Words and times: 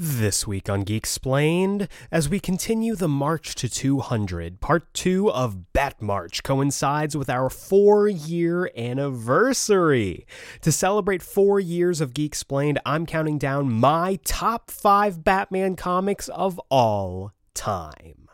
This 0.00 0.46
week 0.46 0.70
on 0.70 0.84
Geeksplained, 0.84 1.88
as 2.12 2.28
we 2.28 2.38
continue 2.38 2.94
the 2.94 3.08
March 3.08 3.56
to 3.56 3.68
200, 3.68 4.60
part 4.60 4.94
two 4.94 5.28
of 5.28 5.72
Bat 5.72 6.00
March 6.00 6.44
coincides 6.44 7.16
with 7.16 7.28
our 7.28 7.50
four 7.50 8.06
year 8.06 8.70
anniversary. 8.76 10.24
To 10.60 10.70
celebrate 10.70 11.20
four 11.20 11.58
years 11.58 12.00
of 12.00 12.14
Geeksplained, 12.14 12.78
I'm 12.86 13.06
counting 13.06 13.38
down 13.38 13.72
my 13.72 14.20
top 14.22 14.70
five 14.70 15.24
Batman 15.24 15.74
comics 15.74 16.28
of 16.28 16.60
all 16.70 17.32
time. 17.54 18.28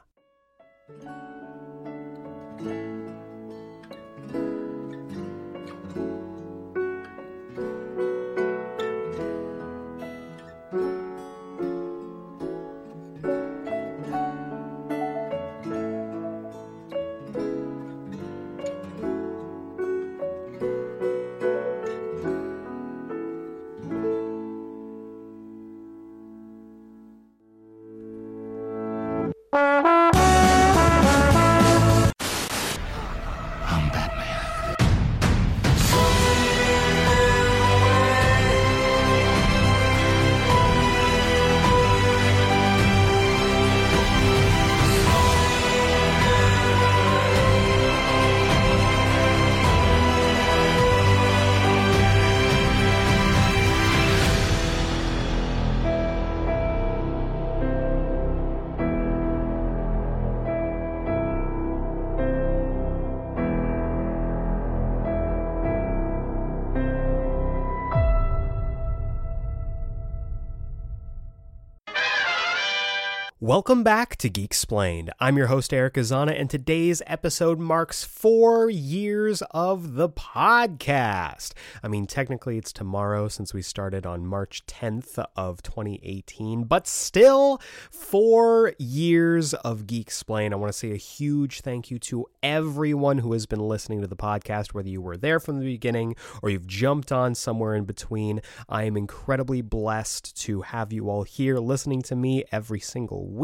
Welcome 73.54 73.84
back 73.84 74.16
to 74.16 74.28
Geeksplained. 74.28 75.10
I'm 75.20 75.36
your 75.36 75.46
host, 75.46 75.72
Eric 75.72 75.94
Azana, 75.94 76.36
and 76.36 76.50
today's 76.50 77.02
episode 77.06 77.60
marks 77.60 78.02
four 78.02 78.68
years 78.68 79.44
of 79.52 79.94
the 79.94 80.08
podcast. 80.08 81.52
I 81.80 81.86
mean, 81.86 82.08
technically 82.08 82.58
it's 82.58 82.72
tomorrow 82.72 83.28
since 83.28 83.54
we 83.54 83.62
started 83.62 84.06
on 84.06 84.26
March 84.26 84.66
10th 84.66 85.24
of 85.36 85.62
2018, 85.62 86.64
but 86.64 86.88
still 86.88 87.60
four 87.92 88.72
years 88.76 89.54
of 89.54 89.86
Geeksplained. 89.86 90.52
I 90.52 90.56
want 90.56 90.72
to 90.72 90.76
say 90.76 90.90
a 90.90 90.96
huge 90.96 91.60
thank 91.60 91.92
you 91.92 92.00
to 92.00 92.26
everyone 92.42 93.18
who 93.18 93.34
has 93.34 93.46
been 93.46 93.60
listening 93.60 94.00
to 94.00 94.08
the 94.08 94.16
podcast, 94.16 94.74
whether 94.74 94.88
you 94.88 95.00
were 95.00 95.16
there 95.16 95.38
from 95.38 95.60
the 95.60 95.64
beginning 95.64 96.16
or 96.42 96.50
you've 96.50 96.66
jumped 96.66 97.12
on 97.12 97.36
somewhere 97.36 97.76
in 97.76 97.84
between. 97.84 98.42
I 98.68 98.82
am 98.82 98.96
incredibly 98.96 99.62
blessed 99.62 100.36
to 100.38 100.62
have 100.62 100.92
you 100.92 101.08
all 101.08 101.22
here 101.22 101.58
listening 101.58 102.02
to 102.02 102.16
me 102.16 102.42
every 102.50 102.80
single 102.80 103.28
week. 103.28 103.43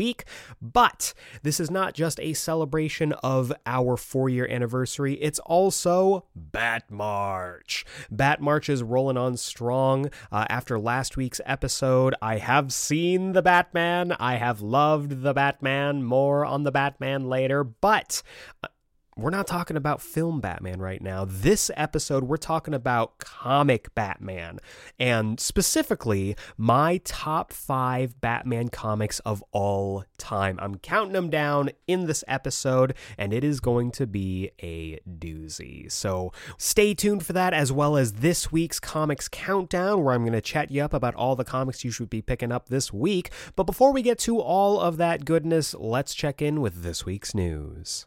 But 0.60 1.14
this 1.42 1.60
is 1.60 1.70
not 1.70 1.94
just 1.94 2.18
a 2.20 2.32
celebration 2.32 3.12
of 3.22 3.52
our 3.66 3.96
four 3.96 4.28
year 4.28 4.48
anniversary, 4.48 5.14
it's 5.14 5.38
also 5.40 6.26
Bat 6.34 6.90
March. 6.90 7.84
Bat 8.10 8.40
March 8.40 8.68
is 8.68 8.82
rolling 8.82 9.16
on 9.16 9.36
strong. 9.36 10.10
Uh, 10.32 10.46
after 10.48 10.78
last 10.78 11.16
week's 11.16 11.40
episode, 11.44 12.14
I 12.22 12.38
have 12.38 12.72
seen 12.72 13.32
the 13.32 13.42
Batman, 13.42 14.12
I 14.18 14.36
have 14.36 14.60
loved 14.60 15.22
the 15.22 15.34
Batman, 15.34 16.02
more 16.02 16.44
on 16.44 16.64
the 16.64 16.72
Batman 16.72 17.28
later, 17.28 17.62
but. 17.64 18.22
We're 19.16 19.30
not 19.30 19.46
talking 19.46 19.76
about 19.76 20.00
film 20.00 20.40
Batman 20.40 20.80
right 20.80 21.02
now. 21.02 21.24
This 21.28 21.70
episode, 21.76 22.24
we're 22.24 22.36
talking 22.36 22.74
about 22.74 23.18
comic 23.18 23.94
Batman, 23.94 24.58
and 24.98 25.40
specifically 25.40 26.36
my 26.56 27.00
top 27.04 27.52
five 27.52 28.20
Batman 28.20 28.68
comics 28.68 29.18
of 29.20 29.42
all 29.52 30.04
time. 30.16 30.58
I'm 30.62 30.76
counting 30.76 31.12
them 31.12 31.28
down 31.28 31.70
in 31.86 32.06
this 32.06 32.22
episode, 32.28 32.94
and 33.18 33.32
it 33.32 33.42
is 33.42 33.60
going 33.60 33.90
to 33.92 34.06
be 34.06 34.50
a 34.62 35.00
doozy. 35.08 35.90
So 35.90 36.32
stay 36.56 36.94
tuned 36.94 37.26
for 37.26 37.32
that, 37.32 37.52
as 37.52 37.72
well 37.72 37.96
as 37.96 38.14
this 38.14 38.52
week's 38.52 38.78
comics 38.80 39.28
countdown, 39.28 40.04
where 40.04 40.14
I'm 40.14 40.22
going 40.22 40.32
to 40.32 40.40
chat 40.40 40.70
you 40.70 40.82
up 40.82 40.94
about 40.94 41.14
all 41.14 41.36
the 41.36 41.44
comics 41.44 41.84
you 41.84 41.90
should 41.90 42.10
be 42.10 42.22
picking 42.22 42.52
up 42.52 42.68
this 42.68 42.92
week. 42.92 43.30
But 43.56 43.64
before 43.64 43.92
we 43.92 44.02
get 44.02 44.18
to 44.20 44.38
all 44.38 44.80
of 44.80 44.96
that 44.98 45.24
goodness, 45.24 45.74
let's 45.74 46.14
check 46.14 46.40
in 46.40 46.60
with 46.60 46.82
this 46.82 47.04
week's 47.04 47.34
news. 47.34 48.06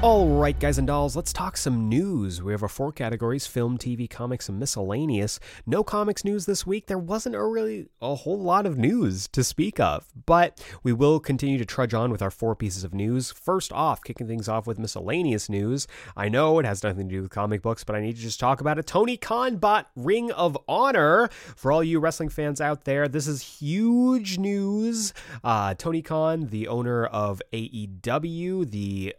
All 0.00 0.28
right, 0.28 0.56
guys 0.56 0.78
and 0.78 0.86
dolls, 0.86 1.16
let's 1.16 1.32
talk 1.32 1.56
some 1.56 1.88
news. 1.88 2.40
We 2.40 2.52
have 2.52 2.62
our 2.62 2.68
four 2.68 2.92
categories 2.92 3.48
film, 3.48 3.78
TV, 3.78 4.08
comics, 4.08 4.48
and 4.48 4.56
miscellaneous. 4.56 5.40
No 5.66 5.82
comics 5.82 6.24
news 6.24 6.46
this 6.46 6.64
week. 6.64 6.86
There 6.86 7.00
wasn't 7.00 7.34
a 7.34 7.44
really 7.44 7.88
a 8.00 8.14
whole 8.14 8.38
lot 8.38 8.64
of 8.64 8.78
news 8.78 9.26
to 9.32 9.42
speak 9.42 9.80
of, 9.80 10.06
but 10.24 10.64
we 10.84 10.92
will 10.92 11.18
continue 11.18 11.58
to 11.58 11.64
trudge 11.64 11.94
on 11.94 12.12
with 12.12 12.22
our 12.22 12.30
four 12.30 12.54
pieces 12.54 12.84
of 12.84 12.94
news. 12.94 13.32
First 13.32 13.72
off, 13.72 14.04
kicking 14.04 14.28
things 14.28 14.48
off 14.48 14.68
with 14.68 14.78
miscellaneous 14.78 15.48
news. 15.48 15.88
I 16.16 16.28
know 16.28 16.60
it 16.60 16.64
has 16.64 16.84
nothing 16.84 17.08
to 17.08 17.14
do 17.16 17.22
with 17.22 17.32
comic 17.32 17.60
books, 17.60 17.82
but 17.82 17.96
I 17.96 18.00
need 18.00 18.14
to 18.14 18.22
just 18.22 18.38
talk 18.38 18.60
about 18.60 18.78
it. 18.78 18.86
Tony 18.86 19.16
Khan 19.16 19.56
bought 19.56 19.90
Ring 19.96 20.30
of 20.30 20.56
Honor. 20.68 21.28
For 21.56 21.72
all 21.72 21.82
you 21.82 21.98
wrestling 21.98 22.28
fans 22.28 22.60
out 22.60 22.84
there, 22.84 23.08
this 23.08 23.26
is 23.26 23.42
huge 23.42 24.38
news. 24.38 25.12
Uh, 25.42 25.74
Tony 25.74 26.02
Khan, 26.02 26.46
the 26.50 26.68
owner 26.68 27.04
of 27.04 27.42
AEW, 27.52 28.70
the 28.70 29.16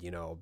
you 0.00 0.10
know, 0.10 0.38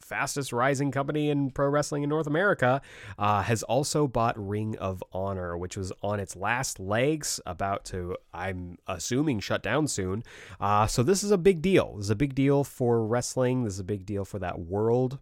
fastest 0.00 0.52
rising 0.52 0.90
company 0.90 1.30
in 1.30 1.50
pro 1.50 1.68
wrestling 1.68 2.02
in 2.02 2.08
North 2.08 2.26
America, 2.26 2.80
uh, 3.18 3.42
has 3.42 3.62
also 3.64 4.06
bought 4.06 4.34
Ring 4.38 4.76
of 4.78 5.02
Honor, 5.12 5.56
which 5.58 5.76
was 5.76 5.92
on 6.02 6.20
its 6.20 6.36
last 6.36 6.78
legs, 6.78 7.40
about 7.44 7.84
to, 7.86 8.16
I'm 8.32 8.78
assuming, 8.86 9.40
shut 9.40 9.62
down 9.62 9.88
soon. 9.88 10.22
Uh, 10.60 10.86
so 10.86 11.02
this 11.02 11.24
is 11.24 11.30
a 11.30 11.38
big 11.38 11.60
deal. 11.60 11.96
This 11.96 12.06
is 12.06 12.10
a 12.10 12.16
big 12.16 12.34
deal 12.34 12.64
for 12.64 13.04
wrestling. 13.04 13.64
This 13.64 13.74
is 13.74 13.80
a 13.80 13.84
big 13.84 14.06
deal 14.06 14.24
for 14.24 14.38
that 14.38 14.60
world. 14.60 15.18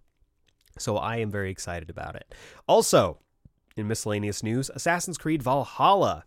So 0.79 0.97
I 0.97 1.17
am 1.17 1.31
very 1.31 1.51
excited 1.51 1.89
about 1.89 2.17
it. 2.17 2.35
Also, 2.67 3.19
in 3.77 3.89
miscellaneous 3.89 4.43
news, 4.43 4.71
Assassin's 4.75 5.19
Creed 5.19 5.43
Valhalla 5.43 6.25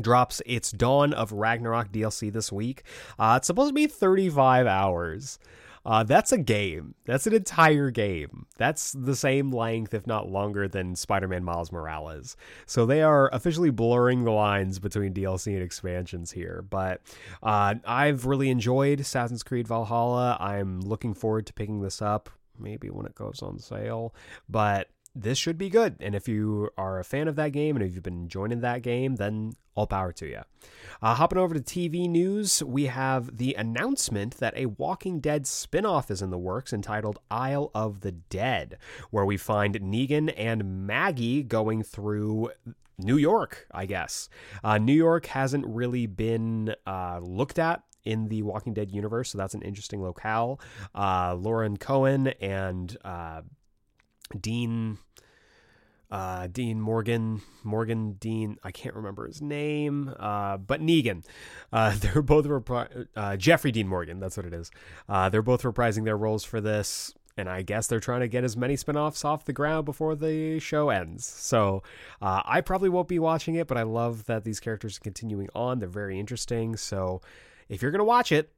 drops 0.00 0.42
its 0.44 0.70
Dawn 0.70 1.12
of 1.12 1.32
Ragnarok 1.32 1.90
DLC 1.90 2.32
this 2.32 2.52
week. 2.52 2.82
Uh, 3.18 3.34
it's 3.38 3.46
supposed 3.46 3.70
to 3.70 3.74
be 3.74 3.86
35 3.86 4.66
hours. 4.66 5.38
Uh, 5.86 6.02
that's 6.02 6.32
a 6.32 6.38
game. 6.38 6.96
That's 7.04 7.28
an 7.28 7.32
entire 7.32 7.92
game. 7.92 8.46
That's 8.58 8.90
the 8.90 9.14
same 9.14 9.52
length, 9.52 9.94
if 9.94 10.04
not 10.04 10.28
longer, 10.28 10.66
than 10.66 10.96
Spider 10.96 11.28
Man 11.28 11.44
Miles 11.44 11.70
Morales. 11.70 12.36
So 12.66 12.86
they 12.86 13.02
are 13.02 13.30
officially 13.32 13.70
blurring 13.70 14.24
the 14.24 14.32
lines 14.32 14.80
between 14.80 15.14
DLC 15.14 15.54
and 15.54 15.62
expansions 15.62 16.32
here. 16.32 16.64
But 16.68 17.02
uh, 17.40 17.76
I've 17.86 18.26
really 18.26 18.50
enjoyed 18.50 18.98
Assassin's 18.98 19.44
Creed 19.44 19.68
Valhalla. 19.68 20.36
I'm 20.40 20.80
looking 20.80 21.14
forward 21.14 21.46
to 21.46 21.52
picking 21.52 21.80
this 21.80 22.02
up, 22.02 22.30
maybe 22.58 22.90
when 22.90 23.06
it 23.06 23.14
goes 23.14 23.40
on 23.40 23.60
sale. 23.60 24.12
But 24.48 24.88
this 25.16 25.38
should 25.38 25.58
be 25.58 25.68
good. 25.68 25.96
And 26.00 26.14
if 26.14 26.28
you 26.28 26.70
are 26.76 26.98
a 26.98 27.04
fan 27.04 27.28
of 27.28 27.36
that 27.36 27.52
game 27.52 27.76
and 27.76 27.84
if 27.84 27.94
you've 27.94 28.02
been 28.02 28.14
enjoying 28.14 28.60
that 28.60 28.82
game, 28.82 29.16
then 29.16 29.52
all 29.74 29.86
power 29.86 30.12
to 30.12 30.26
you. 30.26 30.40
Uh, 31.02 31.14
hopping 31.14 31.38
over 31.38 31.54
to 31.54 31.60
TV 31.60 32.08
news, 32.08 32.62
we 32.62 32.86
have 32.86 33.36
the 33.36 33.54
announcement 33.54 34.38
that 34.38 34.56
a 34.56 34.66
Walking 34.66 35.20
Dead 35.20 35.44
spinoff 35.44 36.10
is 36.10 36.22
in 36.22 36.30
the 36.30 36.38
works 36.38 36.72
entitled 36.72 37.18
Isle 37.30 37.70
of 37.74 38.00
the 38.00 38.12
Dead, 38.12 38.78
where 39.10 39.24
we 39.24 39.36
find 39.36 39.74
Negan 39.80 40.32
and 40.36 40.86
Maggie 40.86 41.42
going 41.42 41.82
through 41.82 42.50
New 42.98 43.16
York, 43.16 43.66
I 43.72 43.86
guess. 43.86 44.28
Uh, 44.64 44.78
New 44.78 44.94
York 44.94 45.26
hasn't 45.26 45.66
really 45.66 46.06
been 46.06 46.74
uh, 46.86 47.20
looked 47.22 47.58
at 47.58 47.82
in 48.04 48.28
the 48.28 48.42
Walking 48.42 48.72
Dead 48.72 48.90
universe, 48.90 49.30
so 49.30 49.38
that's 49.38 49.54
an 49.54 49.62
interesting 49.62 50.02
locale. 50.02 50.60
Uh, 50.94 51.34
Lauren 51.34 51.76
Cohan 51.76 52.28
and 52.40 52.96
uh, 53.04 53.42
Dean 54.38 54.98
uh, 56.10 56.46
Dean 56.46 56.80
Morgan, 56.80 57.42
Morgan 57.64 58.12
Dean, 58.12 58.58
I 58.62 58.70
can't 58.70 58.94
remember 58.94 59.26
his 59.26 59.42
name, 59.42 60.14
uh, 60.18 60.56
but 60.56 60.80
Negan. 60.80 61.24
Uh, 61.72 61.94
they're 61.98 62.22
both 62.22 62.46
repri- 62.46 63.08
uh, 63.16 63.36
Jeffrey 63.36 63.72
Dean 63.72 63.88
Morgan. 63.88 64.20
That's 64.20 64.36
what 64.36 64.46
it 64.46 64.54
is. 64.54 64.70
Uh, 65.08 65.28
they're 65.28 65.42
both 65.42 65.62
reprising 65.62 66.04
their 66.04 66.16
roles 66.16 66.44
for 66.44 66.60
this, 66.60 67.12
and 67.36 67.48
I 67.48 67.62
guess 67.62 67.86
they're 67.86 68.00
trying 68.00 68.20
to 68.20 68.28
get 68.28 68.44
as 68.44 68.56
many 68.56 68.74
spinoffs 68.76 69.24
off 69.24 69.44
the 69.44 69.52
ground 69.52 69.84
before 69.84 70.14
the 70.14 70.58
show 70.60 70.90
ends. 70.90 71.26
So 71.26 71.82
uh, 72.22 72.42
I 72.44 72.60
probably 72.60 72.88
won't 72.88 73.08
be 73.08 73.18
watching 73.18 73.56
it, 73.56 73.66
but 73.66 73.76
I 73.76 73.82
love 73.82 74.26
that 74.26 74.44
these 74.44 74.60
characters 74.60 74.98
are 74.98 75.00
continuing 75.00 75.48
on. 75.54 75.80
They're 75.80 75.88
very 75.88 76.20
interesting. 76.20 76.76
So 76.76 77.20
if 77.68 77.82
you're 77.82 77.90
gonna 77.90 78.04
watch 78.04 78.30
it, 78.30 78.52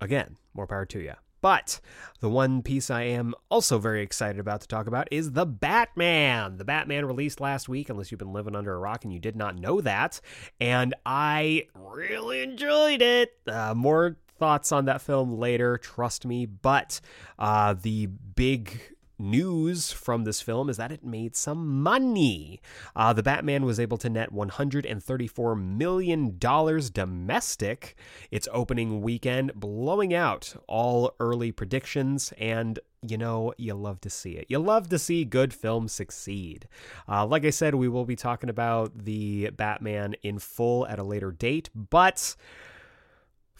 again, 0.00 0.36
more 0.54 0.66
power 0.66 0.86
to 0.86 1.00
you. 1.00 1.14
But 1.42 1.80
the 2.20 2.30
one 2.30 2.62
piece 2.62 2.88
I 2.88 3.02
am 3.02 3.34
also 3.50 3.78
very 3.78 4.02
excited 4.02 4.38
about 4.38 4.62
to 4.62 4.68
talk 4.68 4.86
about 4.86 5.08
is 5.10 5.32
The 5.32 5.44
Batman. 5.44 6.56
The 6.56 6.64
Batman 6.64 7.04
released 7.04 7.40
last 7.40 7.68
week, 7.68 7.90
unless 7.90 8.10
you've 8.10 8.20
been 8.20 8.32
living 8.32 8.56
under 8.56 8.72
a 8.72 8.78
rock 8.78 9.04
and 9.04 9.12
you 9.12 9.18
did 9.18 9.36
not 9.36 9.58
know 9.58 9.80
that. 9.80 10.20
And 10.60 10.94
I 11.04 11.66
really 11.74 12.42
enjoyed 12.42 13.02
it. 13.02 13.34
Uh, 13.46 13.74
more 13.74 14.16
thoughts 14.38 14.72
on 14.72 14.84
that 14.86 15.02
film 15.02 15.38
later, 15.38 15.78
trust 15.78 16.24
me. 16.24 16.46
But 16.46 17.00
uh, 17.38 17.74
the 17.74 18.06
big 18.06 18.91
news 19.22 19.92
from 19.92 20.24
this 20.24 20.40
film 20.40 20.68
is 20.68 20.76
that 20.76 20.92
it 20.92 21.04
made 21.04 21.36
some 21.36 21.82
money. 21.82 22.60
Uh, 22.94 23.12
the 23.12 23.22
Batman 23.22 23.64
was 23.64 23.80
able 23.80 23.96
to 23.98 24.10
net 24.10 24.32
$134 24.32 25.62
million 25.62 26.38
domestic 26.38 27.96
its 28.30 28.48
opening 28.52 29.00
weekend, 29.00 29.54
blowing 29.54 30.12
out 30.12 30.54
all 30.66 31.14
early 31.20 31.52
predictions. 31.52 32.32
And 32.38 32.78
you 33.04 33.18
know, 33.18 33.52
you 33.58 33.74
love 33.74 34.00
to 34.02 34.10
see 34.10 34.32
it. 34.32 34.46
You 34.48 34.60
love 34.60 34.88
to 34.90 34.98
see 34.98 35.24
good 35.24 35.52
films 35.52 35.92
succeed. 35.92 36.68
Uh, 37.08 37.26
like 37.26 37.44
I 37.44 37.50
said, 37.50 37.74
we 37.74 37.88
will 37.88 38.04
be 38.04 38.14
talking 38.14 38.48
about 38.48 38.96
the 38.96 39.50
Batman 39.50 40.14
in 40.22 40.38
full 40.38 40.86
at 40.86 41.00
a 41.00 41.02
later 41.02 41.32
date, 41.32 41.68
but 41.74 42.36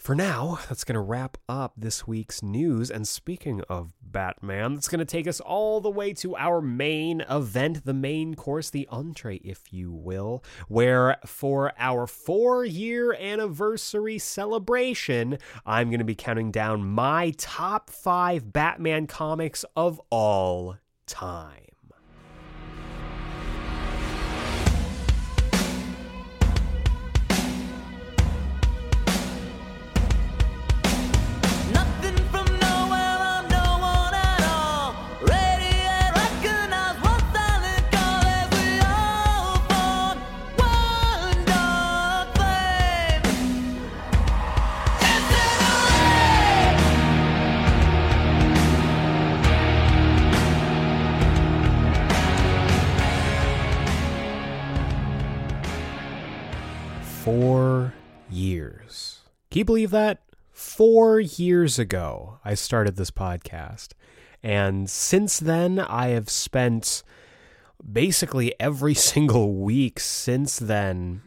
for 0.03 0.15
now, 0.15 0.59
that's 0.67 0.83
going 0.83 0.95
to 0.95 0.99
wrap 0.99 1.37
up 1.47 1.71
this 1.77 2.05
week's 2.05 2.43
news. 2.43 2.91
And 2.91 3.07
speaking 3.07 3.61
of 3.69 3.93
Batman, 4.01 4.73
that's 4.73 4.89
going 4.89 4.99
to 4.99 5.05
take 5.05 5.27
us 5.27 5.39
all 5.39 5.79
the 5.79 5.89
way 5.89 6.11
to 6.15 6.35
our 6.35 6.59
main 6.59 7.21
event, 7.29 7.85
the 7.85 7.93
main 7.93 8.35
course, 8.35 8.69
the 8.69 8.85
entree, 8.91 9.37
if 9.45 9.71
you 9.71 9.93
will, 9.93 10.43
where 10.67 11.15
for 11.25 11.71
our 11.79 12.05
four 12.05 12.65
year 12.65 13.13
anniversary 13.13 14.19
celebration, 14.19 15.37
I'm 15.65 15.89
going 15.89 15.99
to 15.99 16.05
be 16.05 16.15
counting 16.15 16.51
down 16.51 16.83
my 16.83 17.33
top 17.37 17.89
five 17.89 18.51
Batman 18.51 19.07
comics 19.07 19.63
of 19.77 20.01
all 20.09 20.75
time. 21.07 21.62
Four 57.41 57.95
years. 58.29 59.21
Can 59.49 59.59
you 59.59 59.65
believe 59.65 59.89
that? 59.89 60.21
Four 60.51 61.19
years 61.19 61.79
ago, 61.79 62.37
I 62.45 62.53
started 62.53 62.95
this 62.95 63.09
podcast. 63.09 63.93
And 64.43 64.87
since 64.87 65.39
then, 65.39 65.79
I 65.79 66.09
have 66.09 66.29
spent 66.29 67.01
basically 67.91 68.53
every 68.59 68.93
single 69.09 69.55
week 69.55 69.99
since 69.99 70.59
then 70.59 71.23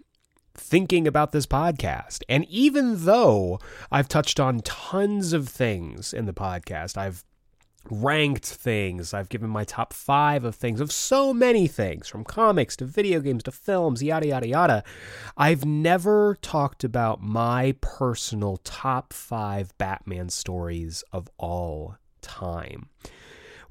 thinking 0.55 1.09
about 1.09 1.33
this 1.33 1.45
podcast. 1.47 2.23
And 2.29 2.45
even 2.45 3.05
though 3.05 3.59
I've 3.91 4.09
touched 4.09 4.39
on 4.39 4.61
tons 4.61 5.33
of 5.33 5.49
things 5.49 6.13
in 6.13 6.27
the 6.27 6.33
podcast, 6.33 6.97
I've 6.97 7.25
ranked 7.91 8.47
things. 8.47 9.15
I've 9.15 9.29
given 9.29 9.51
my 9.51 9.65
top 9.65 9.93
five 9.93 10.45
of 10.45 10.55
things, 10.55 10.81
of 10.81 10.93
so 10.93 11.33
many 11.33 11.67
things, 11.67 12.09
from 12.09 12.25
comics 12.25 12.77
to 12.77 12.85
video 12.85 13.21
games 13.21 13.43
to 13.45 13.53
films, 13.53 14.03
yada, 14.03 14.29
yada, 14.29 14.49
yada. 14.49 14.85
I've 15.37 15.65
never 15.65 16.37
talked 16.43 16.85
about 16.85 17.23
my 17.23 17.75
personal 17.81 18.59
top 18.59 19.13
five 19.13 19.77
Batman 19.79 20.29
stories 20.29 21.05
of 21.13 21.29
all 21.39 21.97
time. 22.21 22.89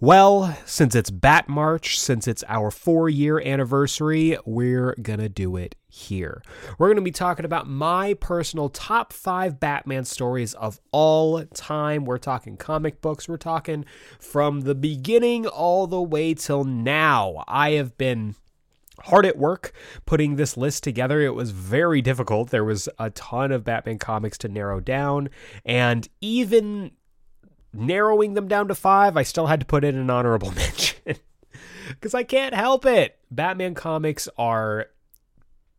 Well, 0.02 0.58
since 0.66 0.94
it's 0.94 1.10
Bat 1.10 1.48
March, 1.48 1.98
since 1.98 2.28
it's 2.28 2.44
our 2.50 2.70
four 2.70 3.08
year 3.08 3.40
anniversary, 3.40 4.38
we're 4.46 4.94
gonna 5.02 5.30
do 5.30 5.56
it 5.56 5.76
here. 5.88 6.42
We're 6.78 6.90
gonna 6.90 7.00
be 7.02 7.12
talking 7.12 7.46
about 7.46 7.70
my 7.70 8.14
personal 8.16 8.68
top 8.68 9.14
five 9.14 9.58
Batman 9.58 10.04
stories 10.04 10.54
of 10.56 10.82
all 10.92 11.46
time. 11.46 12.04
We're 12.04 12.18
talking 12.18 12.58
comic 12.58 13.00
books, 13.00 13.30
we're 13.30 13.38
talking 13.38 13.86
from 14.20 14.62
the 14.62 14.76
beginning 14.76 15.48
all 15.48 15.88
the 15.88 16.02
way 16.02 16.34
till 16.34 16.66
now. 16.66 17.46
I 17.48 17.72
have 17.72 17.98
been 17.98 18.36
hard 19.00 19.26
at 19.26 19.38
work 19.38 19.72
putting 20.06 20.36
this 20.36 20.58
list 20.58 20.84
together. 20.84 21.22
It 21.22 21.36
was 21.36 21.52
very 21.52 22.02
difficult. 22.02 22.50
There 22.50 22.66
was 22.66 22.90
a 23.00 23.12
ton 23.12 23.54
of 23.54 23.64
Batman 23.64 24.00
comics 24.00 24.38
to 24.40 24.50
narrow 24.50 24.82
down, 24.82 25.30
and 25.64 26.10
even 26.20 26.92
narrowing 27.78 28.34
them 28.34 28.48
down 28.48 28.68
to 28.68 28.76
five, 28.76 29.18
I 29.18 29.24
still 29.24 29.48
had 29.48 29.60
to 29.60 29.66
put 29.66 29.84
in 29.84 29.96
an 29.96 30.10
honorable 30.10 30.52
mention 30.56 31.18
because 31.90 32.14
I 32.14 32.24
can't 32.24 32.54
help 32.54 32.86
it. 32.86 33.18
Batman 33.32 33.74
comics 33.74 34.28
are 34.38 34.88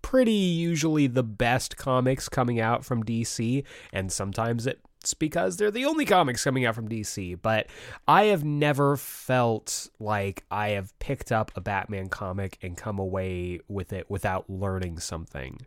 pretty 0.03 0.33
usually 0.33 1.09
the 1.09 1.23
best 1.23 1.77
comics 1.77 2.29
coming 2.29 2.61
out 2.61 2.85
from 2.85 3.03
DC, 3.03 3.65
and 3.93 4.13
sometimes 4.13 4.67
it's 4.67 5.15
because 5.15 5.57
they're 5.57 5.71
the 5.71 5.85
only 5.85 6.05
comics 6.05 6.45
coming 6.45 6.65
out 6.65 6.75
from 6.75 6.89
DC. 6.89 7.41
But 7.43 7.67
I 8.07 8.27
have 8.27 8.45
never 8.45 8.97
felt 8.97 9.89
like 9.99 10.45
I 10.51 10.71
have 10.71 10.97
picked 10.99 11.33
up 11.33 11.51
a 11.57 11.61
Batman 11.61 12.09
comic 12.09 12.57
and 12.63 12.77
come 12.77 12.99
away 12.99 13.61
with 13.69 13.93
it 13.93 14.09
without 14.09 14.49
learning 14.49 15.01
something, 15.01 15.59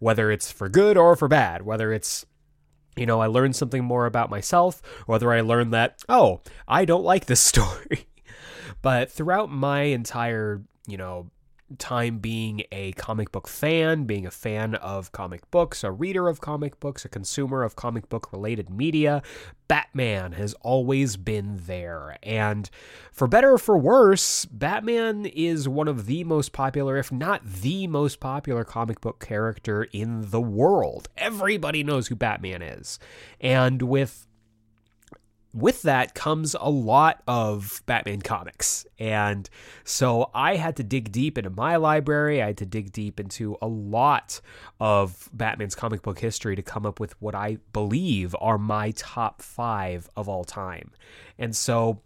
whether 0.00 0.30
it's 0.30 0.50
for 0.50 0.68
good 0.68 0.96
or 0.96 1.14
for 1.14 1.28
bad, 1.28 1.62
whether 1.62 1.92
it's 1.92 2.26
you 2.96 3.06
know, 3.06 3.20
I 3.20 3.26
learned 3.26 3.56
something 3.56 3.84
more 3.84 4.06
about 4.06 4.30
myself, 4.30 4.82
whether 5.06 5.32
I 5.32 5.40
learned 5.40 5.72
that, 5.72 6.02
oh, 6.08 6.40
I 6.68 6.84
don't 6.84 7.04
like 7.04 7.26
this 7.26 7.40
story. 7.52 8.08
but 8.82 9.10
throughout 9.10 9.50
my 9.50 9.82
entire, 9.82 10.62
you 10.86 10.96
know, 10.96 11.30
time 11.78 12.18
being 12.18 12.62
a 12.70 12.92
comic 12.92 13.32
book 13.32 13.48
fan, 13.48 14.04
being 14.04 14.26
a 14.26 14.30
fan 14.30 14.74
of 14.76 15.12
comic 15.12 15.50
books, 15.50 15.82
a 15.82 15.90
reader 15.90 16.28
of 16.28 16.40
comic 16.40 16.78
books, 16.80 17.04
a 17.04 17.08
consumer 17.08 17.62
of 17.62 17.76
comic 17.76 18.08
book 18.08 18.32
related 18.32 18.70
media, 18.70 19.22
Batman 19.66 20.32
has 20.32 20.54
always 20.60 21.16
been 21.16 21.60
there. 21.66 22.18
And 22.22 22.68
for 23.12 23.26
better 23.26 23.54
or 23.54 23.58
for 23.58 23.78
worse, 23.78 24.44
Batman 24.44 25.26
is 25.26 25.68
one 25.68 25.88
of 25.88 26.06
the 26.06 26.24
most 26.24 26.52
popular, 26.52 26.96
if 26.96 27.10
not 27.10 27.44
the 27.44 27.86
most 27.86 28.20
popular 28.20 28.64
comic 28.64 29.00
book 29.00 29.24
character 29.24 29.84
in 29.84 30.30
the 30.30 30.40
world. 30.40 31.08
Everybody 31.16 31.82
knows 31.82 32.08
who 32.08 32.16
Batman 32.16 32.62
is. 32.62 32.98
And 33.40 33.82
with 33.82 34.26
with 35.54 35.82
that 35.82 36.14
comes 36.14 36.56
a 36.58 36.68
lot 36.68 37.22
of 37.28 37.82
Batman 37.86 38.20
comics. 38.20 38.84
And 38.98 39.48
so 39.84 40.30
I 40.34 40.56
had 40.56 40.76
to 40.76 40.82
dig 40.82 41.12
deep 41.12 41.38
into 41.38 41.50
my 41.50 41.76
library. 41.76 42.42
I 42.42 42.46
had 42.46 42.56
to 42.58 42.66
dig 42.66 42.92
deep 42.92 43.20
into 43.20 43.56
a 43.62 43.68
lot 43.68 44.40
of 44.80 45.30
Batman's 45.32 45.76
comic 45.76 46.02
book 46.02 46.18
history 46.18 46.56
to 46.56 46.62
come 46.62 46.84
up 46.84 46.98
with 46.98 47.20
what 47.22 47.34
I 47.36 47.58
believe 47.72 48.34
are 48.40 48.58
my 48.58 48.90
top 48.96 49.40
five 49.40 50.10
of 50.16 50.28
all 50.28 50.44
time. 50.44 50.90
And 51.38 51.54
so 51.54 52.00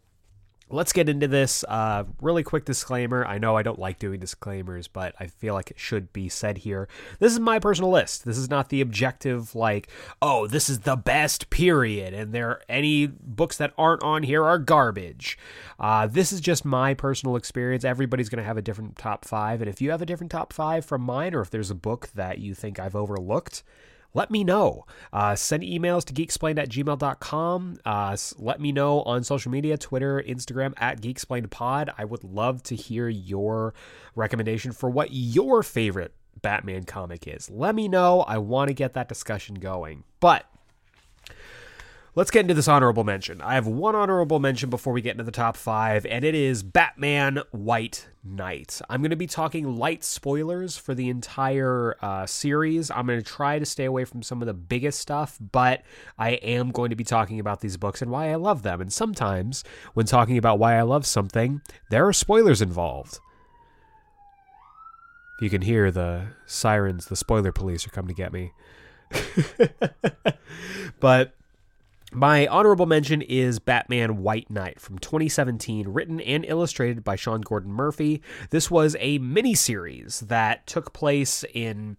let's 0.71 0.93
get 0.93 1.09
into 1.09 1.29
this. 1.29 1.65
Uh, 1.69 2.05
really 2.21 2.43
quick 2.43 2.65
disclaimer. 2.65 3.25
I 3.25 3.39
know 3.39 3.57
I 3.57 3.63
don't 3.63 3.79
like 3.79 3.99
doing 3.99 4.21
disclaimers, 4.21 4.89
but 4.89 5.15
I 5.19 5.27
feel 5.27 5.55
like 5.55 5.71
it 5.71 5.79
should 5.79 6.13
be 6.13 6.29
said 6.29 6.59
here. 6.59 6.89
This 7.19 7.33
is 7.33 7.41
my 7.41 7.59
personal 7.59 7.91
list. 7.91 8.25
This 8.25 8.39
is 8.39 8.51
not 8.51 8.69
the 8.69 8.81
objective, 8.81 9.55
like, 9.55 9.89
oh, 10.21 10.47
this 10.47 10.69
is 10.69 10.81
the 10.81 10.97
best 10.97 11.51
period, 11.51 12.15
and 12.15 12.33
there 12.33 12.61
any 12.69 13.07
books 13.07 13.57
that 13.59 13.73
aren't 13.79 14.03
on 14.03 14.23
here 14.23 14.45
are 14.45 14.59
garbage. 14.59 15.39
Uh, 15.79 16.07
this 16.07 16.33
is 16.33 16.41
just 16.41 16.65
my 16.65 16.95
personal 16.95 17.37
experience. 17.37 17.85
Everybody's 17.85 18.29
going 18.29 18.43
to 18.43 18.47
have 18.47 18.57
a 18.57 18.63
different 18.63 18.97
top 18.97 19.25
five, 19.25 19.61
and 19.61 19.69
if 19.69 19.81
you 19.81 19.91
have 19.91 20.03
a 20.03 20.07
different 20.07 20.31
top 20.31 20.53
five 20.53 20.85
from 20.85 21.03
mine, 21.03 21.35
or 21.35 21.41
if 21.41 21.51
there's 21.51 21.71
a 21.71 21.75
book 21.75 22.09
that 22.15 22.39
you 22.39 22.55
think 22.55 22.79
I've 22.79 22.97
overlooked, 22.97 23.63
let 24.15 24.31
me 24.31 24.45
know. 24.45 24.85
Uh, 25.13 25.37
send 25.37 25.63
emails 25.63 26.05
to 26.07 26.15
geeksplained 26.15 26.59
at 26.59 26.69
gmail.com. 26.69 27.79
Uh, 27.85 28.17
let 28.39 28.61
me 28.61 28.73
know 28.73 29.03
on 29.03 29.23
social 29.23 29.51
media 29.51 29.77
Twitter, 29.77 30.23
Instagram 30.27 30.73
at 30.79 31.01
geeksplainedpod. 31.01 31.93
I 31.97 32.05
would 32.05 32.25
love 32.25 32.63
to 32.65 32.75
hear 32.75 33.09
your 33.09 33.75
recommendation 34.15 34.73
for 34.73 34.89
what 34.91 35.09
your 35.13 35.63
favorite 35.63 36.15
Batman 36.41 36.85
comic 36.85 37.27
is. 37.27 37.51
Let 37.51 37.75
me 37.75 37.89
know. 37.89 38.21
I 38.23 38.39
want 38.39 38.69
to 38.69 38.75
get 38.75 38.95
that 38.95 39.09
discussion 39.09 39.57
going. 39.57 40.05
But 40.21 40.45
Let's 42.19 42.33
get 42.33 42.41
into 42.41 42.55
this 42.55 42.67
honorable 42.67 43.05
mention. 43.05 43.41
I 43.41 43.55
have 43.55 43.69
one 43.69 43.95
honorable 43.95 44.41
mention 44.41 44.71
before 44.71 44.93
we 44.93 45.01
get 45.01 45.13
into 45.13 45.23
the 45.23 45.31
top 45.31 45.57
five, 45.57 46.05
and 46.05 46.25
it 46.25 46.35
is 46.35 46.65
Batman 46.65 47.43
White 47.53 48.09
Knight. 48.25 48.83
I'm 48.91 49.03
going 49.03 49.11
to 49.11 49.17
be 49.17 49.29
talking 49.29 49.77
light 49.77 50.03
spoilers 50.03 50.77
for 50.77 50.97
the 50.97 51.11
entire 51.11 51.95
uh, 52.03 52.27
series. 52.27 52.91
I'm 52.91 53.07
going 53.07 53.21
to 53.21 53.25
try 53.25 53.61
to 53.61 53.65
stay 53.65 53.85
away 53.85 54.05
from 54.05 54.25
some 54.25 54.43
of 54.43 54.47
the 54.47 54.53
biggest 54.53 54.99
stuff, 54.99 55.39
but 55.53 55.85
I 56.19 56.31
am 56.31 56.73
going 56.73 56.91
to 56.91 56.97
be 56.97 57.05
talking 57.05 57.39
about 57.39 57.61
these 57.61 57.77
books 57.77 58.03
and 58.03 58.11
why 58.11 58.33
I 58.33 58.35
love 58.35 58.65
them. 58.65 58.81
And 58.81 58.93
sometimes, 58.93 59.63
when 59.95 60.07
talking 60.07 60.37
about 60.37 60.59
why 60.59 60.77
I 60.77 60.83
love 60.83 61.07
something, 61.07 61.61
there 61.89 62.05
are 62.05 62.13
spoilers 62.13 62.61
involved. 62.61 63.21
You 65.41 65.51
can 65.51 65.63
hear 65.63 65.93
the 65.93 66.31
sirens, 66.47 67.07
the 67.07 67.15
spoiler 67.15 67.53
police 67.53 67.87
are 67.87 67.91
coming 67.91 68.09
to 68.09 68.15
get 68.15 68.33
me. 68.33 68.51
but 70.99 71.38
my 72.13 72.47
honorable 72.47 72.87
mention 72.87 73.21
is 73.21 73.59
Batman 73.59 74.23
White 74.23 74.51
Knight 74.51 74.81
from 74.81 74.99
2017, 74.99 75.89
written 75.89 76.21
and 76.21 76.45
illustrated 76.45 77.05
by 77.05 77.17
Sean 77.17 77.43
Gordon 77.43 77.73
Murphy. 77.73 78.23
This 78.51 78.71
was 78.71 78.97
a 78.99 79.19
miniseries 79.19 80.21
that 80.29 80.67
took 80.67 80.93
place 80.93 81.45
in 81.53 81.97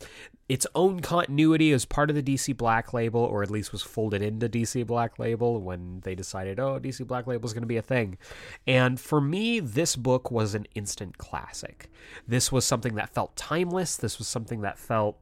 its 0.47 0.65
own 0.73 0.99
continuity 0.99 1.71
as 1.71 1.85
part 1.85 2.09
of 2.09 2.15
the 2.15 2.23
DC 2.23 2.57
Black 2.57 2.91
Label, 2.91 3.21
or 3.21 3.43
at 3.43 3.51
least 3.51 3.71
was 3.71 3.83
folded 3.83 4.23
into 4.23 4.49
DC 4.49 4.85
Black 4.87 5.19
Label 5.19 5.61
when 5.61 5.99
they 6.01 6.15
decided, 6.15 6.59
oh, 6.59 6.79
DC 6.79 7.05
Black 7.05 7.27
Label 7.27 7.45
is 7.45 7.53
going 7.53 7.61
to 7.61 7.67
be 7.67 7.77
a 7.77 7.81
thing. 7.83 8.17
And 8.65 8.99
for 8.99 9.21
me, 9.21 9.59
this 9.59 9.95
book 9.95 10.31
was 10.31 10.55
an 10.55 10.65
instant 10.73 11.19
classic. 11.19 11.91
This 12.27 12.51
was 12.51 12.65
something 12.65 12.95
that 12.95 13.13
felt 13.13 13.35
timeless. 13.35 13.95
This 13.95 14.17
was 14.17 14.27
something 14.27 14.61
that 14.61 14.79
felt 14.79 15.19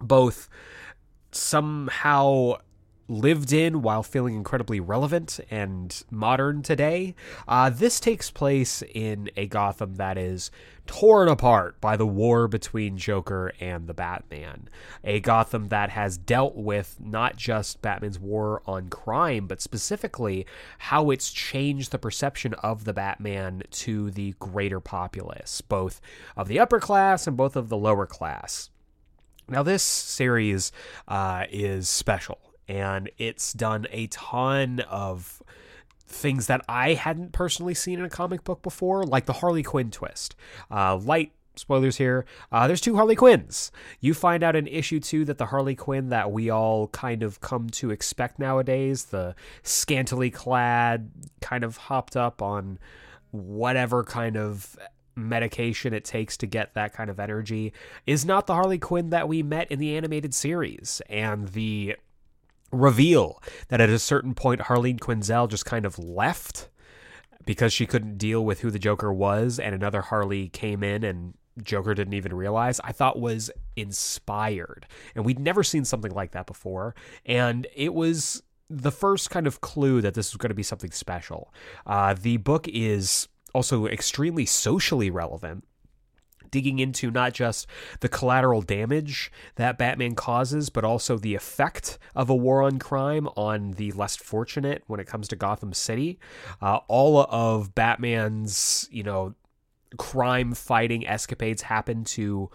both 0.00 0.48
somehow 1.32 2.54
lived 3.08 3.52
in 3.52 3.82
while 3.82 4.02
feeling 4.02 4.34
incredibly 4.34 4.80
relevant 4.80 5.38
and 5.50 6.04
modern 6.10 6.62
today. 6.62 7.14
Uh, 7.46 7.70
this 7.70 8.00
takes 8.00 8.30
place 8.30 8.82
in 8.94 9.30
a 9.36 9.46
Gotham 9.46 9.94
that 9.96 10.18
is 10.18 10.50
torn 10.86 11.28
apart 11.28 11.80
by 11.80 11.96
the 11.96 12.06
war 12.06 12.46
between 12.48 12.96
Joker 12.96 13.52
and 13.60 13.86
the 13.86 13.94
Batman. 13.94 14.68
A 15.04 15.20
Gotham 15.20 15.68
that 15.68 15.90
has 15.90 16.16
dealt 16.16 16.56
with 16.56 16.96
not 17.00 17.36
just 17.36 17.82
Batman's 17.82 18.18
war 18.18 18.62
on 18.66 18.88
crime, 18.88 19.46
but 19.46 19.60
specifically 19.60 20.46
how 20.78 21.10
it's 21.10 21.32
changed 21.32 21.90
the 21.90 21.98
perception 21.98 22.54
of 22.54 22.84
the 22.84 22.92
Batman 22.92 23.62
to 23.70 24.10
the 24.10 24.34
greater 24.38 24.80
populace, 24.80 25.60
both 25.60 26.00
of 26.36 26.48
the 26.48 26.60
upper 26.60 26.80
class 26.80 27.26
and 27.26 27.36
both 27.36 27.56
of 27.56 27.68
the 27.68 27.76
lower 27.76 28.06
class. 28.06 28.70
Now, 29.48 29.62
this 29.62 29.82
series 29.82 30.72
uh, 31.06 31.44
is 31.50 31.88
special, 31.88 32.38
and 32.68 33.10
it's 33.18 33.52
done 33.52 33.86
a 33.90 34.06
ton 34.08 34.80
of 34.80 35.42
things 36.08 36.46
that 36.46 36.64
I 36.68 36.94
hadn't 36.94 37.32
personally 37.32 37.74
seen 37.74 37.98
in 37.98 38.04
a 38.04 38.10
comic 38.10 38.44
book 38.44 38.62
before, 38.62 39.04
like 39.04 39.26
the 39.26 39.34
Harley 39.34 39.62
Quinn 39.62 39.90
twist. 39.90 40.36
Uh, 40.70 40.96
light 40.96 41.32
spoilers 41.56 41.96
here. 41.96 42.24
Uh, 42.52 42.66
there's 42.66 42.80
two 42.80 42.96
Harley 42.96 43.16
Quinns. 43.16 43.72
You 44.00 44.14
find 44.14 44.42
out 44.42 44.56
in 44.56 44.66
issue 44.66 45.00
two 45.00 45.24
that 45.24 45.38
the 45.38 45.46
Harley 45.46 45.74
Quinn 45.74 46.10
that 46.10 46.30
we 46.30 46.50
all 46.50 46.88
kind 46.88 47.22
of 47.22 47.40
come 47.40 47.68
to 47.70 47.90
expect 47.90 48.38
nowadays, 48.38 49.06
the 49.06 49.34
scantily 49.62 50.30
clad, 50.30 51.10
kind 51.40 51.64
of 51.64 51.76
hopped 51.76 52.16
up 52.16 52.42
on 52.42 52.78
whatever 53.30 54.04
kind 54.04 54.36
of 54.36 54.78
medication 55.16 55.94
it 55.94 56.04
takes 56.04 56.36
to 56.36 56.46
get 56.46 56.74
that 56.74 56.92
kind 56.92 57.08
of 57.08 57.18
energy 57.18 57.72
is 58.04 58.24
not 58.24 58.46
the 58.46 58.54
Harley 58.54 58.78
Quinn 58.78 59.10
that 59.10 59.26
we 59.26 59.42
met 59.42 59.70
in 59.70 59.78
the 59.78 59.96
animated 59.96 60.34
series. 60.34 61.00
And 61.08 61.48
the 61.48 61.96
reveal 62.72 63.42
that 63.68 63.80
at 63.80 63.88
a 63.88 63.98
certain 63.98 64.34
point 64.34 64.62
Harleen 64.62 64.98
Quinzel 64.98 65.48
just 65.48 65.64
kind 65.64 65.86
of 65.86 65.98
left 65.98 66.68
because 67.44 67.72
she 67.72 67.86
couldn't 67.86 68.18
deal 68.18 68.44
with 68.44 68.60
who 68.60 68.70
the 68.70 68.78
Joker 68.78 69.12
was 69.12 69.58
and 69.58 69.74
another 69.74 70.02
Harley 70.02 70.48
came 70.48 70.82
in 70.82 71.04
and 71.04 71.34
Joker 71.62 71.94
didn't 71.94 72.14
even 72.14 72.34
realize, 72.34 72.80
I 72.84 72.92
thought 72.92 73.18
was 73.18 73.50
inspired. 73.76 74.86
And 75.14 75.24
we'd 75.24 75.38
never 75.38 75.62
seen 75.62 75.84
something 75.84 76.12
like 76.12 76.32
that 76.32 76.46
before. 76.46 76.94
And 77.24 77.66
it 77.74 77.94
was 77.94 78.42
the 78.68 78.90
first 78.90 79.30
kind 79.30 79.46
of 79.46 79.60
clue 79.60 80.00
that 80.02 80.14
this 80.14 80.32
was 80.32 80.38
going 80.38 80.50
to 80.50 80.54
be 80.54 80.62
something 80.62 80.90
special. 80.90 81.54
Uh, 81.86 82.14
the 82.14 82.36
book 82.38 82.68
is 82.68 83.28
also 83.54 83.86
extremely 83.86 84.44
socially 84.44 85.10
relevant 85.10 85.64
digging 86.50 86.78
into 86.78 87.10
not 87.10 87.32
just 87.32 87.66
the 88.00 88.08
collateral 88.08 88.62
damage 88.62 89.30
that 89.56 89.78
Batman 89.78 90.14
causes, 90.14 90.70
but 90.70 90.84
also 90.84 91.18
the 91.18 91.34
effect 91.34 91.98
of 92.14 92.30
a 92.30 92.34
war 92.34 92.62
on 92.62 92.78
crime 92.78 93.28
on 93.36 93.72
the 93.72 93.92
less 93.92 94.16
fortunate 94.16 94.82
when 94.86 95.00
it 95.00 95.06
comes 95.06 95.28
to 95.28 95.36
Gotham 95.36 95.72
City. 95.72 96.18
Uh, 96.60 96.80
all 96.88 97.26
of 97.30 97.74
Batman's, 97.74 98.88
you 98.90 99.02
know, 99.02 99.34
crime 99.98 100.54
fighting 100.54 101.06
escapades 101.06 101.62
happen 101.62 102.04
to 102.04 102.50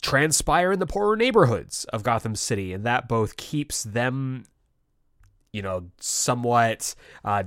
transpire 0.00 0.72
in 0.72 0.78
the 0.78 0.86
poorer 0.86 1.16
neighborhoods 1.16 1.84
of 1.86 2.02
Gotham 2.02 2.34
City, 2.34 2.72
and 2.72 2.84
that 2.84 3.08
both 3.08 3.36
keeps 3.36 3.84
them, 3.84 4.44
you 5.52 5.62
know, 5.62 5.86
somewhat 6.00 6.94
uh, 7.24 7.44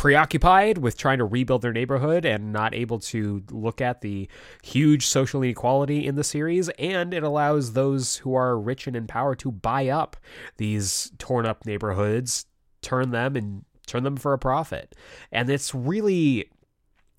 preoccupied 0.00 0.78
with 0.78 0.96
trying 0.96 1.18
to 1.18 1.26
rebuild 1.26 1.60
their 1.60 1.74
neighborhood 1.74 2.24
and 2.24 2.54
not 2.54 2.74
able 2.74 2.98
to 2.98 3.42
look 3.50 3.82
at 3.82 4.00
the 4.00 4.26
huge 4.62 5.06
social 5.06 5.42
inequality 5.42 6.06
in 6.06 6.14
the 6.14 6.24
series. 6.24 6.70
And 6.78 7.12
it 7.12 7.22
allows 7.22 7.74
those 7.74 8.16
who 8.16 8.34
are 8.34 8.58
rich 8.58 8.86
and 8.86 8.96
in 8.96 9.06
power 9.06 9.34
to 9.34 9.52
buy 9.52 9.88
up 9.88 10.16
these 10.56 11.12
torn 11.18 11.44
up 11.44 11.66
neighborhoods, 11.66 12.46
turn 12.80 13.10
them 13.10 13.36
and 13.36 13.66
turn 13.86 14.02
them 14.04 14.16
for 14.16 14.32
a 14.32 14.38
profit. 14.38 14.94
And 15.32 15.50
it's 15.50 15.74
really 15.74 16.48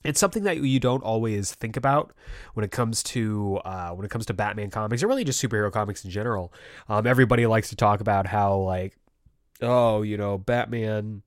it's 0.03 0.19
something 0.19 0.45
that 0.45 0.57
you 0.57 0.79
don't 0.79 1.03
always 1.03 1.53
think 1.53 1.77
about 1.77 2.13
when 2.55 2.63
it 2.63 2.71
comes 2.71 3.03
to 3.03 3.59
uh, 3.63 3.91
when 3.91 4.05
it 4.05 4.09
comes 4.09 4.25
to 4.25 4.33
Batman 4.33 4.71
comics 4.71 5.03
or 5.03 5.07
really 5.07 5.23
just 5.23 5.39
superhero 5.39 5.71
comics 5.71 6.03
in 6.03 6.09
general. 6.09 6.51
Um, 6.89 7.05
everybody 7.05 7.45
likes 7.45 7.69
to 7.69 7.75
talk 7.75 8.01
about 8.01 8.25
how 8.25 8.55
like, 8.55 8.97
oh, 9.61 10.01
you 10.01 10.17
know, 10.17 10.39
Batman. 10.39 11.21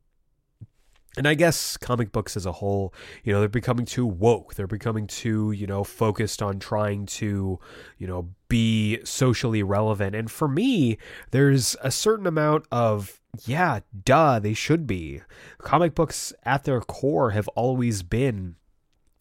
And 1.16 1.28
I 1.28 1.34
guess 1.34 1.76
comic 1.76 2.10
books 2.10 2.36
as 2.36 2.44
a 2.44 2.52
whole, 2.52 2.92
you 3.22 3.32
know, 3.32 3.40
they're 3.40 3.48
becoming 3.48 3.86
too 3.86 4.06
woke. 4.06 4.54
They're 4.54 4.66
becoming 4.66 5.06
too, 5.06 5.52
you 5.52 5.66
know, 5.66 5.84
focused 5.84 6.42
on 6.42 6.58
trying 6.58 7.06
to, 7.06 7.60
you 7.98 8.06
know, 8.06 8.30
be 8.48 8.98
socially 9.04 9.62
relevant. 9.62 10.16
And 10.16 10.30
for 10.30 10.48
me, 10.48 10.98
there's 11.30 11.76
a 11.82 11.90
certain 11.90 12.26
amount 12.26 12.66
of 12.72 13.20
yeah, 13.46 13.80
duh, 14.04 14.38
they 14.38 14.54
should 14.54 14.86
be. 14.86 15.22
Comic 15.58 15.94
books 15.94 16.32
at 16.44 16.64
their 16.64 16.80
core 16.80 17.30
have 17.30 17.48
always 17.48 18.02
been 18.02 18.56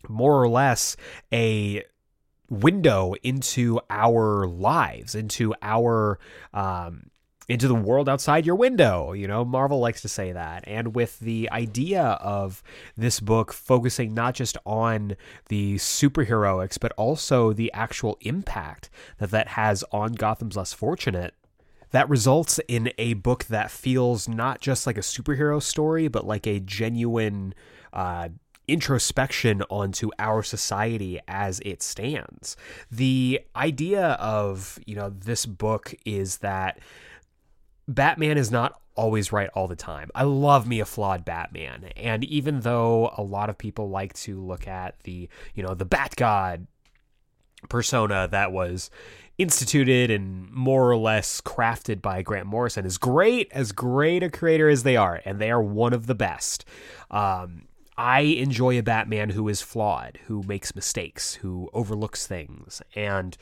more 0.07 0.41
or 0.41 0.47
less 0.47 0.95
a 1.31 1.83
window 2.49 3.13
into 3.23 3.79
our 3.89 4.45
lives, 4.45 5.15
into 5.15 5.53
our 5.61 6.19
um, 6.53 7.09
into 7.49 7.67
the 7.67 7.75
world 7.75 8.07
outside 8.07 8.45
your 8.45 8.55
window. 8.55 9.11
You 9.11 9.27
know, 9.27 9.43
Marvel 9.43 9.79
likes 9.79 10.01
to 10.01 10.07
say 10.07 10.31
that. 10.31 10.63
And 10.65 10.95
with 10.95 11.19
the 11.19 11.49
idea 11.51 12.03
of 12.03 12.63
this 12.95 13.19
book 13.19 13.51
focusing 13.51 14.13
not 14.13 14.35
just 14.35 14.57
on 14.65 15.15
the 15.49 15.75
superheroics, 15.75 16.79
but 16.79 16.93
also 16.93 17.53
the 17.53 17.71
actual 17.73 18.17
impact 18.21 18.89
that 19.17 19.31
that 19.31 19.49
has 19.49 19.83
on 19.91 20.13
Gotham's 20.13 20.55
less 20.55 20.73
fortunate. 20.73 21.33
That 21.91 22.09
results 22.09 22.59
in 22.67 22.91
a 22.97 23.13
book 23.13 23.45
that 23.45 23.69
feels 23.69 24.27
not 24.27 24.61
just 24.61 24.87
like 24.87 24.97
a 24.97 25.01
superhero 25.01 25.61
story, 25.61 26.07
but 26.07 26.25
like 26.25 26.47
a 26.47 26.59
genuine 26.59 27.53
uh, 27.91 28.29
introspection 28.67 29.61
onto 29.69 30.09
our 30.17 30.41
society 30.41 31.19
as 31.27 31.59
it 31.59 31.83
stands. 31.83 32.55
The 32.89 33.41
idea 33.55 34.11
of, 34.13 34.79
you 34.85 34.95
know, 34.95 35.09
this 35.09 35.45
book 35.45 35.93
is 36.05 36.37
that 36.37 36.79
Batman 37.87 38.37
is 38.37 38.51
not 38.51 38.79
always 38.95 39.31
right 39.31 39.49
all 39.55 39.67
the 39.67 39.75
time. 39.75 40.09
I 40.13 40.23
love 40.23 40.67
me 40.67 40.79
a 40.79 40.85
flawed 40.85 41.25
Batman. 41.25 41.89
And 41.97 42.23
even 42.23 42.61
though 42.61 43.13
a 43.17 43.23
lot 43.23 43.49
of 43.49 43.57
people 43.57 43.89
like 43.89 44.13
to 44.13 44.39
look 44.41 44.67
at 44.67 44.99
the, 45.03 45.29
you 45.55 45.63
know, 45.63 45.73
the 45.73 45.85
Bat 45.85 46.13
God 46.15 46.67
persona 47.69 48.27
that 48.29 48.51
was 48.51 48.89
instituted 49.37 50.11
and 50.11 50.51
more 50.51 50.89
or 50.89 50.97
less 50.97 51.41
crafted 51.41 52.01
by 52.01 52.21
Grant 52.21 52.45
Morrison 52.45 52.85
as 52.85 52.97
great 52.97 53.51
as 53.51 53.71
great 53.71 54.21
a 54.21 54.29
creator 54.29 54.69
as 54.69 54.83
they 54.83 54.95
are, 54.95 55.21
and 55.25 55.39
they 55.39 55.49
are 55.49 55.61
one 55.61 55.93
of 55.93 56.05
the 56.05 56.15
best. 56.15 56.65
Um, 57.09 57.63
I 57.97 58.21
enjoy 58.21 58.77
a 58.77 58.83
Batman 58.83 59.29
who 59.29 59.47
is 59.47 59.61
flawed, 59.61 60.19
who 60.25 60.43
makes 60.43 60.75
mistakes, 60.75 61.35
who 61.35 61.69
overlooks 61.73 62.25
things, 62.25 62.81
and 62.95 63.37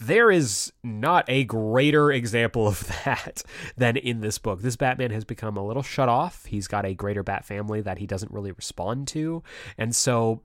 there 0.00 0.30
is 0.30 0.72
not 0.82 1.24
a 1.28 1.44
greater 1.44 2.10
example 2.12 2.66
of 2.68 2.86
that 3.04 3.42
than 3.76 3.96
in 3.96 4.20
this 4.20 4.38
book. 4.38 4.60
This 4.60 4.76
Batman 4.76 5.10
has 5.10 5.24
become 5.24 5.56
a 5.56 5.66
little 5.66 5.82
shut 5.82 6.08
off. 6.08 6.44
He's 6.46 6.68
got 6.68 6.84
a 6.84 6.94
greater 6.94 7.22
bat 7.22 7.44
family 7.44 7.80
that 7.80 7.98
he 7.98 8.06
doesn't 8.06 8.32
really 8.32 8.52
respond 8.52 9.08
to. 9.08 9.42
And 9.76 9.94
so 9.94 10.42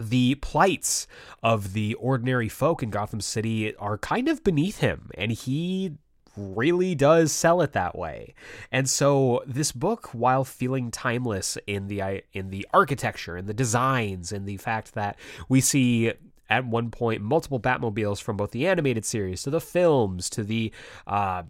the 0.00 0.36
plights 0.36 1.06
of 1.42 1.72
the 1.72 1.94
ordinary 1.94 2.48
folk 2.48 2.82
in 2.82 2.90
Gotham 2.90 3.20
City 3.20 3.74
are 3.76 3.98
kind 3.98 4.28
of 4.28 4.44
beneath 4.44 4.78
him, 4.78 5.10
and 5.16 5.32
he 5.32 5.94
really 6.36 6.94
does 6.94 7.32
sell 7.32 7.60
it 7.62 7.72
that 7.72 7.98
way. 7.98 8.34
And 8.70 8.88
so 8.88 9.42
this 9.44 9.72
book 9.72 10.10
while 10.12 10.44
feeling 10.44 10.90
timeless 10.92 11.58
in 11.66 11.88
the 11.88 12.22
in 12.32 12.50
the 12.50 12.66
architecture 12.72 13.36
and 13.36 13.48
the 13.48 13.54
designs 13.54 14.30
and 14.30 14.46
the 14.46 14.56
fact 14.56 14.94
that 14.94 15.18
we 15.48 15.60
see 15.60 16.12
at 16.48 16.66
one 16.66 16.90
point 16.90 17.22
multiple 17.22 17.60
Batmobiles 17.60 18.20
from 18.20 18.36
both 18.36 18.50
the 18.50 18.66
animated 18.66 19.04
series 19.04 19.42
to 19.42 19.50
the 19.50 19.60
films 19.60 20.30
to 20.30 20.42
the 20.42 20.72
uh, 21.06 21.42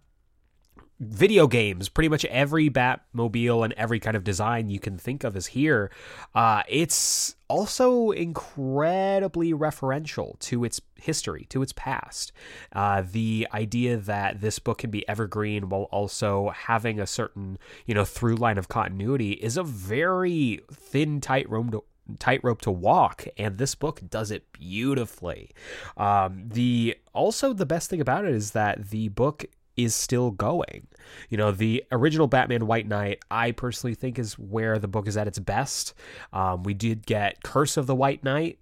video 1.00 1.46
games. 1.46 1.88
Pretty 1.88 2.08
much 2.08 2.24
every 2.26 2.68
batmobile 2.68 3.64
and 3.64 3.72
every 3.74 4.00
kind 4.00 4.16
of 4.16 4.24
design 4.24 4.68
you 4.68 4.80
can 4.80 4.98
think 4.98 5.24
of 5.24 5.36
is 5.36 5.46
here. 5.48 5.90
Uh, 6.34 6.62
it's 6.68 7.36
also 7.48 8.10
incredibly 8.10 9.52
referential 9.52 10.38
to 10.40 10.64
its 10.64 10.80
history 10.96 11.46
to 11.50 11.62
its 11.62 11.72
past. 11.72 12.32
Uh, 12.72 13.02
the 13.10 13.46
idea 13.54 13.96
that 13.96 14.40
this 14.40 14.58
book 14.58 14.78
can 14.78 14.90
be 14.90 15.08
evergreen 15.08 15.68
while 15.68 15.84
also 15.84 16.50
having 16.50 16.98
a 16.98 17.06
certain 17.06 17.58
you 17.86 17.94
know 17.94 18.04
through 18.04 18.34
line 18.34 18.58
of 18.58 18.68
continuity 18.68 19.32
is 19.32 19.56
a 19.56 19.62
very 19.62 20.60
thin 20.72 21.20
tight 21.20 21.48
rope 21.48 21.70
to, 21.70 21.84
tightrope 22.18 22.60
to 22.60 22.70
walk 22.70 23.26
and 23.36 23.58
this 23.58 23.74
book 23.74 24.00
does 24.08 24.30
it 24.30 24.50
beautifully 24.52 25.50
um, 25.96 26.44
the 26.46 26.96
also 27.12 27.52
the 27.52 27.66
best 27.66 27.90
thing 27.90 28.00
about 28.00 28.24
it 28.24 28.34
is 28.34 28.52
that 28.52 28.90
the 28.90 29.08
book 29.08 29.44
is 29.78 29.94
still 29.94 30.32
going. 30.32 30.88
You 31.30 31.38
know, 31.38 31.52
the 31.52 31.84
original 31.92 32.26
Batman 32.26 32.66
White 32.66 32.88
Knight, 32.88 33.22
I 33.30 33.52
personally 33.52 33.94
think 33.94 34.18
is 34.18 34.36
where 34.36 34.78
the 34.78 34.88
book 34.88 35.06
is 35.06 35.16
at 35.16 35.28
its 35.28 35.38
best. 35.38 35.94
Um, 36.32 36.64
we 36.64 36.74
did 36.74 37.06
get 37.06 37.42
Curse 37.44 37.76
of 37.76 37.86
the 37.86 37.94
White 37.94 38.24
Knight, 38.24 38.58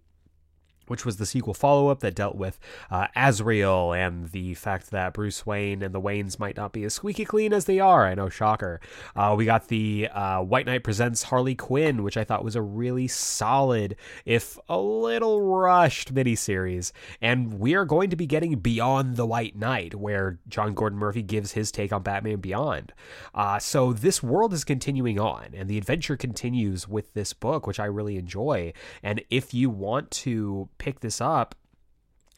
which 0.86 1.04
was 1.04 1.16
the 1.16 1.26
sequel 1.26 1.54
follow 1.54 1.88
up 1.88 2.00
that 2.00 2.14
dealt 2.14 2.36
with 2.36 2.58
uh, 2.90 3.06
Azrael 3.14 3.92
and 3.92 4.30
the 4.30 4.54
fact 4.54 4.90
that 4.90 5.14
Bruce 5.14 5.44
Wayne 5.46 5.82
and 5.82 5.94
the 5.94 6.00
Waynes 6.00 6.38
might 6.38 6.56
not 6.56 6.72
be 6.72 6.84
as 6.84 6.94
squeaky 6.94 7.24
clean 7.24 7.52
as 7.52 7.64
they 7.64 7.80
are. 7.80 8.06
I 8.06 8.14
know, 8.14 8.28
shocker. 8.28 8.80
Uh, 9.14 9.34
we 9.36 9.44
got 9.44 9.68
the 9.68 10.08
uh, 10.12 10.42
White 10.42 10.66
Knight 10.66 10.84
Presents 10.84 11.24
Harley 11.24 11.54
Quinn, 11.54 12.02
which 12.02 12.16
I 12.16 12.24
thought 12.24 12.44
was 12.44 12.56
a 12.56 12.62
really 12.62 13.08
solid, 13.08 13.96
if 14.24 14.58
a 14.68 14.78
little 14.78 15.42
rushed 15.42 16.14
miniseries. 16.14 16.92
And 17.20 17.58
we 17.58 17.74
are 17.74 17.84
going 17.84 18.10
to 18.10 18.16
be 18.16 18.26
getting 18.26 18.56
Beyond 18.58 19.16
the 19.16 19.26
White 19.26 19.56
Knight, 19.56 19.94
where 19.94 20.38
Sean 20.50 20.74
Gordon 20.74 20.98
Murphy 20.98 21.22
gives 21.22 21.52
his 21.52 21.70
take 21.70 21.92
on 21.92 22.02
Batman 22.02 22.40
Beyond. 22.40 22.92
Uh, 23.34 23.58
so 23.58 23.92
this 23.92 24.22
world 24.22 24.52
is 24.52 24.64
continuing 24.64 25.18
on, 25.18 25.48
and 25.54 25.68
the 25.68 25.78
adventure 25.78 26.16
continues 26.16 26.88
with 26.88 27.12
this 27.14 27.32
book, 27.32 27.66
which 27.66 27.80
I 27.80 27.86
really 27.86 28.16
enjoy. 28.16 28.72
And 29.02 29.22
if 29.30 29.54
you 29.54 29.70
want 29.70 30.10
to 30.12 30.68
pick 30.78 31.00
this 31.00 31.20
up, 31.20 31.54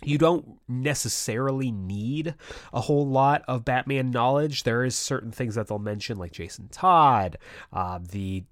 you 0.04 0.18
don't 0.18 0.58
necessarily 0.68 1.72
need 1.72 2.34
a 2.72 2.80
whole 2.82 3.06
lot 3.06 3.42
of 3.48 3.64
Batman 3.64 4.10
knowledge. 4.10 4.62
There 4.62 4.84
is 4.84 4.96
certain 4.96 5.32
things 5.32 5.56
that 5.56 5.66
they'll 5.66 5.78
mention, 5.78 6.18
like 6.18 6.32
Jason 6.32 6.68
Todd, 6.68 7.36
uh, 7.72 7.98
the 8.00 8.44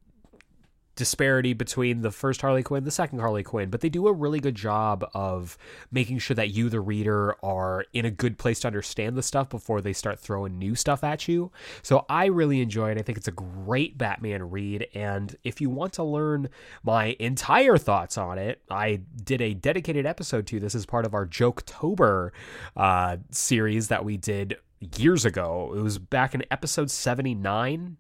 disparity 0.97 1.53
between 1.53 2.01
the 2.01 2.11
first 2.11 2.41
Harley 2.41 2.63
Quinn, 2.63 2.85
the 2.85 2.91
second 2.91 3.21
Harley 3.21 3.43
Quinn, 3.43 3.71
but 3.71 3.81
they 3.81 3.89
do 3.89 4.09
a 4.09 4.13
really 4.13 4.41
good 4.41 4.55
job 4.55 5.09
of 5.15 5.57
making 5.93 6.19
sure 6.19 6.35
that 6.35 6.51
you, 6.51 6.69
the 6.69 6.81
reader, 6.81 7.37
are 7.45 7.85
in 7.93 8.05
a 8.05 8.11
good 8.11 8.39
place 8.39 8.61
to 8.61 8.67
understand 8.67 9.17
the 9.17 9.23
stuff 9.23 9.49
before 9.49 9.81
they 9.81 9.93
start 9.93 10.19
throwing 10.19 10.59
new 10.59 10.75
stuff 10.75 11.05
at 11.05 11.29
you. 11.29 11.53
So 11.83 12.05
I 12.09 12.27
really 12.27 12.61
enjoy 12.61 12.91
it. 12.91 12.99
I 12.99 13.03
think 13.03 13.19
it's 13.19 13.29
a 13.29 13.33
great 13.33 13.97
Batman 13.97 14.51
read. 14.51 14.89
And 14.95 15.37
if 15.45 15.61
you 15.61 15.71
want 15.71 15.93
to 15.95 16.03
learn 16.03 16.49
my 16.83 17.17
entire 17.21 17.77
thoughts 17.79 18.19
on 18.19 18.39
it, 18.39 18.63
I 18.71 19.01
did 19.23 19.41
a 19.41 19.55
dedicated 19.55 20.07
episode 20.07 20.47
to 20.49 20.61
this 20.61 20.75
as 20.75 20.87
part 20.87 21.05
of 21.05 21.15
our 21.15 21.27
Joketober 21.27 22.31
uh, 22.77 23.19
series 23.31 23.89
that 23.89 24.05
we 24.05 24.17
did 24.17 24.57
years 24.97 25.25
ago. 25.25 25.75
It 25.77 25.81
was 25.81 25.99
back 25.99 26.35
in 26.35 26.45
episode 26.51 26.91
79. 26.91 27.97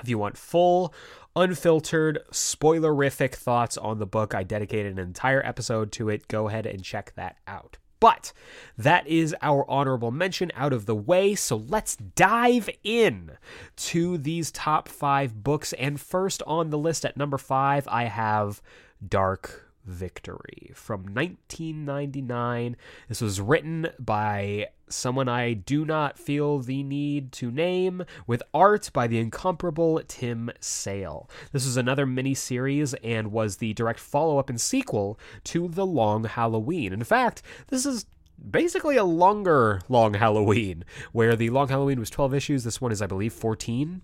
If 0.00 0.08
you 0.08 0.18
want 0.18 0.36
full 0.36 0.94
unfiltered, 1.34 2.20
spoilerific 2.30 3.34
thoughts 3.34 3.76
on 3.76 3.98
the 3.98 4.06
book. 4.06 4.34
I 4.34 4.42
dedicated 4.42 4.92
an 4.92 4.98
entire 4.98 5.44
episode 5.44 5.92
to 5.92 6.08
it. 6.08 6.28
Go 6.28 6.48
ahead 6.48 6.66
and 6.66 6.82
check 6.82 7.12
that 7.16 7.36
out. 7.46 7.78
But 8.00 8.32
that 8.76 9.06
is 9.06 9.34
our 9.42 9.64
honorable 9.70 10.10
mention 10.10 10.50
out 10.56 10.72
of 10.72 10.86
the 10.86 10.94
way. 10.94 11.36
So 11.36 11.54
let's 11.56 11.94
dive 11.94 12.68
in 12.82 13.32
to 13.76 14.18
these 14.18 14.50
top 14.50 14.88
five 14.88 15.44
books. 15.44 15.72
And 15.74 16.00
first 16.00 16.42
on 16.44 16.70
the 16.70 16.78
list 16.78 17.04
at 17.04 17.16
number 17.16 17.38
five, 17.38 17.86
I 17.86 18.04
have 18.04 18.60
Dark 19.06 19.61
Victory 19.84 20.70
from 20.74 21.02
1999. 21.02 22.76
This 23.08 23.20
was 23.20 23.40
written 23.40 23.88
by 23.98 24.68
someone 24.88 25.28
I 25.28 25.54
do 25.54 25.84
not 25.84 26.18
feel 26.18 26.58
the 26.58 26.82
need 26.82 27.32
to 27.32 27.50
name, 27.50 28.04
with 28.26 28.42
art 28.52 28.90
by 28.92 29.06
the 29.06 29.18
incomparable 29.18 30.00
Tim 30.06 30.50
Sale. 30.60 31.28
This 31.52 31.64
was 31.64 31.76
another 31.76 32.06
mini 32.06 32.34
series 32.34 32.94
and 32.94 33.32
was 33.32 33.56
the 33.56 33.72
direct 33.72 34.00
follow 34.00 34.38
up 34.38 34.50
and 34.50 34.60
sequel 34.60 35.18
to 35.44 35.68
The 35.68 35.86
Long 35.86 36.24
Halloween. 36.24 36.92
In 36.92 37.04
fact, 37.04 37.42
this 37.68 37.86
is 37.86 38.06
basically 38.50 38.96
a 38.96 39.04
longer 39.04 39.80
Long 39.88 40.14
Halloween, 40.14 40.84
where 41.12 41.36
the 41.36 41.50
Long 41.50 41.68
Halloween 41.68 42.00
was 42.00 42.10
12 42.10 42.34
issues. 42.34 42.64
This 42.64 42.80
one 42.80 42.92
is, 42.92 43.02
I 43.02 43.06
believe, 43.06 43.32
14. 43.32 44.02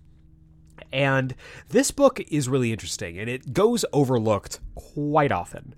And 0.91 1.35
this 1.69 1.91
book 1.91 2.19
is 2.29 2.49
really 2.49 2.71
interesting 2.71 3.17
and 3.19 3.29
it 3.29 3.53
goes 3.53 3.85
overlooked 3.93 4.59
quite 4.75 5.31
often. 5.31 5.75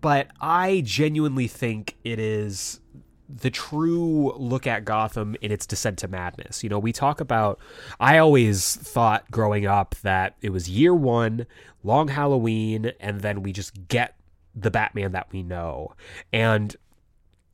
But 0.00 0.28
I 0.40 0.82
genuinely 0.84 1.48
think 1.48 1.96
it 2.04 2.18
is 2.18 2.80
the 3.28 3.50
true 3.50 4.32
look 4.36 4.66
at 4.66 4.84
Gotham 4.84 5.36
in 5.40 5.50
its 5.50 5.66
descent 5.66 5.98
to 5.98 6.08
madness. 6.08 6.62
You 6.62 6.70
know, 6.70 6.78
we 6.78 6.92
talk 6.92 7.20
about, 7.20 7.58
I 7.98 8.18
always 8.18 8.76
thought 8.76 9.28
growing 9.30 9.66
up 9.66 9.96
that 10.02 10.36
it 10.42 10.50
was 10.50 10.68
year 10.68 10.94
one, 10.94 11.46
long 11.82 12.08
Halloween, 12.08 12.92
and 13.00 13.20
then 13.20 13.42
we 13.42 13.52
just 13.52 13.88
get 13.88 14.14
the 14.54 14.70
Batman 14.70 15.12
that 15.12 15.26
we 15.32 15.42
know. 15.42 15.94
And 16.32 16.76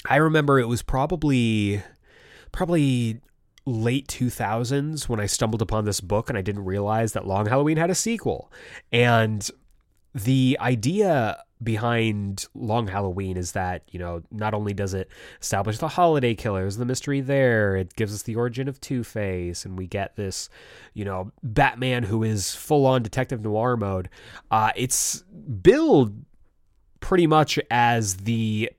I 0.07 0.17
remember 0.17 0.59
it 0.59 0.69
was 0.69 0.83
probably, 0.83 1.83
probably 2.51 3.21
late 3.65 4.09
2000s 4.09 5.09
when 5.09 5.21
I 5.21 5.27
stumbled 5.27 5.63
upon 5.63 5.85
this 5.85 6.01
book 6.01 6.29
and 6.29 6.37
I 6.37 6.43
didn't 6.43 6.65
realize 6.65 7.13
that 7.13 7.27
Long 7.27 7.47
Halloween 7.47 7.77
had 7.77 7.91
a 7.91 7.95
sequel. 7.95 8.51
And 8.91 9.49
the 10.15 10.59
idea 10.61 11.39
behind 11.63 12.47
Long 12.55 12.89
Halloween 12.89 13.37
is 13.37 13.53
that, 13.53 13.83
you 13.91 13.99
know, 13.99 14.23
not 14.31 14.55
only 14.55 14.75
does 14.75 14.95
it 14.95 15.09
establish 15.41 15.79
the 15.79 15.89
holiday 15.89 16.35
killers, 16.35 16.77
the 16.77 16.85
mystery 16.85 17.21
there, 17.21 17.77
it 17.77 17.95
gives 17.95 18.13
us 18.15 18.23
the 18.23 18.37
origin 18.37 18.69
of 18.69 18.81
Two 18.81 19.05
Face, 19.05 19.65
and 19.65 19.79
we 19.79 19.87
get 19.87 20.17
this, 20.17 20.49
you 20.95 21.05
know, 21.05 21.31
Batman 21.43 22.03
who 22.03 22.23
is 22.23 22.55
full 22.55 22.87
on 22.87 23.03
detective 23.03 23.43
noir 23.43 23.77
mode. 23.77 24.09
Uh, 24.51 24.73
it's 24.77 25.23
billed 25.63 26.25
pretty 27.01 27.27
much 27.27 27.59
as 27.71 28.19
the 28.19 28.71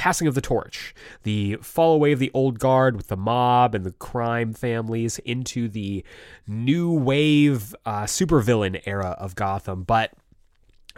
passing 0.00 0.26
of 0.26 0.34
the 0.34 0.40
torch, 0.40 0.94
the 1.24 1.56
fall 1.56 1.92
away 1.92 2.12
of 2.12 2.18
the 2.18 2.30
old 2.32 2.58
guard 2.58 2.96
with 2.96 3.08
the 3.08 3.18
mob 3.18 3.74
and 3.74 3.84
the 3.84 3.92
crime 3.92 4.54
families 4.54 5.18
into 5.26 5.68
the 5.68 6.02
new 6.46 6.90
wave 6.90 7.74
uh, 7.84 8.04
supervillain 8.04 8.80
era 8.86 9.14
of 9.18 9.34
Gotham. 9.34 9.82
But 9.82 10.14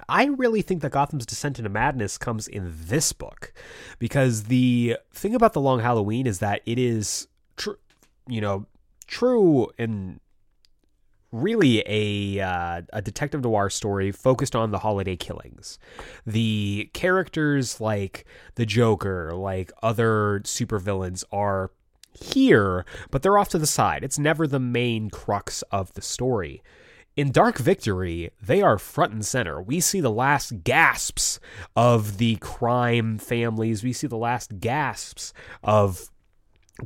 I 0.09 0.27
really 0.27 0.62
think 0.62 0.83
that 0.83 0.93
Gotham's 0.93 1.27
descent 1.27 1.59
into 1.59 1.69
madness 1.69 2.17
comes 2.17 2.47
in 2.47 2.73
this 2.73 3.12
book 3.12 3.53
because 3.99 4.45
the 4.45 4.97
thing 5.12 5.35
about 5.35 5.53
the 5.53 5.61
Long 5.61 5.81
Halloween 5.81 6.25
is 6.25 6.38
that 6.38 6.62
it 6.65 6.79
is, 6.79 7.27
tr- 7.57 7.81
you 8.29 8.41
know, 8.41 8.67
true 9.09 9.69
and 9.81 10.21
really 11.33 11.83
a 11.87 12.40
uh, 12.45 12.83
a 12.92 13.03
detective 13.03 13.42
noir 13.42 13.71
story 13.71 14.12
focused 14.12 14.55
on 14.55 14.71
the 14.71 14.79
holiday 14.79 15.16
killings. 15.16 15.79
The 16.27 16.90
characters 16.92 17.81
like 17.81 18.25
the 18.55 18.66
Joker, 18.66 19.33
like 19.35 19.73
other 19.83 20.40
supervillains 20.45 21.25
are 21.33 21.71
here, 22.12 22.85
but 23.11 23.23
they're 23.23 23.38
off 23.38 23.49
to 23.51 23.59
the 23.59 23.66
side. 23.66 24.05
It's 24.05 24.18
never 24.18 24.47
the 24.47 24.61
main 24.61 25.11
crux 25.11 25.62
of 25.73 25.92
the 25.95 26.03
story. 26.03 26.62
In 27.14 27.31
Dark 27.31 27.59
Victory, 27.59 28.31
they 28.42 28.62
are 28.62 28.79
front 28.79 29.12
and 29.12 29.25
center. 29.25 29.61
We 29.61 29.81
see 29.81 30.01
the 30.01 30.11
last 30.11 30.64
gasps 30.64 31.40
of 31.77 32.16
the 32.16 32.37
crime 32.37 33.18
families. 33.18 33.85
We 33.85 33.92
see 33.92 34.07
the 34.07 34.16
last 34.16 34.61
gasps 34.61 35.35
of 35.62 36.11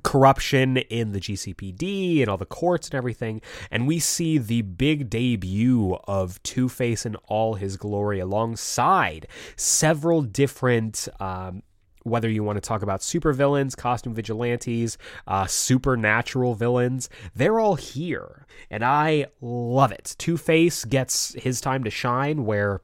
corruption 0.03 0.77
in 0.77 1.13
the 1.13 1.21
GCPD 1.21 2.21
and 2.21 2.29
all 2.29 2.37
the 2.37 2.47
courts 2.47 2.89
and 2.89 2.95
everything. 2.95 3.41
And 3.71 3.87
we 3.87 3.99
see 3.99 4.39
the 4.39 4.63
big 4.63 5.11
debut 5.11 5.97
of 6.07 6.43
Two 6.43 6.69
Face 6.69 7.07
in 7.07 7.17
all 7.27 7.55
his 7.55 7.77
glory 7.77 8.21
alongside 8.21 9.27
several 9.57 10.23
different. 10.23 11.09
Um, 11.21 11.63
whether 12.03 12.31
you 12.31 12.45
want 12.45 12.57
to 12.57 12.61
talk 12.61 12.83
about 12.83 13.01
supervillains, 13.01 13.77
costume 13.77 14.15
vigilantes, 14.15 14.97
uh, 15.27 15.45
supernatural 15.47 16.55
villains, 16.55 17.11
they're 17.35 17.59
all 17.59 17.75
here. 17.75 18.47
And 18.71 18.85
I 18.85 19.27
love 19.41 19.91
it. 19.91 20.15
Two 20.17 20.37
Face 20.37 20.85
gets 20.85 21.35
his 21.35 21.61
time 21.61 21.83
to 21.83 21.91
shine 21.91 22.45
where 22.45 22.81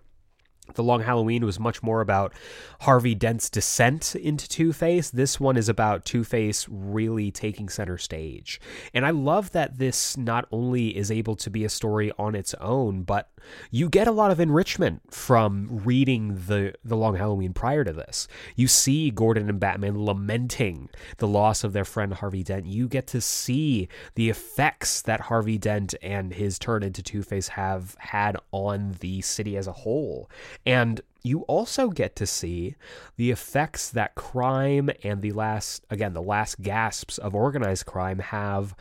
the 0.75 0.83
Long 0.83 1.03
Halloween 1.03 1.45
was 1.45 1.59
much 1.59 1.83
more 1.83 2.01
about 2.01 2.33
Harvey 2.81 3.15
Dent's 3.15 3.51
descent 3.51 4.15
into 4.15 4.49
Two 4.49 4.73
Face. 4.73 5.11
This 5.11 5.39
one 5.39 5.57
is 5.57 5.69
about 5.69 6.05
Two 6.05 6.25
Face 6.25 6.67
really 6.71 7.31
taking 7.31 7.69
center 7.69 7.99
stage. 7.99 8.61
And 8.95 9.05
I 9.05 9.11
love 9.11 9.51
that 9.53 9.79
this 9.79 10.17
not 10.17 10.47
only 10.51 10.97
is 10.97 11.11
able 11.11 11.37
to 11.37 11.51
be 11.51 11.65
a 11.65 11.69
story 11.69 12.13
on 12.19 12.35
its 12.35 12.55
own, 12.55 13.03
but 13.03 13.29
you 13.71 13.89
get 13.89 14.07
a 14.07 14.13
lot 14.13 14.31
of 14.31 14.41
enrichment 14.41 15.03
from 15.13 15.81
reading 15.85 16.41
the, 16.47 16.75
the 16.85 16.97
Long 16.97 17.17
Halloween 17.17 17.53
prior 17.53 17.83
to 17.85 17.93
this. 17.93 18.29
You 18.55 18.69
see 18.69 19.11
Gordon 19.11 19.49
and 19.49 19.59
Batman 19.59 20.05
lamenting 20.05 20.89
the 21.19 21.27
loss 21.27 21.65
of 21.65 21.73
their 21.73 21.85
friend 21.85 22.15
Harvey 22.15 22.43
Dent. 22.43 22.67
You 22.67 22.89
get 22.89 23.07
to 23.09 23.21
see 23.21 23.89
the 24.15 24.31
effects 24.31 25.03
that 25.03 25.23
Harvey 25.23 25.59
Dent 25.59 25.95
and 26.03 26.33
his 26.33 26.59
turn 26.59 26.83
into 26.83 27.03
Two 27.03 27.23
Face 27.23 27.49
have 27.49 27.97
had 27.99 28.37
on 28.53 28.97
the 29.01 29.21
city 29.23 29.57
as 29.57 29.67
a 29.67 29.73
whole. 29.73 30.31
And 30.65 31.01
you 31.23 31.41
also 31.43 31.89
get 31.89 32.17
to 32.17 32.27
see 32.27 32.77
the 33.17 33.31
effects 33.31 33.91
that 33.91 34.15
crime 34.15 34.91
and 35.05 35.23
the 35.23 35.33
last, 35.33 35.85
again, 35.91 36.15
the 36.15 36.23
last 36.23 36.61
gasps 36.63 37.19
of 37.19 37.35
organized 37.35 37.87
crime 37.87 38.19
have 38.19 38.75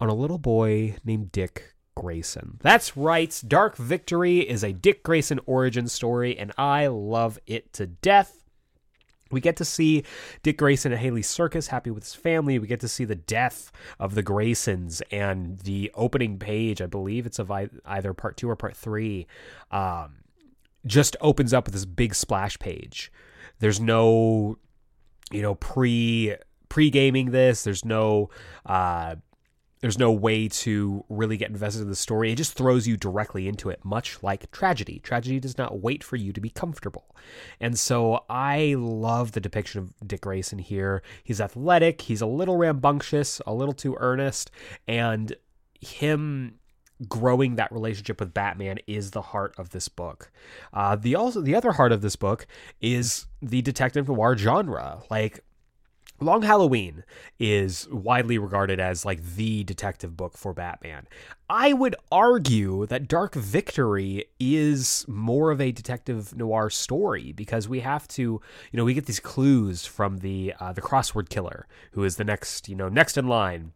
on 0.00 0.08
a 0.08 0.14
little 0.14 0.38
boy 0.38 0.96
named 1.04 1.30
Dick 1.32 1.74
Grayson. 1.96 2.58
That's 2.60 2.96
right, 2.96 3.40
Dark 3.46 3.76
Victory 3.76 4.40
is 4.40 4.64
a 4.64 4.72
Dick 4.72 5.04
Grayson 5.04 5.40
origin 5.46 5.86
story, 5.86 6.36
and 6.36 6.52
I 6.58 6.88
love 6.88 7.38
it 7.46 7.72
to 7.74 7.86
death. 7.86 8.44
We 9.30 9.40
get 9.40 9.56
to 9.56 9.64
see 9.64 10.04
Dick 10.42 10.58
Grayson 10.58 10.92
at 10.92 11.00
Haly 11.00 11.24
Circus 11.24 11.68
happy 11.68 11.90
with 11.90 12.04
his 12.04 12.14
family. 12.14 12.58
We 12.58 12.66
get 12.66 12.80
to 12.80 12.88
see 12.88 13.04
the 13.04 13.14
death 13.14 13.72
of 13.98 14.14
the 14.14 14.22
Graysons 14.22 15.02
and 15.10 15.58
the 15.60 15.90
opening 15.94 16.38
page. 16.38 16.82
I 16.82 16.86
believe 16.86 17.26
it's 17.26 17.38
of 17.38 17.50
either 17.50 18.14
part 18.14 18.36
two 18.36 18.50
or 18.50 18.56
part 18.56 18.76
three. 18.76 19.26
Um, 19.70 20.16
just 20.86 21.16
opens 21.20 21.52
up 21.52 21.66
with 21.66 21.74
this 21.74 21.84
big 21.84 22.14
splash 22.14 22.58
page. 22.58 23.12
There's 23.58 23.80
no, 23.80 24.58
you 25.30 25.42
know, 25.42 25.54
pre 25.54 26.36
pre 26.68 26.90
gaming 26.90 27.30
this. 27.30 27.64
There's 27.64 27.84
no 27.84 28.30
uh, 28.66 29.16
there's 29.84 29.98
no 29.98 30.12
way 30.12 30.48
to 30.48 31.04
really 31.10 31.36
get 31.36 31.50
invested 31.50 31.82
in 31.82 31.90
the 31.90 31.94
story. 31.94 32.32
It 32.32 32.36
just 32.36 32.54
throws 32.54 32.88
you 32.88 32.96
directly 32.96 33.46
into 33.46 33.68
it, 33.68 33.84
much 33.84 34.22
like 34.22 34.50
tragedy. 34.50 34.98
Tragedy 34.98 35.38
does 35.38 35.58
not 35.58 35.82
wait 35.82 36.02
for 36.02 36.16
you 36.16 36.32
to 36.32 36.40
be 36.40 36.48
comfortable. 36.48 37.14
And 37.60 37.78
so 37.78 38.24
I 38.30 38.76
love 38.78 39.32
the 39.32 39.40
depiction 39.40 39.82
of 39.82 40.08
Dick 40.08 40.22
Grayson 40.22 40.58
here. 40.58 41.02
He's 41.22 41.38
athletic, 41.38 42.00
he's 42.00 42.22
a 42.22 42.26
little 42.26 42.56
rambunctious, 42.56 43.42
a 43.46 43.52
little 43.52 43.74
too 43.74 43.94
earnest, 44.00 44.50
and 44.88 45.36
him 45.82 46.54
growing 47.08 47.56
that 47.56 47.72
relationship 47.72 48.20
with 48.20 48.34
Batman 48.34 48.78
is 48.86 49.10
the 49.10 49.22
heart 49.22 49.54
of 49.58 49.70
this 49.70 49.88
book. 49.88 50.30
Uh, 50.72 50.96
the 50.96 51.14
also 51.14 51.40
the 51.40 51.54
other 51.54 51.72
heart 51.72 51.92
of 51.92 52.02
this 52.02 52.16
book 52.16 52.46
is 52.80 53.26
the 53.42 53.62
detective 53.62 54.08
noir 54.08 54.36
genre. 54.36 55.02
Like 55.10 55.40
Long 56.20 56.42
Halloween 56.42 57.02
is 57.40 57.88
widely 57.90 58.38
regarded 58.38 58.78
as 58.78 59.04
like 59.04 59.22
the 59.22 59.64
detective 59.64 60.16
book 60.16 60.38
for 60.38 60.54
Batman. 60.54 61.08
I 61.50 61.72
would 61.72 61.96
argue 62.12 62.86
that 62.86 63.08
Dark 63.08 63.34
Victory 63.34 64.26
is 64.38 65.04
more 65.08 65.50
of 65.50 65.60
a 65.60 65.72
detective 65.72 66.34
noir 66.36 66.70
story 66.70 67.32
because 67.32 67.68
we 67.68 67.80
have 67.80 68.06
to, 68.08 68.22
you 68.22 68.40
know, 68.76 68.84
we 68.84 68.94
get 68.94 69.06
these 69.06 69.20
clues 69.20 69.84
from 69.84 70.18
the 70.18 70.54
uh, 70.60 70.72
the 70.72 70.80
crossword 70.80 71.28
killer 71.28 71.66
who 71.92 72.04
is 72.04 72.16
the 72.16 72.24
next, 72.24 72.68
you 72.68 72.76
know, 72.76 72.88
next 72.88 73.18
in 73.18 73.26
line 73.26 73.72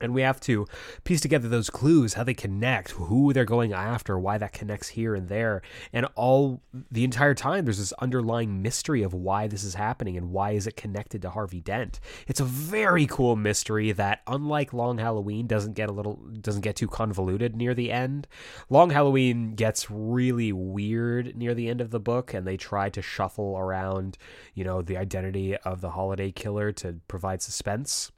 and 0.00 0.14
we 0.14 0.22
have 0.22 0.40
to 0.40 0.66
piece 1.04 1.20
together 1.20 1.48
those 1.48 1.70
clues 1.70 2.14
how 2.14 2.24
they 2.24 2.34
connect 2.34 2.92
who 2.92 3.32
they're 3.32 3.44
going 3.44 3.72
after 3.72 4.18
why 4.18 4.38
that 4.38 4.52
connects 4.52 4.88
here 4.88 5.14
and 5.14 5.28
there. 5.28 5.62
And 5.92 6.06
all 6.14 6.62
the 6.90 7.04
entire 7.04 7.34
time 7.34 7.64
there's 7.64 7.78
this 7.78 7.92
underlying 7.94 8.62
mystery 8.62 9.02
of 9.02 9.14
why 9.14 9.46
this 9.46 9.64
is 9.64 9.74
happening 9.74 10.16
and 10.16 10.30
why 10.30 10.52
is 10.52 10.66
it 10.66 10.76
connected 10.76 11.22
to 11.22 11.30
harvey 11.30 11.60
dent. 11.60 12.00
It's 12.26 12.40
a 12.40 12.44
very 12.44 13.06
cool 13.06 13.36
mystery 13.36 13.92
that 13.92 14.22
unlike 14.26 14.72
long 14.72 14.98
halloween 14.98 15.46
doesn't 15.46 15.74
get 15.74 15.88
a 15.88 15.92
little 15.92 16.16
doesn't 16.40 16.62
get 16.62 16.76
too 16.76 16.88
convoluted 16.88 17.56
near 17.56 17.74
the 17.74 17.92
end. 17.92 18.26
Long 18.68 18.90
halloween 18.90 19.54
gets 19.54 19.90
really 19.90 20.52
weird 20.52 21.36
near 21.36 21.54
the 21.54 21.68
end 21.68 21.80
of 21.80 21.90
the 21.90 22.00
book 22.00 22.34
and 22.34 22.46
they 22.46 22.56
try 22.56 22.88
to 22.90 23.02
shuffle 23.02 23.56
around 23.58 24.18
you 24.54 24.64
know 24.64 24.82
the 24.82 24.96
identity 24.96 25.56
of 25.56 25.80
the 25.80 25.90
holiday 25.90 26.30
killer 26.30 26.72
to 26.72 26.96
provide 27.08 27.42
suspense 27.42 28.10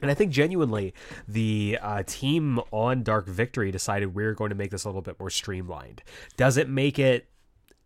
and 0.00 0.10
I 0.10 0.14
think 0.14 0.32
genuinely 0.32 0.94
the 1.26 1.78
uh, 1.80 2.02
team 2.06 2.60
on 2.70 3.02
Dark 3.02 3.26
Victory 3.26 3.70
decided 3.70 4.14
we're 4.14 4.34
going 4.34 4.50
to 4.50 4.54
make 4.54 4.70
this 4.70 4.84
a 4.84 4.88
little 4.88 5.02
bit 5.02 5.18
more 5.18 5.30
streamlined. 5.30 6.02
Does 6.36 6.56
it 6.56 6.68
make 6.68 6.98
it 6.98 7.28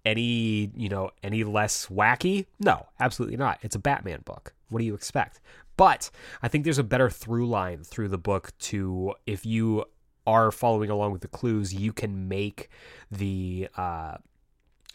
any, 0.05 0.71
you 0.77 0.89
know, 0.89 1.11
any 1.23 1.45
less 1.45 1.87
wacky? 1.87 2.47
No, 2.61 2.87
absolutely 3.01 3.37
not. 3.37 3.59
It's 3.63 3.77
a 3.77 3.79
Batman 3.79 4.21
book. 4.25 4.53
What 4.69 4.81
do 4.81 4.85
you 4.85 4.95
expect? 4.95 5.41
But 5.77 6.11
I 6.43 6.49
think 6.49 6.65
there's 6.65 6.79
a 6.79 6.85
better 6.85 7.09
through 7.09 7.49
line 7.49 7.83
through 7.83 8.09
the 8.09 8.19
book 8.19 8.53
to 8.59 9.15
if 9.27 9.47
you 9.47 9.85
are 10.27 10.51
following 10.51 10.91
along 10.91 11.13
with 11.13 11.23
the 11.23 11.29
clues, 11.29 11.75
you 11.75 11.93
can 11.93 12.29
make 12.29 12.69
the 13.11 13.69
uh, 13.77 14.17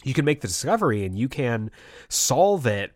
you 0.04 0.14
can 0.14 0.26
make 0.26 0.42
the 0.42 0.48
discovery 0.48 1.04
and 1.04 1.18
you 1.18 1.28
can 1.28 1.72
solve 2.10 2.68
it 2.68 2.94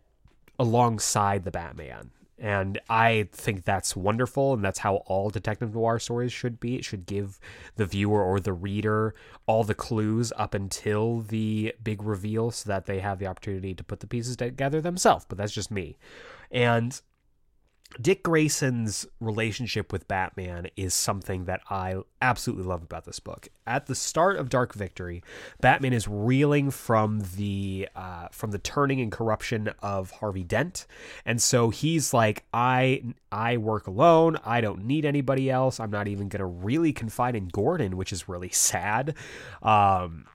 alongside 0.60 1.44
the 1.44 1.52
Batman. 1.52 2.12
And 2.42 2.80
I 2.90 3.30
think 3.32 3.66
that's 3.66 3.96
wonderful, 3.96 4.56
and 4.56 4.66
that's 4.66 4.80
how 4.80 4.96
all 5.06 5.30
detective 5.30 5.76
noir 5.76 6.00
stories 6.00 6.34
should 6.34 6.60
be. 6.60 6.76
It 6.76 6.84
should 6.84 7.06
give 7.06 7.40
the 7.76 7.86
viewer 7.86 8.24
or 8.24 8.40
the 8.40 8.52
reader 8.52 9.14
all 9.46 9.64
the 9.64 9.76
clues 9.76 10.34
up 10.36 10.56
until 10.56 11.20
the 11.20 11.76
big 11.84 12.02
reveal 12.02 12.50
so 12.50 12.68
that 12.68 12.88
they 12.88 13.00
have 13.00 13.20
the 13.20 13.28
opportunity 13.28 13.76
to 13.76 13.84
put 13.84 14.00
the 14.00 14.08
pieces 14.08 14.38
together 14.38 14.82
themselves. 14.82 15.24
But 15.30 15.38
that's 15.38 15.54
just 15.54 15.70
me. 15.70 16.00
And 16.50 17.00
Dick 18.00 18.24
Grayson's 18.24 19.06
relationship 19.20 19.92
with 19.92 20.08
Batman 20.08 20.68
is 20.76 20.94
something 20.94 21.46
that 21.46 21.62
I 21.70 21.96
absolutely 22.22 22.66
love 22.66 22.84
about 22.84 23.06
this 23.06 23.20
book. 23.20 23.50
At 23.68 23.88
the 23.88 23.96
start 23.96 24.38
of 24.38 24.50
Dark 24.50 24.74
Victory, 24.74 25.24
Batman 25.60 25.94
is 25.94 26.08
reeling 26.08 26.72
from 26.72 27.22
the 27.36 27.90
uh, 27.96 28.28
from 28.32 28.52
the 28.52 28.60
turning 28.60 29.02
and 29.02 29.12
corruption 29.12 29.72
of 29.82 30.12
Harvey 30.12 30.44
Dent, 30.44 30.88
and 31.26 31.42
so 31.42 31.70
he's 31.70 32.14
like, 32.14 32.46
"I 32.54 33.04
I 33.32 33.58
work 33.58 33.88
alone. 33.88 34.38
I 34.46 34.62
don't 34.62 34.86
need 34.86 35.06
anybody 35.06 35.50
else. 35.50 35.80
I'm 35.80 35.92
not 35.92 36.08
even 36.08 36.30
gonna 36.30 36.46
really 36.46 36.94
confide 36.94 37.36
in 37.36 37.48
Gordon, 37.48 37.98
which 37.98 38.14
is 38.14 38.30
really 38.30 38.50
sad." 38.50 39.16
Um, 39.62 40.26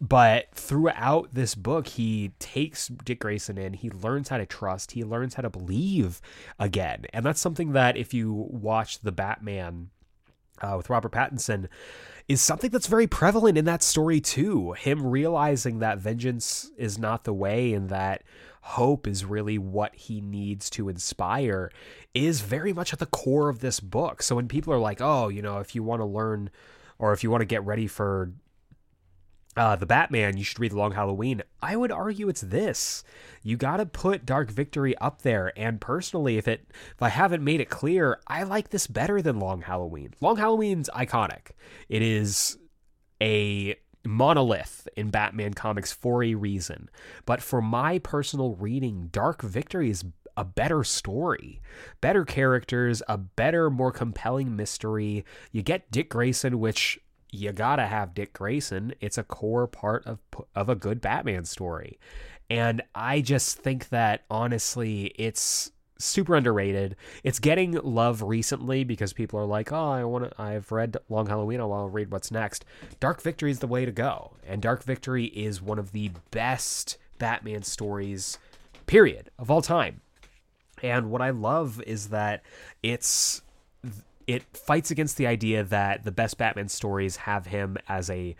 but 0.00 0.46
throughout 0.52 1.32
this 1.32 1.54
book 1.54 1.86
he 1.86 2.32
takes 2.38 2.88
dick 2.88 3.20
grayson 3.20 3.56
in 3.56 3.72
he 3.72 3.88
learns 3.90 4.28
how 4.28 4.36
to 4.36 4.44
trust 4.44 4.92
he 4.92 5.02
learns 5.02 5.34
how 5.34 5.42
to 5.42 5.50
believe 5.50 6.20
again. 6.58 7.04
And 7.12 7.24
that's 7.24 7.40
something 7.40 7.72
that 7.72 7.96
if 7.96 8.12
you 8.12 8.32
watch 8.50 9.00
the 9.00 9.12
batman 9.12 9.90
uh, 10.60 10.74
with 10.76 10.90
robert 10.90 11.12
pattinson 11.12 11.68
is 12.28 12.42
something 12.42 12.70
that's 12.70 12.88
very 12.88 13.06
prevalent 13.06 13.56
in 13.56 13.66
that 13.66 13.84
story 13.84 14.20
too. 14.20 14.72
Him 14.72 15.06
realizing 15.06 15.78
that 15.78 15.98
vengeance 15.98 16.72
is 16.76 16.98
not 16.98 17.22
the 17.24 17.32
way 17.32 17.72
and 17.72 17.88
that 17.88 18.24
hope 18.62 19.06
is 19.06 19.24
really 19.24 19.58
what 19.58 19.94
he 19.94 20.20
needs 20.20 20.68
to 20.68 20.88
inspire 20.88 21.70
is 22.14 22.40
very 22.40 22.72
much 22.72 22.92
at 22.92 22.98
the 22.98 23.06
core 23.06 23.48
of 23.48 23.60
this 23.60 23.78
book. 23.78 24.22
So 24.22 24.34
when 24.36 24.48
people 24.48 24.74
are 24.74 24.78
like 24.78 25.00
oh 25.00 25.28
you 25.28 25.40
know 25.40 25.58
if 25.58 25.74
you 25.74 25.82
want 25.82 26.00
to 26.00 26.06
learn 26.06 26.50
or 26.98 27.12
if 27.14 27.22
you 27.22 27.30
want 27.30 27.42
to 27.42 27.46
get 27.46 27.64
ready 27.64 27.86
for 27.86 28.32
uh, 29.56 29.76
the 29.76 29.86
Batman, 29.86 30.36
you 30.36 30.44
should 30.44 30.60
read 30.60 30.72
The 30.72 30.76
Long 30.76 30.92
Halloween. 30.92 31.42
I 31.62 31.76
would 31.76 31.90
argue 31.90 32.28
it's 32.28 32.42
this. 32.42 33.02
You 33.42 33.56
got 33.56 33.78
to 33.78 33.86
put 33.86 34.26
Dark 34.26 34.50
Victory 34.50 34.96
up 34.98 35.22
there. 35.22 35.52
And 35.56 35.80
personally, 35.80 36.36
if 36.36 36.46
it 36.46 36.66
if 36.92 37.02
I 37.02 37.08
haven't 37.08 37.44
made 37.44 37.60
it 37.60 37.70
clear, 37.70 38.20
I 38.26 38.42
like 38.42 38.68
this 38.68 38.86
better 38.86 39.22
than 39.22 39.40
Long 39.40 39.62
Halloween. 39.62 40.14
Long 40.20 40.36
Halloween's 40.36 40.90
iconic. 40.90 41.50
It 41.88 42.02
is 42.02 42.58
a 43.22 43.76
monolith 44.04 44.88
in 44.96 45.10
Batman 45.10 45.54
comics 45.54 45.92
for 45.92 46.22
a 46.22 46.34
reason. 46.34 46.88
But 47.24 47.42
for 47.42 47.62
my 47.62 47.98
personal 47.98 48.54
reading, 48.54 49.08
Dark 49.10 49.42
Victory 49.42 49.90
is 49.90 50.04
a 50.36 50.44
better 50.44 50.84
story, 50.84 51.62
better 52.00 52.24
characters, 52.24 53.02
a 53.08 53.16
better, 53.16 53.70
more 53.70 53.90
compelling 53.90 54.54
mystery. 54.54 55.24
You 55.50 55.62
get 55.62 55.90
Dick 55.90 56.10
Grayson, 56.10 56.58
which 56.58 57.00
you 57.30 57.52
gotta 57.52 57.86
have 57.86 58.14
Dick 58.14 58.32
Grayson. 58.32 58.94
It's 59.00 59.18
a 59.18 59.24
core 59.24 59.66
part 59.66 60.06
of 60.06 60.18
of 60.54 60.68
a 60.68 60.74
good 60.74 61.00
Batman 61.00 61.44
story, 61.44 61.98
and 62.48 62.82
I 62.94 63.20
just 63.20 63.58
think 63.58 63.88
that 63.90 64.24
honestly, 64.30 65.12
it's 65.16 65.72
super 65.98 66.34
underrated. 66.34 66.94
It's 67.24 67.38
getting 67.38 67.72
love 67.72 68.22
recently 68.22 68.84
because 68.84 69.12
people 69.12 69.40
are 69.40 69.46
like, 69.46 69.72
"Oh, 69.72 69.90
I 69.90 70.04
want 70.04 70.30
to. 70.30 70.42
I've 70.42 70.70
read 70.70 70.96
Long 71.08 71.26
Halloween. 71.26 71.60
I 71.60 71.64
want 71.64 71.90
to 71.90 71.94
read 71.94 72.10
what's 72.10 72.30
next." 72.30 72.64
Dark 73.00 73.22
Victory 73.22 73.50
is 73.50 73.60
the 73.60 73.66
way 73.66 73.84
to 73.84 73.92
go, 73.92 74.32
and 74.46 74.62
Dark 74.62 74.82
Victory 74.82 75.26
is 75.26 75.62
one 75.62 75.78
of 75.78 75.92
the 75.92 76.10
best 76.30 76.98
Batman 77.18 77.62
stories 77.62 78.38
period, 78.86 79.30
of 79.38 79.50
all 79.50 79.62
time. 79.62 80.00
And 80.82 81.10
what 81.10 81.22
I 81.22 81.30
love 81.30 81.82
is 81.86 82.08
that 82.08 82.42
it's 82.82 83.42
it 84.26 84.44
fights 84.56 84.90
against 84.90 85.16
the 85.16 85.26
idea 85.26 85.62
that 85.64 86.04
the 86.04 86.12
best 86.12 86.38
Batman 86.38 86.68
stories 86.68 87.16
have 87.16 87.46
him 87.46 87.76
as 87.88 88.10
a 88.10 88.34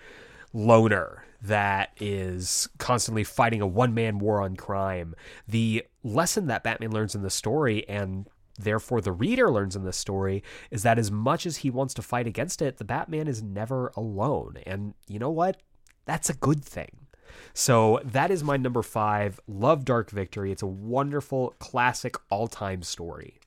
loner 0.53 1.25
that 1.43 1.93
is 2.01 2.69
constantly 2.79 3.23
fighting 3.25 3.61
a 3.61 3.67
one 3.67 3.95
man 3.95 4.19
war 4.19 4.41
on 4.41 4.57
crime. 4.57 5.15
The 5.47 5.85
lesson 6.03 6.47
that 6.47 6.65
Batman 6.65 6.93
learns 6.93 7.15
in 7.15 7.23
the 7.23 7.31
story 7.31 7.89
and 7.89 8.29
therefore 8.59 9.01
the 9.01 9.13
reader 9.13 9.51
learns 9.51 9.77
in 9.77 9.85
this 9.85 9.99
story 9.99 10.43
is 10.71 10.83
that 10.83 10.99
as 10.99 11.11
much 11.11 11.47
as 11.47 11.59
he 11.59 11.71
wants 11.71 11.95
to 11.95 12.03
fight 12.03 12.27
against 12.27 12.63
it, 12.63 12.79
the 12.79 12.85
Batman 12.85 13.29
is 13.29 13.43
never 13.43 13.93
alone. 13.97 14.59
And 14.67 14.95
you 15.07 15.19
know 15.19 15.31
what? 15.31 15.61
That's 16.07 16.31
a 16.31 16.35
good 16.35 16.65
thing. 16.65 17.07
So 17.53 18.01
that 18.05 18.31
is 18.31 18.43
my 18.43 18.57
number 18.57 18.83
five. 18.83 19.39
Love 19.47 19.85
Dark 19.85 20.11
Victory. 20.11 20.53
It's 20.53 20.63
a 20.63 20.67
wonderful, 20.67 21.55
classic, 21.59 22.17
all 22.31 22.49
time 22.49 22.83
story. 22.83 23.39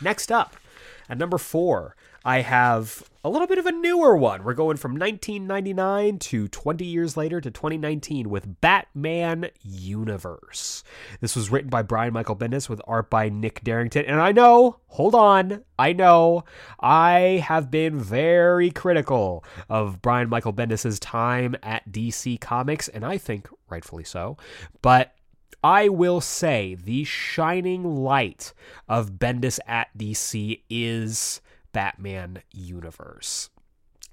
Next 0.00 0.32
up, 0.32 0.56
at 1.08 1.18
number 1.18 1.38
four, 1.38 1.96
I 2.24 2.42
have 2.42 3.02
a 3.24 3.28
little 3.28 3.48
bit 3.48 3.58
of 3.58 3.66
a 3.66 3.72
newer 3.72 4.16
one. 4.16 4.44
We're 4.44 4.54
going 4.54 4.76
from 4.76 4.92
1999 4.92 6.18
to 6.20 6.48
20 6.48 6.84
years 6.84 7.16
later 7.16 7.40
to 7.40 7.50
2019 7.50 8.30
with 8.30 8.60
Batman 8.60 9.50
Universe. 9.60 10.84
This 11.20 11.34
was 11.34 11.50
written 11.50 11.68
by 11.70 11.82
Brian 11.82 12.12
Michael 12.12 12.36
Bendis 12.36 12.68
with 12.68 12.80
art 12.86 13.10
by 13.10 13.28
Nick 13.28 13.64
Derington. 13.64 14.04
And 14.06 14.20
I 14.20 14.32
know, 14.32 14.78
hold 14.86 15.14
on, 15.14 15.64
I 15.78 15.92
know, 15.92 16.44
I 16.78 17.44
have 17.46 17.70
been 17.70 17.98
very 17.98 18.70
critical 18.70 19.44
of 19.68 20.00
Brian 20.00 20.28
Michael 20.28 20.52
Bendis' 20.52 20.98
time 21.00 21.56
at 21.62 21.90
DC 21.90 22.40
Comics, 22.40 22.88
and 22.88 23.04
I 23.04 23.18
think 23.18 23.48
rightfully 23.68 24.04
so. 24.04 24.36
But 24.80 25.14
I 25.64 25.88
will 25.88 26.20
say 26.20 26.74
the 26.74 27.04
shining 27.04 28.02
light 28.02 28.52
of 28.88 29.12
Bendis 29.12 29.60
at 29.66 29.96
DC 29.96 30.62
is 30.68 31.40
Batman 31.72 32.42
universe. 32.52 33.48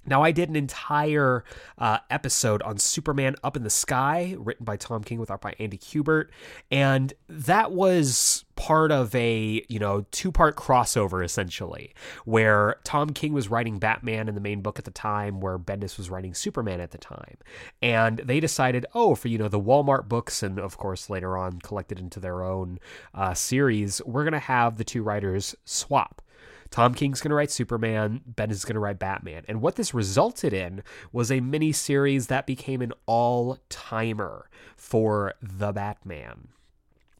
Now, 0.09 0.23
I 0.23 0.31
did 0.31 0.49
an 0.49 0.55
entire 0.55 1.43
uh, 1.77 1.99
episode 2.09 2.63
on 2.63 2.79
Superman 2.79 3.35
Up 3.43 3.55
in 3.55 3.63
the 3.63 3.69
Sky, 3.69 4.35
written 4.39 4.65
by 4.65 4.75
Tom 4.75 5.03
King 5.03 5.19
with 5.19 5.29
art 5.29 5.41
by 5.41 5.53
Andy 5.59 5.77
Kubert, 5.77 6.29
and 6.71 7.13
that 7.27 7.71
was 7.71 8.43
part 8.55 8.91
of 8.91 9.15
a 9.15 9.63
you 9.69 9.79
know 9.79 10.05
two 10.11 10.31
part 10.31 10.57
crossover 10.57 11.23
essentially, 11.23 11.93
where 12.25 12.77
Tom 12.83 13.11
King 13.11 13.33
was 13.33 13.49
writing 13.49 13.77
Batman 13.77 14.27
in 14.27 14.33
the 14.33 14.41
main 14.41 14.61
book 14.61 14.79
at 14.79 14.85
the 14.85 14.91
time, 14.91 15.41
where 15.41 15.59
Bendis 15.59 15.97
was 15.97 16.09
writing 16.09 16.33
Superman 16.33 16.81
at 16.81 16.89
the 16.89 16.97
time, 16.97 17.37
and 17.81 18.17
they 18.17 18.39
decided, 18.39 18.87
oh, 18.95 19.13
for 19.13 19.27
you 19.27 19.37
know 19.37 19.47
the 19.47 19.61
Walmart 19.61 20.07
books, 20.09 20.41
and 20.41 20.57
of 20.57 20.77
course 20.77 21.09
later 21.09 21.37
on 21.37 21.59
collected 21.59 21.99
into 21.99 22.19
their 22.19 22.41
own 22.41 22.79
uh, 23.13 23.35
series, 23.35 24.01
we're 24.05 24.23
gonna 24.23 24.39
have 24.39 24.77
the 24.77 24.83
two 24.83 25.03
writers 25.03 25.55
swap. 25.65 26.23
Tom 26.71 26.93
King's 26.93 27.21
going 27.21 27.29
to 27.29 27.35
write 27.35 27.51
Superman, 27.51 28.21
Bendis 28.31 28.65
going 28.65 28.75
to 28.75 28.79
write 28.79 28.99
Batman. 28.99 29.43
And 29.47 29.61
what 29.61 29.75
this 29.75 29.93
resulted 29.93 30.53
in 30.53 30.83
was 31.11 31.31
a 31.31 31.39
mini 31.39 31.71
series 31.71 32.27
that 32.27 32.45
became 32.45 32.81
an 32.81 32.93
all 33.05 33.57
timer 33.69 34.49
for 34.75 35.33
the 35.41 35.71
Batman. 35.71 36.49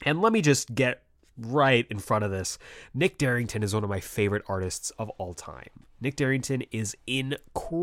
And 0.03 0.21
let 0.21 0.31
me 0.33 0.41
just 0.41 0.75
get 0.75 1.01
right 1.38 1.88
in 1.89 1.99
front 1.99 2.25
of 2.25 2.31
this. 2.31 2.57
Nick 2.93 3.17
Derington 3.17 3.63
is 3.63 3.73
one 3.73 3.83
of 3.83 3.89
my 3.89 3.99
favorite 3.99 4.43
artists 4.47 4.91
of 4.91 5.09
all 5.12 5.33
time. 5.33 5.69
Nick 6.01 6.15
Derington 6.15 6.67
is 6.71 6.95
incredible. 7.07 7.81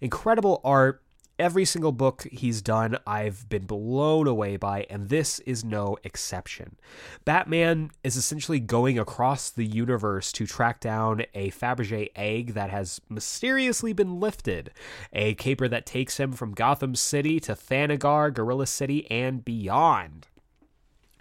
Incredible 0.00 0.60
art 0.64 1.02
every 1.38 1.64
single 1.64 1.92
book 1.92 2.26
he's 2.30 2.62
done, 2.62 2.98
I've 3.06 3.48
been 3.48 3.66
blown 3.66 4.26
away 4.26 4.56
by, 4.56 4.86
and 4.90 5.08
this 5.08 5.38
is 5.40 5.64
no 5.64 5.96
exception. 6.04 6.76
Batman 7.24 7.90
is 8.02 8.16
essentially 8.16 8.60
going 8.60 8.98
across 8.98 9.50
the 9.50 9.66
universe 9.66 10.32
to 10.32 10.46
track 10.46 10.80
down 10.80 11.22
a 11.34 11.50
Fabergé 11.50 12.10
egg 12.16 12.54
that 12.54 12.70
has 12.70 13.00
mysteriously 13.08 13.92
been 13.92 14.20
lifted, 14.20 14.70
a 15.12 15.34
caper 15.34 15.68
that 15.68 15.86
takes 15.86 16.18
him 16.18 16.32
from 16.32 16.54
Gotham 16.54 16.94
City 16.94 17.40
to 17.40 17.52
Thanagar, 17.52 18.32
Gorilla 18.32 18.66
City, 18.66 19.10
and 19.10 19.44
beyond 19.44 20.26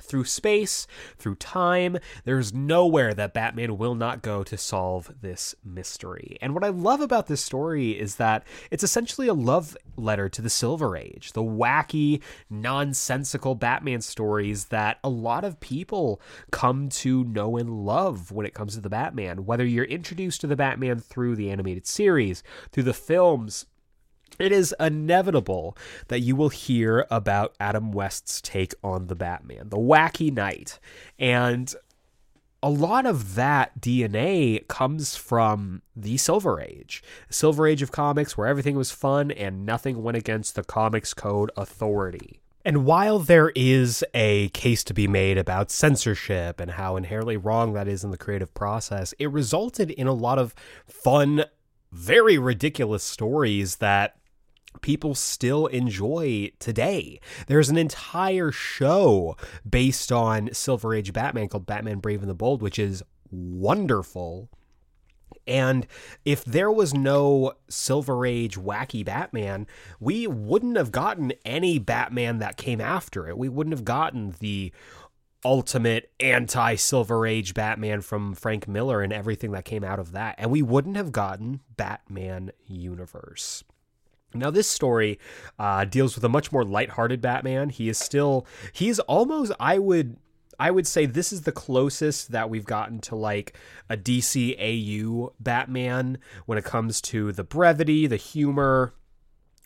through 0.02 0.26
space, 0.26 0.88
through 1.18 1.36
time. 1.36 1.98
There's 2.24 2.54
nowhere 2.54 3.14
that 3.14 3.34
Batman 3.34 3.78
will 3.78 3.96
not 3.96 4.22
go 4.22 4.44
to 4.44 4.58
solve 4.58 5.14
this 5.22 5.56
mystery. 5.64 6.38
And 6.42 6.54
what 6.54 6.64
I 6.64 6.70
love 6.70 7.02
about 7.02 7.28
this 7.28 7.44
story 7.44 7.92
is 7.92 8.16
that 8.16 8.46
it's 8.72 8.84
essentially 8.84 9.28
a 9.28 9.34
love 9.34 9.78
letter 9.96 10.30
to 10.30 10.42
the 10.42 10.50
Silver 10.50 10.96
Age, 10.96 11.34
the 11.34 11.44
wacky, 11.44 12.22
nonsensical 12.50 13.56
Batman 13.56 14.02
stories 14.02 14.66
that 14.66 15.00
a 15.04 15.10
lot 15.10 15.44
of 15.44 15.60
people 15.60 16.22
come 16.52 16.90
to 16.90 17.24
know 17.24 17.58
and 17.58 17.86
love 17.86 18.32
when 18.32 18.46
it 18.46 18.54
comes 18.54 18.76
to 18.76 18.82
the 18.82 18.90
Batman. 18.90 19.46
Whether 19.46 19.66
you're 19.66 19.86
introduced 19.86 20.42
to 20.42 20.48
the 20.48 20.56
Batman 20.56 21.00
through 21.00 21.36
the 21.36 21.50
animated 21.50 21.88
series, 21.88 22.44
through 22.72 22.84
the 22.84 22.94
films, 22.94 23.66
it 24.40 24.52
is 24.52 24.74
inevitable 24.80 25.78
that 26.08 26.20
you 26.20 26.36
will 26.36 26.50
hear 26.50 27.06
about 27.10 27.56
Adam 27.60 27.92
West's 27.92 28.42
take 28.42 28.74
on 28.84 29.08
the 29.08 29.16
Batman, 29.16 29.70
the 29.70 29.78
wacky 29.78 30.34
knight. 30.34 30.80
And 31.20 31.74
a 32.64 32.70
lot 32.70 33.06
of 33.06 33.36
that 33.36 33.80
DNA 33.80 34.68
comes 34.68 35.16
from 35.16 35.82
the 35.96 36.18
Silver 36.18 36.60
Age, 36.60 37.04
Silver 37.30 37.68
Age 37.68 37.82
of 37.82 37.92
comics, 37.92 38.38
where 38.38 38.48
everything 38.48 38.76
was 38.76 38.92
fun 38.92 39.32
and 39.32 39.66
nothing 39.66 40.02
went 40.02 40.18
against 40.18 40.56
the 40.56 40.64
Comics 40.64 41.14
Code 41.14 41.52
authority. 41.56 42.42
And 42.66 42.84
while 42.84 43.20
there 43.20 43.54
is 43.56 44.04
a 44.14 44.50
case 44.50 44.84
to 44.86 44.94
be 44.94 45.08
made 45.08 45.38
about 45.38 45.72
censorship 45.72 46.60
and 46.60 46.72
how 46.72 46.98
inherently 46.98 47.38
wrong 47.38 47.72
that 47.74 47.88
is 47.88 48.04
in 48.04 48.12
the 48.12 48.18
creative 48.18 48.54
process, 48.54 49.14
it 49.20 49.32
resulted 49.32 49.92
in 49.92 50.08
a 50.08 50.14
lot 50.14 50.38
of 50.38 50.54
fun, 50.86 51.46
very 51.94 52.38
ridiculous 52.38 53.04
stories 53.04 53.78
that 53.78 54.18
people 54.82 55.16
still 55.16 55.68
enjoy 55.68 56.52
today. 56.60 57.20
There's 57.48 57.70
an 57.70 57.78
entire 57.78 58.52
show 58.52 59.38
based 59.70 60.12
on 60.12 60.54
Silver 60.54 60.94
Age 60.94 61.14
Batman 61.14 61.48
called 61.48 61.66
Batman 61.66 62.00
Brave 62.00 62.22
and 62.22 62.30
the 62.30 62.36
Bold, 62.36 62.62
which 62.62 62.80
is 62.80 63.04
wonderful. 63.32 64.50
And 65.46 65.88
if 66.26 66.44
there 66.44 66.72
was 66.72 66.94
no 66.94 67.54
Silver 67.70 68.26
Age 68.26 68.58
wacky 68.58 69.04
Batman, 69.06 69.66
we 70.00 70.28
wouldn't 70.28 70.78
have 70.78 70.92
gotten 70.92 71.34
any 71.46 71.80
Batman 71.80 72.40
that 72.40 72.58
came 72.58 72.82
after 72.82 73.28
it. 73.28 73.38
We 73.38 73.48
wouldn't 73.48 73.74
have 73.74 73.86
gotten 73.86 74.36
the 74.40 74.74
ultimate 75.46 76.12
anti 76.20 76.76
Silver 76.76 77.26
Age 77.26 77.54
Batman 77.54 78.02
from 78.02 78.34
Frank 78.34 78.68
Miller 78.68 79.02
and 79.02 79.14
everything 79.14 79.52
that 79.52 79.66
came 79.66 79.84
out 79.84 80.00
of 80.00 80.12
that. 80.12 80.36
And 80.38 80.52
we 80.52 80.62
wouldn't 80.62 80.98
have 80.98 81.12
gotten 81.12 81.62
Batman 81.78 82.52
Universe. 82.66 83.64
Now, 84.34 84.52
this 84.52 84.68
story 84.68 85.20
uh, 85.58 85.86
deals 85.86 86.16
with 86.16 86.24
a 86.24 86.30
much 86.30 86.52
more 86.52 86.64
lighthearted 86.64 87.22
Batman. 87.22 87.70
He 87.70 87.90
is 87.90 87.98
still, 87.98 88.46
he's 88.74 89.00
almost, 89.00 89.52
I 89.60 89.80
would, 89.80 90.18
I 90.60 90.72
would 90.72 90.88
say 90.88 91.06
this 91.06 91.32
is 91.32 91.42
the 91.42 91.52
closest 91.52 92.32
that 92.32 92.50
we've 92.50 92.66
gotten 92.66 93.00
to 93.02 93.16
like 93.16 93.58
a 93.90 93.96
DCAU 93.96 95.34
Batman 95.40 96.18
when 96.46 96.58
it 96.58 96.66
comes 96.66 97.00
to 97.02 97.32
the 97.32 97.44
brevity, 97.44 98.08
the 98.08 98.16
humor, 98.18 98.94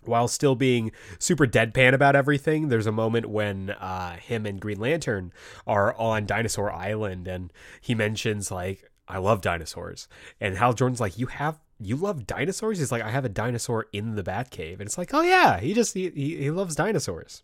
while 0.03 0.27
still 0.27 0.55
being 0.55 0.91
super 1.17 1.47
deadpan 1.47 1.93
about 1.93 2.15
everything. 2.15 2.67
There's 2.67 2.87
a 2.87 2.91
moment 2.91 3.27
when 3.27 3.69
uh, 3.71 4.17
him 4.17 4.45
and 4.45 4.59
Green 4.59 4.79
Lantern 4.79 5.31
are 5.65 5.95
on 5.95 6.25
Dinosaur 6.25 6.71
Island, 6.71 7.27
and 7.27 7.53
he 7.79 7.95
mentions 7.95 8.51
like, 8.51 8.89
"I 9.07 9.19
love 9.19 9.41
dinosaurs," 9.41 10.07
and 10.39 10.57
Hal 10.57 10.73
Jordan's 10.73 10.99
like, 10.99 11.17
"You 11.17 11.27
have 11.27 11.59
you 11.81 11.95
love 11.95 12.27
dinosaurs? 12.27 12.79
He's 12.79 12.91
like, 12.91 13.03
I 13.03 13.09
have 13.09 13.25
a 13.25 13.29
dinosaur 13.29 13.87
in 13.91 14.15
the 14.15 14.23
Batcave. 14.23 14.73
And 14.73 14.83
it's 14.83 14.97
like, 14.97 15.13
oh 15.13 15.21
yeah, 15.21 15.59
he 15.59 15.73
just 15.73 15.93
he, 15.93 16.09
he 16.09 16.51
loves 16.51 16.75
dinosaurs. 16.75 17.43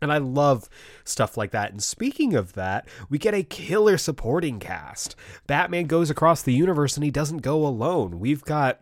And 0.00 0.12
I 0.12 0.18
love 0.18 0.68
stuff 1.04 1.36
like 1.36 1.52
that. 1.52 1.70
And 1.70 1.82
speaking 1.82 2.34
of 2.34 2.54
that, 2.54 2.88
we 3.08 3.18
get 3.18 3.34
a 3.34 3.44
killer 3.44 3.96
supporting 3.96 4.58
cast. 4.58 5.14
Batman 5.46 5.86
goes 5.86 6.10
across 6.10 6.42
the 6.42 6.52
universe 6.52 6.96
and 6.96 7.04
he 7.04 7.10
doesn't 7.10 7.38
go 7.38 7.64
alone. 7.64 8.18
We've 8.18 8.42
got 8.42 8.80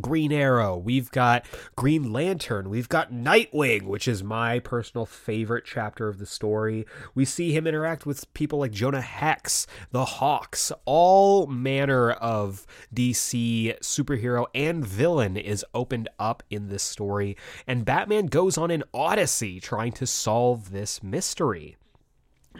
Green 0.00 0.32
Arrow, 0.32 0.76
we've 0.76 1.10
got 1.10 1.44
Green 1.76 2.12
Lantern, 2.12 2.70
we've 2.70 2.88
got 2.88 3.12
Nightwing, 3.12 3.82
which 3.82 4.08
is 4.08 4.24
my 4.24 4.58
personal 4.58 5.04
favorite 5.04 5.64
chapter 5.66 6.08
of 6.08 6.18
the 6.18 6.24
story. 6.24 6.86
We 7.14 7.26
see 7.26 7.54
him 7.54 7.66
interact 7.66 8.06
with 8.06 8.32
people 8.32 8.60
like 8.60 8.72
Jonah 8.72 9.02
Hex, 9.02 9.66
the 9.90 10.06
Hawks, 10.06 10.72
all 10.86 11.46
manner 11.46 12.12
of 12.12 12.66
DC 12.94 13.78
superhero 13.80 14.46
and 14.54 14.86
villain 14.86 15.36
is 15.36 15.64
opened 15.74 16.08
up 16.18 16.42
in 16.48 16.68
this 16.68 16.82
story, 16.82 17.36
and 17.66 17.84
Batman 17.84 18.26
goes 18.26 18.56
on 18.56 18.70
an 18.70 18.84
odyssey 18.94 19.60
trying 19.60 19.92
to 19.92 20.06
solve 20.06 20.70
this 20.70 21.02
mystery. 21.02 21.76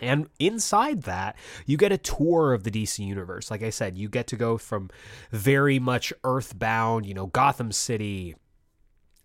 And 0.01 0.29
inside 0.39 1.03
that, 1.03 1.37
you 1.67 1.77
get 1.77 1.93
a 1.93 1.99
tour 1.99 2.53
of 2.53 2.65
the 2.65 2.71
DC 2.71 3.05
universe. 3.05 3.51
Like 3.51 3.63
I 3.63 3.71
said, 3.71 3.97
you 3.99 4.09
get 4.09 4.27
to 4.29 4.37
go 4.37 4.59
from 4.59 4.91
very 5.31 5.79
much 5.79 6.13
earthbound, 6.25 7.07
you 7.07 7.15
know, 7.15 7.27
Gotham 7.27 7.73
City, 7.73 8.35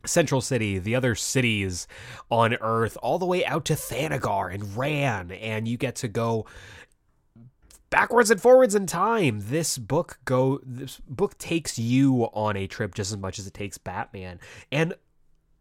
Central 0.06 0.42
City, 0.42 0.78
the 0.80 0.96
other 0.96 1.16
cities 1.16 1.88
on 2.30 2.56
Earth, 2.62 2.98
all 3.02 3.20
the 3.20 3.26
way 3.26 3.46
out 3.46 3.66
to 3.66 3.74
Thanagar 3.74 4.54
and 4.54 4.76
Rann, 4.76 5.32
and 5.32 5.68
you 5.68 5.78
get 5.78 5.96
to 5.98 6.08
go 6.08 6.46
backwards 7.90 8.32
and 8.32 8.42
forwards 8.42 8.76
in 8.76 8.86
time. 8.86 9.40
This 9.46 9.78
book 9.78 10.20
go 10.26 10.60
this 10.64 11.00
book 11.08 11.38
takes 11.38 11.80
you 11.80 12.24
on 12.34 12.58
a 12.58 12.68
trip 12.68 12.94
just 12.94 13.12
as 13.12 13.18
much 13.18 13.40
as 13.40 13.48
it 13.48 13.54
takes 13.54 13.78
Batman. 13.78 14.40
And 14.72 14.94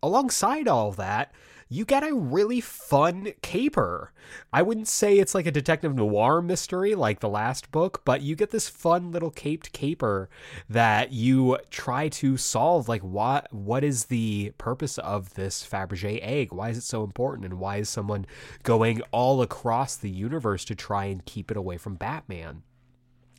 alongside 0.02 0.68
all 0.68 0.92
that, 0.92 1.32
you 1.68 1.84
get 1.84 2.04
a 2.04 2.14
really 2.14 2.60
fun 2.60 3.32
caper. 3.42 4.12
I 4.52 4.62
wouldn't 4.62 4.88
say 4.88 5.18
it's 5.18 5.34
like 5.34 5.46
a 5.46 5.52
detective 5.52 5.94
noir 5.94 6.40
mystery 6.40 6.94
like 6.94 7.20
the 7.20 7.28
last 7.28 7.70
book, 7.72 8.02
but 8.04 8.22
you 8.22 8.36
get 8.36 8.50
this 8.50 8.68
fun 8.68 9.10
little 9.10 9.30
caped 9.30 9.72
caper 9.72 10.28
that 10.68 11.12
you 11.12 11.58
try 11.70 12.08
to 12.08 12.36
solve 12.36 12.88
like 12.88 13.02
what 13.02 13.52
what 13.52 13.82
is 13.82 14.06
the 14.06 14.52
purpose 14.58 14.98
of 14.98 15.34
this 15.34 15.66
Fabergé 15.66 16.20
egg? 16.22 16.52
Why 16.52 16.70
is 16.70 16.78
it 16.78 16.84
so 16.84 17.02
important 17.02 17.46
and 17.46 17.58
why 17.58 17.78
is 17.78 17.88
someone 17.88 18.26
going 18.62 19.02
all 19.10 19.42
across 19.42 19.96
the 19.96 20.10
universe 20.10 20.64
to 20.66 20.74
try 20.74 21.06
and 21.06 21.24
keep 21.24 21.50
it 21.50 21.56
away 21.56 21.78
from 21.78 21.96
Batman? 21.96 22.62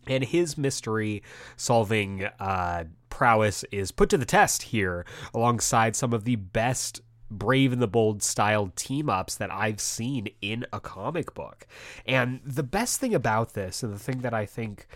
and 0.09 0.23
his 0.23 0.57
mystery 0.57 1.21
solving 1.57 2.23
uh, 2.39 2.85
prowess 3.09 3.65
is 3.71 3.91
put 3.91 4.09
to 4.09 4.17
the 4.17 4.25
test 4.25 4.63
here 4.63 5.05
alongside 5.33 5.95
some 5.95 6.13
of 6.13 6.23
the 6.23 6.35
best 6.35 7.01
brave 7.29 7.73
and 7.73 7.81
the 7.81 7.87
bold 7.87 8.23
styled 8.23 8.75
team 8.75 9.09
ups 9.09 9.35
that 9.35 9.51
I've 9.51 9.79
seen 9.79 10.29
in 10.41 10.65
a 10.71 10.79
comic 10.79 11.33
book. 11.33 11.67
And 12.05 12.39
the 12.45 12.63
best 12.63 12.99
thing 12.99 13.13
about 13.13 13.53
this, 13.53 13.83
and 13.83 13.93
the 13.93 13.99
thing 13.99 14.21
that 14.21 14.33
I 14.33 14.45
think 14.45 14.87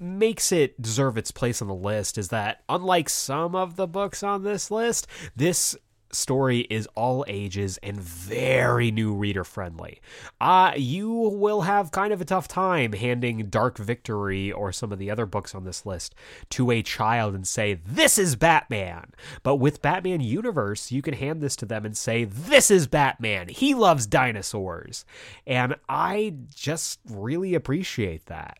makes 0.00 0.52
it 0.52 0.80
deserve 0.80 1.18
its 1.18 1.30
place 1.30 1.60
on 1.60 1.68
the 1.68 1.74
list, 1.74 2.18
is 2.18 2.28
that 2.28 2.62
unlike 2.68 3.08
some 3.08 3.54
of 3.54 3.76
the 3.76 3.86
books 3.86 4.22
on 4.22 4.44
this 4.44 4.70
list, 4.70 5.06
this 5.34 5.76
story 6.12 6.60
is 6.70 6.88
all 6.94 7.24
ages 7.28 7.78
and 7.82 8.00
very 8.00 8.90
new 8.90 9.14
reader 9.14 9.44
friendly. 9.44 10.00
Uh, 10.40 10.72
you 10.76 11.10
will 11.10 11.62
have 11.62 11.90
kind 11.90 12.12
of 12.12 12.20
a 12.20 12.24
tough 12.24 12.48
time 12.48 12.92
handing 12.92 13.46
Dark 13.46 13.78
Victory 13.78 14.50
or 14.50 14.72
some 14.72 14.92
of 14.92 14.98
the 14.98 15.10
other 15.10 15.26
books 15.26 15.54
on 15.54 15.64
this 15.64 15.84
list 15.84 16.14
to 16.50 16.70
a 16.70 16.82
child 16.82 17.34
and 17.34 17.46
say, 17.46 17.80
This 17.86 18.18
is 18.18 18.36
Batman. 18.36 19.12
But 19.42 19.56
with 19.56 19.82
Batman 19.82 20.20
Universe, 20.20 20.90
you 20.92 21.02
can 21.02 21.14
hand 21.14 21.40
this 21.40 21.56
to 21.56 21.66
them 21.66 21.84
and 21.84 21.96
say, 21.96 22.24
This 22.24 22.70
is 22.70 22.86
Batman. 22.86 23.48
He 23.48 23.74
loves 23.74 24.06
dinosaurs. 24.06 25.04
And 25.46 25.76
I 25.88 26.34
just 26.54 27.00
really 27.08 27.54
appreciate 27.54 28.26
that. 28.26 28.58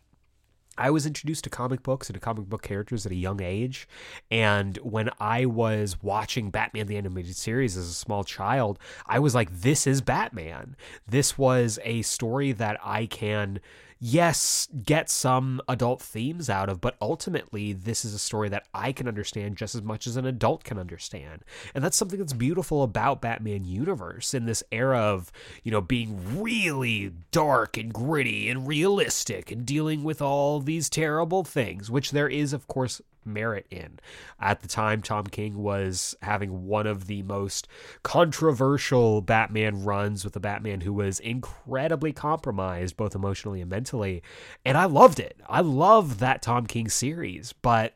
I 0.79 0.89
was 0.89 1.05
introduced 1.05 1.43
to 1.43 1.49
comic 1.49 1.83
books 1.83 2.09
and 2.09 2.15
to 2.15 2.19
comic 2.19 2.45
book 2.45 2.61
characters 2.61 3.05
at 3.05 3.11
a 3.11 3.15
young 3.15 3.41
age. 3.41 3.87
And 4.31 4.77
when 4.77 5.09
I 5.19 5.45
was 5.45 6.01
watching 6.01 6.49
Batman 6.49 6.87
the 6.87 6.97
Animated 6.97 7.35
Series 7.35 7.75
as 7.75 7.89
a 7.89 7.93
small 7.93 8.23
child, 8.23 8.79
I 9.05 9.19
was 9.19 9.35
like, 9.35 9.51
this 9.61 9.85
is 9.85 10.01
Batman. 10.01 10.77
This 11.05 11.37
was 11.37 11.79
a 11.83 12.01
story 12.03 12.53
that 12.53 12.79
I 12.81 13.05
can 13.05 13.59
yes, 13.99 14.67
get 14.83 15.09
some 15.09 15.61
adult 15.67 16.01
themes 16.01 16.49
out 16.49 16.69
of, 16.69 16.79
but 16.79 16.95
ultimately, 17.01 17.73
this 17.73 18.05
is 18.05 18.13
a 18.13 18.19
story 18.19 18.49
that 18.49 18.65
I 18.73 18.91
can 18.91 19.07
understand 19.07 19.57
just 19.57 19.75
as 19.75 19.81
much 19.81 20.07
as 20.07 20.15
an 20.15 20.25
adult 20.25 20.63
can 20.63 20.79
understand. 20.79 21.43
And 21.75 21.83
that's 21.83 21.97
something 21.97 22.19
that's 22.19 22.33
beautiful 22.33 22.83
about 22.83 23.21
Batman 23.21 23.65
universe 23.65 24.33
in 24.33 24.45
this 24.45 24.63
era 24.71 24.99
of, 24.99 25.31
you 25.63 25.71
know, 25.71 25.81
being 25.81 26.41
really 26.41 27.11
dark 27.31 27.77
and 27.77 27.93
gritty 27.93 28.49
and 28.49 28.67
realistic 28.67 29.51
and 29.51 29.65
dealing 29.65 30.03
with 30.03 30.21
all 30.21 30.59
these 30.59 30.89
terrible 30.89 31.43
things, 31.43 31.91
which 31.91 32.11
there 32.11 32.29
is, 32.29 32.53
of 32.53 32.67
course, 32.67 33.01
merit 33.25 33.65
in. 33.69 33.99
At 34.39 34.61
the 34.61 34.67
time, 34.67 35.01
Tom 35.01 35.27
King 35.27 35.57
was 35.57 36.15
having 36.21 36.65
one 36.65 36.87
of 36.87 37.07
the 37.07 37.23
most 37.23 37.67
controversial 38.03 39.21
Batman 39.21 39.83
runs 39.83 40.23
with 40.23 40.35
a 40.35 40.39
Batman 40.39 40.81
who 40.81 40.93
was 40.93 41.19
incredibly 41.19 42.11
compromised, 42.13 42.97
both 42.97 43.15
emotionally 43.15 43.61
and 43.61 43.69
mentally. 43.69 44.23
And 44.65 44.77
I 44.77 44.85
loved 44.85 45.19
it. 45.19 45.39
I 45.47 45.61
love 45.61 46.19
that 46.19 46.41
Tom 46.41 46.65
King 46.65 46.89
series, 46.89 47.53
but 47.53 47.95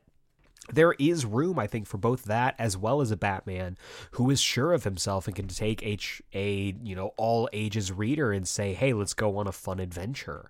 there 0.71 0.93
is 0.93 1.25
room, 1.25 1.59
I 1.59 1.67
think, 1.67 1.87
for 1.87 1.97
both 1.97 2.23
that 2.23 2.55
as 2.57 2.77
well 2.77 3.01
as 3.01 3.11
a 3.11 3.17
Batman 3.17 3.77
who 4.11 4.29
is 4.29 4.39
sure 4.39 4.71
of 4.71 4.85
himself 4.85 5.27
and 5.27 5.35
can 5.35 5.47
take 5.47 5.83
a, 5.83 5.97
a 6.33 6.75
you 6.81 6.95
know 6.95 7.13
all 7.17 7.49
ages 7.51 7.91
reader 7.91 8.31
and 8.31 8.47
say, 8.47 8.73
"Hey, 8.73 8.93
let's 8.93 9.13
go 9.13 9.37
on 9.37 9.47
a 9.47 9.51
fun 9.51 9.79
adventure." 9.79 10.49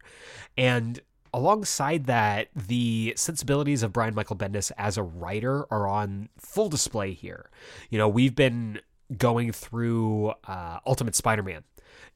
And 0.55 1.01
alongside 1.33 2.05
that, 2.05 2.49
the 2.55 3.13
sensibilities 3.15 3.83
of 3.83 3.91
Brian 3.93 4.15
Michael 4.15 4.35
Bendis 4.35 4.71
as 4.77 4.97
a 4.97 5.03
writer 5.03 5.65
are 5.71 5.87
on 5.87 6.29
full 6.37 6.69
display 6.69 7.13
here. 7.13 7.49
You 7.89 7.97
know, 7.97 8.07
we've 8.07 8.35
been 8.35 8.79
going 9.17 9.51
through 9.51 10.33
uh, 10.47 10.79
Ultimate 10.85 11.15
Spider 11.15 11.43
Man 11.43 11.63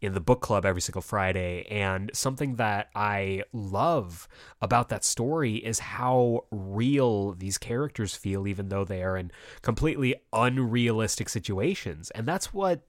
in 0.02 0.14
the 0.14 0.20
book 0.20 0.42
club 0.42 0.66
every 0.66 0.82
single 0.82 1.02
Friday. 1.02 1.66
And 1.70 2.12
something 2.14 2.56
that 2.56 2.90
I 2.96 3.44
love 3.52 4.28
about 4.62 4.90
that 4.90 5.04
story 5.04 5.56
is 5.56 5.80
how 5.80 6.46
real 6.52 7.34
these 7.34 7.58
characters 7.58 8.16
feel, 8.16 8.48
even 8.48 8.70
though 8.70 8.86
they 8.86 9.04
are 9.04 9.18
in 9.18 9.32
completely 9.62 10.16
unrealistic 10.32 11.30
situations. 11.30 12.12
And 12.12 12.28
that's 12.28 12.54
what 12.54 12.87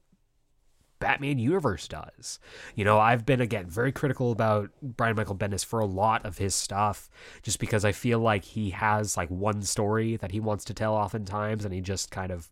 Batman 0.98 1.38
universe 1.38 1.88
does. 1.88 2.38
You 2.74 2.84
know, 2.84 2.98
I've 2.98 3.24
been 3.24 3.40
again 3.40 3.66
very 3.66 3.92
critical 3.92 4.32
about 4.32 4.70
Brian 4.82 5.16
Michael 5.16 5.37
Bendis 5.37 5.64
for 5.64 5.80
a 5.80 5.87
lot 5.87 6.24
of 6.24 6.38
his 6.38 6.54
stuff 6.54 7.08
just 7.42 7.58
because 7.58 7.84
I 7.84 7.92
feel 7.92 8.18
like 8.18 8.44
he 8.44 8.70
has 8.70 9.16
like 9.16 9.30
one 9.30 9.62
story 9.62 10.16
that 10.16 10.32
he 10.32 10.40
wants 10.40 10.64
to 10.66 10.74
tell 10.74 10.94
oftentimes 10.94 11.64
and 11.64 11.72
he 11.72 11.80
just 11.80 12.11
kind 12.11 12.32
of 12.32 12.48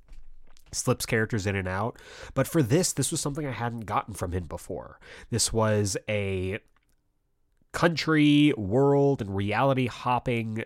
slips 0.73 1.07
characters 1.07 1.47
in 1.47 1.57
and 1.57 1.69
out. 1.69 1.99
But 2.35 2.47
for 2.47 2.63
this, 2.63 2.93
this 2.93 3.11
was 3.11 3.21
something 3.21 3.47
I 3.47 3.53
hadn't 3.53 3.87
gotten 3.87 4.15
from 4.15 4.33
him 4.33 4.45
before. 4.45 4.99
This 5.31 5.53
was 5.53 5.97
a 6.09 6.59
country, 7.73 8.53
world, 8.57 9.21
and 9.21 9.37
reality 9.37 9.87
hopping 9.87 10.65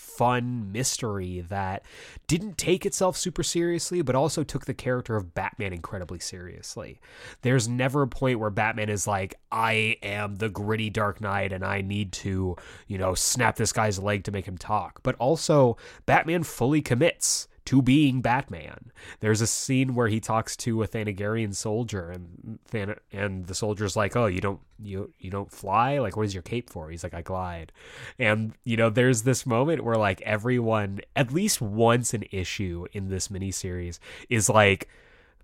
fun 0.00 0.72
mystery 0.72 1.42
that 1.48 1.84
didn't 2.26 2.56
take 2.56 2.86
itself 2.86 3.16
super 3.16 3.42
seriously, 3.42 4.00
but 4.00 4.14
also 4.14 4.42
took 4.42 4.64
the 4.64 4.74
character 4.74 5.14
of 5.14 5.34
Batman 5.34 5.72
incredibly 5.72 6.18
seriously. 6.18 7.00
There's 7.42 7.68
never 7.68 8.02
a 8.02 8.08
point 8.08 8.40
where 8.40 8.50
Batman 8.50 8.88
is 8.88 9.06
like, 9.06 9.34
I 9.52 9.96
am 10.02 10.36
the 10.36 10.48
gritty 10.48 10.88
Dark 10.88 11.20
Knight 11.20 11.52
and 11.52 11.64
I 11.64 11.82
need 11.82 12.12
to, 12.12 12.56
you 12.86 12.98
know, 12.98 13.14
snap 13.14 13.56
this 13.56 13.72
guy's 13.72 13.98
leg 13.98 14.24
to 14.24 14.32
make 14.32 14.46
him 14.46 14.56
talk. 14.56 15.00
But 15.02 15.16
also, 15.16 15.76
Batman 16.06 16.44
fully 16.44 16.80
commits 16.80 17.46
to 17.70 17.80
being 17.80 18.20
Batman. 18.20 18.90
There's 19.20 19.40
a 19.40 19.46
scene 19.46 19.94
where 19.94 20.08
he 20.08 20.18
talks 20.18 20.56
to 20.56 20.82
a 20.82 20.88
Thanagarian 20.88 21.54
soldier, 21.54 22.10
and 22.10 22.58
Than- 22.72 22.96
and 23.12 23.46
the 23.46 23.54
soldier's 23.54 23.94
like, 23.94 24.16
"Oh, 24.16 24.26
you 24.26 24.40
don't 24.40 24.58
you 24.82 25.12
you 25.20 25.30
don't 25.30 25.52
fly? 25.52 25.98
Like, 25.98 26.16
what 26.16 26.26
is 26.26 26.34
your 26.34 26.42
cape 26.42 26.68
for?" 26.68 26.90
He's 26.90 27.04
like, 27.04 27.14
"I 27.14 27.22
glide." 27.22 27.70
And 28.18 28.54
you 28.64 28.76
know, 28.76 28.90
there's 28.90 29.22
this 29.22 29.46
moment 29.46 29.84
where 29.84 29.94
like 29.94 30.20
everyone, 30.22 30.98
at 31.14 31.32
least 31.32 31.60
once 31.60 32.12
an 32.12 32.24
issue 32.32 32.86
in 32.92 33.08
this 33.08 33.28
miniseries, 33.28 34.00
is 34.28 34.48
like. 34.48 34.88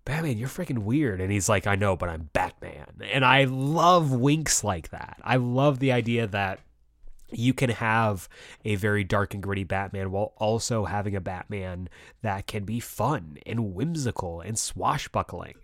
Batman, 0.05 0.39
you're 0.39 0.49
freaking 0.49 0.85
weird. 0.85 1.21
And 1.21 1.33
he's 1.33 1.49
like, 1.49 1.67
I 1.67 1.75
know, 1.75 1.97
but 1.97 2.09
I'm 2.09 2.31
Batman. 2.33 2.87
And 3.11 3.25
I 3.25 3.43
love 3.43 4.13
winks 4.13 4.63
like 4.63 4.91
that. 4.91 5.21
I 5.25 5.35
love 5.35 5.81
the 5.81 5.91
idea 5.91 6.29
that 6.29 6.61
you 7.31 7.53
can 7.53 7.71
have 7.71 8.29
a 8.65 8.77
very 8.77 9.05
dark 9.05 9.35
and 9.35 9.43
gritty 9.43 9.65
Batman 9.65 10.11
while 10.11 10.33
also 10.37 10.85
having 10.85 11.17
a 11.17 11.21
Batman 11.21 11.89
that 12.23 12.47
can 12.47 12.65
be 12.65 12.81
fun 12.81 13.39
and 13.45 13.75
whimsical 13.75 14.41
and 14.41 14.59
swashbuckling. 14.59 15.55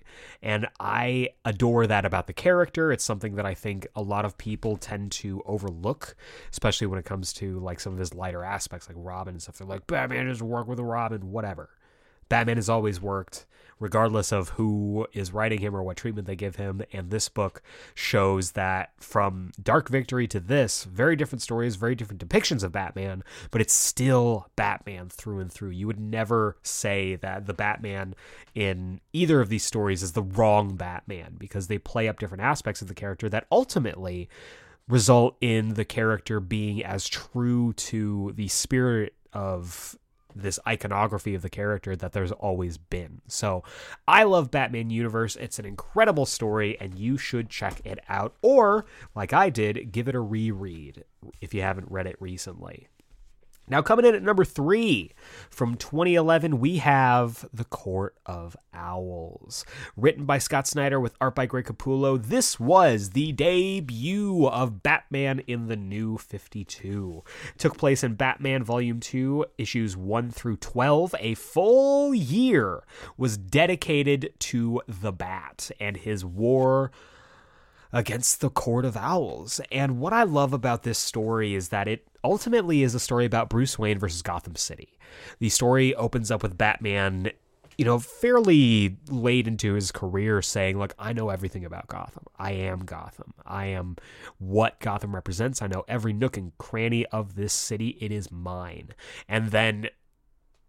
And 0.42 0.66
I 0.80 1.30
adore 1.44 1.86
that 1.86 2.04
about 2.04 2.26
the 2.26 2.32
character. 2.32 2.92
It's 2.92 3.04
something 3.04 3.36
that 3.36 3.46
I 3.46 3.54
think 3.54 3.86
a 3.94 4.02
lot 4.02 4.24
of 4.24 4.36
people 4.36 4.76
tend 4.76 5.12
to 5.12 5.42
overlook, 5.46 6.16
especially 6.50 6.86
when 6.86 6.98
it 6.98 7.04
comes 7.04 7.32
to 7.34 7.58
like 7.60 7.80
some 7.80 7.92
of 7.92 7.98
his 7.98 8.14
lighter 8.14 8.44
aspects, 8.44 8.88
like 8.88 8.96
Robin 8.98 9.34
and 9.34 9.42
stuff. 9.42 9.58
They're 9.58 9.66
like, 9.66 9.86
Batman 9.86 10.26
doesn't 10.26 10.46
work 10.46 10.66
with 10.66 10.80
Robin, 10.80 11.30
whatever. 11.30 11.70
Batman 12.32 12.56
has 12.56 12.70
always 12.70 12.98
worked, 12.98 13.44
regardless 13.78 14.32
of 14.32 14.48
who 14.48 15.06
is 15.12 15.34
writing 15.34 15.60
him 15.60 15.76
or 15.76 15.82
what 15.82 15.98
treatment 15.98 16.26
they 16.26 16.34
give 16.34 16.56
him. 16.56 16.80
And 16.90 17.10
this 17.10 17.28
book 17.28 17.62
shows 17.94 18.52
that 18.52 18.92
from 18.96 19.52
Dark 19.62 19.90
Victory 19.90 20.26
to 20.28 20.40
this, 20.40 20.84
very 20.84 21.14
different 21.14 21.42
stories, 21.42 21.76
very 21.76 21.94
different 21.94 22.26
depictions 22.26 22.62
of 22.62 22.72
Batman, 22.72 23.22
but 23.50 23.60
it's 23.60 23.74
still 23.74 24.46
Batman 24.56 25.10
through 25.10 25.40
and 25.40 25.52
through. 25.52 25.72
You 25.72 25.86
would 25.86 26.00
never 26.00 26.56
say 26.62 27.16
that 27.16 27.44
the 27.44 27.52
Batman 27.52 28.14
in 28.54 29.02
either 29.12 29.42
of 29.42 29.50
these 29.50 29.66
stories 29.66 30.02
is 30.02 30.12
the 30.12 30.22
wrong 30.22 30.74
Batman 30.74 31.36
because 31.36 31.66
they 31.66 31.76
play 31.76 32.08
up 32.08 32.18
different 32.18 32.44
aspects 32.44 32.80
of 32.80 32.88
the 32.88 32.94
character 32.94 33.28
that 33.28 33.46
ultimately 33.52 34.30
result 34.88 35.36
in 35.42 35.74
the 35.74 35.84
character 35.84 36.40
being 36.40 36.82
as 36.82 37.06
true 37.06 37.74
to 37.74 38.32
the 38.36 38.48
spirit 38.48 39.12
of 39.34 39.98
this 40.34 40.58
iconography 40.66 41.34
of 41.34 41.42
the 41.42 41.50
character 41.50 41.96
that 41.96 42.12
there's 42.12 42.32
always 42.32 42.78
been. 42.78 43.20
So 43.28 43.62
I 44.06 44.24
love 44.24 44.50
Batman 44.50 44.90
Universe. 44.90 45.36
It's 45.36 45.58
an 45.58 45.64
incredible 45.64 46.26
story, 46.26 46.78
and 46.80 46.98
you 46.98 47.18
should 47.18 47.48
check 47.48 47.80
it 47.84 47.98
out. 48.08 48.34
Or, 48.42 48.86
like 49.14 49.32
I 49.32 49.50
did, 49.50 49.92
give 49.92 50.08
it 50.08 50.14
a 50.14 50.20
reread 50.20 51.04
if 51.40 51.54
you 51.54 51.62
haven't 51.62 51.90
read 51.90 52.06
it 52.06 52.16
recently. 52.20 52.88
Now, 53.68 53.80
coming 53.80 54.04
in 54.04 54.14
at 54.14 54.22
number 54.24 54.44
three 54.44 55.12
from 55.48 55.76
2011, 55.76 56.58
we 56.58 56.78
have 56.78 57.48
The 57.54 57.64
Court 57.64 58.16
of 58.26 58.56
Owls. 58.74 59.64
Written 59.96 60.24
by 60.24 60.38
Scott 60.38 60.66
Snyder 60.66 60.98
with 60.98 61.14
art 61.20 61.36
by 61.36 61.46
Greg 61.46 61.66
Capullo, 61.66 62.20
this 62.20 62.58
was 62.58 63.10
the 63.10 63.30
debut 63.30 64.46
of 64.46 64.82
Batman 64.82 65.38
in 65.46 65.68
the 65.68 65.76
New 65.76 66.18
52. 66.18 67.22
took 67.56 67.78
place 67.78 68.02
in 68.02 68.14
Batman 68.14 68.64
Volume 68.64 68.98
2, 68.98 69.46
issues 69.58 69.96
1 69.96 70.32
through 70.32 70.56
12. 70.56 71.14
A 71.20 71.34
full 71.34 72.12
year 72.12 72.82
was 73.16 73.38
dedicated 73.38 74.32
to 74.40 74.82
the 74.88 75.12
Bat 75.12 75.70
and 75.78 75.96
his 75.96 76.24
war 76.24 76.90
against 77.92 78.40
the 78.40 78.50
Court 78.50 78.84
of 78.84 78.96
Owls. 78.96 79.60
And 79.70 80.00
what 80.00 80.12
I 80.12 80.24
love 80.24 80.52
about 80.52 80.82
this 80.82 80.98
story 80.98 81.54
is 81.54 81.68
that 81.68 81.86
it 81.86 82.08
ultimately 82.24 82.82
is 82.82 82.94
a 82.94 83.00
story 83.00 83.24
about 83.24 83.48
Bruce 83.48 83.78
Wayne 83.78 83.98
versus 83.98 84.22
Gotham 84.22 84.56
City. 84.56 84.98
The 85.38 85.48
story 85.48 85.94
opens 85.94 86.30
up 86.30 86.42
with 86.42 86.58
Batman, 86.58 87.30
you 87.76 87.84
know, 87.84 87.98
fairly 87.98 88.96
late 89.08 89.46
into 89.46 89.74
his 89.74 89.92
career 89.92 90.42
saying, 90.42 90.78
Look, 90.78 90.94
I 90.98 91.12
know 91.12 91.30
everything 91.30 91.64
about 91.64 91.88
Gotham. 91.88 92.24
I 92.38 92.52
am 92.52 92.80
Gotham. 92.80 93.34
I 93.44 93.66
am 93.66 93.96
what 94.38 94.80
Gotham 94.80 95.14
represents. 95.14 95.62
I 95.62 95.66
know 95.66 95.84
every 95.88 96.12
nook 96.12 96.36
and 96.36 96.56
cranny 96.58 97.06
of 97.06 97.34
this 97.34 97.52
city. 97.52 97.96
It 98.00 98.12
is 98.12 98.30
mine. 98.30 98.94
And 99.28 99.50
then 99.50 99.88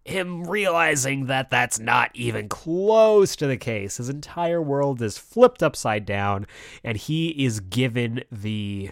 him 0.05 0.43
realizing 0.43 1.27
that 1.27 1.49
that's 1.49 1.79
not 1.79 2.11
even 2.13 2.49
close 2.49 3.35
to 3.37 3.47
the 3.47 3.57
case. 3.57 3.97
His 3.97 4.09
entire 4.09 4.61
world 4.61 5.01
is 5.01 5.17
flipped 5.17 5.63
upside 5.63 6.05
down, 6.05 6.45
and 6.83 6.97
he 6.97 7.29
is 7.45 7.61
given 7.61 8.23
the 8.31 8.91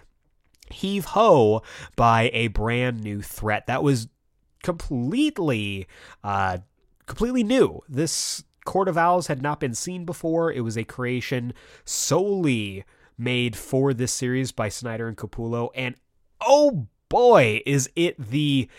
heave 0.71 1.05
ho 1.05 1.61
by 1.95 2.29
a 2.33 2.47
brand 2.47 3.03
new 3.03 3.21
threat 3.21 3.67
that 3.67 3.83
was 3.83 4.07
completely, 4.63 5.87
uh, 6.23 6.59
completely 7.05 7.43
new. 7.43 7.81
This 7.87 8.43
Court 8.65 8.87
of 8.87 8.97
Owls 8.97 9.27
had 9.27 9.41
not 9.41 9.59
been 9.59 9.73
seen 9.73 10.05
before. 10.05 10.51
It 10.51 10.61
was 10.61 10.77
a 10.77 10.83
creation 10.83 11.53
solely 11.83 12.83
made 13.17 13.55
for 13.55 13.93
this 13.93 14.11
series 14.11 14.51
by 14.51 14.69
Snyder 14.69 15.07
and 15.07 15.17
Capullo, 15.17 15.69
and 15.75 15.95
oh 16.41 16.87
boy, 17.09 17.61
is 17.65 17.89
it 17.95 18.15
the 18.17 18.69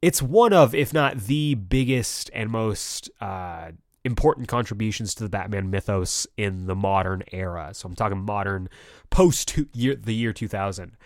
it's 0.00 0.22
one 0.22 0.52
of, 0.52 0.74
if 0.74 0.92
not 0.92 1.18
the 1.18 1.54
biggest 1.54 2.30
and 2.32 2.50
most 2.50 3.10
uh, 3.20 3.72
important 4.08 4.48
contributions 4.48 5.14
to 5.14 5.22
the 5.22 5.28
Batman 5.28 5.70
mythos 5.70 6.26
in 6.36 6.66
the 6.66 6.74
modern 6.74 7.22
era. 7.30 7.70
So 7.74 7.86
I'm 7.86 7.94
talking 7.94 8.18
modern 8.18 8.68
post 9.10 9.56
year 9.74 9.94
the 9.94 10.14
year 10.14 10.32
2000. 10.32 10.96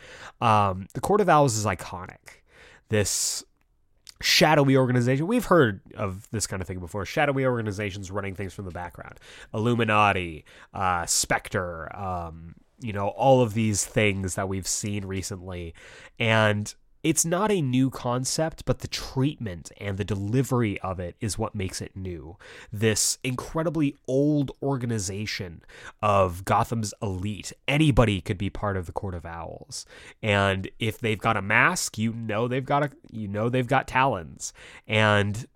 Um, 0.41 0.87
the 0.95 1.01
Court 1.01 1.21
of 1.21 1.29
Owls 1.29 1.57
is 1.57 1.67
iconic. 1.67 2.41
This 2.89 3.45
shadowy 4.21 4.77
organization. 4.77 5.27
We've 5.27 5.45
heard 5.45 5.81
of 5.97 6.29
this 6.31 6.47
kind 6.47 6.63
of 6.63 6.69
thing 6.69 6.79
before. 6.79 7.05
Shadowy 7.05 7.45
organizations 7.45 8.11
running 8.11 8.37
things 8.37 8.55
from 8.55 8.65
the 8.65 8.71
background. 8.71 9.19
Illuminati, 9.53 10.45
uh, 10.73 11.05
Spectre, 11.07 11.95
um, 11.97 12.55
you 12.81 12.93
know, 12.93 13.09
all 13.09 13.43
of 13.43 13.55
these 13.55 13.85
things 13.85 14.37
that 14.37 14.49
we've 14.49 14.67
seen 14.67 15.05
recently. 15.05 15.75
And 16.21 16.73
it's 17.03 17.25
not 17.25 17.51
a 17.51 17.61
new 17.61 17.91
concept, 17.91 18.65
but 18.65 18.79
the 18.79 18.89
treatment 18.89 19.73
and 19.79 19.99
the 19.99 20.05
delivery 20.05 20.81
of 20.81 21.01
it 21.01 21.17
is 21.21 21.37
what 21.37 21.55
makes 21.55 21.81
it 21.81 21.97
new. 21.97 22.37
This 22.73 23.19
incredibly 23.25 23.97
old 24.07 24.53
organization 24.63 25.63
of 26.01 26.45
Gotham's 26.45 26.95
elite, 27.03 27.53
anybody 27.67 28.21
could 28.21 28.39
be 28.39 28.51
part 28.51 28.77
of 28.77 28.87
the 28.87 28.93
Court 28.93 29.15
of 29.15 29.27
Owls. 29.27 29.85
And 30.23 30.71
if 30.79 30.99
they've 30.99 31.19
got 31.19 31.37
a 31.37 31.43
mask, 31.43 31.99
you 31.99 32.13
know 32.13 32.47
they've 32.47 32.65
got 32.65 32.85
a 32.85 32.91
you 33.11 33.27
know 33.27 33.49
they've 33.49 33.67
got 33.67 33.89
talons. 33.89 34.53
And 34.87 35.47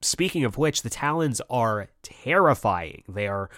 speaking 0.00 0.44
of 0.44 0.58
which, 0.58 0.82
the 0.82 0.90
talons 0.90 1.40
are 1.48 1.88
terrifying. 2.02 3.04
They 3.08 3.28
are 3.28 3.48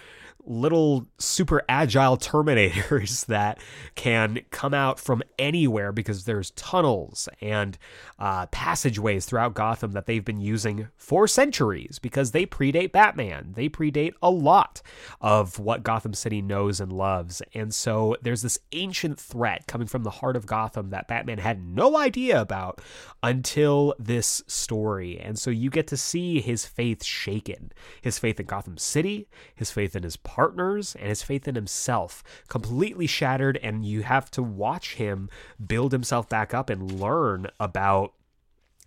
little 0.47 1.07
super 1.17 1.63
agile 1.67 2.17
terminators 2.17 3.25
that 3.27 3.59
can 3.95 4.39
come 4.51 4.73
out 4.73 4.99
from 4.99 5.23
anywhere 5.39 5.91
because 5.91 6.25
there's 6.25 6.51
tunnels 6.51 7.29
and 7.41 7.77
uh, 8.19 8.45
passageways 8.47 9.25
throughout 9.25 9.53
Gotham 9.53 9.91
that 9.93 10.05
they've 10.05 10.23
been 10.23 10.39
using 10.39 10.87
for 10.97 11.27
centuries 11.27 11.99
because 11.99 12.31
they 12.31 12.45
predate 12.45 12.91
Batman. 12.91 13.53
They 13.55 13.69
predate 13.69 14.13
a 14.21 14.29
lot 14.29 14.81
of 15.21 15.59
what 15.59 15.83
Gotham 15.83 16.13
City 16.13 16.41
knows 16.41 16.79
and 16.79 16.91
loves. 16.91 17.41
And 17.53 17.73
so 17.73 18.15
there's 18.21 18.41
this 18.41 18.59
ancient 18.71 19.19
threat 19.19 19.67
coming 19.67 19.87
from 19.87 20.03
the 20.03 20.09
heart 20.09 20.35
of 20.35 20.45
Gotham 20.45 20.89
that 20.89 21.07
Batman 21.07 21.39
had 21.39 21.65
no 21.65 21.97
idea 21.97 22.39
about 22.39 22.81
until 23.23 23.95
this 23.99 24.43
story. 24.47 25.19
And 25.19 25.37
so 25.37 25.49
you 25.49 25.69
get 25.69 25.87
to 25.87 25.97
see 25.97 26.41
his 26.41 26.65
faith 26.65 27.03
shaken 27.03 27.71
his 28.01 28.19
faith 28.19 28.39
in 28.39 28.45
Gotham 28.45 28.77
City, 28.77 29.27
his 29.53 29.71
faith 29.71 29.95
in 29.95 30.03
his 30.03 30.17
partners, 30.35 30.95
and 30.95 31.07
his 31.07 31.23
faith 31.23 31.47
in 31.47 31.55
himself 31.55 32.21
completely 32.49 33.07
shattered. 33.07 33.57
And 33.63 33.85
you 33.85 34.03
have 34.03 34.29
to 34.31 34.43
watch 34.43 34.95
him 34.95 35.29
build 35.65 35.93
himself 35.93 36.27
back 36.27 36.53
up 36.53 36.69
and 36.69 36.99
learn 36.99 37.47
about 37.57 38.13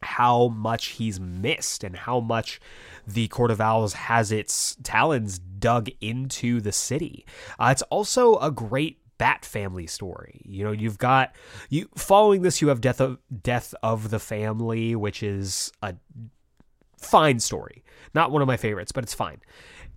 how 0.02 0.48
much 0.48 0.88
he's 0.88 1.18
missed 1.18 1.82
and 1.82 1.96
how 1.96 2.20
much 2.20 2.60
the 3.06 3.28
Court 3.28 3.50
of 3.50 3.60
Owls 3.60 3.94
has 3.94 4.30
its 4.30 4.76
talons 4.82 5.38
dug 5.38 5.88
into 6.02 6.60
the 6.60 6.70
city. 6.70 7.24
Uh, 7.58 7.70
it's 7.72 7.82
also 7.82 8.36
a 8.36 8.50
great 8.50 8.98
Bat 9.18 9.44
family 9.44 9.88
story. 9.88 10.40
You 10.44 10.62
know, 10.62 10.70
you've 10.70 10.96
got 10.96 11.34
you 11.70 11.88
following 11.96 12.42
this. 12.42 12.62
You 12.62 12.68
have 12.68 12.80
death 12.80 13.00
of 13.00 13.18
death 13.42 13.74
of 13.82 14.10
the 14.10 14.20
family, 14.20 14.94
which 14.94 15.24
is 15.24 15.72
a 15.82 15.96
fine 17.00 17.40
story. 17.40 17.82
Not 18.14 18.30
one 18.30 18.42
of 18.42 18.48
my 18.48 18.56
favorites, 18.56 18.92
but 18.92 19.02
it's 19.02 19.14
fine. 19.14 19.40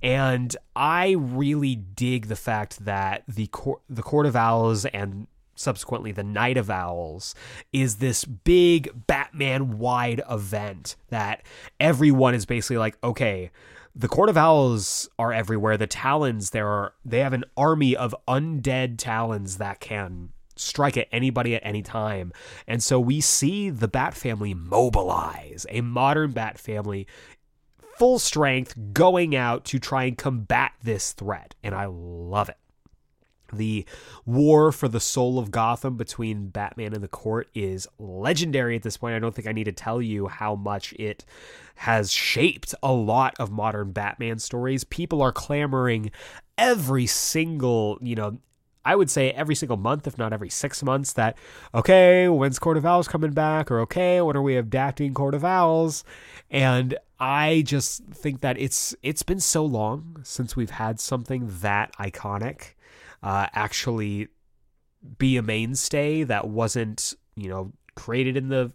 And 0.02 0.56
I 0.76 1.12
really 1.12 1.76
dig 1.76 2.28
the 2.28 2.36
fact 2.36 2.84
that 2.86 3.24
the 3.28 3.48
court, 3.48 3.82
the 3.90 4.02
Court 4.02 4.26
of 4.26 4.36
Owls 4.36 4.86
and 4.86 5.28
subsequently 5.56 6.12
the 6.12 6.24
Night 6.24 6.58
of 6.58 6.70
Owls 6.70 7.36
is 7.72 7.98
this 7.98 8.26
big 8.26 8.90
Batman 9.08 9.78
wide 9.78 10.22
event 10.30 10.96
that 11.10 11.44
everyone 11.80 12.34
is 12.34 12.46
basically 12.46 12.78
like, 12.78 12.98
okay, 13.04 13.52
the 13.96 14.08
Court 14.08 14.30
of 14.30 14.38
Owls 14.38 15.10
are 15.20 15.34
everywhere. 15.34 15.78
The 15.78 15.88
Talons, 15.88 16.52
there 16.52 16.68
are 16.68 16.94
they 17.06 17.20
have 17.20 17.34
an 17.34 17.44
army 17.56 17.96
of 17.96 18.16
undead 18.28 18.96
Talons 18.98 19.58
that 19.58 19.80
can 19.80 20.30
strike 20.56 20.98
at 20.98 21.08
anybody 21.12 21.56
at 21.56 21.66
any 21.66 21.82
time. 21.82 22.32
And 22.68 22.84
so 22.84 23.00
we 23.00 23.20
see 23.22 23.70
the 23.70 23.88
Bat 23.88 24.14
family 24.14 24.54
mobilize, 24.54 25.66
a 25.70 25.82
modern 25.82 26.32
Bat 26.32 26.60
family 26.60 27.08
full 28.02 28.18
strength 28.18 28.74
going 28.94 29.36
out 29.36 29.64
to 29.64 29.78
try 29.78 30.06
and 30.06 30.18
combat 30.18 30.72
this 30.82 31.12
threat. 31.12 31.54
And 31.62 31.76
I 31.76 31.86
love 31.86 32.50
it. 32.50 32.58
The 33.54 33.86
war 34.26 34.72
for 34.72 34.88
the 34.88 35.00
soul 35.00 35.38
of 35.38 35.52
Gotham 35.52 35.98
between 35.98 36.48
Batman 36.48 36.96
and 36.96 37.04
the 37.04 37.08
court 37.08 37.48
is 37.54 37.88
legendary 38.00 38.76
at 38.76 38.82
this 38.82 38.98
point. 38.98 39.14
I 39.14 39.20
don't 39.20 39.36
think 39.36 39.48
I 39.48 39.52
need 39.52 39.66
to 39.66 39.72
tell 39.72 40.02
you 40.02 40.30
how 40.30 40.56
much 40.56 40.94
it 40.94 41.26
has 41.76 42.12
shaped 42.12 42.74
a 42.82 42.92
lot 42.92 43.36
of 43.38 43.52
modern 43.52 43.92
Batman 43.92 44.40
stories. 44.40 44.84
People 44.84 45.22
are 45.22 45.32
clamoring 45.32 46.10
every 46.58 47.06
single, 47.06 48.00
you 48.02 48.16
know, 48.16 48.40
I 48.84 48.96
would 48.96 49.10
say 49.10 49.32
every 49.32 49.56
single 49.56 49.78
month, 49.78 50.08
if 50.08 50.18
not 50.18 50.34
every 50.34 50.50
six 50.50 50.82
months, 50.82 51.14
that, 51.14 51.38
okay, 51.74 52.28
when's 52.28 52.60
Court 52.60 52.78
of 52.78 52.86
Owls 52.86 53.08
coming 53.08 53.32
back? 53.32 53.70
Or, 53.70 53.80
okay, 53.82 54.22
when 54.22 54.36
are 54.36 54.42
we 54.42 54.56
adapting 54.58 55.14
Court 55.14 55.36
of 55.36 55.46
Owls? 55.46 56.04
And 56.50 56.98
I 57.20 57.64
just 57.66 58.04
think 58.06 58.42
that 58.42 58.60
it's 58.60 58.96
it's 59.04 59.22
been 59.22 59.40
so 59.40 59.64
long 59.64 60.22
since 60.24 60.56
we've 60.56 60.72
had 60.72 61.00
something 61.00 61.48
that 61.62 61.94
iconic 61.98 62.74
uh, 63.22 63.48
actually 63.54 64.30
be 65.18 65.38
a 65.38 65.44
mainstay 65.44 66.24
that 66.24 66.48
wasn't, 66.48 67.14
you 67.36 67.50
know, 67.50 67.74
created 67.96 68.38
in 68.38 68.50
the 68.50 68.72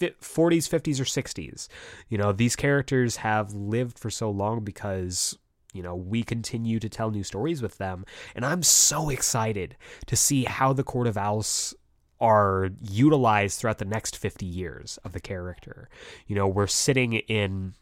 40s, 0.00 0.68
50s, 0.68 1.00
or 1.00 1.04
60s. 1.04 1.68
You 2.08 2.18
know, 2.18 2.32
these 2.32 2.56
characters 2.56 3.16
have 3.16 3.52
lived 3.52 3.98
for 3.98 4.10
so 4.10 4.30
long 4.30 4.64
because 4.64 5.38
you 5.72 5.82
know, 5.82 5.94
we 5.94 6.22
continue 6.22 6.78
to 6.80 6.88
tell 6.88 7.10
new 7.10 7.24
stories 7.24 7.62
with 7.62 7.78
them. 7.78 8.04
And 8.34 8.44
I'm 8.44 8.62
so 8.62 9.08
excited 9.08 9.76
to 10.06 10.16
see 10.16 10.44
how 10.44 10.72
the 10.72 10.84
Court 10.84 11.06
of 11.06 11.16
Owls 11.16 11.74
are 12.20 12.70
utilized 12.82 13.60
throughout 13.60 13.78
the 13.78 13.84
next 13.84 14.16
50 14.16 14.44
years 14.44 14.98
of 15.04 15.12
the 15.12 15.20
character. 15.20 15.88
You 16.26 16.36
know, 16.36 16.48
we're 16.48 16.66
sitting 16.66 17.14
in 17.14 17.74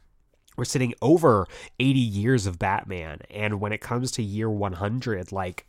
we're 0.56 0.64
sitting 0.64 0.92
over 1.00 1.46
80 1.78 2.00
years 2.00 2.46
of 2.46 2.58
Batman 2.58 3.20
and 3.30 3.60
when 3.60 3.72
it 3.72 3.80
comes 3.80 4.10
to 4.12 4.22
year 4.24 4.50
100 4.50 5.30
like 5.30 5.68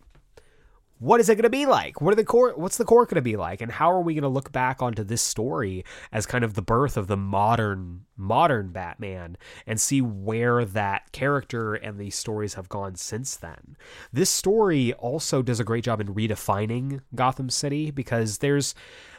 what 0.99 1.21
is 1.21 1.29
it 1.29 1.35
going 1.35 1.43
to 1.43 1.49
be 1.49 1.65
like? 1.65 2.01
What 2.01 2.11
are 2.11 2.15
the 2.15 2.25
core? 2.25 2.53
What's 2.55 2.77
the 2.77 2.85
core 2.85 3.05
going 3.05 3.15
to 3.15 3.21
be 3.21 3.37
like? 3.37 3.61
And 3.61 3.71
how 3.71 3.91
are 3.91 4.01
we 4.01 4.13
going 4.13 4.23
to 4.23 4.29
look 4.29 4.51
back 4.51 4.81
onto 4.81 5.03
this 5.03 5.21
story 5.21 5.85
as 6.11 6.25
kind 6.25 6.43
of 6.43 6.53
the 6.53 6.61
birth 6.61 6.97
of 6.97 7.07
the 7.07 7.17
modern 7.17 8.05
modern 8.17 8.71
Batman 8.71 9.37
and 9.65 9.79
see 9.79 10.01
where 10.01 10.65
that 10.65 11.11
character 11.13 11.73
and 11.73 11.97
these 11.97 12.15
stories 12.15 12.55
have 12.55 12.67
gone 12.67 12.95
since 12.95 13.37
then? 13.37 13.77
This 14.11 14.29
story 14.29 14.91
also 14.93 15.41
does 15.41 15.61
a 15.61 15.63
great 15.63 15.85
job 15.85 16.01
in 16.01 16.13
redefining 16.13 16.99
Gotham 17.15 17.49
City 17.49 17.91
because 17.91 18.39
there's 18.39 18.75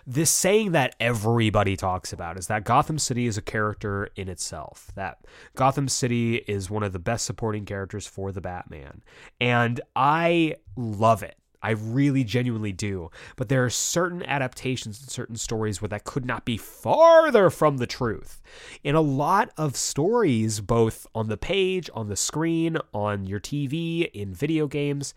this 0.07 0.31
saying 0.31 0.73
that 0.73 0.97
everybody 1.01 1.77
talks 1.77 2.13
about 2.13 2.39
is 2.39 2.47
that 2.49 2.65
Gotham 2.65 2.99
City 2.99 3.27
is 3.27 3.39
a 3.39 3.43
character 3.43 4.11
in 4.17 4.29
itself. 4.29 4.91
That 4.97 5.19
Gotham 5.55 5.89
City 5.89 6.37
is 6.47 6.69
one 6.69 6.83
of 6.83 6.93
the 6.93 6.99
best 6.99 7.25
supporting 7.25 7.65
characters 7.65 8.07
for 8.07 8.33
the 8.33 8.41
Batman. 8.41 9.03
And 9.41 9.81
I 9.97 10.57
love 10.77 11.23
it. 11.23 11.40
I 11.63 11.71
really 11.71 12.25
genuinely 12.25 12.73
do. 12.73 13.11
But 13.37 13.49
there 13.49 13.65
are 13.65 13.71
certain 13.71 14.23
adaptations 14.23 15.01
and 15.01 15.11
certain 15.11 15.37
stories 15.37 15.81
where 15.81 15.89
that 15.89 16.05
could 16.05 16.25
not 16.25 16.45
be 16.45 16.57
farther 16.57 17.51
from 17.51 17.77
the 17.77 17.87
truth. 17.87 18.41
In 18.83 18.95
a 18.95 19.01
lot 19.01 19.51
of 19.57 19.77
stories, 19.77 20.61
both 20.61 21.07
on 21.15 21.29
the 21.29 21.37
page, 21.37 21.91
on 21.95 22.09
the 22.09 22.17
screen, 22.17 22.79
on 22.95 23.27
your 23.27 23.41
TV, 23.41 24.11
in 24.13 24.35
video 24.35 24.67
games, 24.67 25.15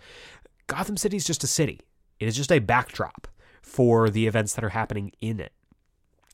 Gotham 0.67 0.97
City 0.97 1.17
is 1.17 1.25
just 1.25 1.43
a 1.43 1.47
city. 1.47 1.79
It 2.19 2.27
is 2.27 2.35
just 2.35 2.51
a 2.51 2.59
backdrop 2.59 3.27
for 3.61 4.09
the 4.09 4.27
events 4.27 4.53
that 4.53 4.63
are 4.63 4.69
happening 4.69 5.11
in 5.21 5.39
it. 5.39 5.53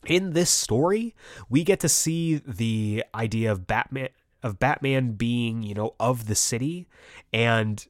In 0.05 0.33
this 0.33 0.49
story, 0.49 1.13
we 1.49 1.63
get 1.63 1.79
to 1.81 1.89
see 1.89 2.37
the 2.45 3.03
idea 3.13 3.51
of 3.51 3.67
Batman 3.67 4.09
of 4.41 4.57
Batman 4.57 5.11
being, 5.11 5.63
you 5.63 5.73
know, 5.73 5.95
of 5.99 6.27
the 6.27 6.35
city 6.35 6.87
and 7.33 7.85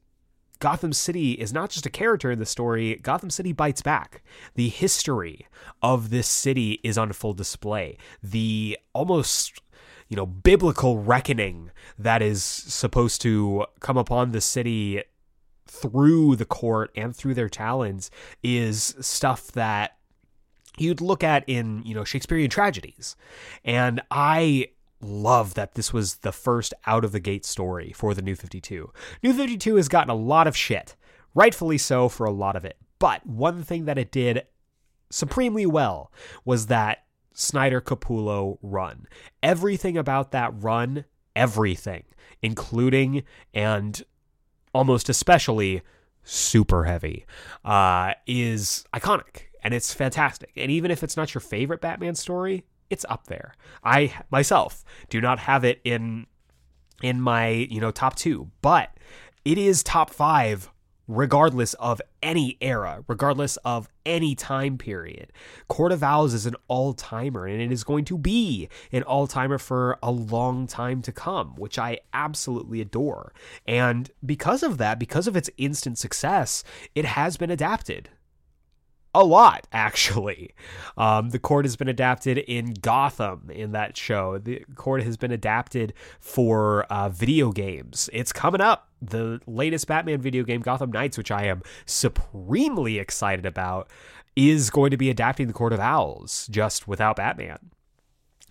Gotham 0.59 0.93
City 0.93 1.33
is 1.33 1.53
not 1.53 1.69
just 1.69 1.85
a 1.85 1.89
character 1.89 2.31
in 2.31 2.39
the 2.39 2.45
story, 2.45 2.95
Gotham 3.01 3.29
City 3.29 3.53
bites 3.53 3.81
back. 3.81 4.21
The 4.55 4.69
history 4.69 5.47
of 5.81 6.09
this 6.09 6.27
city 6.27 6.79
is 6.83 6.97
on 6.97 7.11
full 7.13 7.33
display. 7.33 7.97
The 8.21 8.77
almost 8.93 9.61
you 10.09 10.17
know 10.17 10.25
biblical 10.25 10.99
reckoning 10.99 11.71
that 11.97 12.21
is 12.21 12.43
supposed 12.43 13.21
to 13.21 13.65
come 13.79 13.97
upon 13.97 14.31
the 14.31 14.41
city 14.41 15.03
through 15.67 16.35
the 16.35 16.45
court 16.45 16.91
and 16.95 17.15
through 17.15 17.35
their 17.35 17.49
talons 17.49 18.09
is 18.43 18.95
stuff 18.99 19.51
that 19.51 19.97
you'd 20.77 20.99
look 20.99 21.23
at 21.23 21.43
in 21.47 21.83
you 21.85 21.93
know 21.93 22.03
Shakespearean 22.03 22.49
tragedies 22.49 23.15
and 23.63 24.01
I 24.09 24.69
love 25.01 25.53
that 25.53 25.75
this 25.75 25.93
was 25.93 26.17
the 26.17 26.31
first 26.31 26.73
out 26.85 27.05
of 27.05 27.11
the 27.11 27.19
gate 27.19 27.45
story 27.45 27.91
for 27.93 28.13
the 28.13 28.21
New 28.21 28.35
52. 28.35 28.91
New 29.23 29.33
52 29.33 29.75
has 29.75 29.87
gotten 29.87 30.09
a 30.09 30.15
lot 30.15 30.47
of 30.47 30.57
shit, 30.57 30.95
rightfully 31.33 31.77
so 31.77 32.09
for 32.09 32.25
a 32.25 32.31
lot 32.31 32.55
of 32.55 32.65
it. 32.65 32.77
But 32.99 33.25
one 33.25 33.63
thing 33.63 33.85
that 33.85 33.97
it 33.97 34.11
did 34.11 34.43
supremely 35.09 35.65
well 35.65 36.11
was 36.45 36.67
that 36.67 37.05
Snyder 37.33 37.79
Capullo 37.79 38.57
run. 38.61 39.07
Everything 39.41 39.97
about 39.97 40.31
that 40.31 40.51
run, 40.61 41.05
everything, 41.35 42.03
including 42.41 43.23
and 43.53 44.03
almost 44.73 45.07
especially 45.07 45.81
super 46.23 46.83
heavy, 46.83 47.25
uh, 47.63 48.13
is 48.27 48.83
iconic 48.93 49.43
and 49.63 49.73
it's 49.73 49.93
fantastic. 49.93 50.51
And 50.55 50.71
even 50.71 50.91
if 50.91 51.03
it's 51.03 51.17
not 51.17 51.33
your 51.33 51.41
favorite 51.41 51.81
Batman 51.81 52.15
story, 52.15 52.65
it's 52.89 53.05
up 53.09 53.27
there. 53.27 53.53
I 53.83 54.13
myself 54.31 54.83
do 55.09 55.21
not 55.21 55.39
have 55.39 55.63
it 55.63 55.81
in 55.83 56.27
in 57.01 57.21
my 57.21 57.49
you 57.49 57.79
know 57.81 57.91
top 57.91 58.15
two, 58.15 58.49
but 58.61 58.91
it 59.45 59.57
is 59.57 59.83
top 59.83 60.09
five 60.09 60.69
regardless 61.09 61.73
of 61.73 61.99
any 62.21 62.55
era, 62.61 63.03
regardless 63.07 63.57
of 63.57 63.89
any 64.05 64.35
time 64.35 64.77
period. 64.77 65.33
Court 65.67 65.91
of 65.91 66.03
Owls 66.03 66.35
is 66.35 66.45
an 66.45 66.55
all 66.67 66.93
timer, 66.93 67.47
and 67.47 67.59
it 67.59 67.71
is 67.71 67.83
going 67.83 68.05
to 68.05 68.17
be 68.17 68.69
an 68.91 69.01
all 69.03 69.25
timer 69.25 69.57
for 69.57 69.97
a 70.03 70.11
long 70.11 70.67
time 70.67 71.01
to 71.01 71.11
come, 71.11 71.55
which 71.55 71.79
I 71.79 71.99
absolutely 72.13 72.79
adore. 72.79 73.33
And 73.65 74.11
because 74.23 74.61
of 74.61 74.77
that, 74.77 74.99
because 74.99 75.25
of 75.25 75.35
its 75.35 75.49
instant 75.57 75.97
success, 75.97 76.63
it 76.93 77.05
has 77.05 77.37
been 77.37 77.49
adapted 77.49 78.09
a 79.13 79.23
lot 79.23 79.67
actually. 79.71 80.53
Um, 80.97 81.29
the 81.29 81.39
court 81.39 81.65
has 81.65 81.75
been 81.75 81.87
adapted 81.87 82.37
in 82.37 82.73
gotham 82.81 83.49
in 83.53 83.71
that 83.71 83.97
show. 83.97 84.37
The 84.37 84.65
court 84.75 85.03
has 85.03 85.17
been 85.17 85.31
adapted 85.31 85.93
for 86.19 86.83
uh, 86.83 87.09
video 87.09 87.51
games. 87.51 88.09
It's 88.13 88.33
coming 88.33 88.61
up. 88.61 88.89
The 89.01 89.39
latest 89.47 89.87
batman 89.87 90.21
video 90.21 90.43
game 90.43 90.61
gotham 90.61 90.91
knights 90.91 91.17
which 91.17 91.31
i 91.31 91.45
am 91.45 91.61
supremely 91.85 92.99
excited 92.99 93.45
about 93.45 93.89
is 94.35 94.69
going 94.69 94.91
to 94.91 94.97
be 94.97 95.09
adapting 95.09 95.47
the 95.47 95.53
court 95.53 95.71
of 95.71 95.79
owls 95.79 96.47
just 96.51 96.87
without 96.87 97.15
batman. 97.15 97.59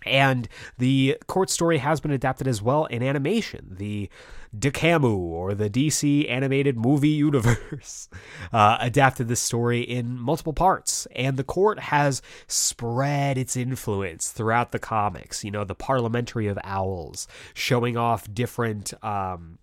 And 0.05 0.47
the 0.77 1.17
court 1.27 1.49
story 1.49 1.79
has 1.79 1.99
been 1.99 2.11
adapted 2.11 2.47
as 2.47 2.61
well 2.61 2.85
in 2.85 3.03
animation. 3.03 3.75
The 3.77 4.09
DCAMU, 4.57 5.15
or 5.15 5.53
the 5.53 5.69
DC 5.69 6.29
Animated 6.29 6.77
Movie 6.77 7.09
Universe, 7.09 8.09
uh, 8.53 8.77
adapted 8.79 9.27
this 9.27 9.39
story 9.39 9.81
in 9.81 10.19
multiple 10.19 10.53
parts. 10.53 11.07
And 11.15 11.37
the 11.37 11.43
court 11.43 11.79
has 11.79 12.21
spread 12.47 13.37
its 13.37 13.55
influence 13.55 14.31
throughout 14.31 14.71
the 14.71 14.79
comics. 14.79 15.43
You 15.43 15.51
know, 15.51 15.63
the 15.63 15.75
Parliamentary 15.75 16.47
of 16.47 16.57
Owls, 16.63 17.27
showing 17.53 17.95
off 17.95 18.31
different. 18.33 18.93
Um, 19.03 19.58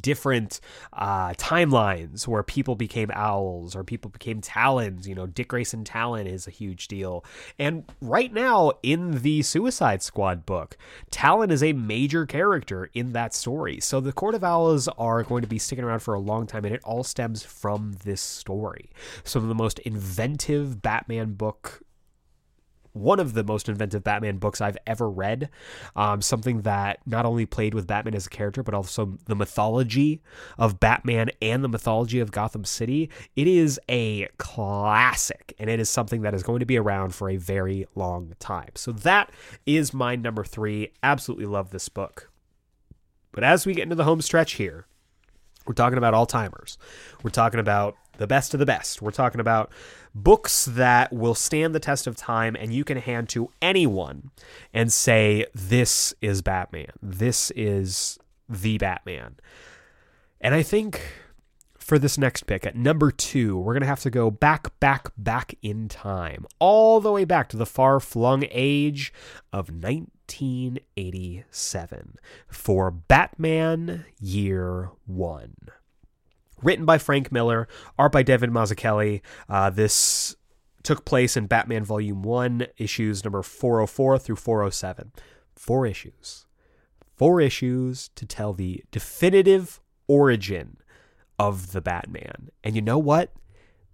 different 0.00 0.60
uh, 0.92 1.32
timelines 1.34 2.26
where 2.26 2.42
people 2.42 2.76
became 2.76 3.10
owls 3.14 3.74
or 3.74 3.84
people 3.84 4.10
became 4.10 4.40
talons. 4.40 5.08
You 5.08 5.14
know, 5.14 5.26
Dick 5.26 5.48
Grayson 5.48 5.84
Talon 5.84 6.26
is 6.26 6.46
a 6.46 6.50
huge 6.50 6.88
deal. 6.88 7.24
And 7.58 7.84
right 8.00 8.32
now 8.32 8.72
in 8.82 9.22
the 9.22 9.42
Suicide 9.42 10.02
Squad 10.02 10.46
book, 10.46 10.76
Talon 11.10 11.50
is 11.50 11.62
a 11.62 11.72
major 11.72 12.26
character 12.26 12.90
in 12.94 13.12
that 13.12 13.34
story. 13.34 13.80
So 13.80 14.00
the 14.00 14.12
Court 14.12 14.34
of 14.34 14.44
Owls 14.44 14.88
are 14.98 15.22
going 15.22 15.42
to 15.42 15.48
be 15.48 15.58
sticking 15.58 15.84
around 15.84 16.00
for 16.00 16.14
a 16.14 16.20
long 16.20 16.46
time, 16.46 16.64
and 16.64 16.74
it 16.74 16.82
all 16.84 17.04
stems 17.04 17.42
from 17.42 17.96
this 18.04 18.20
story. 18.20 18.90
Some 19.24 19.42
of 19.42 19.48
the 19.48 19.54
most 19.54 19.78
inventive 19.80 20.82
Batman 20.82 21.34
book 21.34 21.82
one 22.92 23.20
of 23.20 23.34
the 23.34 23.44
most 23.44 23.68
inventive 23.68 24.04
Batman 24.04 24.38
books 24.38 24.60
I've 24.60 24.78
ever 24.86 25.08
read. 25.08 25.50
Um, 25.96 26.22
something 26.22 26.62
that 26.62 27.00
not 27.06 27.26
only 27.26 27.46
played 27.46 27.74
with 27.74 27.86
Batman 27.86 28.14
as 28.14 28.26
a 28.26 28.30
character, 28.30 28.62
but 28.62 28.74
also 28.74 29.18
the 29.26 29.36
mythology 29.36 30.20
of 30.58 30.80
Batman 30.80 31.30
and 31.40 31.62
the 31.62 31.68
mythology 31.68 32.20
of 32.20 32.30
Gotham 32.30 32.64
City. 32.64 33.10
It 33.36 33.46
is 33.46 33.80
a 33.88 34.28
classic, 34.38 35.54
and 35.58 35.70
it 35.70 35.80
is 35.80 35.88
something 35.88 36.22
that 36.22 36.34
is 36.34 36.42
going 36.42 36.60
to 36.60 36.66
be 36.66 36.78
around 36.78 37.14
for 37.14 37.30
a 37.30 37.36
very 37.36 37.86
long 37.94 38.34
time. 38.38 38.70
So 38.74 38.92
that 38.92 39.30
is 39.66 39.94
my 39.94 40.16
number 40.16 40.44
three. 40.44 40.92
Absolutely 41.02 41.46
love 41.46 41.70
this 41.70 41.88
book. 41.88 42.30
But 43.32 43.44
as 43.44 43.66
we 43.66 43.74
get 43.74 43.84
into 43.84 43.94
the 43.94 44.04
home 44.04 44.20
stretch 44.20 44.52
here, 44.52 44.86
we're 45.66 45.74
talking 45.74 45.98
about 45.98 46.14
all 46.14 46.26
timers. 46.26 46.78
We're 47.22 47.30
talking 47.30 47.60
about 47.60 47.94
the 48.16 48.26
best 48.26 48.54
of 48.54 48.60
the 48.60 48.66
best. 48.66 49.02
We're 49.02 49.10
talking 49.10 49.40
about 49.40 49.70
books 50.14 50.66
that 50.66 51.12
will 51.12 51.34
stand 51.34 51.74
the 51.74 51.80
test 51.80 52.06
of 52.06 52.16
time 52.16 52.56
and 52.56 52.72
you 52.72 52.84
can 52.84 52.98
hand 52.98 53.28
to 53.30 53.50
anyone 53.60 54.30
and 54.72 54.92
say, 54.92 55.46
This 55.54 56.14
is 56.20 56.42
Batman. 56.42 56.92
This 57.02 57.50
is 57.52 58.18
the 58.48 58.78
Batman. 58.78 59.36
And 60.40 60.54
I 60.54 60.62
think 60.62 61.00
for 61.88 61.98
this 61.98 62.18
next 62.18 62.44
pick 62.44 62.66
at 62.66 62.76
number 62.76 63.10
two, 63.10 63.58
we're 63.58 63.72
going 63.72 63.80
to 63.80 63.86
have 63.86 64.02
to 64.02 64.10
go 64.10 64.30
back, 64.30 64.78
back, 64.78 65.10
back 65.16 65.54
in 65.62 65.88
time, 65.88 66.44
all 66.58 67.00
the 67.00 67.10
way 67.10 67.24
back 67.24 67.48
to 67.48 67.56
the 67.56 67.64
far 67.64 67.98
flung 67.98 68.44
age 68.50 69.10
of 69.54 69.70
1987 69.70 72.18
for 72.46 72.90
Batman 72.90 74.04
Year 74.20 74.90
One 75.06 75.54
written 76.62 76.84
by 76.84 76.98
Frank 76.98 77.30
Miller, 77.32 77.68
art 77.98 78.12
by 78.12 78.22
David 78.22 78.50
Mazzucchelli. 78.50 79.20
Uh, 79.48 79.70
this 79.70 80.36
took 80.82 81.04
place 81.04 81.36
in 81.36 81.46
Batman 81.46 81.84
Volume 81.84 82.22
1, 82.22 82.66
issues 82.76 83.24
number 83.24 83.42
404 83.42 84.18
through 84.18 84.36
407. 84.36 85.12
Four 85.54 85.86
issues. 85.86 86.46
Four 87.16 87.40
issues 87.40 88.08
to 88.14 88.24
tell 88.24 88.52
the 88.52 88.84
definitive 88.90 89.80
origin 90.06 90.78
of 91.38 91.72
the 91.72 91.80
Batman. 91.80 92.50
And 92.62 92.74
you 92.74 92.82
know 92.82 92.98
what? 92.98 93.32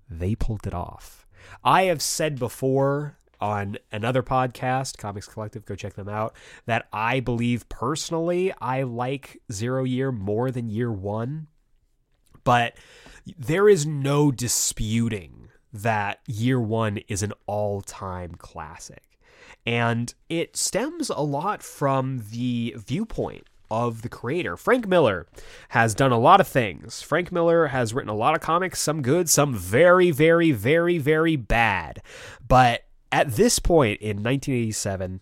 They 0.09 0.35
pulled 0.35 0.67
it 0.67 0.75
off. 0.75 1.27
I 1.63 1.85
have 1.85 2.03
said 2.03 2.39
before 2.39 3.19
on 3.41 3.77
another 3.93 4.23
podcast, 4.23 4.97
Comics 4.97 5.27
Collective, 5.27 5.67
go 5.67 5.75
check 5.75 5.95
them 5.95 6.09
out, 6.09 6.35
that 6.67 6.87
I 6.93 7.21
believe 7.21 7.69
personally 7.69 8.53
I 8.61 8.83
like 8.83 9.41
Zero 9.53 9.85
Year 9.85 10.13
more 10.13 10.51
than 10.51 10.71
Year 10.71 10.93
One 10.93 11.49
but 12.45 12.77
there 13.39 13.69
is 13.69 13.87
no 13.87 14.31
disputing 14.31 15.49
that 15.73 16.21
year 16.27 16.61
one 16.61 16.99
is 17.09 17.23
an 17.23 17.33
all 17.47 17.81
time 17.83 18.35
classic. 18.37 19.03
And 19.67 20.13
it 20.29 20.57
stems 20.57 21.11
a 21.11 21.21
lot 21.21 21.63
from 21.63 22.25
the 22.31 22.75
viewpoint 22.77 23.49
of 23.71 24.03
the 24.03 24.09
creator. 24.09 24.57
Frank 24.57 24.87
Miller 24.87 25.27
has 25.71 25.95
done 25.95 26.13
a 26.13 26.19
lot 26.19 26.41
of 26.41 26.47
things. 26.47 27.03
Frank 27.03 27.33
Miller 27.33 27.69
has 27.69 27.95
written 27.95 28.11
a 28.11 28.15
lot 28.15 28.35
of 28.35 28.41
comics, 28.41 28.81
some 28.81 29.03
good, 29.03 29.29
some 29.29 29.55
very, 29.55 30.11
very, 30.11 30.53
very, 30.53 30.99
very 30.99 31.37
bad. 31.37 32.03
But 32.47 32.85
at 33.11 33.33
this 33.33 33.59
point 33.59 34.01
in 34.01 34.19
1987, 34.19 35.21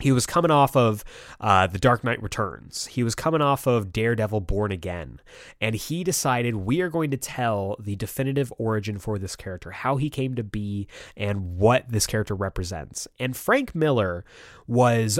he 0.00 0.12
was 0.12 0.26
coming 0.26 0.50
off 0.50 0.76
of 0.76 1.04
uh, 1.40 1.66
The 1.66 1.78
Dark 1.78 2.04
Knight 2.04 2.22
Returns. 2.22 2.86
He 2.86 3.02
was 3.02 3.14
coming 3.14 3.40
off 3.40 3.66
of 3.66 3.92
Daredevil 3.92 4.40
Born 4.40 4.72
Again. 4.72 5.20
And 5.60 5.74
he 5.74 6.04
decided 6.04 6.56
we 6.56 6.80
are 6.80 6.88
going 6.88 7.10
to 7.10 7.16
tell 7.16 7.76
the 7.78 7.96
definitive 7.96 8.52
origin 8.58 8.98
for 8.98 9.18
this 9.18 9.36
character, 9.36 9.70
how 9.70 9.96
he 9.96 10.10
came 10.10 10.34
to 10.34 10.44
be, 10.44 10.88
and 11.16 11.56
what 11.56 11.88
this 11.88 12.06
character 12.06 12.34
represents. 12.34 13.06
And 13.18 13.36
Frank 13.36 13.74
Miller 13.74 14.24
was 14.66 15.18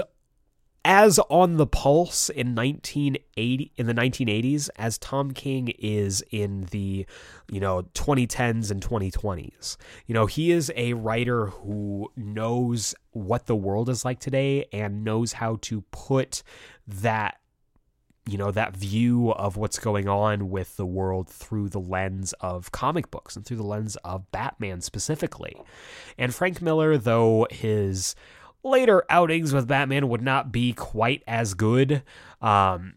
as 0.83 1.19
on 1.29 1.57
the 1.57 1.67
pulse 1.67 2.29
in 2.29 2.55
1980 2.55 3.71
in 3.75 3.85
the 3.85 3.93
1980s 3.93 4.69
as 4.77 4.97
Tom 4.97 5.31
King 5.31 5.69
is 5.79 6.23
in 6.31 6.65
the 6.71 7.05
you 7.51 7.59
know 7.59 7.83
2010s 7.93 8.71
and 8.71 8.81
2020s. 8.81 9.77
You 10.07 10.13
know, 10.13 10.25
he 10.25 10.51
is 10.51 10.71
a 10.75 10.93
writer 10.93 11.47
who 11.47 12.11
knows 12.15 12.95
what 13.11 13.45
the 13.45 13.55
world 13.55 13.89
is 13.89 14.03
like 14.03 14.19
today 14.19 14.65
and 14.73 15.03
knows 15.03 15.33
how 15.33 15.59
to 15.63 15.81
put 15.91 16.41
that 16.87 17.37
you 18.27 18.37
know 18.37 18.51
that 18.51 18.75
view 18.75 19.31
of 19.31 19.57
what's 19.57 19.79
going 19.79 20.07
on 20.07 20.49
with 20.49 20.77
the 20.77 20.85
world 20.85 21.27
through 21.27 21.69
the 21.69 21.79
lens 21.79 22.33
of 22.41 22.71
comic 22.71 23.09
books 23.11 23.35
and 23.35 23.45
through 23.45 23.57
the 23.57 23.63
lens 23.63 23.95
of 23.97 24.31
Batman 24.31 24.81
specifically. 24.81 25.55
And 26.17 26.33
Frank 26.33 26.61
Miller 26.61 26.97
though 26.97 27.47
his 27.51 28.15
later 28.63 29.03
outings 29.09 29.53
with 29.53 29.67
Batman 29.67 30.09
would 30.09 30.21
not 30.21 30.51
be 30.51 30.73
quite 30.73 31.23
as 31.27 31.53
good. 31.53 32.03
Um, 32.41 32.95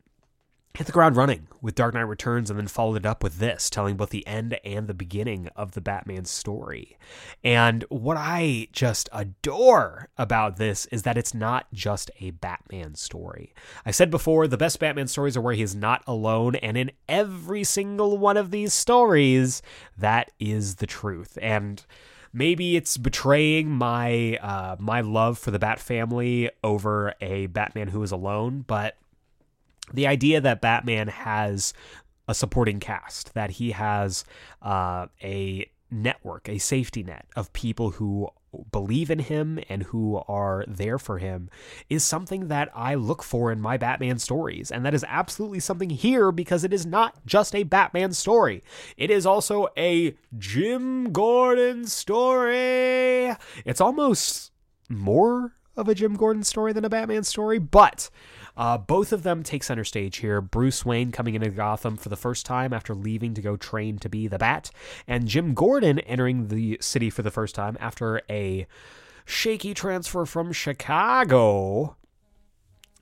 hit 0.76 0.86
the 0.86 0.92
ground 0.92 1.14
running 1.14 1.46
with 1.62 1.76
Dark 1.76 1.94
Knight 1.94 2.00
Returns 2.00 2.50
and 2.50 2.58
then 2.58 2.66
followed 2.66 2.96
it 2.96 3.06
up 3.06 3.22
with 3.22 3.38
this, 3.38 3.70
telling 3.70 3.96
both 3.96 4.10
the 4.10 4.26
end 4.26 4.58
and 4.64 4.88
the 4.88 4.94
beginning 4.94 5.48
of 5.54 5.72
the 5.72 5.80
Batman 5.80 6.24
story. 6.24 6.98
And 7.44 7.84
what 7.90 8.16
I 8.16 8.66
just 8.72 9.08
adore 9.12 10.08
about 10.18 10.56
this 10.56 10.86
is 10.86 11.04
that 11.04 11.16
it's 11.16 11.32
not 11.32 11.72
just 11.72 12.10
a 12.20 12.32
Batman 12.32 12.96
story. 12.96 13.54
I 13.86 13.92
said 13.92 14.10
before, 14.10 14.48
the 14.48 14.56
best 14.56 14.80
Batman 14.80 15.06
stories 15.06 15.36
are 15.36 15.40
where 15.40 15.54
he's 15.54 15.76
not 15.76 16.02
alone, 16.08 16.56
and 16.56 16.76
in 16.76 16.90
every 17.08 17.62
single 17.62 18.18
one 18.18 18.36
of 18.36 18.50
these 18.50 18.74
stories, 18.74 19.62
that 19.96 20.32
is 20.40 20.76
the 20.76 20.86
truth. 20.86 21.38
And 21.40 21.84
maybe 22.34 22.76
it's 22.76 22.98
betraying 22.98 23.70
my 23.70 24.36
uh, 24.42 24.76
my 24.78 25.00
love 25.00 25.38
for 25.38 25.50
the 25.50 25.58
Bat 25.58 25.78
family 25.78 26.50
over 26.62 27.14
a 27.20 27.46
Batman 27.46 27.88
who 27.88 28.02
is 28.02 28.10
alone, 28.10 28.64
but 28.66 28.96
the 29.92 30.06
idea 30.06 30.40
that 30.40 30.60
Batman 30.60 31.08
has 31.08 31.72
a 32.26 32.34
supporting 32.34 32.80
cast, 32.80 33.32
that 33.34 33.52
he 33.52 33.70
has 33.70 34.24
uh, 34.62 35.06
a 35.22 35.70
network, 35.90 36.48
a 36.48 36.58
safety 36.58 37.02
net 37.02 37.26
of 37.36 37.52
people 37.52 37.92
who 37.92 38.28
believe 38.70 39.10
in 39.10 39.18
him 39.18 39.58
and 39.68 39.84
who 39.84 40.22
are 40.28 40.64
there 40.68 40.98
for 40.98 41.18
him 41.18 41.50
is 41.88 42.04
something 42.04 42.48
that 42.48 42.70
I 42.74 42.94
look 42.94 43.22
for 43.22 43.50
in 43.50 43.60
my 43.60 43.76
Batman 43.76 44.18
stories. 44.18 44.70
And 44.70 44.84
that 44.84 44.94
is 44.94 45.04
absolutely 45.08 45.60
something 45.60 45.90
here 45.90 46.32
because 46.32 46.64
it 46.64 46.72
is 46.72 46.86
not 46.86 47.26
just 47.26 47.54
a 47.54 47.64
Batman 47.64 48.12
story, 48.12 48.62
it 48.96 49.10
is 49.10 49.26
also 49.26 49.68
a 49.76 50.16
Jim 50.38 51.12
Gordon 51.12 51.86
story. 51.86 53.34
It's 53.64 53.80
almost 53.80 54.52
more 54.88 55.54
of 55.76 55.88
a 55.88 55.94
Jim 55.94 56.14
Gordon 56.14 56.44
story 56.44 56.72
than 56.72 56.84
a 56.84 56.90
Batman 56.90 57.24
story, 57.24 57.58
but 57.58 58.10
uh, 58.56 58.78
both 58.78 59.12
of 59.12 59.22
them 59.22 59.42
take 59.42 59.64
center 59.64 59.84
stage 59.84 60.18
here. 60.18 60.40
Bruce 60.40 60.84
Wayne 60.84 61.12
coming 61.12 61.34
into 61.34 61.50
Gotham 61.50 61.96
for 61.96 62.08
the 62.08 62.16
first 62.16 62.46
time 62.46 62.72
after 62.72 62.94
leaving 62.94 63.34
to 63.34 63.42
go 63.42 63.56
train 63.56 63.98
to 63.98 64.08
be 64.08 64.26
the 64.28 64.38
Bat, 64.38 64.70
and 65.06 65.26
Jim 65.26 65.54
Gordon 65.54 65.98
entering 66.00 66.48
the 66.48 66.78
city 66.80 67.10
for 67.10 67.22
the 67.22 67.30
first 67.30 67.54
time 67.54 67.76
after 67.80 68.20
a 68.30 68.66
shaky 69.24 69.74
transfer 69.74 70.24
from 70.24 70.52
Chicago. 70.52 71.96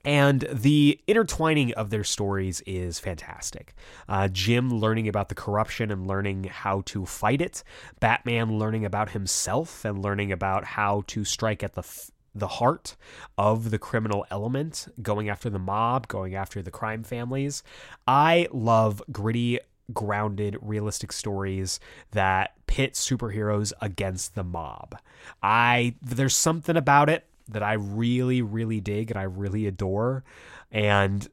And 0.05 0.45
the 0.51 0.99
intertwining 1.07 1.73
of 1.75 1.89
their 1.89 2.03
stories 2.03 2.61
is 2.65 2.99
fantastic. 2.99 3.73
Uh, 4.09 4.27
Jim 4.27 4.69
learning 4.69 5.07
about 5.07 5.29
the 5.29 5.35
corruption 5.35 5.91
and 5.91 6.05
learning 6.05 6.43
how 6.45 6.81
to 6.87 7.05
fight 7.05 7.39
it. 7.39 7.63
Batman 8.01 8.59
learning 8.59 8.83
about 8.83 9.11
himself 9.11 9.85
and 9.85 10.03
learning 10.03 10.33
about 10.33 10.65
how 10.65 11.03
to 11.07 11.23
strike 11.23 11.63
at 11.63 11.75
the 11.75 11.83
f- 11.83 12.11
the 12.35 12.47
heart 12.47 12.95
of 13.37 13.71
the 13.71 13.79
criminal 13.79 14.25
element, 14.31 14.87
going 15.01 15.29
after 15.29 15.49
the 15.49 15.59
mob, 15.59 16.07
going 16.07 16.35
after 16.35 16.61
the 16.61 16.71
crime 16.71 17.03
families. 17.03 17.63
I 18.07 18.47
love 18.51 19.01
gritty, 19.11 19.59
grounded, 19.93 20.57
realistic 20.61 21.11
stories 21.11 21.79
that 22.11 22.55
pit 22.67 22.93
superheroes 22.93 23.73
against 23.81 24.35
the 24.35 24.43
mob. 24.43 24.97
I 25.41 25.95
there's 26.01 26.35
something 26.35 26.77
about 26.77 27.09
it 27.09 27.25
that 27.49 27.63
I 27.63 27.73
really, 27.73 28.41
really 28.41 28.79
dig 28.79 29.11
and 29.11 29.19
I 29.19 29.23
really 29.23 29.67
adore. 29.67 30.23
And 30.71 31.27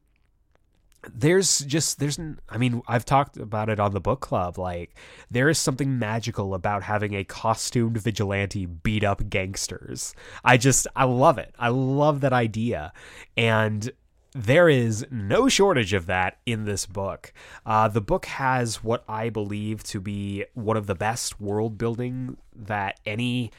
there's 1.14 1.60
just 1.60 1.98
there's 1.98 2.18
i 2.48 2.58
mean 2.58 2.82
i've 2.86 3.04
talked 3.04 3.36
about 3.38 3.68
it 3.68 3.80
on 3.80 3.92
the 3.92 4.00
book 4.00 4.20
club 4.20 4.58
like 4.58 4.94
there 5.30 5.48
is 5.48 5.58
something 5.58 5.98
magical 5.98 6.54
about 6.54 6.82
having 6.82 7.14
a 7.14 7.24
costumed 7.24 7.96
vigilante 7.98 8.66
beat 8.66 9.04
up 9.04 9.28
gangsters. 9.30 10.14
I 10.44 10.56
just 10.56 10.86
i 10.96 11.04
love 11.04 11.38
it. 11.38 11.54
I 11.58 11.68
love 11.68 12.20
that 12.20 12.32
idea. 12.32 12.92
And 13.36 13.90
there 14.32 14.68
is 14.68 15.04
no 15.10 15.48
shortage 15.48 15.92
of 15.92 16.06
that 16.06 16.38
in 16.46 16.64
this 16.64 16.86
book. 16.86 17.32
Uh, 17.66 17.88
the 17.88 18.00
book 18.00 18.26
has 18.26 18.84
what 18.84 19.04
I 19.08 19.28
believe 19.28 19.82
to 19.84 20.00
be 20.00 20.44
one 20.54 20.76
of 20.76 20.86
the 20.86 20.94
best 20.94 21.40
world 21.40 21.76
building 21.76 22.36
that 22.54 23.00
any 23.04 23.50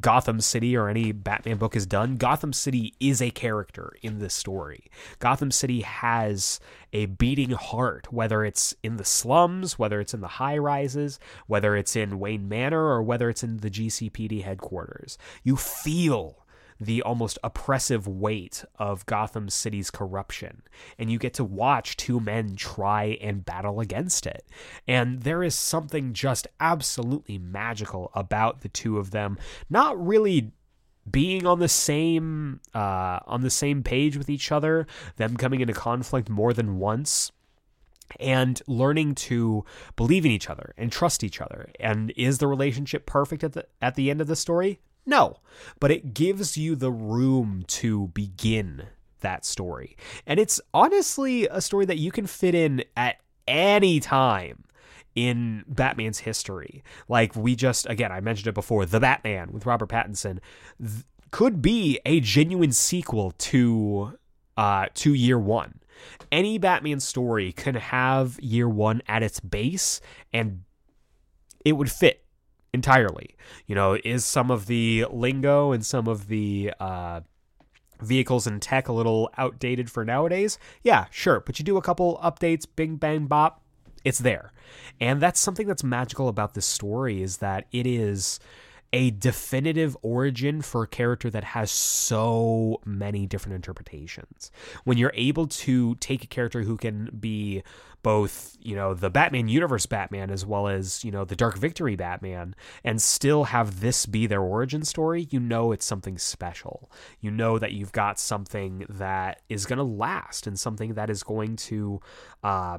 Gotham 0.00 0.40
City 0.40 0.76
or 0.76 0.88
any 0.88 1.12
Batman 1.12 1.56
book 1.56 1.74
has 1.74 1.86
done. 1.86 2.16
Gotham 2.16 2.52
City 2.52 2.94
is 3.00 3.22
a 3.22 3.30
character 3.30 3.94
in 4.02 4.18
this 4.18 4.34
story. 4.34 4.84
Gotham 5.18 5.50
City 5.50 5.80
has 5.80 6.60
a 6.92 7.06
beating 7.06 7.50
heart, 7.50 8.12
whether 8.12 8.44
it's 8.44 8.74
in 8.82 8.96
the 8.96 9.04
slums, 9.04 9.78
whether 9.78 10.00
it's 10.00 10.14
in 10.14 10.20
the 10.20 10.28
high 10.28 10.58
rises, 10.58 11.18
whether 11.46 11.76
it's 11.76 11.96
in 11.96 12.18
Wayne 12.18 12.48
Manor, 12.48 12.84
or 12.84 13.02
whether 13.02 13.30
it's 13.30 13.42
in 13.42 13.58
the 13.58 13.70
GCPD 13.70 14.42
headquarters. 14.42 15.16
You 15.42 15.56
feel 15.56 16.44
the 16.80 17.02
almost 17.02 17.38
oppressive 17.42 18.06
weight 18.06 18.64
of 18.78 19.06
Gotham 19.06 19.48
City's 19.48 19.90
corruption. 19.90 20.62
And 20.98 21.10
you 21.10 21.18
get 21.18 21.34
to 21.34 21.44
watch 21.44 21.96
two 21.96 22.20
men 22.20 22.56
try 22.56 23.18
and 23.20 23.44
battle 23.44 23.80
against 23.80 24.26
it. 24.26 24.46
And 24.86 25.22
there 25.22 25.42
is 25.42 25.54
something 25.54 26.12
just 26.12 26.46
absolutely 26.60 27.38
magical 27.38 28.10
about 28.14 28.60
the 28.60 28.68
two 28.68 28.98
of 28.98 29.10
them, 29.10 29.38
not 29.70 30.04
really 30.04 30.52
being 31.10 31.46
on 31.46 31.60
the 31.60 31.68
same 31.68 32.60
uh, 32.74 33.20
on 33.26 33.40
the 33.40 33.50
same 33.50 33.82
page 33.82 34.16
with 34.16 34.28
each 34.28 34.50
other, 34.50 34.86
them 35.16 35.36
coming 35.36 35.60
into 35.60 35.72
conflict 35.72 36.28
more 36.28 36.52
than 36.52 36.78
once 36.78 37.30
and 38.20 38.62
learning 38.66 39.14
to 39.14 39.64
believe 39.96 40.24
in 40.24 40.30
each 40.30 40.48
other 40.48 40.72
and 40.76 40.92
trust 40.92 41.24
each 41.24 41.40
other. 41.40 41.70
And 41.80 42.12
is 42.16 42.38
the 42.38 42.46
relationship 42.46 43.06
perfect 43.06 43.44
at 43.44 43.52
the 43.52 43.66
at 43.80 43.94
the 43.94 44.10
end 44.10 44.20
of 44.20 44.26
the 44.26 44.36
story? 44.36 44.80
No, 45.06 45.38
but 45.78 45.90
it 45.90 46.12
gives 46.14 46.56
you 46.56 46.74
the 46.74 46.90
room 46.90 47.64
to 47.68 48.08
begin 48.08 48.88
that 49.20 49.44
story. 49.44 49.96
And 50.26 50.38
it's 50.40 50.60
honestly 50.74 51.46
a 51.50 51.60
story 51.60 51.86
that 51.86 51.98
you 51.98 52.10
can 52.10 52.26
fit 52.26 52.54
in 52.54 52.84
at 52.96 53.16
any 53.46 54.00
time 54.00 54.64
in 55.14 55.64
Batman's 55.66 56.18
history. 56.18 56.82
Like 57.08 57.34
we 57.34 57.56
just 57.56 57.86
again, 57.88 58.12
I 58.12 58.20
mentioned 58.20 58.48
it 58.48 58.54
before, 58.54 58.84
The 58.84 59.00
Batman 59.00 59.52
with 59.52 59.64
Robert 59.64 59.88
Pattinson 59.88 60.40
th- 60.80 61.04
could 61.30 61.62
be 61.62 61.98
a 62.04 62.20
genuine 62.20 62.72
sequel 62.72 63.32
to 63.32 64.18
uh 64.56 64.86
to 64.94 65.14
Year 65.14 65.38
1. 65.38 65.80
Any 66.30 66.58
Batman 66.58 67.00
story 67.00 67.52
can 67.52 67.76
have 67.76 68.38
Year 68.40 68.68
1 68.68 69.02
at 69.08 69.22
its 69.22 69.40
base 69.40 70.00
and 70.32 70.62
it 71.64 71.72
would 71.72 71.90
fit 71.90 72.25
entirely. 72.76 73.34
You 73.66 73.74
know, 73.74 73.98
is 74.04 74.24
some 74.24 74.52
of 74.52 74.66
the 74.66 75.06
lingo 75.10 75.72
and 75.72 75.84
some 75.84 76.06
of 76.06 76.28
the 76.28 76.72
uh, 76.78 77.22
vehicles 78.00 78.46
and 78.46 78.62
tech 78.62 78.86
a 78.86 78.92
little 78.92 79.30
outdated 79.36 79.90
for 79.90 80.04
nowadays? 80.04 80.58
Yeah, 80.82 81.06
sure. 81.10 81.40
But 81.40 81.58
you 81.58 81.64
do 81.64 81.76
a 81.76 81.82
couple 81.82 82.20
updates, 82.22 82.66
bing, 82.76 82.96
bang, 82.96 83.26
bop, 83.26 83.62
it's 84.04 84.20
there. 84.20 84.52
And 85.00 85.20
that's 85.20 85.40
something 85.40 85.66
that's 85.66 85.82
magical 85.82 86.28
about 86.28 86.54
this 86.54 86.66
story 86.66 87.22
is 87.22 87.38
that 87.38 87.66
it 87.72 87.86
is 87.86 88.38
a 88.92 89.10
definitive 89.10 89.96
origin 90.02 90.62
for 90.62 90.84
a 90.84 90.86
character 90.86 91.28
that 91.28 91.42
has 91.42 91.70
so 91.70 92.80
many 92.84 93.26
different 93.26 93.56
interpretations. 93.56 94.52
When 94.84 94.96
you're 94.96 95.12
able 95.14 95.48
to 95.48 95.96
take 95.96 96.22
a 96.22 96.28
character 96.28 96.62
who 96.62 96.76
can 96.76 97.10
be 97.18 97.62
both, 98.06 98.56
you 98.62 98.76
know, 98.76 98.94
the 98.94 99.10
Batman 99.10 99.48
universe 99.48 99.84
Batman 99.84 100.30
as 100.30 100.46
well 100.46 100.68
as, 100.68 101.02
you 101.02 101.10
know, 101.10 101.24
the 101.24 101.34
Dark 101.34 101.58
Victory 101.58 101.96
Batman 101.96 102.54
and 102.84 103.02
still 103.02 103.42
have 103.42 103.80
this 103.80 104.06
be 104.06 104.28
their 104.28 104.42
origin 104.42 104.84
story, 104.84 105.26
you 105.32 105.40
know 105.40 105.72
it's 105.72 105.84
something 105.84 106.16
special. 106.16 106.88
You 107.20 107.32
know 107.32 107.58
that 107.58 107.72
you've 107.72 107.90
got 107.90 108.20
something 108.20 108.86
that 108.88 109.42
is 109.48 109.66
going 109.66 109.78
to 109.78 109.82
last 109.82 110.46
and 110.46 110.56
something 110.56 110.94
that 110.94 111.10
is 111.10 111.24
going 111.24 111.56
to 111.56 112.00
uh 112.44 112.78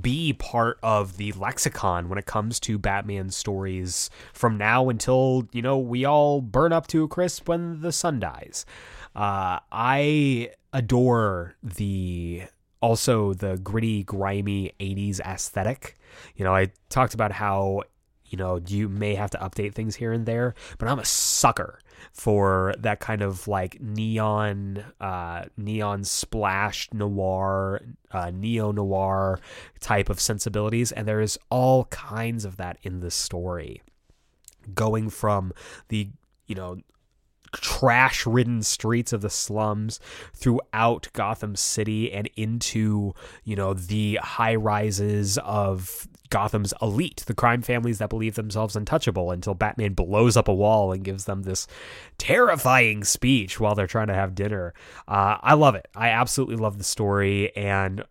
be 0.00 0.32
part 0.32 0.80
of 0.82 1.18
the 1.18 1.30
lexicon 1.30 2.08
when 2.08 2.18
it 2.18 2.26
comes 2.26 2.58
to 2.58 2.80
Batman 2.80 3.30
stories 3.30 4.10
from 4.32 4.58
now 4.58 4.88
until, 4.88 5.48
you 5.52 5.62
know, 5.62 5.78
we 5.78 6.04
all 6.04 6.40
burn 6.40 6.72
up 6.72 6.88
to 6.88 7.04
a 7.04 7.08
crisp 7.08 7.48
when 7.48 7.80
the 7.80 7.92
sun 7.92 8.18
dies. 8.18 8.66
Uh, 9.14 9.60
I 9.70 10.50
adore 10.72 11.54
the 11.62 12.42
also 12.80 13.34
the 13.34 13.58
gritty, 13.58 14.02
grimy 14.04 14.72
80s 14.80 15.20
aesthetic. 15.20 15.96
You 16.36 16.44
know, 16.44 16.54
I 16.54 16.72
talked 16.88 17.14
about 17.14 17.32
how, 17.32 17.82
you 18.26 18.38
know, 18.38 18.60
you 18.66 18.88
may 18.88 19.14
have 19.14 19.30
to 19.30 19.38
update 19.38 19.74
things 19.74 19.96
here 19.96 20.12
and 20.12 20.26
there, 20.26 20.54
but 20.78 20.88
I'm 20.88 20.98
a 20.98 21.04
sucker 21.04 21.78
for 22.12 22.74
that 22.78 23.00
kind 23.00 23.22
of 23.22 23.48
like 23.48 23.80
neon 23.80 24.84
uh 25.00 25.44
neon 25.56 26.04
splashed 26.04 26.92
noir 26.92 27.80
uh 28.12 28.30
neo 28.30 28.70
noir 28.70 29.40
type 29.80 30.08
of 30.08 30.20
sensibilities 30.20 30.92
and 30.92 31.08
there 31.08 31.20
is 31.20 31.38
all 31.50 31.84
kinds 31.86 32.44
of 32.44 32.58
that 32.58 32.78
in 32.82 33.00
this 33.00 33.14
story 33.14 33.80
going 34.74 35.08
from 35.08 35.52
the 35.88 36.08
you 36.46 36.54
know 36.54 36.76
trash 37.52 38.26
ridden 38.26 38.62
streets 38.62 39.12
of 39.12 39.20
the 39.20 39.30
slums 39.30 40.00
throughout 40.34 41.08
Gotham 41.12 41.56
City 41.56 42.12
and 42.12 42.28
into, 42.36 43.14
you 43.44 43.56
know, 43.56 43.74
the 43.74 44.16
high 44.22 44.54
rises 44.54 45.38
of 45.38 46.08
Gotham's 46.30 46.74
elite, 46.82 47.24
the 47.26 47.34
crime 47.34 47.62
families 47.62 47.98
that 47.98 48.10
believe 48.10 48.34
themselves 48.34 48.76
untouchable 48.76 49.30
until 49.30 49.54
Batman 49.54 49.94
blows 49.94 50.36
up 50.36 50.48
a 50.48 50.54
wall 50.54 50.92
and 50.92 51.04
gives 51.04 51.24
them 51.24 51.42
this 51.42 51.66
terrifying 52.18 53.04
speech 53.04 53.60
while 53.60 53.74
they're 53.74 53.86
trying 53.86 54.08
to 54.08 54.14
have 54.14 54.34
dinner. 54.34 54.74
Uh, 55.06 55.38
I 55.40 55.54
love 55.54 55.74
it. 55.74 55.88
I 55.94 56.08
absolutely 56.08 56.56
love 56.56 56.78
the 56.78 56.84
story. 56.84 57.54
And 57.56 58.04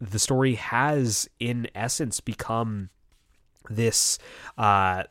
the 0.00 0.18
story 0.18 0.56
has, 0.56 1.28
in 1.38 1.68
essence, 1.74 2.20
become 2.20 2.90
this 3.70 4.18
uh, 4.58 5.04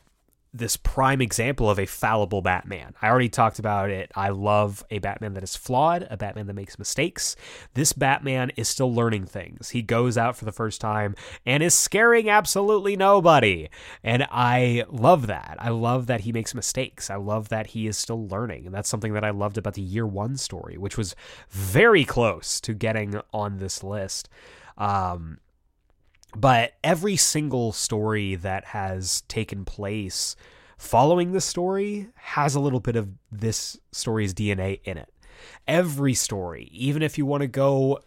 this 0.53 0.75
prime 0.75 1.21
example 1.21 1.69
of 1.69 1.79
a 1.79 1.85
fallible 1.85 2.41
Batman. 2.41 2.93
I 3.01 3.07
already 3.07 3.29
talked 3.29 3.57
about 3.57 3.89
it. 3.89 4.11
I 4.15 4.29
love 4.29 4.83
a 4.91 4.99
Batman 4.99 5.33
that 5.35 5.43
is 5.43 5.55
flawed, 5.55 6.05
a 6.09 6.17
Batman 6.17 6.47
that 6.47 6.53
makes 6.53 6.77
mistakes. 6.77 7.37
This 7.73 7.93
Batman 7.93 8.51
is 8.57 8.67
still 8.67 8.93
learning 8.93 9.25
things. 9.25 9.69
He 9.69 9.81
goes 9.81 10.17
out 10.17 10.35
for 10.35 10.43
the 10.43 10.51
first 10.51 10.81
time 10.81 11.15
and 11.45 11.63
is 11.63 11.73
scaring 11.73 12.29
absolutely 12.29 12.97
nobody. 12.97 13.69
And 14.03 14.27
I 14.29 14.83
love 14.89 15.27
that. 15.27 15.55
I 15.57 15.69
love 15.69 16.07
that 16.07 16.21
he 16.21 16.33
makes 16.33 16.53
mistakes. 16.53 17.09
I 17.09 17.15
love 17.15 17.47
that 17.49 17.67
he 17.67 17.87
is 17.87 17.97
still 17.97 18.27
learning. 18.27 18.65
And 18.65 18.75
that's 18.75 18.89
something 18.89 19.13
that 19.13 19.23
I 19.23 19.29
loved 19.29 19.57
about 19.57 19.75
the 19.75 19.81
year 19.81 20.05
one 20.05 20.35
story, 20.35 20.77
which 20.77 20.97
was 20.97 21.15
very 21.49 22.03
close 22.03 22.59
to 22.61 22.73
getting 22.73 23.21
on 23.33 23.59
this 23.59 23.83
list. 23.83 24.27
Um, 24.77 25.37
but 26.35 26.73
every 26.83 27.15
single 27.15 27.71
story 27.71 28.35
that 28.35 28.65
has 28.65 29.21
taken 29.21 29.65
place 29.65 30.35
following 30.77 31.31
the 31.31 31.41
story 31.41 32.07
has 32.15 32.55
a 32.55 32.59
little 32.59 32.79
bit 32.79 32.95
of 32.95 33.09
this 33.31 33.77
story's 33.91 34.33
DNA 34.33 34.79
in 34.83 34.97
it. 34.97 35.13
Every 35.67 36.13
story, 36.13 36.69
even 36.71 37.01
if 37.01 37.17
you 37.17 37.25
want 37.25 37.41
to 37.41 37.47
go 37.47 37.99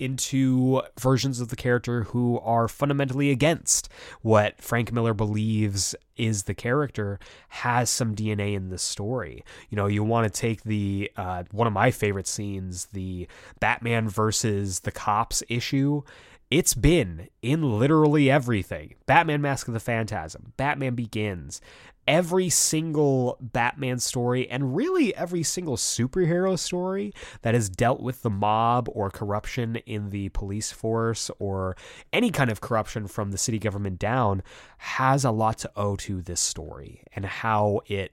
into 0.00 0.80
versions 0.98 1.40
of 1.40 1.48
the 1.48 1.56
character 1.56 2.04
who 2.04 2.40
are 2.40 2.66
fundamentally 2.66 3.30
against 3.30 3.90
what 4.22 4.60
Frank 4.60 4.90
Miller 4.90 5.12
believes 5.12 5.94
is 6.16 6.44
the 6.44 6.54
character 6.54 7.18
has 7.48 7.90
some 7.90 8.14
DNA 8.14 8.54
in 8.54 8.70
this 8.70 8.82
story. 8.82 9.44
You 9.68 9.76
know, 9.76 9.86
you 9.86 10.02
want 10.02 10.32
to 10.32 10.40
take 10.40 10.62
the 10.62 11.12
uh, 11.16 11.44
one 11.52 11.66
of 11.66 11.72
my 11.74 11.90
favorite 11.90 12.26
scenes, 12.26 12.88
the 12.92 13.28
Batman 13.60 14.08
versus 14.08 14.80
the 14.80 14.90
cops 14.90 15.42
issue, 15.48 16.02
it's 16.50 16.74
been 16.74 17.28
in 17.42 17.78
literally 17.78 18.28
everything 18.28 18.94
Batman 19.06 19.40
Mask 19.40 19.68
of 19.68 19.74
the 19.74 19.80
Phantasm, 19.80 20.52
Batman 20.56 20.96
Begins, 20.96 21.60
every 22.08 22.48
single 22.48 23.36
Batman 23.40 24.00
story, 24.00 24.50
and 24.50 24.74
really 24.74 25.14
every 25.14 25.44
single 25.44 25.76
superhero 25.76 26.58
story 26.58 27.12
that 27.42 27.54
has 27.54 27.68
dealt 27.68 28.00
with 28.00 28.22
the 28.22 28.30
mob 28.30 28.88
or 28.92 29.10
corruption 29.10 29.76
in 29.86 30.10
the 30.10 30.28
police 30.30 30.72
force 30.72 31.30
or 31.38 31.76
any 32.12 32.30
kind 32.30 32.50
of 32.50 32.60
corruption 32.60 33.06
from 33.06 33.30
the 33.30 33.38
city 33.38 33.60
government 33.60 34.00
down 34.00 34.42
has 34.78 35.24
a 35.24 35.30
lot 35.30 35.58
to 35.58 35.70
owe 35.76 35.94
to 35.94 36.20
this 36.20 36.40
story 36.40 37.04
and 37.14 37.24
how 37.24 37.80
it 37.86 38.12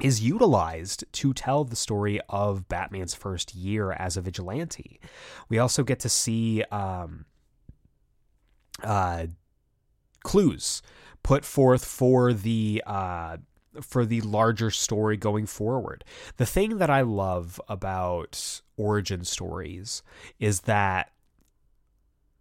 is 0.00 0.22
utilized 0.22 1.04
to 1.12 1.34
tell 1.34 1.64
the 1.64 1.76
story 1.76 2.18
of 2.30 2.66
Batman's 2.66 3.14
first 3.14 3.54
year 3.54 3.92
as 3.92 4.16
a 4.16 4.22
vigilante. 4.22 4.98
We 5.50 5.58
also 5.58 5.84
get 5.84 6.00
to 6.00 6.08
see 6.08 6.64
um, 6.72 7.26
uh, 8.82 9.26
clues 10.22 10.82
put 11.22 11.44
forth 11.44 11.84
for 11.84 12.32
the 12.32 12.82
uh, 12.86 13.36
for 13.80 14.04
the 14.04 14.20
larger 14.20 14.70
story 14.70 15.16
going 15.16 15.46
forward. 15.46 16.04
The 16.36 16.46
thing 16.46 16.78
that 16.78 16.90
I 16.90 17.02
love 17.02 17.60
about 17.68 18.60
origin 18.76 19.24
stories 19.24 20.02
is 20.38 20.62
that 20.62 21.12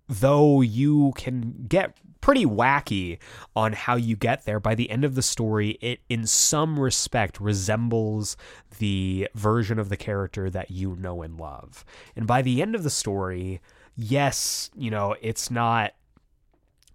though 0.07 0.59
you 0.59 1.13
can 1.15 1.65
get 1.69 1.95
pretty 2.19 2.45
wacky 2.45 3.17
on 3.55 3.73
how 3.73 3.95
you 3.95 4.15
get 4.15 4.45
there 4.45 4.59
by 4.59 4.75
the 4.75 4.89
end 4.91 5.05
of 5.05 5.15
the 5.15 5.21
story 5.21 5.69
it 5.81 6.01
in 6.09 6.27
some 6.27 6.77
respect 6.77 7.39
resembles 7.39 8.35
the 8.79 9.27
version 9.33 9.79
of 9.79 9.89
the 9.89 9.97
character 9.97 10.49
that 10.49 10.69
you 10.69 10.95
know 10.97 11.21
and 11.21 11.39
love 11.39 11.85
and 12.15 12.27
by 12.27 12.41
the 12.41 12.61
end 12.61 12.75
of 12.75 12.83
the 12.83 12.89
story 12.89 13.61
yes 13.95 14.69
you 14.75 14.91
know 14.91 15.15
it's 15.21 15.49
not 15.49 15.93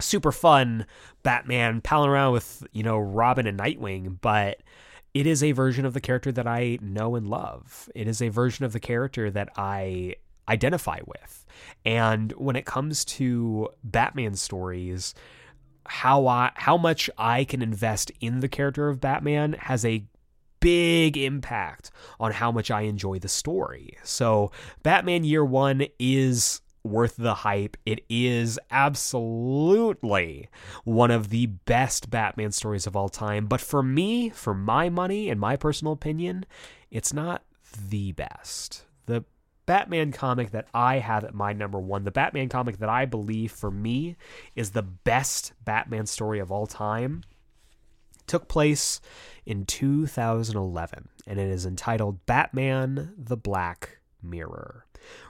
super 0.00 0.32
fun 0.32 0.86
Batman 1.22 1.80
palling 1.80 2.10
around 2.10 2.32
with, 2.32 2.66
you 2.72 2.82
know, 2.82 2.98
Robin 2.98 3.46
and 3.46 3.58
Nightwing, 3.58 4.18
but 4.20 4.62
it 5.14 5.26
is 5.26 5.42
a 5.42 5.52
version 5.52 5.86
of 5.86 5.94
the 5.94 6.00
character 6.00 6.30
that 6.32 6.46
I 6.46 6.78
know 6.82 7.16
and 7.16 7.26
love. 7.26 7.88
It 7.94 8.06
is 8.06 8.20
a 8.20 8.28
version 8.28 8.64
of 8.64 8.72
the 8.72 8.80
character 8.80 9.30
that 9.30 9.48
I 9.56 10.16
identify 10.48 10.98
with. 11.06 11.46
And 11.84 12.32
when 12.32 12.56
it 12.56 12.66
comes 12.66 13.04
to 13.06 13.70
Batman 13.82 14.34
stories, 14.34 15.14
how 15.86 16.26
I 16.26 16.50
how 16.56 16.76
much 16.76 17.08
I 17.16 17.44
can 17.44 17.62
invest 17.62 18.10
in 18.20 18.40
the 18.40 18.48
character 18.48 18.88
of 18.88 19.00
Batman 19.00 19.54
has 19.54 19.84
a 19.84 20.04
big 20.60 21.16
impact 21.16 21.90
on 22.18 22.32
how 22.32 22.50
much 22.50 22.70
I 22.70 22.82
enjoy 22.82 23.18
the 23.18 23.28
story. 23.28 23.96
So, 24.02 24.50
Batman 24.82 25.24
Year 25.24 25.44
1 25.44 25.86
is 25.98 26.60
worth 26.88 27.16
the 27.16 27.34
hype. 27.34 27.76
It 27.84 28.04
is 28.08 28.58
absolutely 28.70 30.48
one 30.84 31.10
of 31.10 31.30
the 31.30 31.46
best 31.46 32.10
Batman 32.10 32.52
stories 32.52 32.86
of 32.86 32.96
all 32.96 33.08
time. 33.08 33.46
But 33.46 33.60
for 33.60 33.82
me, 33.82 34.30
for 34.30 34.54
my 34.54 34.88
money 34.88 35.28
and 35.30 35.40
my 35.40 35.56
personal 35.56 35.92
opinion, 35.92 36.46
it's 36.90 37.12
not 37.12 37.42
the 37.88 38.12
best. 38.12 38.84
The 39.06 39.24
Batman 39.66 40.12
comic 40.12 40.52
that 40.52 40.68
I 40.72 40.98
have 40.98 41.24
at 41.24 41.34
my 41.34 41.52
number 41.52 41.78
one, 41.78 42.04
the 42.04 42.10
Batman 42.10 42.48
comic 42.48 42.78
that 42.78 42.88
I 42.88 43.04
believe 43.04 43.52
for 43.52 43.70
me 43.70 44.16
is 44.54 44.70
the 44.70 44.82
best 44.82 45.52
Batman 45.64 46.06
story 46.06 46.38
of 46.38 46.52
all 46.52 46.66
time, 46.66 47.24
took 48.26 48.48
place 48.48 49.00
in 49.44 49.66
2011 49.66 51.08
and 51.26 51.38
it 51.38 51.48
is 51.48 51.66
entitled 51.66 52.24
Batman 52.26 53.12
the 53.16 53.36
Black 53.36 53.98
Mirror. 54.22 54.85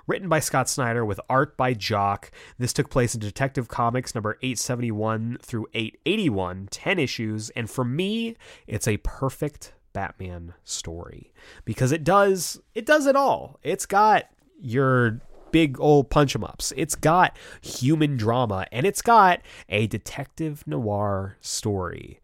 Written 0.07 0.29
by 0.29 0.41
Scott 0.41 0.69
Snyder 0.69 1.05
with 1.05 1.21
art 1.29 1.57
by 1.57 1.75
Jock, 1.75 2.31
this 2.59 2.73
took 2.73 2.91
place 2.91 3.15
in 3.15 3.21
Detective 3.21 3.69
Comics 3.69 4.15
number 4.15 4.39
871 4.43 5.39
through 5.43 5.67
881, 5.75 6.69
10 6.71 6.99
issues, 6.99 7.51
and 7.51 7.69
for 7.69 7.85
me, 7.85 8.37
it's 8.67 8.89
a 8.89 8.99
perfect 8.99 9.73
Batman 9.93 10.53
story 10.63 11.33
because 11.65 11.91
it 11.91 12.05
does 12.05 12.61
it 12.75 12.85
does 12.85 13.07
it 13.07 13.17
all. 13.17 13.59
It's 13.63 13.87
got 13.87 14.25
your 14.61 15.23
big 15.53 15.81
old 15.81 16.11
punch 16.11 16.37
'em 16.37 16.45
ups. 16.45 16.71
It's 16.77 16.95
got 16.95 17.35
human 17.63 18.19
drama 18.19 18.67
and 18.71 18.85
it's 18.85 19.01
got 19.01 19.41
a 19.71 19.87
detective 19.87 20.67
noir 20.67 21.39
story. 21.41 22.21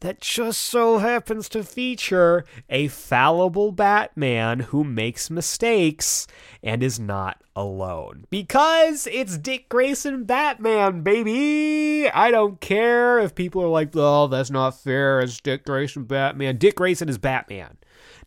That 0.00 0.20
just 0.20 0.60
so 0.60 0.98
happens 0.98 1.48
to 1.50 1.62
feature 1.62 2.44
a 2.68 2.88
fallible 2.88 3.70
Batman 3.70 4.60
who 4.60 4.82
makes 4.82 5.30
mistakes 5.30 6.26
and 6.62 6.82
is 6.82 6.98
not 6.98 7.42
alone. 7.54 8.24
Because 8.30 9.06
it's 9.10 9.36
Dick 9.38 9.68
Grayson 9.68 10.24
Batman, 10.24 11.02
baby! 11.02 12.10
I 12.10 12.30
don't 12.30 12.60
care 12.60 13.18
if 13.18 13.34
people 13.34 13.62
are 13.62 13.68
like, 13.68 13.90
oh, 13.94 14.26
that's 14.26 14.50
not 14.50 14.80
fair, 14.80 15.20
it's 15.20 15.40
Dick 15.40 15.64
Grayson 15.64 16.04
Batman. 16.04 16.56
Dick 16.56 16.76
Grayson 16.76 17.08
is 17.08 17.18
Batman. 17.18 17.76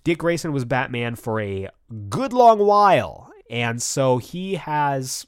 Dick 0.04 0.20
Grayson 0.20 0.52
was 0.54 0.66
Batman 0.66 1.16
for 1.16 1.40
a 1.40 1.70
good 2.10 2.34
long 2.34 2.60
while, 2.60 3.32
and 3.50 3.82
so 3.82 4.18
he 4.18 4.56
has 4.56 5.26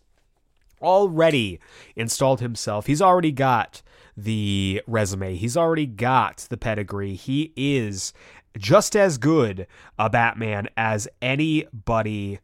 already 0.82 1.60
installed 1.96 2.42
himself. 2.42 2.86
He's 2.86 3.02
already 3.02 3.32
got 3.32 3.82
the 4.18 4.82
resume. 4.88 5.36
He's 5.36 5.58
already 5.58 5.86
got 5.86 6.48
the 6.50 6.58
pedigree. 6.58 7.16
He 7.16 7.54
is 7.56 8.14
just 8.58 8.96
as 8.96 9.18
good 9.18 9.68
a 10.00 10.10
Batman 10.10 10.70
as 10.78 11.08
anybody 11.22 12.40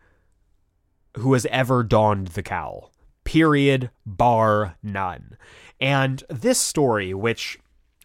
who 1.18 1.34
has 1.34 1.46
ever 1.48 1.84
donned 1.84 2.28
the 2.30 2.44
cowl. 2.44 2.92
Period, 3.24 3.92
bar 4.06 4.76
none. 4.84 5.38
And 5.80 6.24
this 6.30 6.60
story, 6.60 7.14
which 7.14 7.60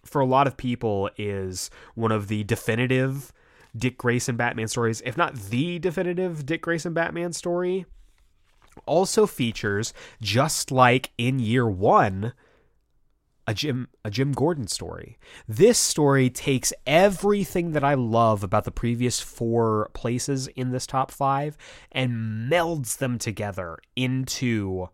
for 0.04 0.20
a 0.20 0.26
lot 0.26 0.46
of 0.46 0.56
people 0.56 1.10
is 1.16 1.70
one 1.94 2.12
of 2.12 2.28
the 2.28 2.44
definitive 2.44 3.32
Dick 3.76 3.98
Grayson 3.98 4.36
Batman 4.36 4.68
stories, 4.68 5.02
if 5.04 5.16
not 5.16 5.34
the 5.34 5.78
definitive 5.78 6.46
Dick 6.46 6.62
Grayson 6.62 6.94
Batman 6.94 7.32
story, 7.32 7.86
also 8.86 9.26
features, 9.26 9.92
just 10.20 10.70
like 10.70 11.10
in 11.18 11.38
year 11.38 11.66
one, 11.66 12.32
a 13.46 13.54
Jim 13.54 13.88
a 14.04 14.10
Jim 14.10 14.32
Gordon 14.32 14.66
story. 14.66 15.18
This 15.46 15.78
story 15.78 16.30
takes 16.30 16.72
everything 16.86 17.72
that 17.72 17.84
I 17.84 17.94
love 17.94 18.42
about 18.42 18.64
the 18.64 18.70
previous 18.70 19.20
four 19.20 19.90
places 19.94 20.48
in 20.48 20.70
this 20.70 20.86
top 20.86 21.10
5 21.10 21.56
and 21.92 22.50
melds 22.50 22.98
them 22.98 23.18
together 23.18 23.78
into 23.94 24.88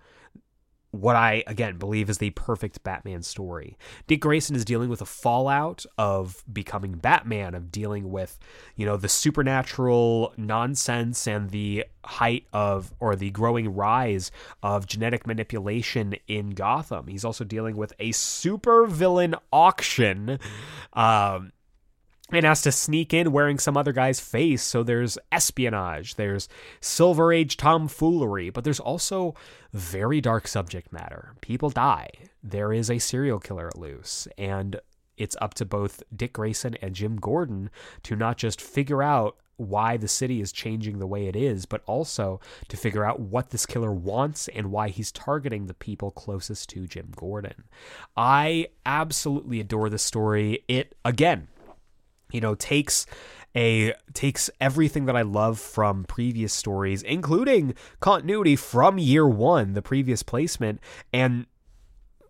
what 0.93 1.17
I 1.17 1.43
again 1.47 1.79
believe 1.79 2.11
is 2.11 2.19
the 2.19 2.31
perfect 2.31 2.83
Batman 2.85 3.23
story. 3.23 3.77
Dick 4.07 4.21
Grayson 4.21 4.55
is 4.55 4.65
dealing 4.65 4.91
with 4.91 5.01
a 5.01 5.07
fallout 5.07 5.87
of 5.97 6.45
becoming 6.53 6.93
Batman, 6.93 7.55
of 7.55 7.73
dealing 7.73 8.11
with, 8.11 8.39
you 8.77 8.85
know, 8.85 8.99
the 8.99 9.09
supernatural 9.09 10.35
nonsense 10.37 11.27
and 11.27 11.51
the 11.51 11.87
height 12.05 12.45
of 12.53 12.93
or 13.01 13.17
the 13.17 13.31
growing 13.31 13.75
rise 13.75 14.31
of 14.63 14.87
genetic 14.87 15.27
manipulation 15.27 16.15
in 16.29 16.51
Gotham. 16.51 17.07
He's 17.07 17.25
also 17.25 17.43
dealing 17.43 17.77
with 17.77 17.95
a 17.99 18.13
super 18.13 18.87
villain 18.87 19.35
auction. 19.51 20.39
Um 20.93 21.53
and 22.33 22.47
has 22.47 22.63
to 22.63 22.73
sneak 22.73 23.13
in 23.13 23.33
wearing 23.33 23.59
some 23.59 23.77
other 23.77 23.93
guy's 23.93 24.21
face. 24.21 24.63
So 24.63 24.83
there's 24.83 25.19
espionage, 25.31 26.15
there's 26.15 26.49
Silver 26.81 27.33
Age 27.33 27.57
tomfoolery, 27.57 28.51
but 28.51 28.65
there's 28.65 28.81
also 28.81 29.35
very 29.73 30.21
dark 30.21 30.49
subject 30.49 30.93
matter. 30.93 31.35
People 31.41 31.71
die. 31.71 32.11
There 32.43 32.73
is 32.73 32.91
a 32.91 32.99
serial 32.99 33.39
killer 33.39 33.69
at 33.69 33.79
loose, 33.79 34.27
and 34.37 34.81
it's 35.17 35.37
up 35.41 35.55
to 35.55 35.65
both 35.65 36.03
Dick 36.15 36.33
Grayson 36.33 36.77
and 36.83 36.95
Jim 36.95 37.17
Gordon 37.17 37.71
to 38.03 38.17
not 38.17 38.39
just 38.39 38.61
figure 38.61 39.03
out 39.03 39.37
why 39.57 39.97
the 39.97 40.09
city 40.09 40.41
is 40.41 40.51
changing 40.51 40.99
the 40.99 41.07
way 41.07 41.27
it 41.27 41.37
is, 41.37 41.67
but 41.67 41.83
also 41.87 42.41
to 42.69 42.77
figure 42.77 43.05
out 43.05 43.21
what 43.21 43.51
this 43.51 43.67
killer 43.67 43.93
wants 43.93 44.49
and 44.49 44.73
why 44.73 44.89
he's 44.89 45.13
targeting 45.13 45.67
the 45.67 45.75
people 45.75 46.11
closest 46.11 46.69
to 46.71 46.87
Jim 46.87 47.13
Gordon. 47.15 47.65
I 48.17 48.69
absolutely 48.85 49.61
adore 49.61 49.89
this 49.89 50.03
story. 50.03 50.65
It, 50.69 50.97
again, 51.05 51.49
you 52.33 52.41
know 52.41 52.55
takes 52.55 53.07
a 53.55 53.95
takes 54.15 54.51
everything 54.61 55.07
that 55.07 55.17
I 55.17 55.23
love 55.23 55.59
from 55.59 56.05
previous 56.05 56.53
stories, 56.53 57.03
including 57.03 57.75
continuity 58.01 58.57
from 58.57 58.99
year 58.99 59.27
one, 59.29 59.75
the 59.75 59.83
previous 59.83 60.23
placement, 60.23 60.81
and 61.13 61.47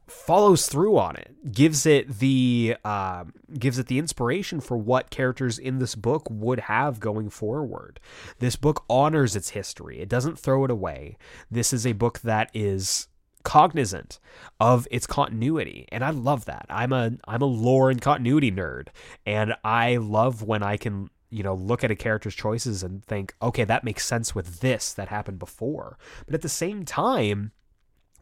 follows 0.09 0.69
through 0.69 0.99
on 0.99 1.17
it 1.17 1.53
gives 1.53 1.87
it 1.87 2.19
the 2.19 2.77
uh, 2.85 3.25
gives 3.59 3.79
it 3.79 3.87
the 3.87 3.99
inspiration 3.99 4.61
for 4.61 4.77
what 4.77 5.11
characters 5.11 5.59
in 5.59 5.79
this 5.79 5.95
book 5.95 6.27
would 6.31 6.61
have 6.61 7.01
going 7.01 7.31
forward. 7.31 7.99
This 8.39 8.57
book 8.57 8.85
honors 8.89 9.35
its 9.37 9.51
history. 9.51 10.01
It 10.01 10.09
doesn't 10.09 10.39
throw 10.39 10.65
it 10.65 10.71
away. 10.71 11.17
This 11.51 11.73
is 11.73 11.87
a 11.87 11.93
book 11.93 12.21
that 12.21 12.51
is 12.53 13.09
cognizant 13.45 14.19
of 14.61 14.87
its 14.91 15.07
continuity 15.07 15.87
and 15.91 16.05
i 16.05 16.11
love 16.11 16.45
that. 16.47 16.67
I'm 16.69 16.93
a 16.93 17.13
i'm 17.27 17.43
a 17.43 17.47
lore 17.47 17.91
and 17.91 18.01
continuity 18.01 18.51
nerd 18.53 18.89
and 19.27 19.55
i 19.65 19.97
love 19.97 20.43
when 20.43 20.63
i 20.63 20.77
can 20.77 21.11
you 21.31 21.43
know 21.43 21.55
look 21.55 21.83
at 21.83 21.91
a 21.91 21.97
character's 21.97 22.35
choices 22.35 22.83
and 22.83 23.05
think 23.05 23.35
okay 23.43 23.65
that 23.65 23.85
makes 23.85 24.05
sense 24.05 24.35
with 24.35 24.61
this 24.61 24.93
that 24.93 25.09
happened 25.09 25.39
before. 25.39 25.99
But 26.27 26.35
at 26.35 26.43
the 26.43 26.49
same 26.49 26.85
time 26.85 27.53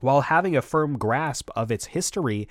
while 0.00 0.22
having 0.22 0.56
a 0.56 0.62
firm 0.62 0.96
grasp 0.96 1.50
of 1.54 1.70
its 1.70 1.86
history, 1.86 2.48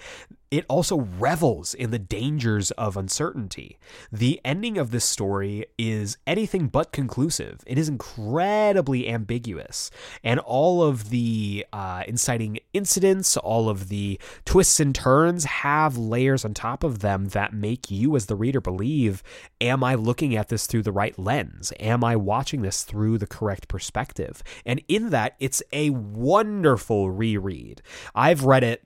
it 0.52 0.66
also 0.68 1.02
revels 1.20 1.74
in 1.74 1.92
the 1.92 2.00
dangers 2.00 2.72
of 2.72 2.98
uncertainty. 2.98 3.78
The 4.12 4.42
ending 4.44 4.78
of 4.78 4.92
this 4.92 5.06
story 5.06 5.66
is 5.78 6.18
anything 6.26 6.68
but 6.68 6.92
conclusive. 6.92 7.62
It 7.68 7.78
is 7.78 7.90
incredibly 7.90 9.08
ambiguous, 9.08 9.92
and 10.24 10.40
all 10.40 10.84
of 10.84 11.10
the 11.10 11.66
uh, 11.72 12.04
inciting 12.08 12.60
incidents, 12.74 13.38
all 13.38 13.70
of 13.70 13.90
the 13.90 14.20
twists 14.46 14.80
and 14.80 14.94
turns 14.94 15.46
have 15.46 15.98
layers 15.98 16.44
on 16.44 16.54
top 16.54 16.84
of 16.84 17.00
them 17.00 17.30
that 17.30 17.54
make 17.54 17.92
you, 17.92 18.16
as 18.16 18.26
the 18.26 18.36
reader, 18.36 18.62
believe 18.62 19.24
Am 19.62 19.84
I 19.84 19.96
looking 19.96 20.36
at 20.38 20.48
this 20.48 20.68
through 20.68 20.84
the 20.84 20.92
right 20.92 21.18
lens? 21.20 21.74
Am 21.80 22.02
I 22.04 22.16
watching 22.16 22.62
this 22.62 22.84
through 22.84 23.18
the 23.18 23.28
correct 23.28 23.68
perspective? 23.68 24.42
And 24.66 24.82
in 24.88 25.10
that, 25.10 25.36
it's 25.40 25.62
a 25.74 25.90
wonderful 25.90 27.12
reread. 27.12 27.82
I've 28.16 28.46
read 28.46 28.64
it 28.64 28.84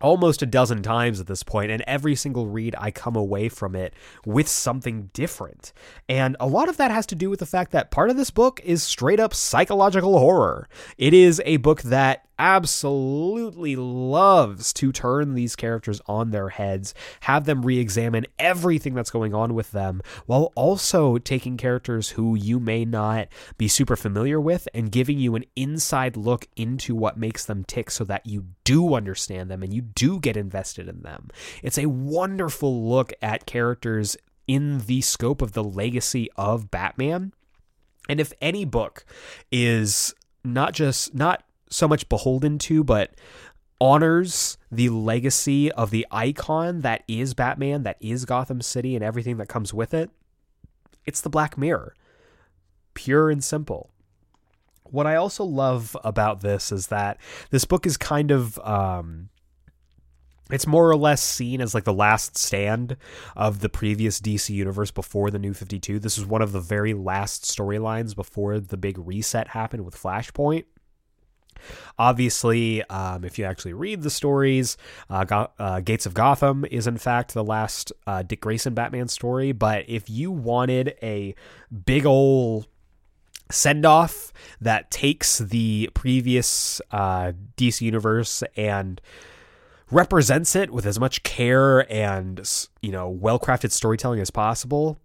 almost 0.00 0.42
a 0.42 0.46
dozen 0.46 0.82
times 0.82 1.20
at 1.20 1.26
this 1.26 1.42
point 1.42 1.70
and 1.70 1.82
every 1.86 2.14
single 2.14 2.46
read 2.46 2.74
I 2.78 2.90
come 2.90 3.16
away 3.16 3.48
from 3.48 3.74
it 3.74 3.94
with 4.26 4.48
something 4.48 5.10
different. 5.12 5.72
And 6.08 6.36
a 6.40 6.46
lot 6.46 6.68
of 6.68 6.76
that 6.76 6.90
has 6.90 7.06
to 7.06 7.14
do 7.14 7.30
with 7.30 7.40
the 7.40 7.46
fact 7.46 7.72
that 7.72 7.90
part 7.90 8.10
of 8.10 8.16
this 8.16 8.30
book 8.30 8.60
is 8.64 8.82
straight 8.82 9.20
up 9.20 9.34
psychological 9.34 10.18
horror. 10.18 10.68
It 10.98 11.14
is 11.14 11.40
a 11.44 11.58
book 11.58 11.82
that 11.82 12.26
absolutely 12.38 13.76
loves 13.76 14.72
to 14.74 14.92
turn 14.92 15.34
these 15.34 15.56
characters 15.56 16.00
on 16.06 16.30
their 16.30 16.50
heads, 16.50 16.94
have 17.20 17.44
them 17.44 17.64
re-examine 17.64 18.26
everything 18.38 18.94
that's 18.94 19.10
going 19.10 19.34
on 19.34 19.54
with 19.54 19.70
them 19.72 20.02
while 20.26 20.52
also 20.54 21.18
taking 21.18 21.56
characters 21.56 22.10
who 22.10 22.34
you 22.34 22.58
may 22.58 22.84
not 22.84 23.28
be 23.56 23.68
super 23.68 23.96
familiar 23.96 24.40
with 24.40 24.68
and 24.74 24.92
giving 24.92 25.18
you 25.18 25.34
an 25.34 25.44
inside 25.56 26.16
look 26.16 26.46
into 26.56 26.94
what 26.94 27.16
makes 27.16 27.44
them 27.44 27.64
tick 27.64 27.90
so 27.90 28.04
that 28.04 28.26
you 28.26 28.46
do 28.64 28.94
understand 28.94 29.50
them 29.50 29.62
and 29.62 29.72
you 29.72 29.82
do 29.82 30.18
get 30.18 30.36
invested 30.36 30.88
in 30.88 31.02
them. 31.02 31.28
It's 31.62 31.78
a 31.78 31.86
wonderful 31.86 32.88
look 32.88 33.12
at 33.22 33.46
characters 33.46 34.16
in 34.46 34.80
the 34.80 35.00
scope 35.00 35.42
of 35.42 35.52
the 35.52 35.64
legacy 35.64 36.28
of 36.36 36.70
Batman. 36.70 37.32
And 38.08 38.20
if 38.20 38.32
any 38.40 38.64
book 38.64 39.04
is 39.50 40.14
not 40.44 40.74
just 40.74 41.14
not 41.14 41.42
so 41.74 41.88
much 41.88 42.08
beholden 42.08 42.58
to, 42.58 42.84
but 42.84 43.14
honors 43.80 44.56
the 44.70 44.88
legacy 44.88 45.70
of 45.72 45.90
the 45.90 46.06
icon 46.10 46.80
that 46.82 47.04
is 47.08 47.34
Batman, 47.34 47.82
that 47.82 47.96
is 48.00 48.24
Gotham 48.24 48.62
City, 48.62 48.94
and 48.94 49.04
everything 49.04 49.36
that 49.38 49.48
comes 49.48 49.74
with 49.74 49.92
it, 49.92 50.10
it's 51.04 51.20
the 51.20 51.30
Black 51.30 51.58
Mirror. 51.58 51.94
Pure 52.94 53.30
and 53.30 53.42
simple. 53.42 53.90
What 54.84 55.06
I 55.06 55.16
also 55.16 55.44
love 55.44 55.96
about 56.04 56.40
this 56.40 56.70
is 56.70 56.86
that 56.88 57.18
this 57.50 57.64
book 57.64 57.86
is 57.86 57.96
kind 57.96 58.30
of 58.30 58.58
um, 58.60 59.30
it's 60.50 60.66
more 60.66 60.88
or 60.88 60.96
less 60.96 61.22
seen 61.22 61.60
as 61.60 61.74
like 61.74 61.84
the 61.84 61.92
last 61.92 62.36
stand 62.36 62.96
of 63.34 63.60
the 63.60 63.68
previous 63.68 64.20
DC 64.20 64.50
universe 64.50 64.90
before 64.90 65.30
the 65.30 65.38
new 65.38 65.54
52. 65.54 65.98
This 65.98 66.18
is 66.18 66.26
one 66.26 66.42
of 66.42 66.52
the 66.52 66.60
very 66.60 66.92
last 66.92 67.44
storylines 67.44 68.14
before 68.14 68.60
the 68.60 68.76
big 68.76 68.98
reset 68.98 69.48
happened 69.48 69.84
with 69.84 70.00
Flashpoint. 70.00 70.64
Obviously, 71.98 72.82
um, 72.84 73.24
if 73.24 73.38
you 73.38 73.44
actually 73.44 73.72
read 73.72 74.02
the 74.02 74.10
stories, 74.10 74.76
uh, 75.10 75.24
Go- 75.24 75.50
uh, 75.58 75.80
Gates 75.80 76.06
of 76.06 76.14
Gotham 76.14 76.64
is 76.70 76.86
in 76.86 76.98
fact 76.98 77.34
the 77.34 77.44
last 77.44 77.92
uh, 78.06 78.22
Dick 78.22 78.40
Grayson 78.40 78.74
Batman 78.74 79.08
story. 79.08 79.52
But 79.52 79.84
if 79.88 80.08
you 80.08 80.30
wanted 80.30 80.96
a 81.02 81.34
big 81.84 82.06
ol' 82.06 82.66
send 83.50 83.84
off 83.84 84.32
that 84.60 84.90
takes 84.90 85.38
the 85.38 85.90
previous 85.94 86.80
uh, 86.90 87.32
DC 87.56 87.82
universe 87.82 88.42
and 88.56 89.00
represents 89.90 90.56
it 90.56 90.70
with 90.70 90.86
as 90.86 90.98
much 90.98 91.22
care 91.22 91.90
and 91.92 92.66
you 92.80 92.90
know 92.90 93.08
well-crafted 93.08 93.70
storytelling 93.70 94.18
as 94.18 94.30
possible 94.30 94.98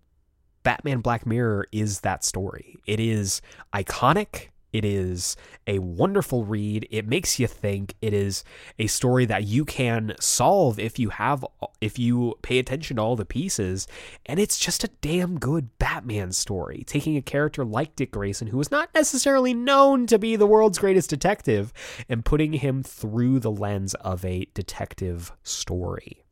batman 0.64 0.99
black 0.99 1.26
mirror 1.26 1.68
is 1.72 1.99
that 1.99 2.24
story 2.24 2.78
it 2.86 2.99
is 2.99 3.41
iconic 3.74 4.47
It 4.72 4.86
is 4.86 5.36
a 5.67 5.80
wonderful 5.80 6.45
read. 6.45 6.88
It 6.91 7.07
makes 7.07 7.39
you 7.39 7.47
think. 7.47 7.95
It 8.01 8.13
is 8.13 8.43
a 8.78 8.88
story 8.88 9.26
that 9.26 9.45
you 9.45 9.65
can 9.65 10.13
solve 10.20 10.80
if 10.80 10.99
you 10.99 11.09
have 11.09 11.45
if 11.82 11.97
you 11.97 12.36
pay 12.41 12.59
attention 12.59 12.97
to 12.97 13.01
all 13.01 13.15
the 13.15 13.26
pieces, 13.26 13.88
and 14.26 14.39
it's 14.39 14.59
just 14.59 14.84
a 14.84 14.89
damn 15.01 15.39
good 15.39 15.78
Batman 15.80 16.32
story. 16.32 16.84
Taking 16.86 17.17
a 17.17 17.22
character 17.22 17.65
like 17.65 17.95
Dick 17.95 18.11
Grayson 18.11 18.47
who 18.47 18.59
is 18.59 18.72
not 18.72 18.93
necessarily 18.93 19.53
known 19.53 20.05
to 20.07 20.20
be 20.20 20.36
the 20.36 20.47
world's 20.47 20.80
greatest 20.80 21.09
detective 21.09 21.74
and 22.07 22.26
putting 22.26 22.53
him 22.53 22.84
through 22.84 23.39
the 23.39 23.51
lens 23.51 23.93
of 23.95 24.24
a 24.26 24.47
detective 24.53 25.32
story. 25.43 26.24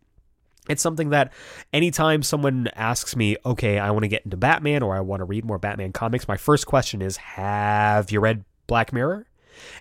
It's 0.69 0.81
something 0.81 1.09
that 1.09 1.31
anytime 1.73 2.23
someone 2.23 2.69
asks 2.75 3.15
me, 3.15 3.37
okay, 3.45 3.79
I 3.79 3.91
want 3.91 4.03
to 4.03 4.09
get 4.09 4.23
into 4.25 4.37
Batman 4.37 4.83
or 4.83 4.95
I 4.95 5.01
want 5.01 5.21
to 5.21 5.25
read 5.25 5.45
more 5.45 5.57
Batman 5.57 5.93
comics, 5.93 6.27
my 6.27 6.37
first 6.37 6.67
question 6.67 7.01
is, 7.01 7.17
have 7.17 8.11
you 8.11 8.19
read 8.19 8.43
Black 8.67 8.91
Mirror? 8.91 9.27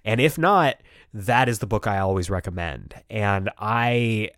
And 0.04 0.20
if 0.20 0.38
not, 0.38 0.76
that 1.12 1.48
is 1.48 1.58
the 1.58 1.66
book 1.66 1.86
I 1.86 1.98
always 1.98 2.30
recommend. 2.30 2.94
And 3.10 3.50
I 3.58 4.30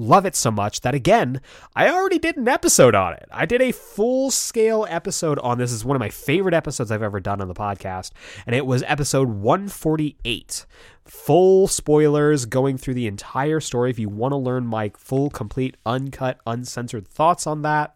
love 0.00 0.26
it 0.26 0.34
so 0.34 0.50
much 0.50 0.80
that 0.80 0.94
again, 0.94 1.40
I 1.76 1.88
already 1.88 2.18
did 2.18 2.36
an 2.36 2.48
episode 2.48 2.94
on 2.94 3.12
it. 3.12 3.28
I 3.30 3.46
did 3.46 3.60
a 3.60 3.72
full 3.72 4.30
scale 4.30 4.86
episode 4.88 5.38
on 5.40 5.58
this. 5.58 5.72
Is 5.72 5.84
one 5.84 5.96
of 5.96 6.00
my 6.00 6.08
favorite 6.08 6.54
episodes 6.54 6.90
I've 6.90 7.02
ever 7.02 7.20
done 7.20 7.40
on 7.40 7.48
the 7.48 7.54
podcast, 7.54 8.12
and 8.46 8.56
it 8.56 8.66
was 8.66 8.82
episode 8.86 9.28
148. 9.28 10.66
Full 11.04 11.66
spoilers 11.68 12.46
going 12.46 12.78
through 12.78 12.94
the 12.94 13.06
entire 13.06 13.60
story. 13.60 13.90
If 13.90 13.98
you 13.98 14.08
want 14.08 14.32
to 14.32 14.36
learn 14.36 14.66
my 14.66 14.92
full, 14.96 15.28
complete, 15.28 15.76
uncut, 15.84 16.38
uncensored 16.46 17.06
thoughts 17.06 17.46
on 17.46 17.62
that, 17.62 17.94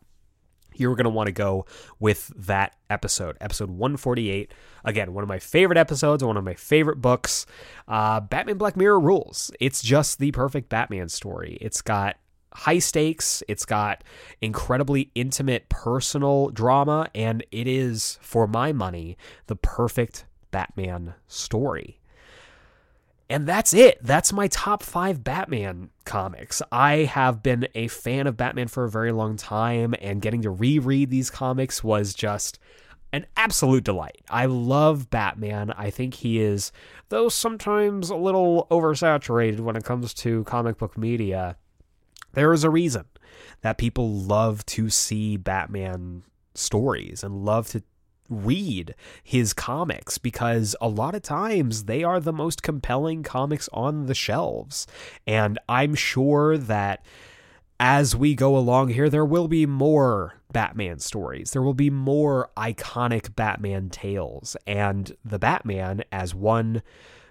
you're 0.81 0.95
going 0.95 1.05
to 1.05 1.11
want 1.11 1.27
to 1.27 1.33
go 1.33 1.67
with 2.01 2.33
that 2.37 2.77
episode, 2.91 3.37
episode 3.41 3.71
148. 3.71 4.53
Again, 4.85 5.15
one 5.15 5.23
of 5.23 5.29
my 5.29 5.39
favorite 5.39 5.79
episodes, 5.79 6.23
one 6.23 6.37
of 6.37 6.45
my 6.45 6.55
favorite 6.55 7.01
books. 7.01 7.47
Uh, 7.89 8.21
Batman 8.21 8.59
Black 8.59 8.77
Mirror 8.77 9.01
rules. 9.01 9.51
It's 9.61 9.83
just 9.83 10.19
the 10.19 10.33
perfect 10.33 10.69
Batman 10.69 11.09
story. 11.09 11.59
It's 11.61 11.83
got 11.83 12.17
high 12.55 12.79
stakes, 12.79 13.43
it's 13.49 13.65
got 13.65 14.05
incredibly 14.41 15.11
intimate 15.15 15.69
personal 15.69 16.51
drama, 16.51 17.09
and 17.15 17.45
it 17.51 17.67
is, 17.67 18.19
for 18.23 18.47
my 18.47 18.73
money, 18.73 19.17
the 19.47 19.57
perfect 19.57 20.25
Batman 20.51 21.15
story. 21.27 22.01
And 23.31 23.47
that's 23.47 23.73
it. 23.73 23.99
That's 24.03 24.33
my 24.33 24.49
top 24.49 24.83
five 24.83 25.25
Batman 25.25 25.91
comics. 26.05 26.61
I 26.71 26.97
have 26.97 27.43
been 27.43 27.67
a 27.75 27.89
fan 27.89 28.27
of 28.27 28.37
Batman 28.37 28.69
for 28.69 28.85
a 28.85 28.91
very 28.91 29.13
long 29.13 29.37
time, 29.37 29.95
and 30.01 30.21
getting 30.21 30.43
to 30.43 30.51
reread 30.51 31.11
these 31.11 31.31
comics 31.31 31.83
was 31.83 32.13
just 32.13 32.59
an 33.15 33.27
absolute 33.37 33.85
delight. 33.85 34.23
I 34.29 34.47
love 34.47 35.09
Batman. 35.09 35.71
I 35.71 35.89
think 35.91 36.15
he 36.15 36.41
is, 36.41 36.73
though 37.09 37.29
sometimes 37.29 38.11
a 38.11 38.17
little 38.17 38.67
oversaturated 38.71 39.61
when 39.61 39.77
it 39.77 39.85
comes 39.85 40.13
to 40.15 40.45
comic 40.45 40.79
book 40.79 40.99
media, 40.99 41.57
there 42.33 42.53
is 42.53 42.65
a 42.65 42.71
reason 42.71 43.05
that 43.63 43.79
people 43.79 44.13
love 44.13 44.67
to 44.67 44.91
see 44.91 45.37
Batman 45.37 46.25
stories 46.55 47.23
and 47.23 47.45
love 47.45 47.69
to 47.69 47.83
read 48.29 48.95
his 49.23 49.53
comics 49.53 50.19
because 50.19 50.75
a 50.81 50.89
lot 50.89 51.15
of 51.15 51.23
times 51.23 51.85
they 51.85 52.03
are 52.03 52.21
the 52.21 52.33
most 52.33 52.63
compelling 52.63 53.23
comics 53.23 53.69
on 53.73 54.07
the 54.07 54.15
shelves. 54.15 54.87
And 55.27 55.59
I'm 55.69 55.95
sure 55.95 56.57
that 56.57 57.05
as 57.79 58.15
we 58.15 58.35
go 58.35 58.57
along 58.57 58.91
here, 58.91 59.11
there 59.11 59.25
will 59.25 59.49
be 59.49 59.67
more 59.67 60.41
Batman 60.53 61.01
stories. 61.01 61.51
There 61.51 61.63
will 61.63 61.75
be 61.75 61.91
more 61.91 62.51
iconic 62.57 63.35
Batman 63.35 63.91
tales. 63.91 64.57
And 64.67 65.15
the 65.25 65.39
Batman, 65.39 66.05
as 66.13 66.35
one 66.35 66.83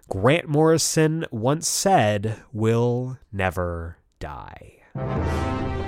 Grant 0.09 0.47
Morrison 0.47 1.25
once 1.31 1.67
said, 1.67 2.43
will 2.51 3.17
never 3.31 3.97
die. 4.19 5.82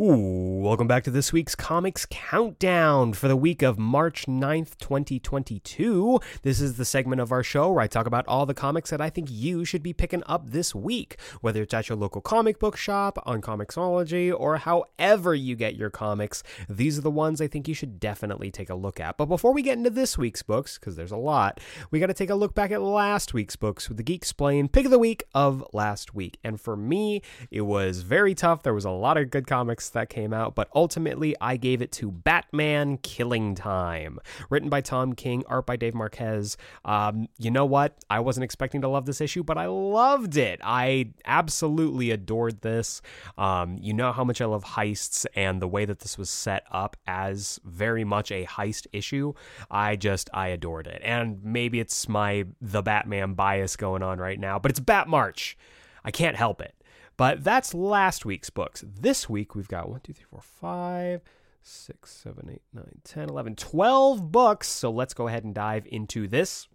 Ooh, 0.00 0.60
welcome 0.62 0.86
back 0.86 1.02
to 1.02 1.10
this 1.10 1.32
week's 1.32 1.56
Comics 1.56 2.06
Countdown 2.08 3.14
for 3.14 3.26
the 3.26 3.34
week 3.34 3.62
of 3.62 3.80
March 3.80 4.26
9th, 4.26 4.78
2022. 4.78 6.20
This 6.42 6.60
is 6.60 6.76
the 6.76 6.84
segment 6.84 7.20
of 7.20 7.32
our 7.32 7.42
show 7.42 7.72
where 7.72 7.82
I 7.82 7.88
talk 7.88 8.06
about 8.06 8.24
all 8.28 8.46
the 8.46 8.54
comics 8.54 8.90
that 8.90 9.00
I 9.00 9.10
think 9.10 9.26
you 9.28 9.64
should 9.64 9.82
be 9.82 9.92
picking 9.92 10.22
up 10.26 10.50
this 10.50 10.72
week, 10.72 11.18
whether 11.40 11.62
it's 11.62 11.74
at 11.74 11.88
your 11.88 11.98
local 11.98 12.20
comic 12.20 12.60
book 12.60 12.76
shop, 12.76 13.20
on 13.26 13.40
Comixology, 13.40 14.32
or 14.32 14.58
however 14.58 15.34
you 15.34 15.56
get 15.56 15.74
your 15.74 15.90
comics. 15.90 16.44
These 16.68 16.96
are 16.96 17.02
the 17.02 17.10
ones 17.10 17.40
I 17.40 17.48
think 17.48 17.66
you 17.66 17.74
should 17.74 17.98
definitely 17.98 18.52
take 18.52 18.70
a 18.70 18.76
look 18.76 19.00
at. 19.00 19.16
But 19.16 19.26
before 19.26 19.52
we 19.52 19.62
get 19.62 19.78
into 19.78 19.90
this 19.90 20.16
week's 20.16 20.44
books, 20.44 20.78
because 20.78 20.94
there's 20.94 21.10
a 21.10 21.16
lot, 21.16 21.58
we 21.90 21.98
got 21.98 22.06
to 22.06 22.14
take 22.14 22.30
a 22.30 22.36
look 22.36 22.54
back 22.54 22.70
at 22.70 22.82
last 22.82 23.34
week's 23.34 23.56
books 23.56 23.88
with 23.88 23.96
the 23.96 24.04
Geeksplained 24.04 24.70
pick 24.70 24.84
of 24.84 24.92
the 24.92 24.98
week 25.00 25.24
of 25.34 25.64
last 25.72 26.14
week. 26.14 26.38
And 26.44 26.60
for 26.60 26.76
me, 26.76 27.20
it 27.50 27.62
was 27.62 28.02
very 28.02 28.36
tough. 28.36 28.62
There 28.62 28.72
was 28.72 28.84
a 28.84 28.90
lot 28.90 29.16
of 29.16 29.30
good 29.30 29.48
comics 29.48 29.87
that 29.90 30.08
came 30.10 30.32
out, 30.32 30.54
but 30.54 30.68
ultimately 30.74 31.34
I 31.40 31.56
gave 31.56 31.82
it 31.82 31.92
to 31.92 32.10
Batman 32.10 32.98
Killing 32.98 33.54
Time, 33.54 34.18
written 34.50 34.68
by 34.68 34.80
Tom 34.80 35.14
King, 35.14 35.44
art 35.46 35.66
by 35.66 35.76
Dave 35.76 35.94
Marquez. 35.94 36.56
Um, 36.84 37.28
you 37.38 37.50
know 37.50 37.64
what? 37.64 37.96
I 38.10 38.20
wasn't 38.20 38.44
expecting 38.44 38.80
to 38.82 38.88
love 38.88 39.06
this 39.06 39.20
issue, 39.20 39.42
but 39.42 39.58
I 39.58 39.66
loved 39.66 40.36
it. 40.36 40.60
I 40.62 41.12
absolutely 41.24 42.10
adored 42.10 42.60
this. 42.62 43.02
Um, 43.36 43.78
you 43.80 43.92
know 43.92 44.12
how 44.12 44.24
much 44.24 44.40
I 44.40 44.46
love 44.46 44.64
heists 44.64 45.26
and 45.34 45.60
the 45.62 45.68
way 45.68 45.84
that 45.84 46.00
this 46.00 46.18
was 46.18 46.30
set 46.30 46.64
up 46.70 46.96
as 47.06 47.60
very 47.64 48.04
much 48.04 48.30
a 48.30 48.44
heist 48.44 48.86
issue. 48.92 49.32
I 49.70 49.96
just 49.96 50.30
I 50.32 50.48
adored 50.48 50.86
it, 50.86 51.00
and 51.04 51.42
maybe 51.42 51.80
it's 51.80 52.08
my 52.08 52.44
the 52.60 52.82
Batman 52.82 53.34
bias 53.34 53.76
going 53.76 54.02
on 54.02 54.18
right 54.18 54.38
now, 54.38 54.58
but 54.58 54.70
it's 54.70 54.80
Bat 54.80 55.08
March. 55.08 55.56
I 56.04 56.10
can't 56.10 56.36
help 56.36 56.60
it. 56.60 56.74
But 57.18 57.44
that's 57.44 57.74
last 57.74 58.24
week's 58.24 58.48
books. 58.48 58.82
This 58.86 59.28
week 59.28 59.54
we've 59.54 59.68
got 59.68 59.90
1, 59.90 60.00
2, 60.04 60.12
3, 60.14 60.24
4, 60.30 60.40
5, 60.40 61.20
6, 61.60 62.10
7, 62.10 62.50
8, 62.50 62.62
9, 62.72 62.84
10, 63.04 63.28
11, 63.28 63.56
12 63.56 64.32
books. 64.32 64.68
So 64.68 64.90
let's 64.90 65.12
go 65.12 65.28
ahead 65.28 65.44
and 65.44 65.52
dive 65.52 65.86
into 65.90 66.28
this. 66.28 66.68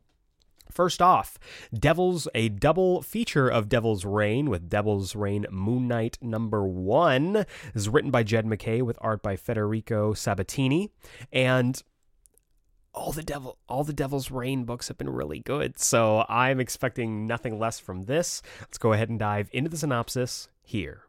First 0.69 1.01
off, 1.01 1.37
Devil's 1.73 2.27
a 2.35 2.49
double 2.49 3.01
feature 3.01 3.47
of 3.47 3.69
Devil's 3.69 4.05
Reign 4.05 4.49
with 4.49 4.69
Devil's 4.69 5.15
Reign 5.15 5.45
Moon 5.49 5.87
Knight 5.87 6.17
number 6.21 6.65
one. 6.67 7.33
This 7.33 7.47
is 7.75 7.89
written 7.89 8.11
by 8.11 8.23
Jed 8.23 8.45
MacKay 8.45 8.81
with 8.81 8.97
art 8.99 9.23
by 9.23 9.37
Federico 9.37 10.13
Sabbatini. 10.13 10.89
And 11.31 11.81
all 12.93 13.11
the 13.11 13.23
devil 13.23 13.57
all 13.67 13.83
the 13.83 13.93
devil's 13.93 14.31
reign 14.31 14.65
books 14.65 14.87
have 14.87 14.97
been 14.97 15.09
really 15.09 15.39
good. 15.39 15.79
So 15.79 16.25
i'm 16.29 16.59
expecting 16.59 17.25
nothing 17.25 17.59
less 17.59 17.79
from 17.79 18.03
this. 18.03 18.41
Let's 18.61 18.77
go 18.77 18.93
ahead 18.93 19.09
and 19.09 19.19
dive 19.19 19.49
into 19.51 19.69
the 19.69 19.77
synopsis 19.77 20.47
here. 20.61 21.03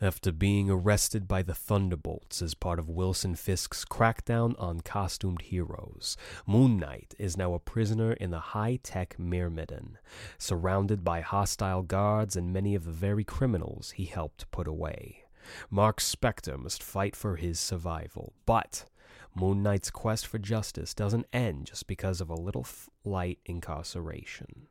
After 0.00 0.32
being 0.32 0.68
arrested 0.68 1.28
by 1.28 1.42
the 1.42 1.54
Thunderbolts 1.54 2.42
as 2.42 2.54
part 2.54 2.78
of 2.78 2.90
Wilson 2.90 3.36
Fisk's 3.36 3.84
crackdown 3.84 4.54
on 4.60 4.80
costumed 4.80 5.42
heroes, 5.42 6.16
Moon 6.46 6.78
Knight 6.78 7.14
is 7.18 7.36
now 7.36 7.54
a 7.54 7.60
prisoner 7.60 8.12
in 8.12 8.30
the 8.30 8.40
high 8.40 8.80
tech 8.82 9.16
Myrmidon, 9.18 9.96
surrounded 10.36 11.04
by 11.04 11.20
hostile 11.20 11.82
guards 11.82 12.34
and 12.34 12.52
many 12.52 12.74
of 12.74 12.84
the 12.84 12.90
very 12.90 13.24
criminals 13.24 13.92
he 13.92 14.04
helped 14.04 14.50
put 14.50 14.66
away. 14.66 15.24
Mark 15.70 16.00
Spector 16.00 16.58
must 16.58 16.82
fight 16.82 17.14
for 17.14 17.36
his 17.36 17.60
survival, 17.60 18.34
but 18.46 18.86
Moon 19.34 19.62
Knight's 19.62 19.90
quest 19.90 20.26
for 20.26 20.38
justice 20.38 20.94
doesn't 20.94 21.26
end 21.32 21.66
just 21.66 21.86
because 21.86 22.20
of 22.20 22.30
a 22.30 22.34
little 22.34 22.66
light 23.04 23.38
incarceration. 23.46 24.68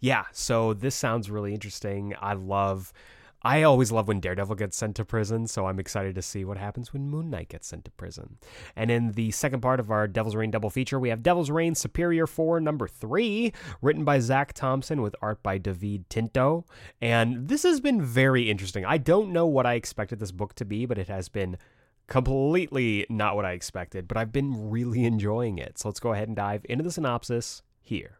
Yeah, 0.00 0.24
so 0.32 0.74
this 0.74 0.94
sounds 0.94 1.30
really 1.30 1.54
interesting. 1.54 2.14
I 2.20 2.34
love. 2.34 2.92
I 3.40 3.62
always 3.62 3.92
love 3.92 4.08
when 4.08 4.18
Daredevil 4.18 4.56
gets 4.56 4.76
sent 4.76 4.96
to 4.96 5.04
prison, 5.04 5.46
so 5.46 5.66
I'm 5.66 5.78
excited 5.78 6.16
to 6.16 6.22
see 6.22 6.44
what 6.44 6.58
happens 6.58 6.92
when 6.92 7.08
Moon 7.08 7.30
Knight 7.30 7.50
gets 7.50 7.68
sent 7.68 7.84
to 7.84 7.90
prison. 7.92 8.38
And 8.74 8.90
in 8.90 9.12
the 9.12 9.30
second 9.30 9.60
part 9.60 9.78
of 9.78 9.92
our 9.92 10.08
Devil's 10.08 10.34
Reign 10.34 10.50
double 10.50 10.70
feature, 10.70 10.98
we 10.98 11.10
have 11.10 11.22
Devil's 11.22 11.48
Reign 11.48 11.76
Superior 11.76 12.26
4 12.26 12.60
number 12.60 12.88
3, 12.88 13.52
written 13.80 14.04
by 14.04 14.18
Zac 14.18 14.54
Thompson 14.54 15.02
with 15.02 15.14
art 15.22 15.40
by 15.40 15.56
David 15.56 16.10
Tinto. 16.10 16.66
And 17.00 17.46
this 17.46 17.62
has 17.62 17.80
been 17.80 18.02
very 18.02 18.50
interesting. 18.50 18.84
I 18.84 18.98
don't 18.98 19.32
know 19.32 19.46
what 19.46 19.66
I 19.66 19.74
expected 19.74 20.18
this 20.18 20.32
book 20.32 20.56
to 20.56 20.64
be, 20.64 20.84
but 20.84 20.98
it 20.98 21.06
has 21.06 21.28
been 21.28 21.58
completely 22.08 23.06
not 23.08 23.36
what 23.36 23.44
I 23.44 23.52
expected, 23.52 24.08
but 24.08 24.16
I've 24.16 24.32
been 24.32 24.70
really 24.70 25.04
enjoying 25.04 25.58
it. 25.58 25.78
So 25.78 25.88
let's 25.88 26.00
go 26.00 26.12
ahead 26.12 26.28
and 26.28 26.36
dive 26.36 26.66
into 26.68 26.82
the 26.82 26.90
synopsis 26.90 27.62
here. 27.80 28.18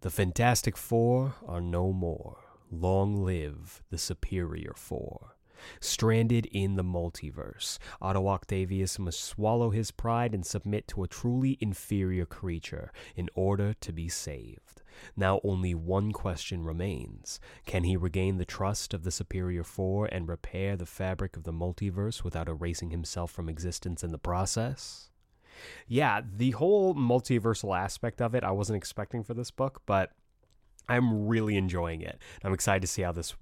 The 0.00 0.10
Fantastic 0.10 0.76
Four 0.76 1.34
are 1.46 1.60
no 1.60 1.92
more. 1.92 2.38
Long 2.70 3.24
live 3.24 3.82
the 3.90 3.98
Superior 3.98 4.72
Four. 4.74 5.33
Stranded 5.80 6.46
in 6.46 6.76
the 6.76 6.84
multiverse, 6.84 7.78
Otto 8.00 8.28
Octavius 8.28 8.98
must 8.98 9.22
swallow 9.22 9.70
his 9.70 9.90
pride 9.90 10.34
and 10.34 10.44
submit 10.44 10.88
to 10.88 11.02
a 11.02 11.08
truly 11.08 11.58
inferior 11.60 12.26
creature 12.26 12.92
in 13.16 13.28
order 13.34 13.74
to 13.80 13.92
be 13.92 14.08
saved. 14.08 14.82
Now 15.16 15.40
only 15.42 15.74
one 15.74 16.12
question 16.12 16.64
remains. 16.64 17.40
Can 17.66 17.84
he 17.84 17.96
regain 17.96 18.38
the 18.38 18.44
trust 18.44 18.94
of 18.94 19.02
the 19.02 19.10
Superior 19.10 19.64
Four 19.64 20.06
and 20.06 20.28
repair 20.28 20.76
the 20.76 20.86
fabric 20.86 21.36
of 21.36 21.44
the 21.44 21.52
multiverse 21.52 22.22
without 22.22 22.48
erasing 22.48 22.90
himself 22.90 23.30
from 23.30 23.48
existence 23.48 24.04
in 24.04 24.12
the 24.12 24.18
process? 24.18 25.10
Yeah, 25.86 26.20
the 26.36 26.52
whole 26.52 26.94
multiversal 26.94 27.76
aspect 27.76 28.20
of 28.20 28.34
it 28.34 28.44
I 28.44 28.50
wasn't 28.50 28.76
expecting 28.76 29.22
for 29.22 29.34
this 29.34 29.50
book, 29.50 29.82
but 29.86 30.12
I'm 30.88 31.26
really 31.26 31.56
enjoying 31.56 32.02
it. 32.02 32.18
I'm 32.42 32.52
excited 32.52 32.82
to 32.82 32.86
see 32.86 33.02
how 33.02 33.12
this 33.12 33.34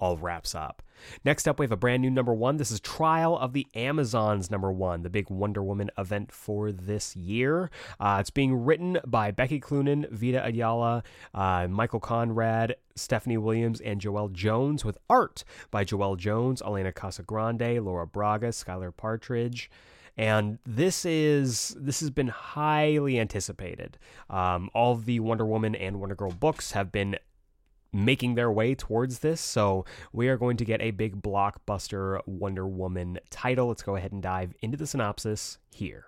all 0.00 0.16
wraps 0.16 0.54
up. 0.54 0.82
Next 1.24 1.46
up, 1.46 1.58
we 1.58 1.64
have 1.64 1.72
a 1.72 1.76
brand 1.76 2.02
new 2.02 2.10
number 2.10 2.34
one. 2.34 2.56
This 2.56 2.70
is 2.70 2.80
Trial 2.80 3.38
of 3.38 3.52
the 3.52 3.66
Amazons 3.74 4.50
number 4.50 4.72
one, 4.72 5.02
the 5.02 5.10
big 5.10 5.30
Wonder 5.30 5.62
Woman 5.62 5.90
event 5.96 6.32
for 6.32 6.72
this 6.72 7.14
year. 7.16 7.70
Uh, 8.00 8.18
it's 8.20 8.30
being 8.30 8.64
written 8.64 8.98
by 9.06 9.30
Becky 9.30 9.60
Cloonan, 9.60 10.06
Vita 10.10 10.44
Ayala, 10.44 11.02
uh, 11.34 11.68
Michael 11.68 12.00
Conrad, 12.00 12.76
Stephanie 12.96 13.38
Williams, 13.38 13.80
and 13.80 14.00
Joelle 14.00 14.32
Jones, 14.32 14.84
with 14.84 14.98
art 15.08 15.44
by 15.70 15.84
Joelle 15.84 16.16
Jones, 16.16 16.62
Elena 16.62 16.92
Casagrande, 16.92 17.82
Laura 17.84 18.06
Braga, 18.06 18.48
Skylar 18.48 18.92
Patridge 18.92 19.68
and 20.18 20.58
this 20.66 21.04
is 21.04 21.76
this 21.78 22.00
has 22.00 22.10
been 22.10 22.26
highly 22.26 23.20
anticipated. 23.20 23.96
Um, 24.28 24.68
all 24.74 24.96
the 24.96 25.20
Wonder 25.20 25.46
Woman 25.46 25.76
and 25.76 26.00
Wonder 26.00 26.16
Girl 26.16 26.32
books 26.32 26.72
have 26.72 26.90
been 26.90 27.16
making 27.92 28.34
their 28.34 28.50
way 28.50 28.74
towards 28.74 29.20
this, 29.20 29.40
so 29.40 29.84
we 30.12 30.28
are 30.28 30.36
going 30.36 30.56
to 30.58 30.64
get 30.64 30.80
a 30.82 30.90
big 30.90 31.22
blockbuster 31.22 32.20
Wonder 32.26 32.66
Woman 32.66 33.18
title. 33.30 33.68
Let's 33.68 33.82
go 33.82 33.96
ahead 33.96 34.12
and 34.12 34.22
dive 34.22 34.54
into 34.60 34.76
the 34.76 34.86
synopsis 34.86 35.58
here. 35.70 36.06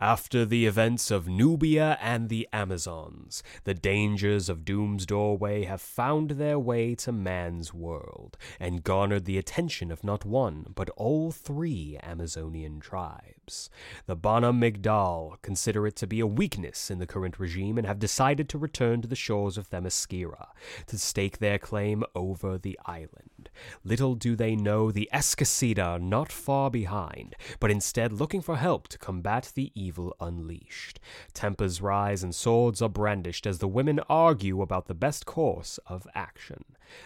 After 0.00 0.44
the 0.44 0.64
events 0.64 1.10
of 1.10 1.26
Nubia 1.26 1.98
and 2.00 2.28
the 2.28 2.48
Amazons, 2.52 3.42
the 3.64 3.74
dangers 3.74 4.48
of 4.48 4.64
Doom's 4.64 5.04
Doorway 5.04 5.64
have 5.64 5.80
found 5.80 6.32
their 6.32 6.56
way 6.56 6.94
to 6.94 7.10
man's 7.10 7.74
world 7.74 8.38
and 8.60 8.84
garnered 8.84 9.24
the 9.24 9.38
attention 9.38 9.90
of 9.90 10.04
not 10.04 10.24
one, 10.24 10.66
but 10.76 10.88
all 10.90 11.32
three 11.32 11.98
Amazonian 12.00 12.78
tribes. 12.78 13.70
The 14.06 14.14
Bana-Mighdall 14.14 15.38
consider 15.42 15.84
it 15.84 15.96
to 15.96 16.06
be 16.06 16.20
a 16.20 16.28
weakness 16.28 16.92
in 16.92 17.00
the 17.00 17.06
current 17.06 17.40
regime 17.40 17.76
and 17.76 17.84
have 17.84 17.98
decided 17.98 18.48
to 18.50 18.58
return 18.58 19.02
to 19.02 19.08
the 19.08 19.16
shores 19.16 19.58
of 19.58 19.68
Themyscira 19.68 20.46
to 20.86 20.96
stake 20.96 21.38
their 21.38 21.58
claim 21.58 22.04
over 22.14 22.56
the 22.56 22.78
island. 22.86 23.37
Little 23.84 24.14
do 24.14 24.36
they 24.36 24.54
know 24.56 24.90
the 24.90 25.08
Esquecida 25.12 25.82
are 25.82 25.98
not 25.98 26.30
far 26.30 26.70
behind, 26.70 27.34
but 27.60 27.70
instead 27.70 28.12
looking 28.12 28.40
for 28.40 28.56
help 28.56 28.88
to 28.88 28.98
combat 28.98 29.52
the 29.54 29.72
evil 29.74 30.14
unleashed. 30.20 31.00
Tempers 31.34 31.80
rise 31.80 32.22
and 32.22 32.34
swords 32.34 32.80
are 32.82 32.88
brandished 32.88 33.46
as 33.46 33.58
the 33.58 33.68
women 33.68 34.00
argue 34.08 34.62
about 34.62 34.86
the 34.86 34.94
best 34.94 35.26
course 35.26 35.78
of 35.86 36.06
action. 36.14 36.64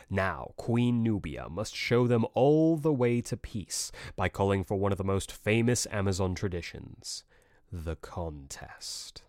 Now, 0.08 0.52
Queen 0.56 1.02
Nubia 1.02 1.48
must 1.48 1.74
show 1.74 2.06
them 2.06 2.26
all 2.34 2.76
the 2.76 2.92
way 2.92 3.20
to 3.22 3.36
peace 3.36 3.90
by 4.16 4.28
calling 4.28 4.64
for 4.64 4.76
one 4.76 4.92
of 4.92 4.98
the 4.98 5.04
most 5.04 5.32
famous 5.32 5.86
Amazon 5.90 6.34
traditions 6.34 7.24
the 7.72 7.96
contest. 7.96 9.22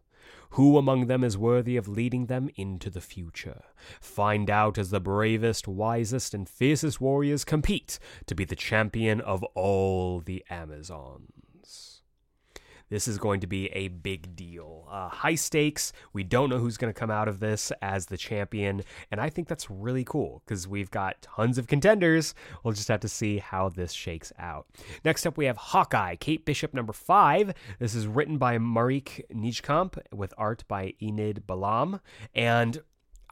Who 0.54 0.78
among 0.78 1.08
them 1.08 1.24
is 1.24 1.36
worthy 1.36 1.78
of 1.78 1.88
leading 1.88 2.28
them 2.28 2.47
into 2.56 2.91
the 2.91 3.01
future? 3.01 3.64
Find 3.99 4.51
out 4.51 4.78
as 4.78 4.91
the 4.91 4.99
bravest, 4.99 5.68
wisest, 5.68 6.36
and 6.36 6.47
fiercest 6.47 7.01
warriors 7.01 7.43
compete 7.43 7.97
to 8.28 8.36
be 8.36 8.45
the 8.45 8.56
champion 8.56 9.20
of 9.20 9.43
all 9.56 10.20
the 10.20 10.45
Amazons. 10.51 11.42
This 12.93 13.07
is 13.07 13.17
going 13.17 13.39
to 13.39 13.47
be 13.47 13.69
a 13.69 13.87
big 13.87 14.35
deal. 14.35 14.87
Uh, 14.87 15.09
high 15.09 15.33
stakes. 15.33 15.93
We 16.13 16.23
don't 16.23 16.51
know 16.51 16.59
who's 16.59 16.77
going 16.77 16.93
to 16.93 16.99
come 16.99 17.09
out 17.09 17.27
of 17.27 17.39
this 17.39 17.71
as 17.81 18.05
the 18.05 18.17
champion. 18.17 18.83
And 19.09 19.19
I 19.19 19.31
think 19.31 19.47
that's 19.47 19.67
really 19.67 20.03
cool 20.03 20.43
because 20.45 20.67
we've 20.67 20.91
got 20.91 21.19
tons 21.23 21.57
of 21.57 21.65
contenders. 21.65 22.35
We'll 22.63 22.75
just 22.75 22.89
have 22.89 22.99
to 22.99 23.09
see 23.09 23.39
how 23.39 23.69
this 23.69 23.93
shakes 23.93 24.31
out. 24.37 24.67
Next 25.03 25.25
up, 25.25 25.37
we 25.37 25.45
have 25.45 25.57
Hawkeye, 25.57 26.17
Kate 26.17 26.45
Bishop 26.45 26.71
number 26.71 26.93
five. 26.93 27.55
This 27.79 27.95
is 27.95 28.05
written 28.05 28.37
by 28.37 28.59
Marieke 28.59 29.21
Nijkamp 29.33 29.97
with 30.13 30.31
art 30.37 30.63
by 30.67 30.93
Enid 31.01 31.45
Balam. 31.47 31.99
And 32.35 32.79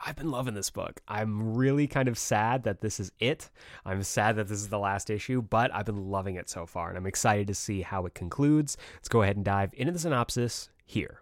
I've 0.03 0.15
been 0.15 0.31
loving 0.31 0.55
this 0.55 0.71
book. 0.71 1.01
I'm 1.07 1.53
really 1.55 1.85
kind 1.85 2.07
of 2.07 2.17
sad 2.17 2.63
that 2.63 2.81
this 2.81 2.99
is 2.99 3.11
it. 3.19 3.51
I'm 3.85 4.01
sad 4.01 4.35
that 4.37 4.47
this 4.47 4.59
is 4.59 4.69
the 4.69 4.79
last 4.79 5.09
issue, 5.11 5.41
but 5.43 5.73
I've 5.73 5.85
been 5.85 6.09
loving 6.09 6.35
it 6.35 6.49
so 6.49 6.65
far, 6.65 6.89
and 6.89 6.97
I'm 6.97 7.05
excited 7.05 7.45
to 7.47 7.53
see 7.53 7.81
how 7.81 8.05
it 8.07 8.15
concludes. 8.15 8.77
Let's 8.95 9.09
go 9.09 9.21
ahead 9.21 9.35
and 9.35 9.45
dive 9.45 9.71
into 9.73 9.91
the 9.91 9.99
synopsis 9.99 10.69
here. 10.85 11.21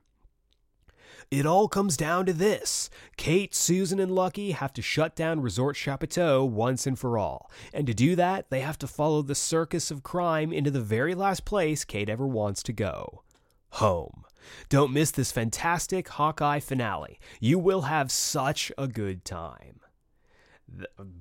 It 1.30 1.46
all 1.46 1.68
comes 1.68 1.98
down 1.98 2.26
to 2.26 2.34
this 2.34 2.90
Kate, 3.18 3.54
Susan, 3.54 4.00
and 4.00 4.12
Lucky 4.12 4.52
have 4.52 4.74
to 4.74 4.82
shut 4.82 5.16
down 5.16 5.42
Resort 5.42 5.76
Chapeau 5.76 6.44
once 6.46 6.88
and 6.88 6.98
for 6.98 7.18
all. 7.18 7.52
And 7.74 7.86
to 7.86 7.94
do 7.94 8.16
that, 8.16 8.50
they 8.50 8.62
have 8.62 8.80
to 8.80 8.88
follow 8.88 9.22
the 9.22 9.36
circus 9.36 9.92
of 9.92 10.02
crime 10.02 10.52
into 10.54 10.72
the 10.72 10.82
very 10.82 11.14
last 11.14 11.46
place 11.46 11.84
Kate 11.86 12.10
ever 12.10 12.26
wants 12.26 12.64
to 12.64 12.74
go 12.74 13.24
home. 13.72 14.24
Don't 14.70 14.94
miss 14.94 15.12
this 15.12 15.32
fantastic 15.32 16.08
Hawkeye 16.10 16.60
finale. 16.60 17.20
You 17.40 17.60
will 17.60 17.82
have 17.82 18.12
such 18.12 18.72
a 18.78 18.88
good 18.88 19.26
time. 19.26 19.80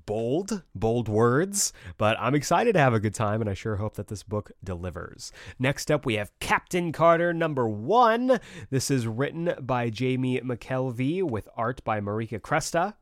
Bold, 0.04 0.62
bold 0.74 1.08
words, 1.08 1.72
but 1.96 2.18
I'm 2.20 2.34
excited 2.34 2.74
to 2.74 2.80
have 2.80 2.92
a 2.92 3.00
good 3.00 3.14
time, 3.14 3.40
and 3.40 3.48
I 3.48 3.54
sure 3.54 3.76
hope 3.76 3.94
that 3.94 4.08
this 4.08 4.22
book 4.22 4.52
delivers. 4.62 5.32
Next 5.58 5.90
up, 5.90 6.04
we 6.04 6.14
have 6.14 6.38
Captain 6.38 6.92
Carter 6.92 7.32
number 7.32 7.66
one. 7.66 8.40
This 8.68 8.90
is 8.90 9.06
written 9.06 9.54
by 9.60 9.88
Jamie 9.88 10.40
McKelvie 10.40 11.22
with 11.22 11.48
art 11.56 11.82
by 11.82 11.98
Marika 11.98 12.38
Cresta. 12.40 12.94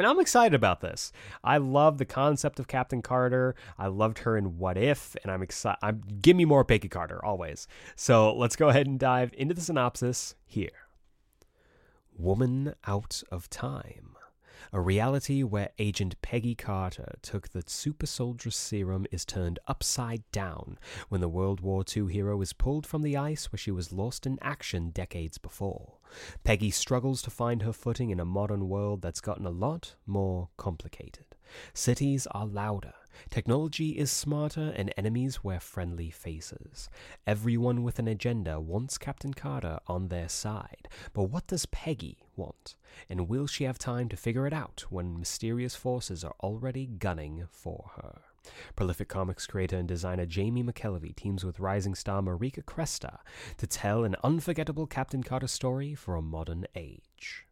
And 0.00 0.06
I'm 0.06 0.18
excited 0.18 0.54
about 0.54 0.80
this. 0.80 1.12
I 1.44 1.58
love 1.58 1.98
the 1.98 2.06
concept 2.06 2.58
of 2.58 2.66
Captain 2.66 3.02
Carter. 3.02 3.54
I 3.76 3.88
loved 3.88 4.20
her 4.20 4.34
in 4.34 4.56
What 4.56 4.78
If, 4.78 5.14
and 5.22 5.30
I'm 5.30 5.42
excited. 5.42 5.76
I'm 5.82 6.02
give 6.22 6.38
me 6.38 6.46
more 6.46 6.64
Peggy 6.64 6.88
Carter 6.88 7.22
always. 7.22 7.68
So 7.96 8.34
let's 8.34 8.56
go 8.56 8.70
ahead 8.70 8.86
and 8.86 8.98
dive 8.98 9.34
into 9.36 9.52
the 9.52 9.60
synopsis 9.60 10.36
here. 10.46 10.70
Woman 12.16 12.72
out 12.86 13.22
of 13.30 13.50
time. 13.50 14.16
A 14.72 14.80
reality 14.80 15.42
where 15.42 15.70
Agent 15.80 16.22
Peggy 16.22 16.54
Carter 16.54 17.14
took 17.22 17.48
the 17.48 17.64
super 17.66 18.06
soldier 18.06 18.52
serum 18.52 19.04
is 19.10 19.24
turned 19.24 19.58
upside 19.66 20.22
down 20.30 20.78
when 21.08 21.20
the 21.20 21.28
World 21.28 21.60
War 21.60 21.84
II 21.84 22.12
hero 22.12 22.40
is 22.40 22.52
pulled 22.52 22.86
from 22.86 23.02
the 23.02 23.16
ice 23.16 23.50
where 23.50 23.58
she 23.58 23.72
was 23.72 23.92
lost 23.92 24.26
in 24.26 24.38
action 24.40 24.90
decades 24.90 25.38
before. 25.38 25.94
Peggy 26.44 26.70
struggles 26.70 27.20
to 27.22 27.30
find 27.30 27.62
her 27.62 27.72
footing 27.72 28.10
in 28.10 28.20
a 28.20 28.24
modern 28.24 28.68
world 28.68 29.02
that's 29.02 29.20
gotten 29.20 29.44
a 29.44 29.50
lot 29.50 29.96
more 30.06 30.50
complicated. 30.56 31.24
Cities 31.74 32.28
are 32.30 32.46
louder, 32.46 32.94
technology 33.30 33.98
is 33.98 34.10
smarter, 34.10 34.72
and 34.76 34.92
enemies 34.96 35.42
wear 35.44 35.60
friendly 35.60 36.10
faces. 36.10 36.88
Everyone 37.26 37.82
with 37.82 37.98
an 37.98 38.08
agenda 38.08 38.60
wants 38.60 38.98
Captain 38.98 39.34
Carter 39.34 39.78
on 39.86 40.08
their 40.08 40.28
side, 40.28 40.88
but 41.12 41.24
what 41.24 41.46
does 41.46 41.66
Peggy 41.66 42.18
want? 42.36 42.76
And 43.08 43.28
will 43.28 43.46
she 43.46 43.64
have 43.64 43.78
time 43.78 44.08
to 44.08 44.16
figure 44.16 44.46
it 44.46 44.52
out 44.52 44.84
when 44.90 45.18
mysterious 45.18 45.74
forces 45.74 46.24
are 46.24 46.34
already 46.40 46.86
gunning 46.86 47.46
for 47.50 47.92
her? 47.96 48.22
Prolific 48.74 49.08
comics 49.08 49.46
creator 49.46 49.76
and 49.76 49.86
designer 49.86 50.26
Jamie 50.26 50.62
McKelvie 50.64 51.14
teams 51.14 51.44
with 51.44 51.60
rising 51.60 51.94
star 51.94 52.22
Marika 52.22 52.64
Cresta 52.64 53.18
to 53.58 53.66
tell 53.66 54.04
an 54.04 54.16
unforgettable 54.24 54.86
Captain 54.86 55.22
Carter 55.22 55.46
story 55.46 55.94
for 55.94 56.16
a 56.16 56.22
modern 56.22 56.66
age. 56.74 57.46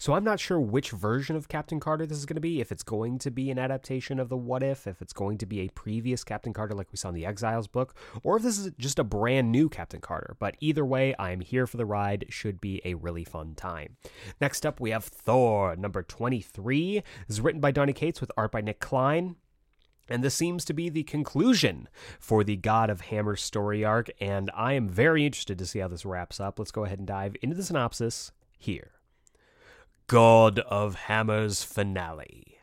So 0.00 0.14
I'm 0.14 0.24
not 0.24 0.40
sure 0.40 0.58
which 0.58 0.92
version 0.92 1.36
of 1.36 1.48
Captain 1.48 1.78
Carter 1.78 2.06
this 2.06 2.16
is 2.16 2.24
going 2.24 2.36
to 2.36 2.40
be. 2.40 2.62
If 2.62 2.72
it's 2.72 2.82
going 2.82 3.18
to 3.18 3.30
be 3.30 3.50
an 3.50 3.58
adaptation 3.58 4.18
of 4.18 4.30
the 4.30 4.36
What 4.36 4.62
If, 4.62 4.86
if 4.86 5.02
it's 5.02 5.12
going 5.12 5.36
to 5.36 5.44
be 5.44 5.60
a 5.60 5.68
previous 5.68 6.24
Captain 6.24 6.54
Carter 6.54 6.74
like 6.74 6.90
we 6.90 6.96
saw 6.96 7.10
in 7.10 7.14
the 7.14 7.26
Exiles 7.26 7.68
book, 7.68 7.94
or 8.22 8.38
if 8.38 8.42
this 8.42 8.58
is 8.58 8.72
just 8.78 8.98
a 8.98 9.04
brand 9.04 9.52
new 9.52 9.68
Captain 9.68 10.00
Carter. 10.00 10.36
But 10.38 10.56
either 10.58 10.86
way, 10.86 11.14
I'm 11.18 11.42
here 11.42 11.66
for 11.66 11.76
the 11.76 11.84
ride. 11.84 12.24
Should 12.30 12.62
be 12.62 12.80
a 12.82 12.94
really 12.94 13.24
fun 13.24 13.54
time. 13.54 13.98
Next 14.40 14.64
up, 14.64 14.80
we 14.80 14.88
have 14.88 15.04
Thor 15.04 15.76
number 15.76 16.02
23. 16.02 17.02
This 17.28 17.36
is 17.36 17.42
written 17.42 17.60
by 17.60 17.70
Donny 17.70 17.92
Cates 17.92 18.22
with 18.22 18.32
art 18.38 18.52
by 18.52 18.62
Nic 18.62 18.80
Klein. 18.80 19.36
And 20.08 20.24
this 20.24 20.34
seems 20.34 20.64
to 20.64 20.72
be 20.72 20.88
the 20.88 21.02
conclusion 21.02 21.90
for 22.18 22.42
the 22.42 22.56
God 22.56 22.88
of 22.88 23.02
Hammer 23.02 23.36
story 23.36 23.84
arc, 23.84 24.08
and 24.18 24.50
I 24.54 24.72
am 24.72 24.88
very 24.88 25.26
interested 25.26 25.58
to 25.58 25.66
see 25.66 25.80
how 25.80 25.88
this 25.88 26.06
wraps 26.06 26.40
up. 26.40 26.58
Let's 26.58 26.70
go 26.70 26.86
ahead 26.86 27.00
and 27.00 27.06
dive 27.06 27.36
into 27.42 27.54
the 27.54 27.62
synopsis 27.62 28.32
here. 28.56 28.92
God 30.10 30.58
of 30.58 30.96
Hammer's 31.06 31.62
finale. 31.62 32.58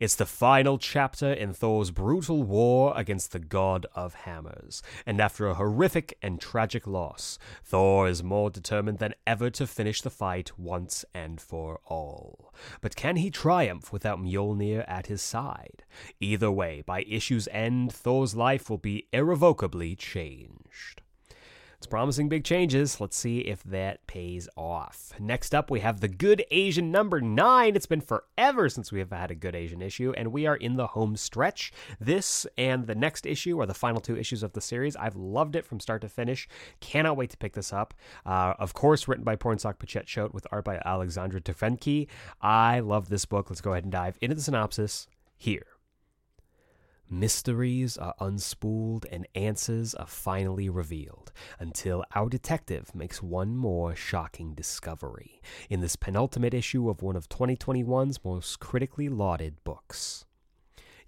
It's 0.00 0.16
the 0.16 0.24
final 0.24 0.78
chapter 0.78 1.30
in 1.30 1.52
Thor's 1.52 1.90
brutal 1.90 2.42
war 2.42 2.94
against 2.96 3.32
the 3.32 3.38
god 3.38 3.84
of 3.94 4.14
hammers, 4.14 4.82
and 5.04 5.20
after 5.20 5.46
a 5.46 5.54
horrific 5.56 6.16
and 6.22 6.40
tragic 6.40 6.86
loss, 6.86 7.38
Thor 7.62 8.08
is 8.08 8.22
more 8.22 8.48
determined 8.48 9.00
than 9.00 9.12
ever 9.26 9.50
to 9.50 9.66
finish 9.66 10.00
the 10.00 10.08
fight 10.08 10.58
once 10.58 11.04
and 11.12 11.42
for 11.42 11.80
all. 11.84 12.54
But 12.80 12.96
can 12.96 13.16
he 13.16 13.30
triumph 13.30 13.92
without 13.92 14.18
Mjolnir 14.18 14.82
at 14.88 15.08
his 15.08 15.20
side? 15.20 15.84
Either 16.20 16.50
way, 16.50 16.82
by 16.86 17.02
issue's 17.02 17.48
end, 17.52 17.92
Thor's 17.92 18.34
life 18.34 18.70
will 18.70 18.78
be 18.78 19.08
irrevocably 19.12 19.94
changed. 19.94 21.02
It's 21.78 21.86
promising 21.86 22.28
big 22.28 22.42
changes. 22.42 23.00
Let's 23.00 23.16
see 23.16 23.38
if 23.38 23.62
that 23.62 24.04
pays 24.08 24.48
off. 24.56 25.12
Next 25.20 25.54
up, 25.54 25.70
we 25.70 25.78
have 25.78 26.00
the 26.00 26.08
Good 26.08 26.44
Asian 26.50 26.90
number 26.90 27.20
nine. 27.20 27.76
It's 27.76 27.86
been 27.86 28.00
forever 28.00 28.68
since 28.68 28.90
we 28.90 28.98
have 28.98 29.12
had 29.12 29.30
a 29.30 29.36
Good 29.36 29.54
Asian 29.54 29.80
issue, 29.80 30.12
and 30.16 30.32
we 30.32 30.44
are 30.44 30.56
in 30.56 30.74
the 30.74 30.88
home 30.88 31.14
stretch. 31.14 31.72
This 32.00 32.48
and 32.58 32.88
the 32.88 32.96
next 32.96 33.26
issue 33.26 33.60
are 33.60 33.66
the 33.66 33.74
final 33.74 34.00
two 34.00 34.16
issues 34.16 34.42
of 34.42 34.54
the 34.54 34.60
series. 34.60 34.96
I've 34.96 35.14
loved 35.14 35.54
it 35.54 35.64
from 35.64 35.78
start 35.78 36.02
to 36.02 36.08
finish. 36.08 36.48
Cannot 36.80 37.16
wait 37.16 37.30
to 37.30 37.36
pick 37.36 37.52
this 37.52 37.72
up. 37.72 37.94
Uh, 38.26 38.54
of 38.58 38.74
course, 38.74 39.06
written 39.06 39.22
by 39.22 39.36
Pornsak 39.36 39.78
Pichetshote 39.78 40.34
with 40.34 40.48
art 40.50 40.64
by 40.64 40.82
Alexandre 40.84 41.38
Tefenkgi. 41.38 42.08
I 42.42 42.80
love 42.80 43.08
this 43.08 43.24
book. 43.24 43.50
Let's 43.50 43.60
go 43.60 43.70
ahead 43.70 43.84
and 43.84 43.92
dive 43.92 44.18
into 44.20 44.34
the 44.34 44.42
synopsis 44.42 45.06
here. 45.36 45.77
Mysteries 47.10 47.96
are 47.96 48.14
unspooled 48.20 49.06
and 49.10 49.26
answers 49.34 49.94
are 49.94 50.06
finally 50.06 50.68
revealed 50.68 51.32
until 51.58 52.04
our 52.14 52.28
detective 52.28 52.94
makes 52.94 53.22
one 53.22 53.56
more 53.56 53.94
shocking 53.94 54.52
discovery 54.52 55.40
in 55.70 55.80
this 55.80 55.96
penultimate 55.96 56.52
issue 56.52 56.90
of 56.90 57.00
one 57.00 57.16
of 57.16 57.30
2021's 57.30 58.22
most 58.24 58.60
critically 58.60 59.08
lauded 59.08 59.64
books 59.64 60.26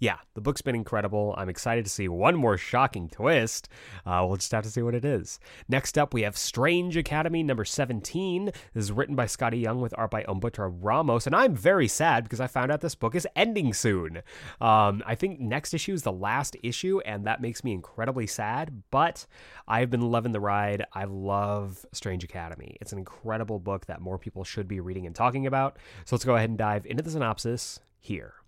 yeah, 0.01 0.17
the 0.33 0.41
book's 0.41 0.63
been 0.63 0.73
incredible. 0.73 1.35
I'm 1.37 1.47
excited 1.47 1.85
to 1.85 1.91
see 1.91 2.07
one 2.07 2.35
more 2.35 2.57
shocking 2.57 3.07
twist. 3.07 3.69
Uh, 4.03 4.25
we'll 4.27 4.37
just 4.37 4.51
have 4.51 4.63
to 4.63 4.71
see 4.71 4.81
what 4.81 4.95
it 4.95 5.05
is. 5.05 5.39
Next 5.69 5.95
up, 5.95 6.11
we 6.11 6.23
have 6.23 6.35
Strange 6.35 6.97
Academy 6.97 7.43
number 7.43 7.63
17. 7.63 8.45
This 8.45 8.83
is 8.83 8.91
written 8.91 9.15
by 9.15 9.25
Skottie 9.25 9.61
Young 9.61 9.79
with 9.79 9.93
art 9.95 10.09
by 10.09 10.23
Humberto 10.23 10.75
Ramos. 10.81 11.27
And 11.27 11.35
I'm 11.35 11.55
very 11.55 11.87
sad 11.87 12.23
because 12.23 12.39
I 12.39 12.47
found 12.47 12.71
out 12.71 12.81
this 12.81 12.95
book 12.95 13.13
is 13.13 13.27
ending 13.35 13.75
soon. 13.75 14.23
Um, 14.59 15.03
I 15.05 15.13
think 15.13 15.39
next 15.39 15.71
issue 15.71 15.93
is 15.93 16.01
the 16.01 16.11
last 16.11 16.57
issue, 16.63 16.99
and 17.05 17.27
that 17.27 17.39
makes 17.39 17.63
me 17.63 17.71
incredibly 17.71 18.25
sad. 18.25 18.81
But 18.89 19.27
I've 19.67 19.91
been 19.91 20.09
loving 20.09 20.31
the 20.31 20.39
ride. 20.39 20.83
I 20.93 21.03
love 21.03 21.85
Strange 21.91 22.23
Academy. 22.23 22.75
It's 22.81 22.91
an 22.91 22.97
incredible 22.97 23.59
book 23.59 23.85
that 23.85 24.01
more 24.01 24.17
people 24.17 24.45
should 24.45 24.67
be 24.67 24.79
reading 24.79 25.05
and 25.05 25.15
talking 25.15 25.45
about. 25.45 25.77
So 26.05 26.15
let's 26.15 26.25
go 26.25 26.37
ahead 26.37 26.49
and 26.49 26.57
dive 26.57 26.87
into 26.87 27.03
the 27.03 27.11
synopsis 27.11 27.79
here. 27.99 28.40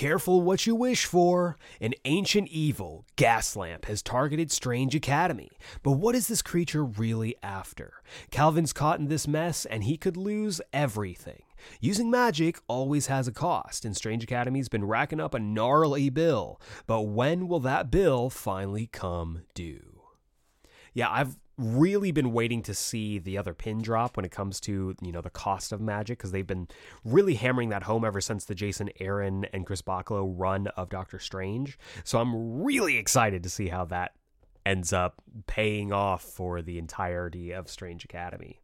Careful 0.00 0.40
what 0.40 0.66
you 0.66 0.74
wish 0.74 1.04
for. 1.04 1.58
An 1.78 1.92
ancient 2.06 2.48
evil, 2.48 3.04
Gaslamp, 3.18 3.84
has 3.84 4.00
targeted 4.00 4.50
Strange 4.50 4.94
Academy. 4.94 5.50
But 5.82 5.90
what 5.90 6.14
is 6.14 6.26
this 6.26 6.40
creature 6.40 6.82
really 6.82 7.36
after? 7.42 7.92
Calvin's 8.30 8.72
caught 8.72 8.98
in 8.98 9.08
this 9.08 9.28
mess, 9.28 9.66
and 9.66 9.84
he 9.84 9.98
could 9.98 10.16
lose 10.16 10.62
everything. 10.72 11.42
Using 11.82 12.10
magic 12.10 12.58
always 12.66 13.08
has 13.08 13.28
a 13.28 13.32
cost, 13.32 13.84
and 13.84 13.94
Strange 13.94 14.24
Academy's 14.24 14.70
been 14.70 14.86
racking 14.86 15.20
up 15.20 15.34
a 15.34 15.38
gnarly 15.38 16.08
bill. 16.08 16.58
But 16.86 17.02
when 17.02 17.46
will 17.46 17.60
that 17.60 17.90
bill 17.90 18.30
finally 18.30 18.86
come 18.86 19.42
due? 19.52 20.00
Yeah, 20.94 21.10
I've 21.10 21.36
really 21.58 22.10
been 22.12 22.32
waiting 22.32 22.62
to 22.62 22.74
see 22.74 23.18
the 23.18 23.36
other 23.36 23.52
pin 23.54 23.82
drop 23.82 24.16
when 24.16 24.24
it 24.24 24.32
comes 24.32 24.60
to 24.60 24.94
you 25.02 25.12
know 25.12 25.20
the 25.20 25.30
cost 25.30 25.72
of 25.72 25.80
magic 25.80 26.18
because 26.18 26.32
they've 26.32 26.46
been 26.46 26.68
really 27.04 27.34
hammering 27.34 27.68
that 27.68 27.82
home 27.82 28.04
ever 28.04 28.20
since 28.20 28.44
the 28.44 28.54
Jason 28.54 28.90
Aaron 28.98 29.44
and 29.52 29.66
Chris 29.66 29.82
Bachalo 29.82 30.32
run 30.36 30.68
of 30.68 30.88
Doctor 30.88 31.18
Strange. 31.18 31.78
So 32.04 32.18
I'm 32.18 32.62
really 32.62 32.96
excited 32.96 33.42
to 33.42 33.50
see 33.50 33.68
how 33.68 33.84
that 33.86 34.12
ends 34.64 34.92
up 34.92 35.22
paying 35.46 35.92
off 35.92 36.22
for 36.22 36.62
the 36.62 36.78
entirety 36.78 37.52
of 37.52 37.68
Strange 37.68 38.04
Academy. 38.04 38.60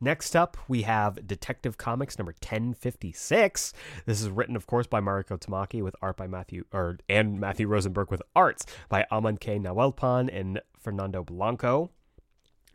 Next 0.00 0.34
up, 0.34 0.56
we 0.68 0.82
have 0.82 1.26
Detective 1.26 1.76
Comics 1.78 2.18
number 2.18 2.32
1056. 2.32 3.72
This 4.06 4.20
is 4.20 4.28
written, 4.28 4.56
of 4.56 4.66
course, 4.66 4.86
by 4.86 5.00
Mariko 5.00 5.38
Tamaki 5.38 5.82
with 5.82 5.96
art 6.02 6.16
by 6.16 6.26
Matthew, 6.26 6.64
or 6.72 6.98
and 7.08 7.38
Matthew 7.38 7.68
Rosenberg 7.68 8.10
with 8.10 8.22
arts 8.34 8.64
by 8.88 9.06
Amancay 9.10 9.60
Nahuelpan 9.60 10.30
and 10.32 10.60
Fernando 10.78 11.22
Blanco. 11.22 11.90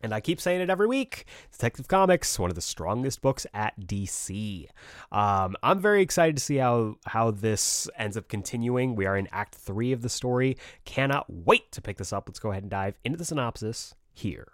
And 0.02 0.14
I 0.14 0.22
keep 0.22 0.40
saying 0.40 0.62
it 0.62 0.70
every 0.70 0.88
week. 0.88 1.26
Detective 1.52 1.88
Comics, 1.88 2.40
one 2.40 2.50
of 2.50 2.56
the 2.56 2.62
strongest 2.62 3.22
books 3.22 3.46
at 3.54 3.80
DC. 3.82 4.68
Um, 5.12 5.56
I'm 5.62 5.80
very 5.80 6.02
excited 6.02 6.38
to 6.38 6.44
see 6.44 6.58
how 6.58 6.96
how 7.06 7.32
this 7.32 7.90
ends 7.98 8.16
up 8.16 8.30
continuing. 8.30 8.96
We 8.96 9.06
are 9.06 9.18
in 9.18 9.28
Act 9.32 9.56
Three 9.56 9.92
of 9.92 10.02
the 10.02 10.10
story. 10.10 10.58
Cannot 10.86 11.26
wait 11.30 11.72
to 11.74 11.82
pick 11.82 11.98
this 11.98 12.14
up. 12.14 12.30
Let's 12.30 12.40
go 12.40 12.52
ahead 12.52 12.64
and 12.64 12.72
dive 12.72 12.98
into 13.04 13.18
the 13.18 13.26
synopsis 13.26 13.96
here. 14.14 14.54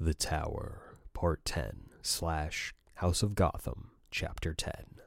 The 0.00 0.14
Tower, 0.14 0.98
Part 1.12 1.44
Ten 1.44 1.90
slash 2.02 2.74
House 2.94 3.22
of 3.22 3.34
Gotham, 3.34 3.90
Chapter 4.10 4.54
Ten. 4.54 5.00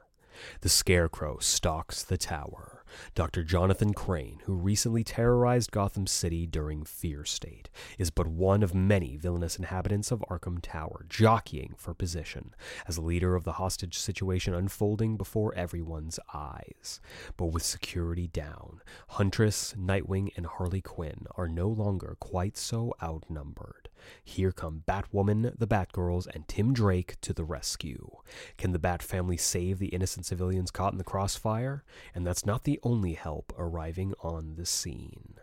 The 0.60 0.68
Scarecrow 0.68 1.38
stalks 1.38 2.02
the 2.02 2.16
tower. 2.16 2.79
Dr. 3.14 3.44
Jonathan 3.44 3.92
Crane, 3.92 4.40
who 4.44 4.54
recently 4.54 5.04
terrorized 5.04 5.70
Gotham 5.70 6.06
City 6.06 6.46
during 6.46 6.84
Fear 6.84 7.24
State, 7.24 7.68
is 7.98 8.10
but 8.10 8.26
one 8.26 8.62
of 8.62 8.74
many 8.74 9.16
villainous 9.16 9.56
inhabitants 9.56 10.10
of 10.10 10.24
Arkham 10.30 10.60
Tower, 10.62 11.04
jockeying 11.08 11.74
for 11.76 11.92
position 11.92 12.54
as 12.88 12.98
leader 12.98 13.34
of 13.34 13.44
the 13.44 13.52
hostage 13.52 13.98
situation 13.98 14.54
unfolding 14.54 15.16
before 15.16 15.54
everyone's 15.54 16.18
eyes. 16.32 17.00
But 17.36 17.46
with 17.46 17.62
security 17.62 18.26
down, 18.26 18.80
Huntress, 19.08 19.74
Nightwing, 19.78 20.30
and 20.36 20.46
Harley 20.46 20.80
Quinn 20.80 21.26
are 21.36 21.48
no 21.48 21.68
longer 21.68 22.16
quite 22.20 22.56
so 22.56 22.94
outnumbered. 23.02 23.89
Here 24.24 24.52
come 24.52 24.84
Batwoman, 24.86 25.58
the 25.58 25.66
Batgirls, 25.66 26.26
and 26.34 26.46
Tim 26.48 26.72
Drake 26.72 27.20
to 27.20 27.32
the 27.32 27.44
rescue. 27.44 28.10
Can 28.56 28.72
the 28.72 28.78
Bat 28.78 29.02
family 29.02 29.36
save 29.36 29.78
the 29.78 29.88
innocent 29.88 30.26
civilians 30.26 30.70
caught 30.70 30.92
in 30.92 30.98
the 30.98 31.04
crossfire? 31.04 31.84
And 32.14 32.26
that's 32.26 32.46
not 32.46 32.64
the 32.64 32.80
only 32.82 33.14
help 33.14 33.52
arriving 33.58 34.14
on 34.22 34.54
the 34.56 34.66
scene. 34.66 35.34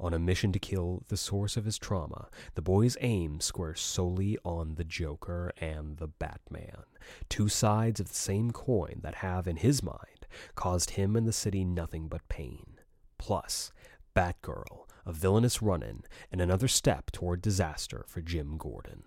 On 0.00 0.14
a 0.14 0.18
mission 0.18 0.52
to 0.52 0.60
kill 0.60 1.02
the 1.08 1.16
source 1.16 1.56
of 1.56 1.64
his 1.64 1.76
trauma, 1.76 2.28
the 2.54 2.62
boy's 2.62 2.96
aim 3.00 3.40
squares 3.40 3.80
solely 3.80 4.38
on 4.44 4.76
the 4.76 4.84
Joker 4.84 5.52
and 5.60 5.96
the 5.96 6.06
Batman, 6.06 6.84
two 7.28 7.48
sides 7.48 7.98
of 7.98 8.08
the 8.08 8.14
same 8.14 8.52
coin 8.52 9.00
that 9.02 9.16
have, 9.16 9.48
in 9.48 9.56
his 9.56 9.82
mind, 9.82 10.26
caused 10.54 10.90
him 10.90 11.16
and 11.16 11.26
the 11.26 11.32
city 11.32 11.64
nothing 11.64 12.06
but 12.06 12.28
pain. 12.28 12.78
Plus, 13.18 13.72
Batgirl, 14.14 14.87
a 15.08 15.12
villainous 15.12 15.62
run 15.62 15.82
in, 15.82 16.02
and 16.30 16.40
another 16.40 16.68
step 16.68 17.10
toward 17.10 17.42
disaster 17.42 18.04
for 18.06 18.20
Jim 18.20 18.56
Gordon. 18.58 19.02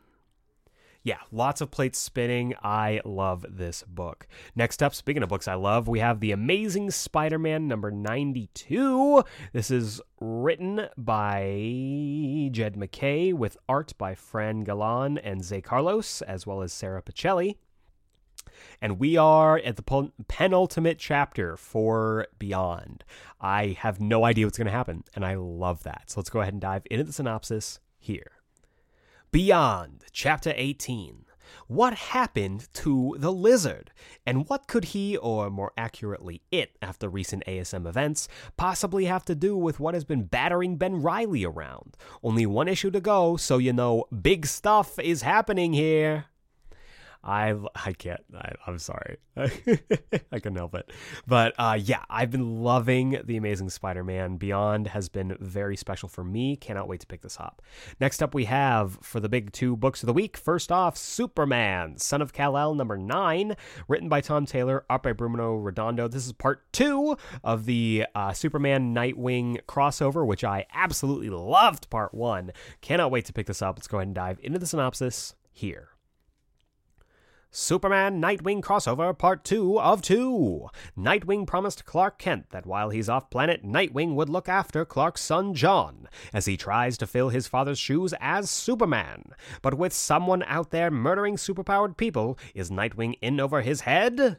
Yeah, 1.03 1.17
lots 1.31 1.61
of 1.61 1.71
plates 1.71 1.97
spinning. 1.97 2.53
I 2.61 3.01
love 3.03 3.43
this 3.49 3.83
book. 3.87 4.27
Next 4.55 4.83
up, 4.83 4.93
speaking 4.93 5.23
of 5.23 5.29
books 5.29 5.47
I 5.47 5.55
love, 5.55 5.87
we 5.87 5.97
have 5.99 6.19
The 6.19 6.31
Amazing 6.31 6.91
Spider 6.91 7.39
Man 7.39 7.67
number 7.67 7.89
92. 7.89 9.23
This 9.51 9.71
is 9.71 9.99
written 10.19 10.89
by 10.97 12.49
Jed 12.51 12.77
MacKay 12.77 13.33
with 13.33 13.57
art 13.67 13.93
by 13.97 14.13
Fran 14.13 14.63
Galan 14.63 15.17
and 15.17 15.41
Zé 15.41 15.63
Carlos, 15.63 16.21
as 16.21 16.45
well 16.45 16.61
as 16.61 16.71
Sarah 16.71 17.01
Pacelli. 17.01 17.55
And 18.81 18.99
we 18.99 19.17
are 19.17 19.57
at 19.57 19.75
the 19.75 20.11
penultimate 20.27 20.99
chapter 20.99 21.57
for 21.57 22.27
Beyond. 22.39 23.03
I 23.39 23.77
have 23.79 23.99
no 23.99 24.25
idea 24.25 24.45
what's 24.45 24.57
going 24.57 24.65
to 24.65 24.71
happen, 24.71 25.03
and 25.15 25.25
I 25.25 25.35
love 25.35 25.83
that. 25.83 26.09
So 26.09 26.19
let's 26.19 26.29
go 26.29 26.41
ahead 26.41 26.53
and 26.53 26.61
dive 26.61 26.83
into 26.89 27.03
the 27.03 27.13
synopsis 27.13 27.79
here. 27.97 28.31
Beyond, 29.31 30.05
Chapter 30.11 30.53
18. 30.55 31.25
What 31.67 31.93
happened 31.93 32.67
to 32.75 33.15
the 33.17 33.31
lizard? 33.31 33.91
And 34.25 34.47
what 34.49 34.67
could 34.67 34.85
he, 34.85 35.17
or 35.17 35.49
more 35.49 35.71
accurately, 35.77 36.41
it, 36.51 36.77
after 36.81 37.09
recent 37.09 37.43
ASM 37.45 37.87
events, 37.87 38.27
possibly 38.57 39.05
have 39.05 39.25
to 39.25 39.35
do 39.35 39.55
with 39.55 39.79
what 39.79 39.93
has 39.93 40.03
been 40.03 40.23
battering 40.23 40.77
Ben 40.77 41.01
Riley 41.01 41.45
around? 41.45 41.97
Only 42.23 42.45
one 42.45 42.67
issue 42.67 42.91
to 42.91 43.01
go, 43.01 43.37
so 43.37 43.57
you 43.57 43.73
know 43.73 44.05
big 44.21 44.45
stuff 44.45 44.99
is 44.99 45.21
happening 45.21 45.73
here. 45.73 46.25
I 47.23 47.55
I 47.75 47.93
can't. 47.93 48.21
I, 48.35 48.53
am 48.67 48.79
sorry. 48.79 49.17
I 49.37 50.39
couldn't 50.39 50.55
help 50.55 50.73
it. 50.73 50.91
But 51.27 51.53
uh, 51.57 51.77
yeah, 51.79 52.03
I've 52.09 52.31
been 52.31 52.63
loving 52.63 53.19
the 53.23 53.37
Amazing 53.37 53.69
Spider-Man. 53.69 54.37
Beyond 54.37 54.87
has 54.87 55.07
been 55.07 55.37
very 55.39 55.75
special 55.75 56.09
for 56.09 56.23
me. 56.23 56.55
Cannot 56.55 56.87
wait 56.87 56.99
to 57.01 57.07
pick 57.07 57.21
this 57.21 57.39
up. 57.39 57.61
Next 57.99 58.23
up, 58.23 58.33
we 58.33 58.45
have 58.45 58.97
for 59.01 59.19
the 59.19 59.29
big 59.29 59.51
two 59.51 59.75
books 59.75 60.01
of 60.01 60.07
the 60.07 60.13
week. 60.13 60.35
First 60.35 60.71
off, 60.71 60.97
Superman, 60.97 61.97
Son 61.97 62.21
of 62.21 62.33
Kal 62.33 62.57
El, 62.57 62.73
number 62.73 62.97
nine, 62.97 63.55
written 63.87 64.09
by 64.09 64.21
Tom 64.21 64.45
Taylor, 64.45 64.83
art 64.89 65.03
by 65.03 65.13
Bruno 65.13 65.55
Redondo. 65.55 66.07
This 66.07 66.25
is 66.25 66.33
part 66.33 66.63
two 66.73 67.17
of 67.43 67.65
the 67.65 68.05
uh, 68.15 68.33
Superman 68.33 68.95
Nightwing 68.95 69.61
crossover, 69.67 70.25
which 70.25 70.43
I 70.43 70.65
absolutely 70.73 71.29
loved. 71.29 71.89
Part 71.91 72.13
one. 72.13 72.51
Cannot 72.81 73.11
wait 73.11 73.25
to 73.25 73.33
pick 73.33 73.45
this 73.45 73.61
up. 73.61 73.77
Let's 73.77 73.87
go 73.87 73.97
ahead 73.97 74.07
and 74.07 74.15
dive 74.15 74.39
into 74.41 74.57
the 74.57 74.65
synopsis 74.65 75.35
here. 75.51 75.90
Superman 77.53 78.21
Nightwing 78.21 78.61
crossover 78.61 79.15
part 79.17 79.43
2 79.43 79.77
of 79.77 80.01
2. 80.01 80.69
Nightwing 80.97 81.45
promised 81.45 81.83
Clark 81.83 82.17
Kent 82.17 82.49
that 82.51 82.65
while 82.65 82.91
he's 82.91 83.09
off 83.09 83.29
planet, 83.29 83.61
Nightwing 83.61 84.15
would 84.15 84.29
look 84.29 84.47
after 84.47 84.85
Clark's 84.85 85.19
son 85.19 85.53
John 85.53 86.07
as 86.31 86.45
he 86.45 86.55
tries 86.55 86.97
to 86.97 87.05
fill 87.05 87.27
his 87.27 87.47
father's 87.47 87.77
shoes 87.77 88.13
as 88.21 88.49
Superman. 88.49 89.33
But 89.61 89.73
with 89.73 89.91
someone 89.91 90.43
out 90.43 90.71
there 90.71 90.89
murdering 90.89 91.35
superpowered 91.35 91.97
people, 91.97 92.39
is 92.55 92.71
Nightwing 92.71 93.15
in 93.21 93.37
over 93.41 93.59
his 93.59 93.81
head? 93.81 94.37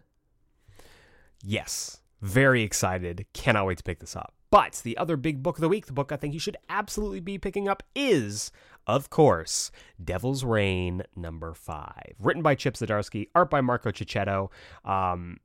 Yes, 1.44 2.00
very 2.22 2.62
excited. 2.62 3.26
Cannot 3.34 3.66
wait 3.66 3.76
to 3.76 3.84
pick 3.84 4.00
this 4.00 4.16
up. 4.16 4.32
But 4.52 4.82
the 4.84 4.98
other 4.98 5.16
big 5.16 5.42
book 5.42 5.56
of 5.56 5.62
the 5.62 5.68
week, 5.70 5.86
the 5.86 5.94
book 5.94 6.12
I 6.12 6.16
think 6.16 6.34
you 6.34 6.40
should 6.40 6.58
absolutely 6.68 7.20
be 7.20 7.38
picking 7.38 7.68
up 7.68 7.82
is, 7.94 8.52
of 8.86 9.10
course, 9.10 9.70
Devil's 10.02 10.44
Reign 10.44 11.02
number 11.14 11.54
five. 11.54 12.14
Written 12.18 12.42
by 12.42 12.54
Chip 12.54 12.74
Zdarsky, 12.74 13.28
art 13.34 13.50
by 13.50 13.60
Marco 13.60 13.90
Checchetto. 13.90 14.50
Um, 14.84 15.38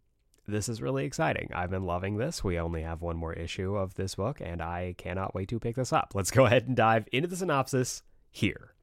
this 0.48 0.70
is 0.70 0.82
really 0.82 1.06
exciting. 1.06 1.50
I've 1.54 1.70
been 1.70 1.86
loving 1.86 2.18
this. 2.18 2.44
We 2.44 2.58
only 2.58 2.82
have 2.82 3.02
one 3.02 3.18
more 3.18 3.34
issue 3.34 3.76
of 3.76 3.96
this 3.96 4.16
book, 4.16 4.40
and 4.42 4.62
I 4.62 4.96
cannot 4.98 5.36
wait 5.36 5.50
to 5.50 5.60
pick 5.60 5.76
this 5.76 5.92
up. 5.92 6.14
Let's 6.16 6.32
go 6.32 6.46
ahead 6.46 6.68
and 6.68 6.76
dive 6.76 7.08
into 7.12 7.28
the 7.28 7.36
synopsis 7.36 8.02
here. 8.32 8.74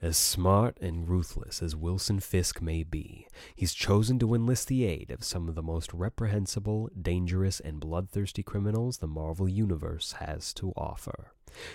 As 0.00 0.16
smart 0.16 0.78
and 0.80 1.08
ruthless 1.08 1.60
as 1.60 1.74
Wilson 1.74 2.20
Fisk 2.20 2.62
may 2.62 2.84
be, 2.84 3.26
he's 3.56 3.74
chosen 3.74 4.20
to 4.20 4.32
enlist 4.32 4.68
the 4.68 4.84
aid 4.84 5.10
of 5.10 5.24
some 5.24 5.48
of 5.48 5.56
the 5.56 5.62
most 5.62 5.92
reprehensible, 5.92 6.88
dangerous, 7.02 7.58
and 7.58 7.80
bloodthirsty 7.80 8.44
criminals 8.44 8.98
the 8.98 9.08
Marvel 9.08 9.48
Universe 9.48 10.12
has 10.20 10.54
to 10.54 10.72
offer. 10.76 11.32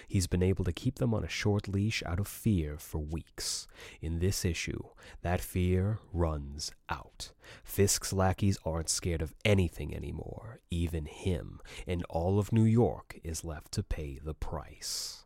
He's 0.08 0.28
been 0.28 0.42
able 0.42 0.64
to 0.64 0.72
keep 0.72 1.00
them 1.00 1.14
on 1.14 1.26
a 1.26 1.30
short 1.30 1.68
leash 1.68 2.02
out 2.06 2.18
of 2.18 2.30
fear 2.30 2.78
for 2.78 3.00
weeks. 3.00 3.68
In 4.02 4.20
this 4.20 4.46
issue, 4.46 4.84
that 5.22 5.42
fear 5.42 6.00
runs 6.14 6.72
out. 6.88 7.34
Fisk's 7.66 8.14
lackeys 8.14 8.58
aren't 8.64 8.88
scared 8.88 9.22
of 9.22 9.34
anything 9.44 9.94
anymore, 9.94 10.62
even 10.72 11.08
him, 11.08 11.60
and 11.86 12.06
all 12.10 12.40
of 12.40 12.54
New 12.54 12.64
York 12.64 13.20
is 13.22 13.44
left 13.44 13.74
to 13.74 13.84
pay 13.84 14.18
the 14.24 14.34
price 14.34 15.23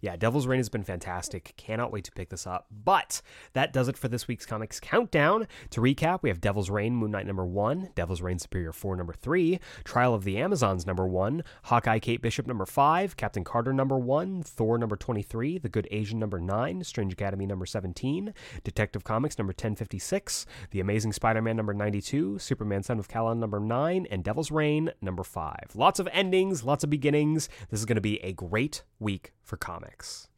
yeah, 0.00 0.16
Devil's 0.16 0.46
Reign 0.46 0.60
has 0.60 0.68
been 0.68 0.84
fantastic. 0.84 1.54
Cannot 1.56 1.92
wait 1.92 2.04
to 2.04 2.12
pick 2.12 2.30
this 2.30 2.46
up. 2.46 2.66
But 2.70 3.20
that 3.52 3.72
does 3.72 3.88
it 3.88 3.98
for 3.98 4.08
this 4.08 4.28
week's 4.28 4.46
comics 4.46 4.80
countdown. 4.80 5.46
To 5.70 5.80
recap, 5.80 6.20
we 6.22 6.28
have 6.28 6.40
Devil's 6.40 6.70
Reign, 6.70 6.94
Moon 6.94 7.10
Knight 7.10 7.26
number 7.26 7.46
one, 7.46 7.90
Devil's 7.94 8.22
Reign 8.22 8.38
Superior 8.38 8.72
4 8.72 8.96
number 8.96 9.12
three, 9.12 9.58
Trial 9.84 10.14
of 10.14 10.24
the 10.24 10.38
Amazons 10.38 10.86
number 10.86 11.06
one, 11.06 11.42
Hawkeye 11.64 11.98
Kate 11.98 12.22
Bishop 12.22 12.46
number 12.46 12.66
five, 12.66 13.16
Captain 13.16 13.44
Carter 13.44 13.72
number 13.72 13.98
one, 13.98 14.42
Thor 14.42 14.78
number 14.78 14.96
23, 14.96 15.58
The 15.58 15.68
Good 15.68 15.88
Asian 15.90 16.18
number 16.18 16.38
nine, 16.38 16.84
Strange 16.84 17.12
Academy 17.12 17.46
number 17.46 17.66
17, 17.66 18.32
Detective 18.62 19.04
Comics 19.04 19.38
number 19.38 19.52
1056, 19.52 20.46
The 20.70 20.80
Amazing 20.80 21.12
Spider 21.12 21.42
Man 21.42 21.56
number 21.56 21.74
92, 21.74 22.38
Superman 22.38 22.82
Son 22.82 22.98
of 22.98 23.08
Kal-El 23.08 23.34
number 23.34 23.60
nine, 23.60 24.06
and 24.10 24.22
Devil's 24.22 24.50
Reign 24.50 24.92
number 25.00 25.24
five. 25.24 25.70
Lots 25.74 25.98
of 25.98 26.08
endings, 26.12 26.62
lots 26.62 26.84
of 26.84 26.90
beginnings. 26.90 27.48
This 27.70 27.80
is 27.80 27.86
going 27.86 27.96
to 27.96 28.00
be 28.00 28.22
a 28.22 28.32
great 28.32 28.82
week 29.00 29.32
for 29.42 29.56
comics. 29.56 29.87
Comics. 29.88 30.28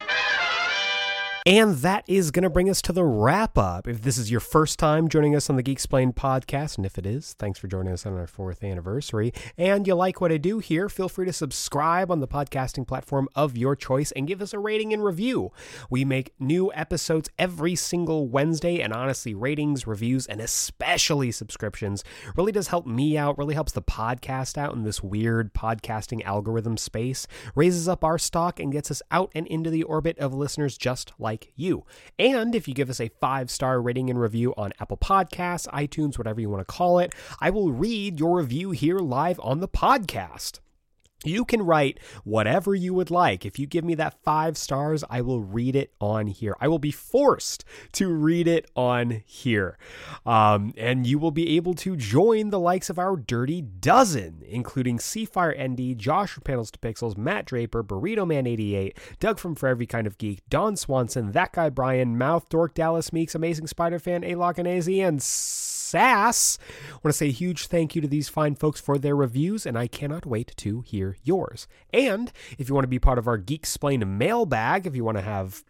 And 1.43 1.77
that 1.77 2.03
is 2.07 2.29
going 2.29 2.43
to 2.43 2.51
bring 2.51 2.69
us 2.69 2.83
to 2.83 2.93
the 2.93 3.03
wrap 3.03 3.57
up. 3.57 3.87
If 3.87 4.03
this 4.03 4.19
is 4.19 4.29
your 4.29 4.39
first 4.39 4.77
time 4.77 5.09
joining 5.09 5.35
us 5.35 5.49
on 5.49 5.55
the 5.55 5.63
Geeksplained 5.63 6.13
podcast, 6.13 6.77
and 6.77 6.85
if 6.85 6.99
it 6.99 7.05
is, 7.07 7.33
thanks 7.39 7.57
for 7.57 7.67
joining 7.67 7.91
us 7.91 8.05
on 8.05 8.13
our 8.13 8.27
fourth 8.27 8.63
anniversary, 8.63 9.33
and 9.57 9.87
you 9.87 9.95
like 9.95 10.21
what 10.21 10.31
I 10.31 10.37
do 10.37 10.59
here, 10.59 10.87
feel 10.87 11.09
free 11.09 11.25
to 11.25 11.33
subscribe 11.33 12.11
on 12.11 12.19
the 12.19 12.27
podcasting 12.27 12.85
platform 12.85 13.27
of 13.33 13.57
your 13.57 13.75
choice 13.75 14.11
and 14.11 14.27
give 14.27 14.39
us 14.39 14.53
a 14.53 14.59
rating 14.59 14.93
and 14.93 15.03
review. 15.03 15.51
We 15.89 16.05
make 16.05 16.31
new 16.39 16.71
episodes 16.75 17.27
every 17.39 17.73
single 17.73 18.27
Wednesday, 18.27 18.79
and 18.79 18.93
honestly, 18.93 19.33
ratings, 19.33 19.87
reviews, 19.87 20.27
and 20.27 20.41
especially 20.41 21.31
subscriptions 21.31 22.03
really 22.35 22.51
does 22.51 22.67
help 22.67 22.85
me 22.85 23.17
out, 23.17 23.39
really 23.39 23.55
helps 23.55 23.71
the 23.71 23.81
podcast 23.81 24.59
out 24.59 24.75
in 24.75 24.83
this 24.83 25.01
weird 25.01 25.55
podcasting 25.55 26.23
algorithm 26.23 26.77
space, 26.77 27.25
raises 27.55 27.87
up 27.87 28.03
our 28.03 28.19
stock, 28.19 28.59
and 28.59 28.71
gets 28.71 28.91
us 28.91 29.01
out 29.09 29.31
and 29.33 29.47
into 29.47 29.71
the 29.71 29.81
orbit 29.81 30.19
of 30.19 30.35
listeners 30.35 30.77
just 30.77 31.13
like 31.31 31.53
you. 31.55 31.85
And 32.19 32.53
if 32.53 32.67
you 32.67 32.73
give 32.73 32.89
us 32.89 32.99
a 32.99 33.07
five 33.07 33.49
star 33.49 33.81
rating 33.81 34.09
and 34.09 34.19
review 34.19 34.53
on 34.57 34.73
Apple 34.81 34.97
Podcasts, 34.97 35.65
iTunes, 35.69 36.17
whatever 36.17 36.41
you 36.41 36.49
want 36.49 36.59
to 36.59 36.73
call 36.73 36.99
it, 36.99 37.15
I 37.39 37.49
will 37.49 37.71
read 37.71 38.19
your 38.19 38.37
review 38.37 38.71
here 38.71 38.99
live 38.99 39.39
on 39.41 39.61
the 39.61 39.69
podcast. 39.69 40.59
You 41.23 41.45
can 41.45 41.61
write 41.61 41.99
whatever 42.23 42.73
you 42.73 42.93
would 42.95 43.11
like. 43.11 43.45
If 43.45 43.59
you 43.59 43.67
give 43.67 43.83
me 43.83 43.93
that 43.95 44.23
five 44.23 44.57
stars, 44.57 45.03
I 45.09 45.21
will 45.21 45.41
read 45.41 45.75
it 45.75 45.93
on 46.01 46.27
here. 46.27 46.55
I 46.59 46.67
will 46.67 46.79
be 46.79 46.91
forced 46.91 47.63
to 47.93 48.07
read 48.07 48.47
it 48.47 48.69
on 48.75 49.21
here. 49.25 49.77
Um, 50.25 50.73
and 50.77 51.05
you 51.05 51.19
will 51.19 51.31
be 51.31 51.55
able 51.57 51.75
to 51.75 51.95
join 51.95 52.49
the 52.49 52.59
likes 52.59 52.89
of 52.89 52.97
our 52.97 53.15
Dirty 53.15 53.61
Dozen, 53.61 54.41
including 54.47 54.97
Seafire 54.97 55.55
ND, 55.55 55.99
Josh 55.99 56.31
from 56.31 56.43
Panels 56.43 56.71
to 56.71 56.79
Pixels, 56.79 57.15
Matt 57.15 57.45
Draper, 57.45 57.83
Burrito 57.83 58.25
Man 58.25 58.47
88, 58.47 58.97
Doug 59.19 59.37
from 59.37 59.53
For 59.53 59.69
Every 59.69 59.85
Kind 59.85 60.07
of 60.07 60.17
Geek, 60.17 60.41
Don 60.49 60.75
Swanson, 60.75 61.33
That 61.33 61.53
Guy 61.53 61.69
Brian, 61.69 62.17
Mouth 62.17 62.49
Dork, 62.49 62.73
Dallas 62.73 63.13
Meeks, 63.13 63.35
Amazing 63.35 63.67
Spider 63.67 63.99
Fan, 63.99 64.23
A 64.23 64.33
Lockanese, 64.33 65.07
and 65.07 65.21
Sass. 65.91 66.57
I 66.89 66.93
want 67.03 67.13
to 67.13 67.17
say 67.17 67.27
a 67.27 67.31
huge 67.31 67.67
thank 67.67 67.95
you 67.95 68.01
to 68.01 68.07
these 68.07 68.29
fine 68.29 68.55
folks 68.55 68.79
for 68.79 68.97
their 68.97 69.15
reviews, 69.15 69.65
and 69.65 69.77
I 69.77 69.87
cannot 69.87 70.25
wait 70.25 70.53
to 70.55 70.81
hear 70.81 71.17
yours. 71.21 71.67
And 71.93 72.31
if 72.57 72.69
you 72.69 72.75
want 72.75 72.85
to 72.85 72.89
be 72.89 72.97
part 72.97 73.19
of 73.19 73.27
our 73.27 73.37
Geeksplained 73.37 74.07
mailbag, 74.07 74.87
if 74.87 74.95
you 74.95 75.03
want 75.03 75.17
to 75.17 75.23
have 75.23 75.65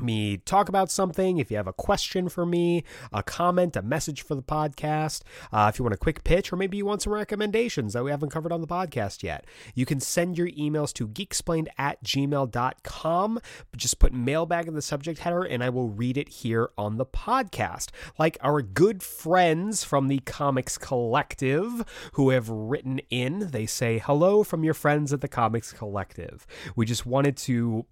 me 0.00 0.38
talk 0.38 0.68
about 0.68 0.90
something, 0.90 1.38
if 1.38 1.50
you 1.50 1.56
have 1.56 1.66
a 1.66 1.72
question 1.72 2.28
for 2.28 2.46
me, 2.46 2.84
a 3.12 3.22
comment, 3.22 3.76
a 3.76 3.82
message 3.82 4.22
for 4.22 4.34
the 4.34 4.42
podcast, 4.42 5.22
uh, 5.52 5.70
if 5.72 5.78
you 5.78 5.84
want 5.84 5.94
a 5.94 5.98
quick 5.98 6.24
pitch, 6.24 6.52
or 6.52 6.56
maybe 6.56 6.76
you 6.76 6.86
want 6.86 7.02
some 7.02 7.12
recommendations 7.12 7.92
that 7.92 8.04
we 8.04 8.10
haven't 8.10 8.30
covered 8.30 8.52
on 8.52 8.60
the 8.60 8.66
podcast 8.66 9.22
yet, 9.22 9.46
you 9.74 9.86
can 9.86 10.00
send 10.00 10.36
your 10.38 10.48
emails 10.48 10.92
to 10.94 11.08
geeksplained 11.08 11.68
at 11.78 12.02
gmail.com. 12.04 13.40
Just 13.76 13.98
put 13.98 14.12
mailbag 14.12 14.68
in 14.68 14.74
the 14.74 14.82
subject 14.82 15.20
header 15.20 15.42
and 15.42 15.62
I 15.62 15.70
will 15.70 15.88
read 15.88 16.16
it 16.16 16.28
here 16.28 16.70
on 16.76 16.96
the 16.96 17.06
podcast. 17.06 17.90
Like 18.18 18.38
our 18.40 18.62
good 18.62 19.02
friends 19.02 19.84
from 19.84 20.08
the 20.08 20.18
Comics 20.20 20.78
Collective 20.78 21.84
who 22.12 22.30
have 22.30 22.48
written 22.48 23.00
in, 23.10 23.50
they 23.50 23.66
say, 23.66 23.98
Hello 23.98 24.42
from 24.44 24.64
your 24.64 24.74
friends 24.74 25.12
at 25.12 25.20
the 25.20 25.28
Comics 25.28 25.72
Collective. 25.72 26.46
We 26.74 26.86
just 26.86 27.06
wanted 27.06 27.36
to. 27.38 27.86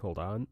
Hold 0.00 0.18
on. 0.18 0.48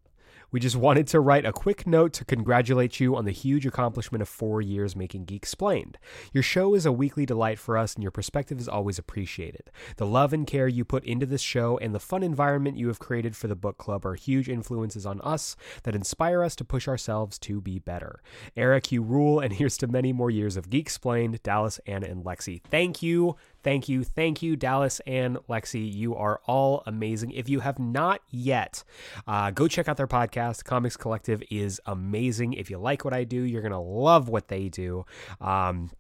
We 0.53 0.61
just 0.61 0.77
wanted 0.77 1.07
to 1.09 1.21
write 1.21 1.47
a 1.47 1.53
quick 1.53 1.87
note 1.87 2.13
to 2.13 2.27
congratulate 2.27 3.01
you 3.01 3.17
on 3.17 3.25
the 3.25 3.31
huge 3.33 3.65
accomplishment 3.65 4.21
of 4.21 4.29
four 4.29 4.61
years 4.61 4.95
making 4.95 5.25
Geeksplained. 5.25 5.95
Your 6.31 6.43
show 6.43 6.75
is 6.75 6.85
a 6.85 6.93
weekly 6.93 7.25
delight 7.25 7.59
for 7.59 7.79
us, 7.79 7.95
and 7.95 8.03
your 8.03 8.11
perspective 8.11 8.61
is 8.61 8.69
always 8.69 8.99
appreciated. 8.99 9.71
The 9.97 10.05
love 10.05 10.35
and 10.35 10.47
care 10.47 10.69
you 10.69 10.85
put 10.85 11.05
into 11.05 11.25
this 11.25 11.41
show 11.41 11.79
and 11.79 11.95
the 11.95 11.99
fun 11.99 12.23
environment 12.23 12.77
you 12.77 12.89
have 12.89 12.99
created 12.99 13.35
for 13.35 13.49
the 13.49 13.57
book 13.57 13.79
club 13.79 14.05
are 14.05 14.15
huge 14.15 14.47
influences 14.47 15.07
on 15.07 15.23
us 15.23 15.57
that 15.85 15.95
inspire 15.97 16.43
us 16.43 16.55
to 16.57 16.67
push 16.67 16.87
ourselves 16.87 17.39
to 17.39 17.63
be 17.63 17.79
better. 17.79 18.21
Eric, 18.55 18.93
you 18.93 19.01
rule, 19.01 19.41
and 19.41 19.53
here's 19.55 19.79
to 19.79 19.87
many 19.87 20.13
more 20.13 20.31
years 20.31 20.59
of 20.59 20.69
Geeksplained, 20.69 21.43
Dallas, 21.43 21.81
Anna, 21.87 22.09
and 22.09 22.25
Lexi. 22.27 22.61
Thank 22.71 23.03
you. 23.03 23.37
Thank 23.63 23.89
you, 23.89 24.05
thank 24.05 24.43
you, 24.43 24.57
Dallas 24.57 25.01
and 25.07 25.37
Lexi. 25.49 25.93
You 25.93 26.15
are 26.15 26.41
all 26.47 26.83
amazing. 26.87 27.33
If 27.33 27.49
you 27.49 27.61
have 27.61 27.79
not 27.79 28.21
yet, 28.31 28.85
uh, 29.27 29.51
go 29.51 29.69
check 29.69 29.89
out 29.89 29.97
their 29.97 30.07
podcast. 30.07 30.65
Comics 30.65 30.97
Collective 30.97 31.43
is 31.51 31.81
amazing. 31.87 32.55
If 32.55 32.71
you 32.71 32.79
like 32.79 33.05
what 33.05 33.15
I 33.15 33.25
do, 33.25 33.43
you're 33.43 33.63
gonna 33.63 33.81
love 33.81 34.29
what 34.29 34.49
they 34.49 34.69
do. 34.69 35.05
Um, 35.41 35.91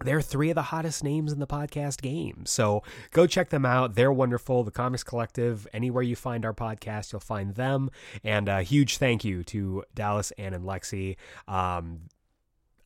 they're 0.00 0.20
three 0.20 0.50
of 0.50 0.56
the 0.56 0.62
hottest 0.62 1.04
names 1.04 1.32
in 1.32 1.38
the 1.38 1.46
podcast 1.46 2.02
game. 2.02 2.44
So 2.46 2.82
go 3.12 3.28
check 3.28 3.50
them 3.50 3.64
out. 3.64 3.94
They're 3.94 4.12
wonderful. 4.12 4.64
The 4.64 4.72
Comics 4.72 5.04
Collective, 5.04 5.68
anywhere 5.72 6.02
you 6.02 6.16
find 6.16 6.44
our 6.44 6.52
podcast, 6.52 7.12
you'll 7.12 7.20
find 7.20 7.54
them. 7.54 7.90
And 8.24 8.48
a 8.48 8.62
huge 8.62 8.98
thank 8.98 9.24
you 9.24 9.44
to 9.44 9.84
Dallas, 9.94 10.32
Ann, 10.32 10.52
and 10.52 10.64
Lexi. 10.64 11.16
Um, 11.46 12.08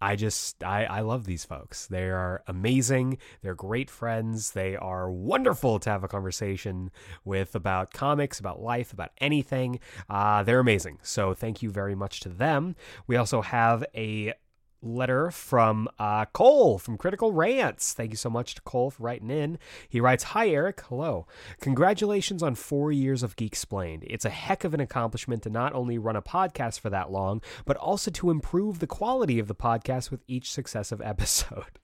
I 0.00 0.16
just 0.16 0.62
I, 0.62 0.84
I 0.84 1.00
love 1.00 1.24
these 1.24 1.44
folks. 1.44 1.86
They 1.86 2.08
are 2.10 2.42
amazing. 2.46 3.18
They're 3.42 3.54
great 3.54 3.90
friends. 3.90 4.52
They 4.52 4.76
are 4.76 5.10
wonderful 5.10 5.78
to 5.80 5.90
have 5.90 6.04
a 6.04 6.08
conversation 6.08 6.90
with 7.24 7.54
about 7.54 7.92
comics, 7.92 8.38
about 8.38 8.60
life, 8.60 8.92
about 8.92 9.10
anything. 9.18 9.80
Uh, 10.08 10.42
they're 10.42 10.60
amazing. 10.60 10.98
So 11.02 11.34
thank 11.34 11.62
you 11.62 11.70
very 11.70 11.94
much 11.94 12.20
to 12.20 12.28
them. 12.28 12.76
We 13.06 13.16
also 13.16 13.42
have 13.42 13.84
a 13.94 14.34
letter 14.82 15.30
from 15.30 15.88
uh, 15.98 16.24
Cole 16.26 16.78
from 16.78 16.96
Critical 16.96 17.32
Rants. 17.32 17.92
Thank 17.92 18.10
you 18.10 18.16
so 18.16 18.30
much 18.30 18.54
to 18.54 18.62
Cole 18.62 18.90
for 18.90 19.02
writing 19.02 19.30
in. 19.30 19.58
He 19.88 20.00
writes, 20.00 20.24
Hi, 20.24 20.48
Eric. 20.48 20.82
Hello. 20.88 21.26
Congratulations 21.60 22.42
on 22.42 22.54
four 22.54 22.92
years 22.92 23.22
of 23.22 23.36
Geeksplained. 23.36 24.04
It's 24.06 24.24
a 24.24 24.30
heck 24.30 24.64
of 24.64 24.74
an 24.74 24.80
accomplishment 24.80 25.42
to 25.42 25.50
not 25.50 25.74
only 25.74 25.98
run 25.98 26.16
a 26.16 26.22
podcast 26.22 26.80
for 26.80 26.90
that 26.90 27.10
long, 27.10 27.42
but 27.64 27.76
also 27.76 28.10
to 28.12 28.30
improve 28.30 28.78
the 28.78 28.86
quality 28.86 29.38
of 29.38 29.48
the 29.48 29.54
podcast 29.54 30.10
with 30.10 30.20
each 30.26 30.50
successive 30.52 31.00
episode. 31.04 31.78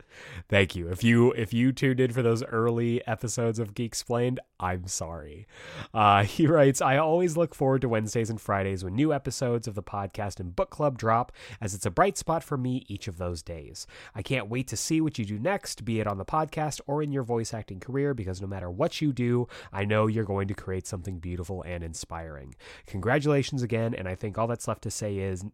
Thank 0.49 0.77
you. 0.77 0.89
If 0.89 1.03
you 1.03 1.32
if 1.32 1.53
you 1.53 1.73
tuned 1.73 2.01
in 2.01 2.12
for 2.12 2.23
those 2.23 2.43
early 2.45 3.07
episodes 3.07 3.59
of 3.59 3.74
Geeksplained, 3.74 4.39
I'm 4.61 4.86
sorry. 4.86 5.47
Uh, 5.93 6.24
he 6.24 6.47
writes, 6.47 6.81
I 6.81 6.97
always 6.97 7.36
look 7.36 7.55
forward 7.55 7.82
to 7.82 7.89
Wednesdays 7.89 8.31
and 8.31 8.41
Fridays 8.41 8.85
when 8.85 8.95
new 8.95 9.12
episodes 9.12 9.66
of 9.66 9.74
the 9.74 9.82
podcast 9.82 10.41
and 10.41 10.55
book 10.55 10.70
club 10.70 10.99
drop, 10.99 11.32
as 11.61 11.74
it's 11.74 11.86
a 11.86 11.91
bright 11.91 12.16
spot 12.16 12.43
for 12.43 12.57
me 12.57 12.85
each 12.89 13.09
of 13.09 13.19
those 13.19 13.43
days. 13.43 13.86
I 14.15 14.23
can't 14.23 14.49
wait 14.49 14.69
to 14.69 14.77
see 14.77 15.01
what 15.01 15.19
you 15.19 15.24
do 15.24 15.39
next, 15.39 15.85
be 15.85 16.01
it 16.01 16.07
on 16.07 16.19
the 16.19 16.24
podcast 16.24 16.81
or 16.86 17.03
in 17.03 17.12
your 17.12 17.23
voice 17.23 17.53
acting 17.53 17.81
career, 17.81 18.15
because 18.15 18.41
no 18.41 18.47
matter 18.47 18.70
what 18.70 19.01
you 19.01 19.12
do, 19.12 19.49
I 19.73 19.85
know 19.85 20.07
you're 20.07 20.24
going 20.24 20.49
to 20.49 20.55
create 20.55 20.86
something 20.86 21.19
beautiful 21.19 21.62
and 21.62 21.85
inspiring. 21.85 22.55
Congratulations 22.86 23.62
again, 23.62 23.95
and 23.95 24.09
I 24.09 24.15
think 24.15 24.39
all 24.39 24.47
that's 24.47 24.69
left 24.69 24.82
to 24.82 24.91
say 24.91 25.19
is 25.19 25.45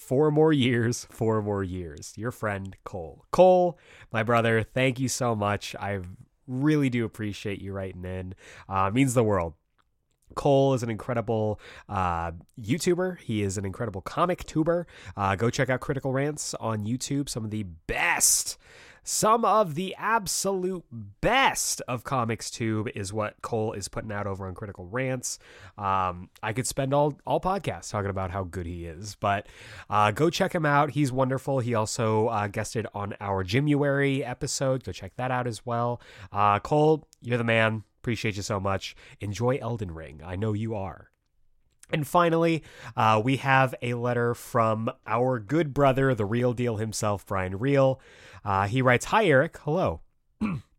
four 0.00 0.30
more 0.30 0.52
years, 0.52 1.06
four 1.10 1.42
more 1.42 1.62
years. 1.62 2.14
Your 2.16 2.32
friend 2.32 2.74
Cole. 2.84 3.26
Cole, 3.30 3.78
my 4.10 4.22
brother, 4.22 4.62
thank 4.62 4.98
you 4.98 5.08
so 5.08 5.36
much. 5.36 5.76
I 5.78 6.00
really 6.46 6.88
do 6.88 7.04
appreciate 7.04 7.60
you 7.60 7.72
writing 7.72 8.04
in. 8.04 8.34
Uh, 8.68 8.90
means 8.90 9.14
the 9.14 9.22
world. 9.22 9.54
Cole 10.34 10.74
is 10.74 10.82
an 10.82 10.90
incredible 10.90 11.60
uh, 11.88 12.32
YouTuber. 12.60 13.18
He 13.18 13.42
is 13.42 13.58
an 13.58 13.64
incredible 13.64 14.00
comic 14.00 14.44
tuber. 14.44 14.86
Uh, 15.16 15.36
go 15.36 15.50
check 15.50 15.68
out 15.68 15.80
Critical 15.80 16.12
Rants 16.12 16.54
on 16.54 16.84
YouTube. 16.84 17.28
Some 17.28 17.44
of 17.44 17.50
the 17.50 17.64
best 17.86 18.56
some 19.10 19.44
of 19.44 19.74
the 19.74 19.92
absolute 19.98 20.84
best 21.20 21.82
of 21.88 22.04
Comics 22.04 22.48
Tube 22.48 22.88
is 22.94 23.12
what 23.12 23.34
Cole 23.42 23.72
is 23.72 23.88
putting 23.88 24.12
out 24.12 24.28
over 24.28 24.46
on 24.46 24.54
Critical 24.54 24.86
Rants. 24.86 25.40
Um, 25.76 26.30
I 26.44 26.52
could 26.52 26.64
spend 26.64 26.94
all 26.94 27.18
all 27.26 27.40
podcasts 27.40 27.90
talking 27.90 28.08
about 28.08 28.30
how 28.30 28.44
good 28.44 28.66
he 28.66 28.86
is, 28.86 29.16
but 29.16 29.48
uh, 29.90 30.12
go 30.12 30.30
check 30.30 30.54
him 30.54 30.64
out. 30.64 30.92
He's 30.92 31.10
wonderful. 31.10 31.58
He 31.58 31.74
also 31.74 32.28
uh, 32.28 32.46
guested 32.46 32.86
on 32.94 33.16
our 33.20 33.44
Jimuary 33.44 34.24
episode. 34.24 34.84
Go 34.84 34.92
check 34.92 35.16
that 35.16 35.32
out 35.32 35.48
as 35.48 35.66
well. 35.66 36.00
Uh, 36.30 36.60
Cole, 36.60 37.08
you're 37.20 37.36
the 37.36 37.42
man. 37.42 37.82
Appreciate 38.00 38.36
you 38.36 38.42
so 38.42 38.60
much. 38.60 38.94
Enjoy 39.20 39.58
Elden 39.60 39.90
Ring. 39.90 40.20
I 40.24 40.36
know 40.36 40.52
you 40.52 40.76
are. 40.76 41.09
And 41.92 42.06
finally, 42.06 42.62
uh, 42.96 43.20
we 43.24 43.36
have 43.38 43.74
a 43.82 43.94
letter 43.94 44.34
from 44.34 44.90
our 45.06 45.38
good 45.38 45.74
brother, 45.74 46.14
the 46.14 46.24
real 46.24 46.52
deal 46.52 46.76
himself, 46.76 47.26
Brian 47.26 47.58
Real. 47.58 48.00
Uh, 48.44 48.66
he 48.66 48.82
writes, 48.82 49.06
"Hi 49.06 49.26
Eric, 49.26 49.58
hello." 49.58 50.00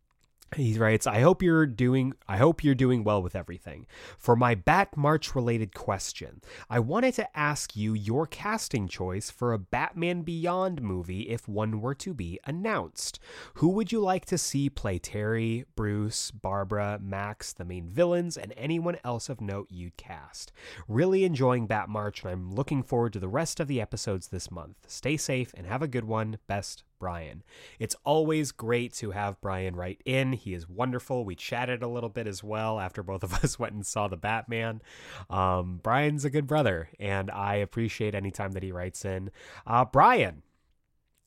He 0.57 0.77
writes, 0.77 1.07
I 1.07 1.21
hope 1.21 1.41
you're 1.41 1.65
doing 1.65 2.13
I 2.27 2.35
hope 2.35 2.61
you're 2.61 2.75
doing 2.75 3.05
well 3.05 3.23
with 3.23 3.37
everything. 3.37 3.87
For 4.17 4.35
my 4.35 4.53
Bat 4.53 4.97
March 4.97 5.33
related 5.33 5.73
question, 5.73 6.41
I 6.69 6.79
wanted 6.79 7.13
to 7.15 7.37
ask 7.37 7.77
you 7.77 7.93
your 7.93 8.27
casting 8.27 8.89
choice 8.89 9.29
for 9.29 9.53
a 9.53 9.59
Batman 9.59 10.23
Beyond 10.23 10.81
movie 10.81 11.29
if 11.29 11.47
one 11.47 11.79
were 11.79 11.95
to 11.95 12.13
be 12.13 12.37
announced. 12.43 13.17
Who 13.55 13.69
would 13.69 13.93
you 13.93 14.01
like 14.01 14.25
to 14.25 14.37
see 14.37 14.69
play 14.69 14.99
Terry, 14.99 15.63
Bruce, 15.77 16.31
Barbara, 16.31 16.99
Max, 17.01 17.53
the 17.53 17.63
main 17.63 17.87
villains, 17.87 18.35
and 18.35 18.53
anyone 18.57 18.97
else 19.05 19.29
of 19.29 19.39
note 19.39 19.67
you'd 19.69 19.95
cast? 19.95 20.51
Really 20.85 21.23
enjoying 21.23 21.65
Bat 21.65 21.87
March, 21.87 22.23
and 22.23 22.31
I'm 22.31 22.53
looking 22.53 22.83
forward 22.83 23.13
to 23.13 23.19
the 23.19 23.29
rest 23.29 23.61
of 23.61 23.69
the 23.69 23.79
episodes 23.79 24.27
this 24.27 24.51
month. 24.51 24.75
Stay 24.87 25.15
safe 25.15 25.53
and 25.55 25.65
have 25.65 25.81
a 25.81 25.87
good 25.87 26.05
one. 26.05 26.39
Best 26.47 26.83
Brian. 27.01 27.41
It's 27.79 27.95
always 28.05 28.51
great 28.51 28.93
to 28.93 29.09
have 29.09 29.41
Brian 29.41 29.75
write 29.75 30.03
in. 30.05 30.33
He 30.33 30.53
is 30.53 30.69
wonderful. 30.69 31.25
We 31.25 31.35
chatted 31.35 31.81
a 31.81 31.87
little 31.87 32.09
bit 32.09 32.27
as 32.27 32.43
well 32.43 32.79
after 32.79 33.01
both 33.01 33.23
of 33.23 33.33
us 33.43 33.57
went 33.57 33.73
and 33.73 33.85
saw 33.85 34.07
the 34.07 34.15
Batman. 34.15 34.83
Um, 35.27 35.79
Brian's 35.81 36.23
a 36.23 36.29
good 36.29 36.45
brother, 36.45 36.89
and 36.99 37.31
I 37.31 37.55
appreciate 37.55 38.13
any 38.13 38.29
time 38.29 38.51
that 38.51 38.61
he 38.61 38.71
writes 38.71 39.03
in. 39.03 39.31
Uh, 39.65 39.83
Brian, 39.83 40.43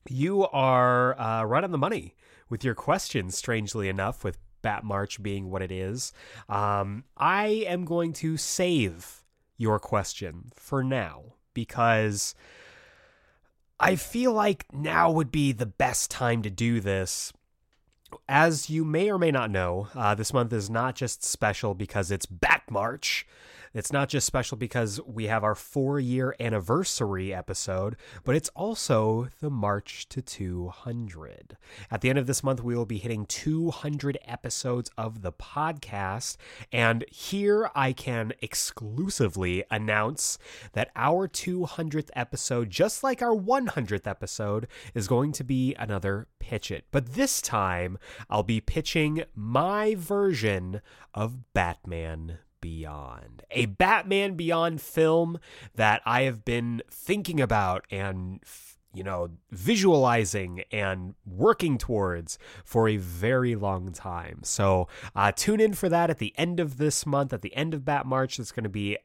you 0.09 0.47
are 0.47 1.19
uh, 1.19 1.43
right 1.43 1.65
on 1.65 1.73
the 1.73 1.79
money 1.79 2.15
with 2.49 2.63
your 2.63 2.77
questions, 2.77 3.37
strangely 3.37 3.89
enough, 3.89 4.23
with 4.23 4.39
Bat 4.63 4.85
March 4.85 5.21
being 5.21 5.51
what 5.51 5.61
it 5.61 5.73
is. 5.73 6.13
Um, 6.49 7.03
I 7.17 7.47
am 7.67 7.85
going 7.85 8.13
to 8.15 8.37
save 8.37 9.25
your 9.57 9.81
question 9.81 10.53
for 10.55 10.85
now 10.85 11.35
because 11.53 12.37
I 13.79 13.97
feel 13.97 14.33
like 14.33 14.67
now 14.73 15.11
would 15.11 15.31
be 15.31 15.53
the 15.53 15.67
best 15.67 16.11
time 16.11 16.43
to 16.43 16.51
do 16.51 16.81
this. 16.81 17.33
As 18.29 18.71
you 18.71 18.85
may 18.85 19.11
or 19.11 19.19
may 19.19 19.33
not 19.33 19.51
know, 19.51 19.89
uh, 19.95 20.15
this 20.15 20.33
month 20.33 20.53
is 20.53 20.71
not 20.71 20.95
just 20.95 21.25
special 21.25 21.75
because 21.75 22.11
it's 22.11 22.27
Bat 22.27 22.63
March. 22.71 23.27
It's 23.75 23.93
not 23.93 24.09
just 24.09 24.25
special 24.25 24.57
because 24.57 25.01
we 25.05 25.27
have 25.27 25.43
our 25.43 25.57
four 25.57 25.99
year 25.99 26.37
anniversary 26.39 27.35
episode, 27.35 27.97
but 28.23 28.37
it's 28.37 28.49
also 28.51 29.29
the 29.41 29.51
March 29.51 30.09
to 30.11 30.23
200. 30.23 31.57
At 31.91 32.01
the 32.01 32.09
end 32.09 32.19
of 32.21 32.29
this 32.29 32.45
month, 32.45 32.63
we 32.63 32.77
will 32.77 32.87
be 32.87 32.99
hitting 32.99 33.27
200 33.27 34.17
episodes 34.25 34.93
of 34.97 35.23
the 35.23 35.33
podcast. 35.33 36.37
And 36.71 37.05
here 37.11 37.69
I 37.75 37.93
can 37.93 38.33
exclusively 38.41 39.65
announce 39.73 40.39
that 40.75 40.93
our 40.95 41.27
200th 41.27 42.11
episode, 42.15 42.71
just 42.71 43.03
like 43.03 43.23
our 43.23 43.35
100th 43.35 44.07
episode, 44.07 44.69
is 44.95 45.09
going 45.09 45.33
to 45.33 45.43
be 45.43 45.75
another 45.75 46.29
Pitch 46.39 46.71
It. 46.71 46.85
But 46.93 47.15
this 47.15 47.43
time, 47.43 47.99
I'll 48.31 48.45
be 48.45 48.61
pitching 48.61 49.25
my 49.35 49.97
version 49.97 50.81
of 51.13 51.53
Batman 51.55 52.39
Beyond, 52.65 53.43
a 53.51 53.67
Batman 53.67 54.37
Beyond 54.37 54.81
film 54.81 55.39
that 55.75 56.01
I 56.07 56.23
have 56.23 56.47
been 56.47 56.81
thinking 56.91 57.39
about 57.39 57.85
and 57.91 58.41
you 58.95 59.05
know, 59.05 59.29
visualizing 59.51 60.63
and 60.73 61.15
working 61.27 61.77
towards 61.77 62.39
for 62.65 62.89
a 62.89 62.97
very 62.97 63.55
long 63.55 63.93
time. 63.93 64.39
So 64.45 64.89
uh, 65.15 65.31
tune 65.33 65.61
in 65.61 65.75
for 65.75 65.91
that 65.91 66.09
at 66.09 66.19
the 66.19 66.33
end 66.39 66.59
of 66.59 66.79
this 66.79 67.05
month, 67.05 67.35
at 67.35 67.43
the 67.43 67.55
end 67.55 67.75
of 67.75 67.85
Bat 67.85 68.07
March. 68.07 68.39
It's 68.39 68.53
going 68.53 68.65
to 68.65 68.71
be 68.71 68.97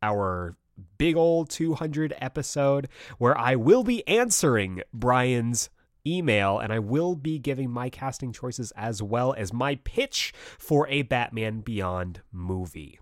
our 0.00 0.56
big 0.96 1.16
old 1.16 1.50
200 1.50 2.14
episode 2.20 2.88
where 3.16 3.36
I 3.36 3.56
will 3.56 3.82
be 3.82 4.06
answering 4.06 4.82
Brian's 4.92 5.70
email 6.06 6.58
and 6.58 6.72
I 6.72 6.78
will 6.78 7.14
be 7.14 7.38
giving 7.38 7.70
my 7.70 7.90
casting 7.90 8.32
choices 8.32 8.72
as 8.76 9.02
well 9.02 9.34
as 9.36 9.52
my 9.52 9.76
pitch 9.76 10.32
for 10.58 10.88
a 10.88 11.02
Batman 11.02 11.60
Beyond 11.60 12.22
movie. 12.32 12.98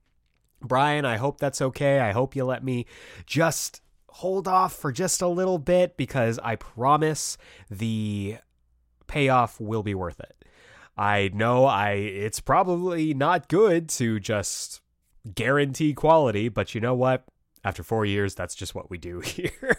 Brian, 0.60 1.04
I 1.04 1.16
hope 1.16 1.38
that's 1.38 1.60
okay. 1.60 2.00
I 2.00 2.12
hope 2.12 2.34
you 2.34 2.44
let 2.44 2.64
me 2.64 2.86
just 3.26 3.80
hold 4.08 4.48
off 4.48 4.74
for 4.74 4.92
just 4.92 5.20
a 5.20 5.28
little 5.28 5.58
bit 5.58 5.96
because 5.96 6.38
I 6.42 6.56
promise 6.56 7.36
the 7.70 8.38
payoff 9.06 9.60
will 9.60 9.82
be 9.82 9.94
worth 9.94 10.20
it. 10.20 10.44
I 10.96 11.30
know 11.34 11.66
I 11.66 11.90
it's 11.90 12.40
probably 12.40 13.12
not 13.12 13.48
good 13.48 13.88
to 13.90 14.18
just 14.18 14.80
guarantee 15.34 15.92
quality, 15.92 16.48
but 16.48 16.74
you 16.74 16.80
know 16.80 16.94
what? 16.94 17.24
After 17.62 17.82
4 17.82 18.06
years, 18.06 18.34
that's 18.34 18.54
just 18.54 18.74
what 18.74 18.90
we 18.90 18.96
do 18.96 19.20
here. 19.24 19.76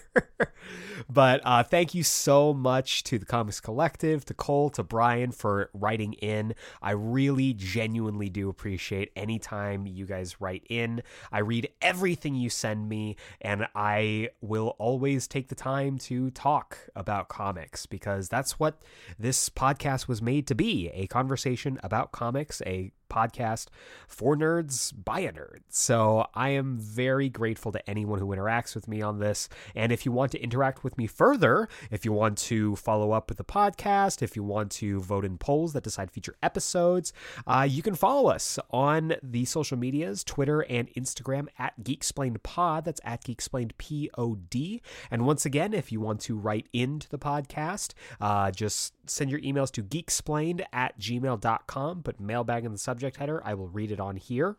But 1.10 1.41
uh, 1.44 1.64
thank 1.64 1.94
you 1.94 2.03
so 2.03 2.53
much 2.53 3.03
to 3.03 3.19
the 3.19 3.26
Comics 3.26 3.60
Collective, 3.60 4.26
to 4.26 4.34
Cole, 4.34 4.69
to 4.72 4.84
Brian 4.84 5.31
for 5.31 5.69
writing 5.73 6.14
in. 6.14 6.56
I 6.81 6.91
really 6.91 7.53
genuinely 7.53 8.30
do 8.30 8.49
appreciate 8.49 9.11
any 9.15 9.39
time 9.39 9.88
you 9.88 10.06
guys 10.06 10.41
write 10.41 10.64
in. 10.69 11.03
I 11.31 11.39
read 11.39 11.69
everything 11.81 12.35
you 12.35 12.49
send 12.49 12.89
me, 12.89 13.15
and 13.41 13.68
I 13.76 14.30
will 14.41 14.76
always 14.80 15.27
take 15.27 15.49
the 15.49 15.56
time 15.56 15.98
to 15.99 16.31
talk 16.31 16.77
about 16.95 17.30
comics 17.30 17.85
because 17.85 18.30
that's 18.30 18.60
what 18.60 18.81
this 19.18 19.49
podcast 19.49 20.07
was 20.07 20.22
made 20.22 20.48
to 20.48 20.56
be 20.56 20.89
a 20.89 21.07
conversation 21.07 21.80
about 21.84 22.11
comics, 22.11 22.61
a 22.65 22.91
podcast 23.10 23.68
for 24.07 24.35
nerds 24.35 24.94
by 25.03 25.22
a 25.22 25.31
nerd. 25.31 25.60
So 25.69 26.27
I 26.34 26.49
am 26.49 26.77
very 26.77 27.30
grateful 27.30 27.72
to 27.72 27.89
anyone 27.89 28.19
who 28.19 28.27
interacts 28.27 28.76
with 28.76 28.88
me 28.88 29.02
on 29.02 29.19
this. 29.19 29.49
And 29.76 29.91
if 29.91 30.06
you 30.06 30.11
want 30.11 30.31
to 30.34 30.41
interact 30.41 30.56
with 30.84 30.97
me 30.97 31.07
further, 31.07 31.67
if 31.91 32.03
you 32.03 32.11
want 32.11 32.38
to 32.39 32.75
follow 32.75 33.11
up 33.11 33.29
with 33.29 33.38
the 33.38 33.43
podcast, 33.43 34.21
if 34.21 34.35
you 34.35 34.43
want 34.43 34.71
to 34.73 34.99
vote 34.99 35.23
in 35.23 35.38
polls 35.38 35.73
that 35.73 35.84
decide 35.84 36.11
future 36.11 36.35
episodes, 36.41 37.13
uh, 37.45 37.67
you 37.69 37.81
can 37.81 37.95
follow 37.95 38.29
us 38.29 38.59
on 38.71 39.15
the 39.21 39.45
social 39.45 39.77
medias, 39.77 40.23
Twitter 40.23 40.61
and 40.61 40.93
Instagram 40.95 41.47
at 41.57 41.73
Geeksplained 41.84 42.41
Pod. 42.43 42.85
That's 42.85 43.01
at 43.03 43.23
Geeksplained 43.23 43.71
P 43.77 44.09
O 44.17 44.35
D. 44.35 44.81
And 45.11 45.25
once 45.25 45.45
again, 45.45 45.73
if 45.73 45.91
you 45.91 45.99
want 45.99 46.21
to 46.21 46.35
write 46.35 46.67
into 46.73 47.07
the 47.09 47.19
podcast, 47.19 47.93
uh, 48.19 48.51
just 48.51 48.93
send 49.09 49.31
your 49.31 49.39
emails 49.41 49.71
to 49.71 49.84
geeksplained 49.84 50.63
at 50.73 50.99
gmail.com, 50.99 52.03
put 52.03 52.19
mailbag 52.19 52.65
in 52.65 52.71
the 52.71 52.77
subject 52.77 53.17
header. 53.17 53.41
I 53.45 53.53
will 53.53 53.69
read 53.69 53.91
it 53.91 53.99
on 53.99 54.15
here. 54.15 54.57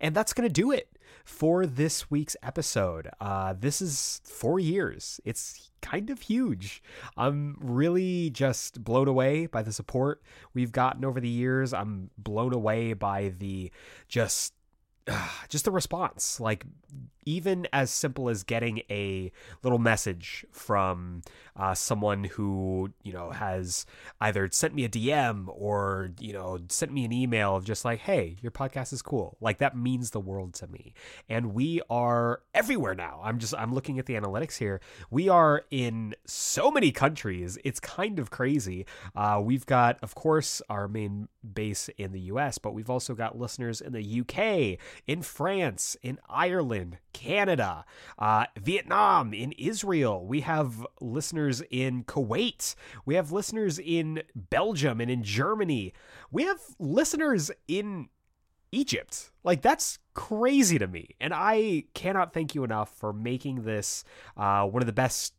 And 0.00 0.14
that's 0.14 0.32
going 0.32 0.48
to 0.48 0.52
do 0.52 0.70
it 0.70 0.96
for 1.24 1.66
this 1.66 2.10
week's 2.10 2.36
episode. 2.42 3.08
Uh, 3.20 3.54
this 3.58 3.80
is 3.80 4.20
four 4.24 4.58
years. 4.58 5.20
It's 5.24 5.70
kind 5.80 6.10
of 6.10 6.22
huge. 6.22 6.82
I'm 7.16 7.56
really 7.60 8.30
just 8.30 8.82
blown 8.82 9.08
away 9.08 9.46
by 9.46 9.62
the 9.62 9.72
support 9.72 10.22
we've 10.54 10.72
gotten 10.72 11.04
over 11.04 11.20
the 11.20 11.28
years. 11.28 11.72
I'm 11.72 12.10
blown 12.16 12.52
away 12.52 12.92
by 12.92 13.32
the 13.38 13.70
just 14.08 14.54
just 15.48 15.64
the 15.64 15.70
response 15.70 16.40
like 16.40 16.64
even 17.24 17.68
as 17.72 17.90
simple 17.90 18.28
as 18.28 18.42
getting 18.42 18.82
a 18.90 19.30
little 19.62 19.78
message 19.78 20.44
from 20.50 21.22
uh, 21.56 21.74
someone 21.74 22.24
who 22.24 22.90
you 23.02 23.12
know 23.12 23.30
has 23.30 23.86
either 24.20 24.48
sent 24.50 24.74
me 24.74 24.84
a 24.84 24.88
dm 24.88 25.46
or 25.48 26.10
you 26.18 26.32
know 26.32 26.58
sent 26.68 26.92
me 26.92 27.04
an 27.04 27.12
email 27.12 27.54
of 27.54 27.64
just 27.64 27.84
like 27.84 28.00
hey 28.00 28.36
your 28.40 28.50
podcast 28.50 28.92
is 28.92 29.02
cool. 29.02 29.36
Like 29.40 29.58
that 29.58 29.76
means 29.76 30.10
the 30.10 30.20
world 30.20 30.54
to 30.54 30.66
me. 30.66 30.94
And 31.28 31.54
we 31.54 31.80
are 31.90 32.42
everywhere 32.54 32.94
now. 32.94 33.20
I'm 33.22 33.38
just 33.38 33.54
i'm 33.56 33.74
looking 33.74 33.98
at 33.98 34.06
the 34.06 34.14
analytics 34.14 34.56
here. 34.56 34.80
We 35.10 35.28
are 35.28 35.64
in 35.70 36.14
so 36.26 36.70
many 36.70 36.92
countries. 36.92 37.58
It's 37.64 37.80
kind 37.80 38.18
of 38.18 38.30
crazy. 38.30 38.86
Uh, 39.14 39.40
we've 39.42 39.66
got 39.66 39.98
of 40.02 40.14
course 40.14 40.62
our 40.68 40.88
main 40.88 41.28
base 41.54 41.88
in 41.98 42.12
the 42.12 42.20
us 42.20 42.58
but 42.58 42.72
we've 42.72 42.90
also 42.90 43.14
got 43.14 43.36
listeners 43.36 43.80
in 43.80 43.92
the 43.92 44.20
uk 44.20 44.78
in 45.06 45.22
france 45.22 45.96
in 46.02 46.18
ireland 46.28 46.98
Canada, 47.12 47.84
uh, 48.18 48.46
Vietnam, 48.60 49.32
in 49.32 49.52
Israel. 49.52 50.26
We 50.26 50.40
have 50.40 50.86
listeners 51.00 51.62
in 51.70 52.04
Kuwait. 52.04 52.74
We 53.04 53.14
have 53.14 53.32
listeners 53.32 53.78
in 53.78 54.22
Belgium 54.34 55.00
and 55.00 55.10
in 55.10 55.22
Germany. 55.22 55.92
We 56.30 56.44
have 56.44 56.58
listeners 56.78 57.50
in 57.68 58.08
Egypt. 58.72 59.30
Like, 59.44 59.62
that's 59.62 59.98
crazy 60.14 60.78
to 60.78 60.86
me. 60.86 61.10
And 61.20 61.32
I 61.34 61.84
cannot 61.94 62.32
thank 62.32 62.54
you 62.54 62.64
enough 62.64 62.92
for 62.96 63.12
making 63.12 63.62
this 63.62 64.04
uh, 64.36 64.64
one 64.64 64.82
of 64.82 64.86
the 64.86 64.92
best 64.92 65.34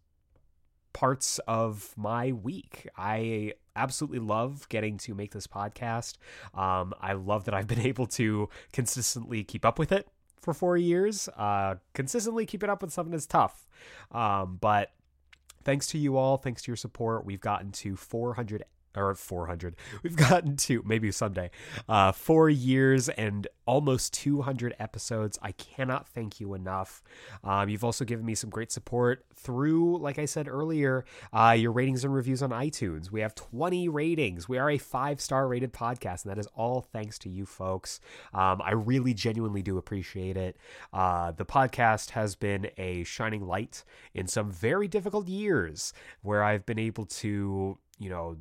parts 0.94 1.40
of 1.48 1.94
my 1.98 2.32
week. 2.32 2.88
I 2.96 3.54
absolutely 3.76 4.20
love 4.20 4.68
getting 4.70 4.98
to 5.00 5.14
make 5.14 5.32
this 5.32 5.48
podcast. 5.48 6.18
Um, 6.54 6.94
I 7.02 7.14
love 7.14 7.46
that 7.46 7.54
I've 7.54 7.68
been 7.68 7.80
able 7.86 8.08
to 8.08 8.50
consistently 8.72 9.44
keep 9.44 9.66
up 9.66 9.80
with 9.80 9.92
it 9.92 10.08
for 10.42 10.54
four 10.54 10.78
years. 10.78 11.30
Uh, 11.30 11.76
consistently 11.94 12.46
keeping 12.46 12.70
up 12.70 12.82
with 12.82 12.92
something 12.92 13.14
is 13.14 13.26
tough. 13.26 13.68
Um, 14.12 14.58
but 14.60 14.92
thanks 15.64 15.88
to 15.88 15.98
you 15.98 16.18
all, 16.18 16.38
thanks 16.38 16.62
to 16.64 16.72
your 16.72 16.78
support, 16.78 17.26
we've 17.26 17.42
gotten 17.42 17.72
to 17.72 17.96
400 17.96 18.64
or 18.96 19.14
400. 19.16 19.76
We've 20.04 20.16
gotten 20.16 20.56
to 20.58 20.84
maybe 20.86 21.12
someday, 21.12 21.52
uh, 21.88 22.12
four 22.12 22.50
years 22.50 23.10
and 23.10 23.48
almost 23.66 24.14
200 24.14 24.76
episodes. 24.80 25.40
I 25.42 25.54
cannot 25.54 26.08
thank 26.08 26.40
you 26.40 26.54
enough. 26.54 27.02
Um, 27.44 27.70
you've 27.70 27.84
also 27.84 28.06
given 28.06 28.26
me 28.26 28.36
some 28.36 28.50
great 28.50 28.72
support 28.72 29.26
through, 29.36 29.98
like 30.00 30.20
I 30.20 30.26
said 30.26 30.48
earlier, 30.48 31.06
uh, 31.32 31.56
your 31.58 31.72
ratings 31.72 32.04
and 32.04 32.14
reviews 32.14 32.42
on 32.42 32.50
iTunes. 32.52 33.12
We 33.12 33.22
have 33.22 33.36
20 33.36 33.90
ratings. 33.90 34.50
We 34.50 34.58
are 34.58 34.70
a 34.70 34.78
five 34.78 35.22
star 35.22 35.48
rated 35.48 35.74
podcast, 35.74 36.26
and 36.26 36.32
that 36.32 36.40
is 36.40 36.48
all 36.56 36.82
thanks 36.82 37.18
to 37.20 37.30
you 37.30 37.46
folks. 37.46 38.00
Um, 38.34 38.62
I 38.64 38.74
really 38.74 39.14
genuinely 39.14 39.62
do 39.62 39.78
appreciate 39.78 40.38
it. 40.38 40.58
Uh, 40.92 41.32
the 41.32 41.46
podcast 41.46 42.12
has 42.12 42.36
been 42.36 42.70
a 42.78 43.04
shining 43.04 43.46
light 43.46 43.84
in 44.14 44.28
some 44.28 44.52
very 44.52 44.88
difficult 44.88 45.28
years 45.28 45.94
where 46.22 46.44
I've 46.44 46.66
been 46.66 46.80
able 46.80 47.06
to, 47.06 47.78
you 48.00 48.10
know, 48.10 48.38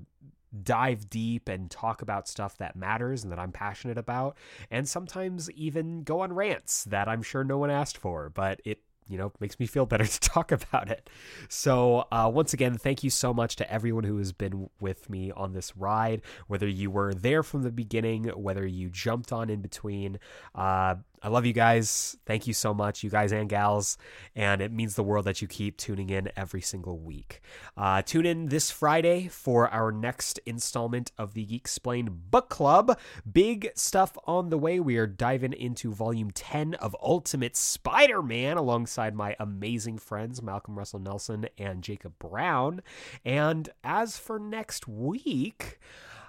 dive 0.62 1.08
deep 1.08 1.48
and 1.48 1.70
talk 1.70 2.02
about 2.02 2.28
stuff 2.28 2.56
that 2.58 2.76
matters 2.76 3.22
and 3.22 3.32
that 3.32 3.38
I'm 3.38 3.52
passionate 3.52 3.98
about, 3.98 4.36
and 4.70 4.88
sometimes 4.88 5.50
even 5.52 6.02
go 6.02 6.20
on 6.20 6.32
rants 6.32 6.84
that 6.84 7.08
I'm 7.08 7.22
sure 7.22 7.44
no 7.44 7.58
one 7.58 7.70
asked 7.70 7.96
for, 7.96 8.28
but 8.28 8.60
it 8.64 8.80
you 9.08 9.18
know 9.18 9.32
makes 9.40 9.58
me 9.58 9.66
feel 9.66 9.86
better 9.86 10.06
to 10.06 10.20
talk 10.20 10.52
about 10.52 10.90
it 10.90 11.08
so 11.48 12.06
uh, 12.12 12.30
once 12.32 12.52
again 12.52 12.76
thank 12.76 13.02
you 13.02 13.10
so 13.10 13.32
much 13.34 13.56
to 13.56 13.72
everyone 13.72 14.04
who 14.04 14.18
has 14.18 14.32
been 14.32 14.68
with 14.80 15.08
me 15.10 15.30
on 15.32 15.52
this 15.52 15.76
ride 15.76 16.22
whether 16.46 16.68
you 16.68 16.90
were 16.90 17.12
there 17.14 17.42
from 17.42 17.62
the 17.62 17.72
beginning 17.72 18.24
whether 18.24 18.66
you 18.66 18.88
jumped 18.88 19.32
on 19.32 19.50
in 19.50 19.60
between 19.60 20.18
uh, 20.54 20.94
I 21.24 21.28
love 21.28 21.46
you 21.46 21.52
guys. 21.52 22.16
Thank 22.26 22.48
you 22.48 22.52
so 22.52 22.74
much, 22.74 23.04
you 23.04 23.10
guys 23.10 23.30
and 23.30 23.48
gals. 23.48 23.96
And 24.34 24.60
it 24.60 24.72
means 24.72 24.96
the 24.96 25.04
world 25.04 25.24
that 25.26 25.40
you 25.40 25.46
keep 25.46 25.76
tuning 25.76 26.10
in 26.10 26.28
every 26.36 26.60
single 26.60 26.98
week. 26.98 27.40
Uh, 27.76 28.02
tune 28.02 28.26
in 28.26 28.46
this 28.46 28.72
Friday 28.72 29.28
for 29.28 29.68
our 29.68 29.92
next 29.92 30.40
installment 30.46 31.12
of 31.16 31.34
the 31.34 31.46
Geeksplained 31.46 32.30
Book 32.32 32.48
Club. 32.48 32.98
Big 33.30 33.70
stuff 33.76 34.18
on 34.24 34.48
the 34.48 34.58
way. 34.58 34.80
We 34.80 34.96
are 34.96 35.06
diving 35.06 35.52
into 35.52 35.92
volume 35.92 36.32
10 36.32 36.74
of 36.74 36.96
Ultimate 37.00 37.56
Spider 37.56 38.20
Man 38.20 38.56
alongside 38.56 38.91
my 39.14 39.36
amazing 39.38 39.98
friends, 39.98 40.42
Malcolm 40.42 40.78
Russell 40.78 41.00
Nelson 41.00 41.48
and 41.58 41.82
Jacob 41.82 42.18
Brown. 42.18 42.82
And 43.24 43.68
as 43.84 44.18
for 44.18 44.38
next 44.38 44.86
week, 44.86 45.78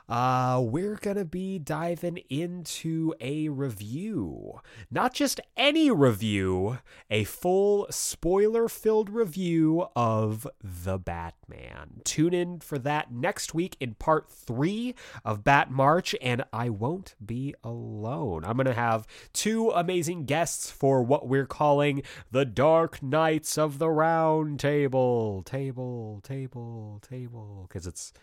uh, 0.09 0.61
we're 0.63 0.95
going 0.95 1.17
to 1.17 1.25
be 1.25 1.59
diving 1.59 2.17
into 2.29 3.13
a 3.21 3.49
review. 3.49 4.59
Not 4.91 5.13
just 5.13 5.39
any 5.55 5.89
review, 5.89 6.79
a 7.09 7.23
full 7.23 7.87
spoiler 7.89 8.67
filled 8.67 9.09
review 9.09 9.87
of 9.95 10.47
The 10.61 10.97
Batman. 10.97 12.01
Tune 12.03 12.33
in 12.33 12.59
for 12.59 12.77
that 12.79 13.11
next 13.11 13.53
week 13.53 13.77
in 13.79 13.95
part 13.95 14.29
three 14.29 14.93
of 15.23 15.43
Bat 15.43 15.71
March, 15.71 16.15
and 16.21 16.43
I 16.51 16.69
won't 16.69 17.15
be 17.25 17.55
alone. 17.63 18.43
I'm 18.45 18.57
going 18.57 18.65
to 18.65 18.73
have 18.73 19.07
two 19.31 19.69
amazing 19.69 20.25
guests 20.25 20.69
for 20.69 21.01
what 21.01 21.27
we're 21.27 21.45
calling 21.45 22.03
the 22.31 22.45
Dark 22.45 23.01
Knights 23.01 23.57
of 23.57 23.79
the 23.79 23.89
Round 23.89 24.59
Table. 24.59 25.43
Table, 25.43 26.19
table, 26.23 26.99
table, 27.01 27.65
because 27.67 27.87
it's. 27.87 28.13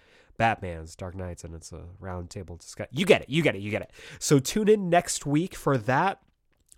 Batman's 0.41 0.97
Dark 0.97 1.15
Knights, 1.15 1.45
and 1.45 1.55
it's 1.55 1.71
a 1.71 1.83
roundtable 2.01 2.59
discussion. 2.59 2.89
You 2.97 3.05
get 3.05 3.21
it, 3.21 3.29
you 3.29 3.43
get 3.43 3.57
it, 3.57 3.61
you 3.61 3.71
get 3.71 3.83
it. 3.83 3.91
So 4.19 4.39
tune 4.39 4.71
in 4.71 4.89
next 4.89 5.27
week 5.27 5.55
for 5.55 5.77
that. 5.77 6.23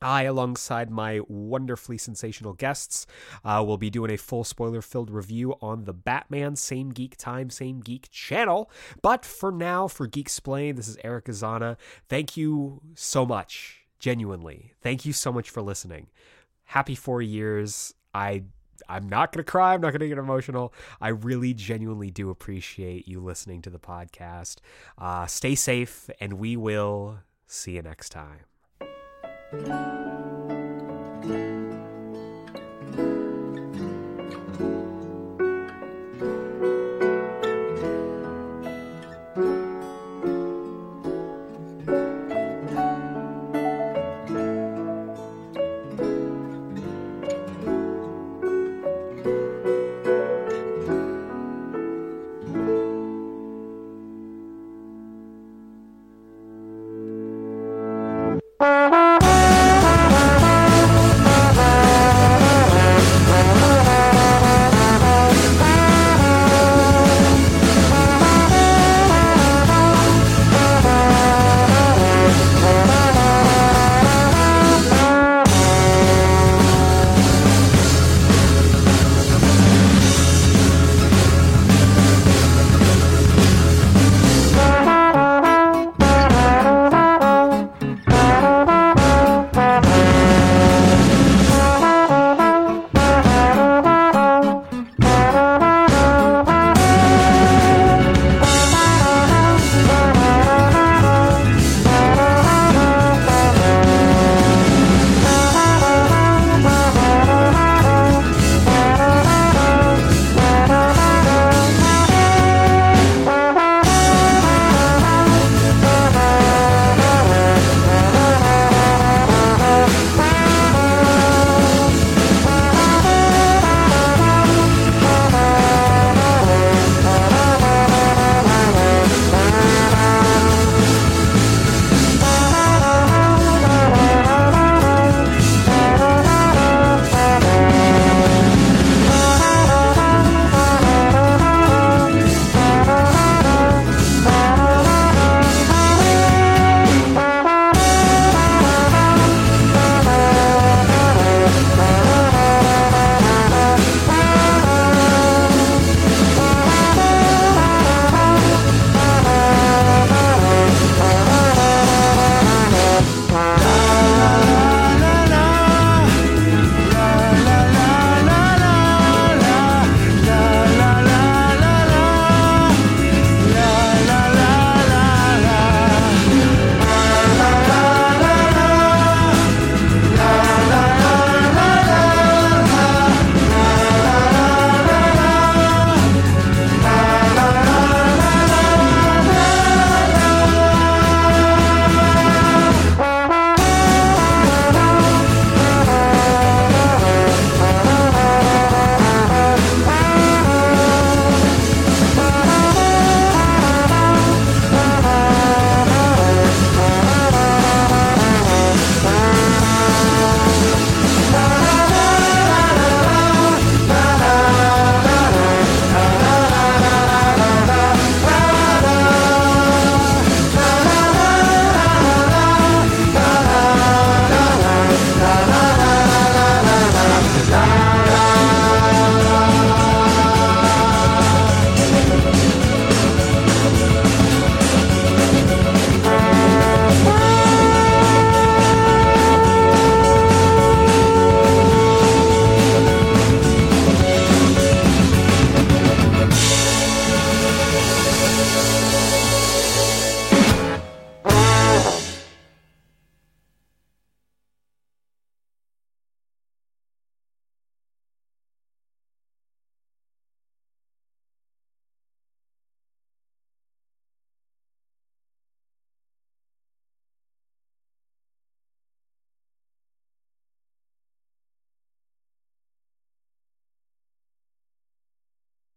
I, 0.00 0.24
alongside 0.24 0.90
my 0.90 1.20
wonderfully 1.28 1.96
sensational 1.96 2.54
guests, 2.54 3.06
uh, 3.44 3.62
will 3.64 3.78
be 3.78 3.88
doing 3.88 4.10
a 4.10 4.16
full 4.16 4.42
spoiler 4.42 4.82
filled 4.82 5.12
review 5.12 5.54
on 5.62 5.84
the 5.84 5.92
Batman, 5.92 6.56
same 6.56 6.90
geek 6.90 7.16
time, 7.16 7.50
same 7.50 7.78
geek 7.78 8.10
channel. 8.10 8.68
But 9.00 9.24
for 9.24 9.52
now, 9.52 9.86
for 9.86 10.08
Geeksplained, 10.08 10.74
this 10.74 10.88
is 10.88 10.98
Eric 11.04 11.26
Azana. 11.26 11.76
Thank 12.08 12.36
you 12.36 12.82
so 12.94 13.24
much, 13.24 13.84
genuinely. 14.00 14.72
Thank 14.82 15.06
you 15.06 15.12
so 15.12 15.32
much 15.32 15.50
for 15.50 15.62
listening. 15.62 16.08
Happy 16.64 16.96
four 16.96 17.22
years. 17.22 17.94
I 18.12 18.42
I'm 18.88 19.08
not 19.08 19.32
going 19.32 19.44
to 19.44 19.50
cry. 19.50 19.74
I'm 19.74 19.80
not 19.80 19.90
going 19.90 20.00
to 20.00 20.08
get 20.08 20.18
emotional. 20.18 20.72
I 21.00 21.08
really 21.08 21.54
genuinely 21.54 22.10
do 22.10 22.30
appreciate 22.30 23.08
you 23.08 23.20
listening 23.20 23.62
to 23.62 23.70
the 23.70 23.78
podcast. 23.78 24.56
Uh, 24.98 25.26
stay 25.26 25.54
safe, 25.54 26.10
and 26.20 26.34
we 26.34 26.56
will 26.56 27.18
see 27.46 27.72
you 27.72 27.82
next 27.82 28.10
time. 28.10 28.40